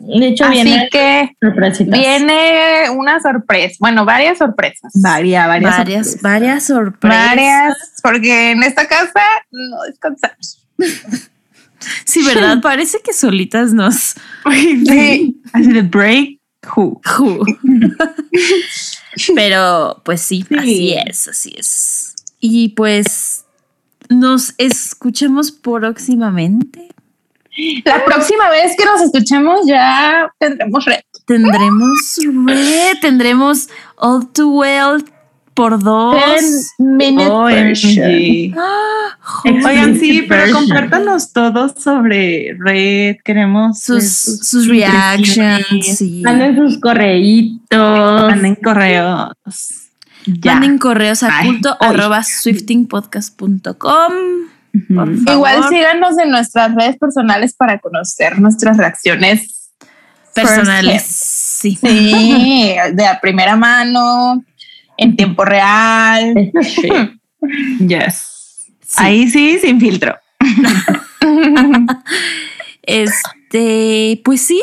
De 0.05 0.27
hecho, 0.29 0.45
Así 0.45 0.55
viene 0.55 0.89
que 0.91 1.37
sorpresitas. 1.41 1.99
viene 1.99 2.91
una 2.97 3.21
sorpresa, 3.21 3.77
bueno, 3.81 4.05
varias 4.05 4.39
sorpresas. 4.39 4.93
Varias, 4.95 5.47
varias. 5.47 5.77
Varias, 5.77 6.07
sorpresas. 6.07 6.23
varias 6.23 6.65
sorpresas. 6.67 7.27
Varias, 7.27 7.77
porque 8.03 8.51
en 8.51 8.63
esta 8.65 8.87
casa 8.89 9.21
no 9.51 9.83
descansamos. 9.87 10.67
Sí, 12.05 12.25
¿verdad? 12.25 12.61
Parece 12.63 12.99
que 13.05 13.13
solitas 13.13 13.73
nos... 13.73 14.15
Sí. 14.87 15.41
Así 15.53 15.73
de 15.73 15.83
break. 15.83 16.39
Who? 16.77 17.01
Pero 19.35 20.01
pues 20.05 20.21
sí, 20.21 20.45
Sí. 20.49 20.57
así 20.57 20.95
es, 20.95 21.29
así 21.29 21.55
es. 21.59 22.15
Y 22.39 22.69
pues 22.69 23.45
nos 24.09 24.55
escuchamos 24.59 25.51
próximamente. 25.51 26.89
La 27.85 28.05
próxima 28.05 28.49
vez 28.51 28.75
que 28.77 28.85
nos 28.85 29.01
escuchemos 29.03 29.67
ya 29.67 30.29
tendremos 30.39 30.85
red. 30.87 31.01
Tendremos 31.27 32.19
red, 32.47 32.99
tendremos 33.01 33.69
All 33.97 34.27
Too 34.33 34.49
Well 34.61 35.05
por 35.55 35.79
dos. 35.83 36.15
minute 36.79 37.29
OMG. 37.29 38.55
Ah, 38.57 39.19
ju- 39.21 39.67
Oigan, 39.67 39.99
sí, 40.01 40.23
pero 40.27 40.43
version. 40.43 40.61
compártanos 40.67 41.33
todos 41.35 41.73
sobre 41.77 42.57
Red. 42.59 43.17
Queremos 43.23 43.87
ver 43.87 44.01
sus, 44.01 44.49
sus 44.49 44.67
reactions. 44.69 45.67
sí. 45.99 46.23
Manden 46.25 46.57
sus 46.57 46.81
correitos. 46.81 48.31
Manden 48.31 48.55
correos. 48.57 49.29
Ya. 50.25 50.55
Manden 50.55 50.79
correos 50.79 51.23
a 51.23 51.39
Ay, 51.39 51.61
Igual 54.73 55.69
síganos 55.69 56.19
en 56.19 56.31
nuestras 56.31 56.75
redes 56.75 56.97
personales 56.97 57.55
para 57.55 57.79
conocer 57.79 58.41
nuestras 58.41 58.77
reacciones 58.79 59.73
personales. 60.35 61.03
first 61.03 61.43
Sí. 61.63 61.79
Sí, 61.81 62.75
de 62.95 63.07
a 63.07 63.21
primera 63.21 63.55
mano, 63.55 64.45
en 64.97 65.17
tiempo 65.17 65.45
real. 65.45 66.53
Sí. 66.63 66.89
Yes. 67.81 68.69
Sí. 68.83 68.95
Ahí 68.99 69.29
sí, 69.29 69.59
sin 69.59 69.81
filtro. 69.81 70.17
Este, 72.85 74.21
pues 74.25 74.43
sí, 74.43 74.61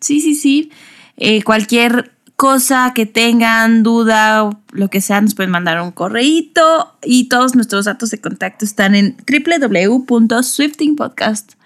sí, 0.00 0.20
sí, 0.20 0.34
sí. 0.34 0.70
Eh, 1.16 1.42
cualquier 1.42 2.13
cosa 2.36 2.92
que 2.94 3.06
tengan, 3.06 3.82
duda 3.82 4.44
o 4.44 4.60
lo 4.72 4.88
que 4.88 5.00
sea, 5.00 5.20
nos 5.20 5.34
pueden 5.34 5.50
mandar 5.50 5.80
un 5.80 5.90
correíto 5.92 6.94
y 7.02 7.28
todos 7.28 7.54
nuestros 7.54 7.86
datos 7.86 8.10
de 8.10 8.20
contacto 8.20 8.64
están 8.64 8.94
en 8.94 9.16
www.swiftingpodcast.com. 9.26 11.56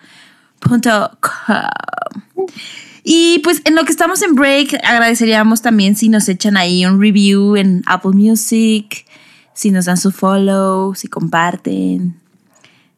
Y 3.04 3.38
pues 3.38 3.62
en 3.64 3.74
lo 3.74 3.84
que 3.84 3.90
estamos 3.90 4.20
en 4.22 4.34
break, 4.34 4.74
agradeceríamos 4.84 5.62
también 5.62 5.96
si 5.96 6.10
nos 6.10 6.28
echan 6.28 6.58
ahí 6.58 6.84
un 6.84 7.00
review 7.00 7.56
en 7.56 7.82
Apple 7.86 8.10
Music, 8.12 9.06
si 9.54 9.70
nos 9.70 9.86
dan 9.86 9.96
su 9.96 10.10
follow, 10.10 10.94
si 10.94 11.08
comparten. 11.08 12.16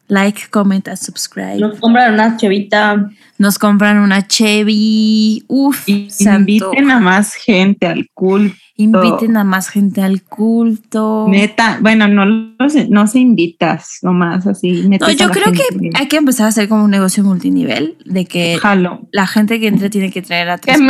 Like, 0.09 0.49
comment 0.49 0.85
and 0.89 0.97
subscribe. 0.97 1.59
Nos 1.59 1.79
compran 1.79 2.15
una 2.15 2.35
chavita. 2.35 3.09
Nos 3.41 3.57
compran 3.57 3.97
una 3.97 4.27
Chevy. 4.27 5.43
Uf, 5.47 5.89
inviten 5.89 6.91
a 6.91 6.99
más 6.99 7.33
gente 7.33 7.87
al 7.87 8.07
culto. 8.13 8.55
Inviten 8.75 9.35
a 9.35 9.43
más 9.43 9.67
gente 9.67 10.03
al 10.03 10.21
culto. 10.21 11.25
Neta, 11.27 11.79
bueno, 11.81 12.07
no, 12.07 12.23
no 12.27 13.07
se 13.07 13.19
invitas, 13.19 13.97
nomás 14.03 14.45
así. 14.45 14.87
No, 14.87 15.09
yo 15.09 15.31
creo 15.31 15.51
que 15.53 15.63
hay 15.95 16.07
que 16.07 16.17
empezar 16.17 16.45
a 16.45 16.49
hacer 16.49 16.69
como 16.69 16.83
un 16.83 16.91
negocio 16.91 17.23
multinivel 17.23 17.97
de 18.05 18.25
que 18.25 18.59
Jalo. 18.61 19.07
la 19.11 19.25
gente 19.25 19.59
que 19.59 19.69
entre 19.69 19.89
tiene 19.89 20.11
que 20.11 20.21
traer 20.21 20.47
a 20.51 20.59
tres 20.59 20.77
¿Qué 20.77 20.83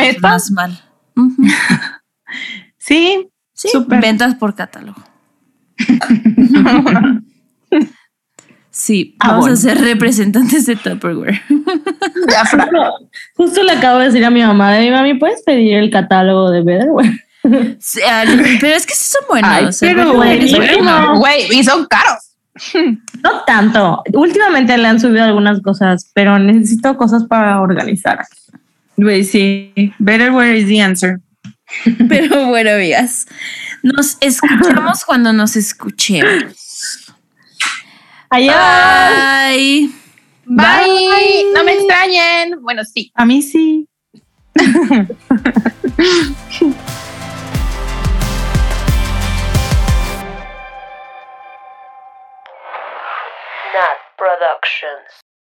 mal. 0.51 0.77
Sí, 2.77 3.29
Sí, 3.53 3.69
Súper. 3.71 4.01
ventas 4.01 4.35
por 4.35 4.55
catálogo. 4.55 5.01
Sí, 8.83 9.15
Ah, 9.19 9.27
vamos 9.33 9.41
bueno. 9.41 9.53
a 9.53 9.57
ser 9.57 9.77
representantes 9.79 10.65
de 10.65 10.75
Tupperware. 10.75 11.39
Justo, 11.49 12.93
justo 13.35 13.63
le 13.63 13.73
acabo 13.73 13.99
de 13.99 14.05
decir 14.05 14.25
a 14.25 14.31
mi 14.31 14.41
mamá, 14.41 14.71
de 14.73 14.81
mi 14.81 14.89
mami, 14.89 15.13
¿puedes 15.19 15.43
pedir 15.43 15.75
el 15.75 15.91
catálogo 15.91 16.49
de 16.49 16.63
Betterware? 16.63 17.25
Sí, 17.79 17.99
pero 18.59 18.75
es 18.75 18.87
que 18.87 18.95
sí 18.95 19.11
son 19.11 19.23
buenos. 19.29 19.51
Ay, 19.51 19.65
el 19.89 19.95
pero 19.95 20.13
bueno. 20.13 21.19
Güey, 21.19 21.59
y 21.59 21.63
son 21.63 21.85
caros. 21.85 22.33
No 23.23 23.43
tanto. 23.45 24.01
Últimamente 24.13 24.75
le 24.77 24.87
han 24.87 24.99
subido 24.99 25.25
algunas 25.25 25.61
cosas, 25.61 26.09
pero 26.15 26.39
necesito 26.39 26.97
cosas 26.97 27.25
para 27.25 27.61
organizar. 27.61 28.25
güey, 28.97 29.23
sí. 29.23 29.93
Betterware 29.99 30.55
is 30.55 30.67
the 30.67 30.81
answer. 30.81 31.19
Pero 32.09 32.47
bueno, 32.47 32.71
amigas, 32.71 33.27
nos 33.83 34.17
escuchamos 34.21 35.05
cuando 35.05 35.33
nos 35.33 35.55
escuchemos. 35.55 36.55
Adiós. 38.33 38.55
Bye. 38.55 39.89
Bye. 40.45 41.51
No 41.53 41.65
me 41.65 41.73
extrañen. 41.73 42.61
Bueno, 42.61 42.83
sí. 42.85 43.11
A 43.15 43.25
mí 43.25 43.41
sí. 43.41 43.89
Productions. 54.17 55.20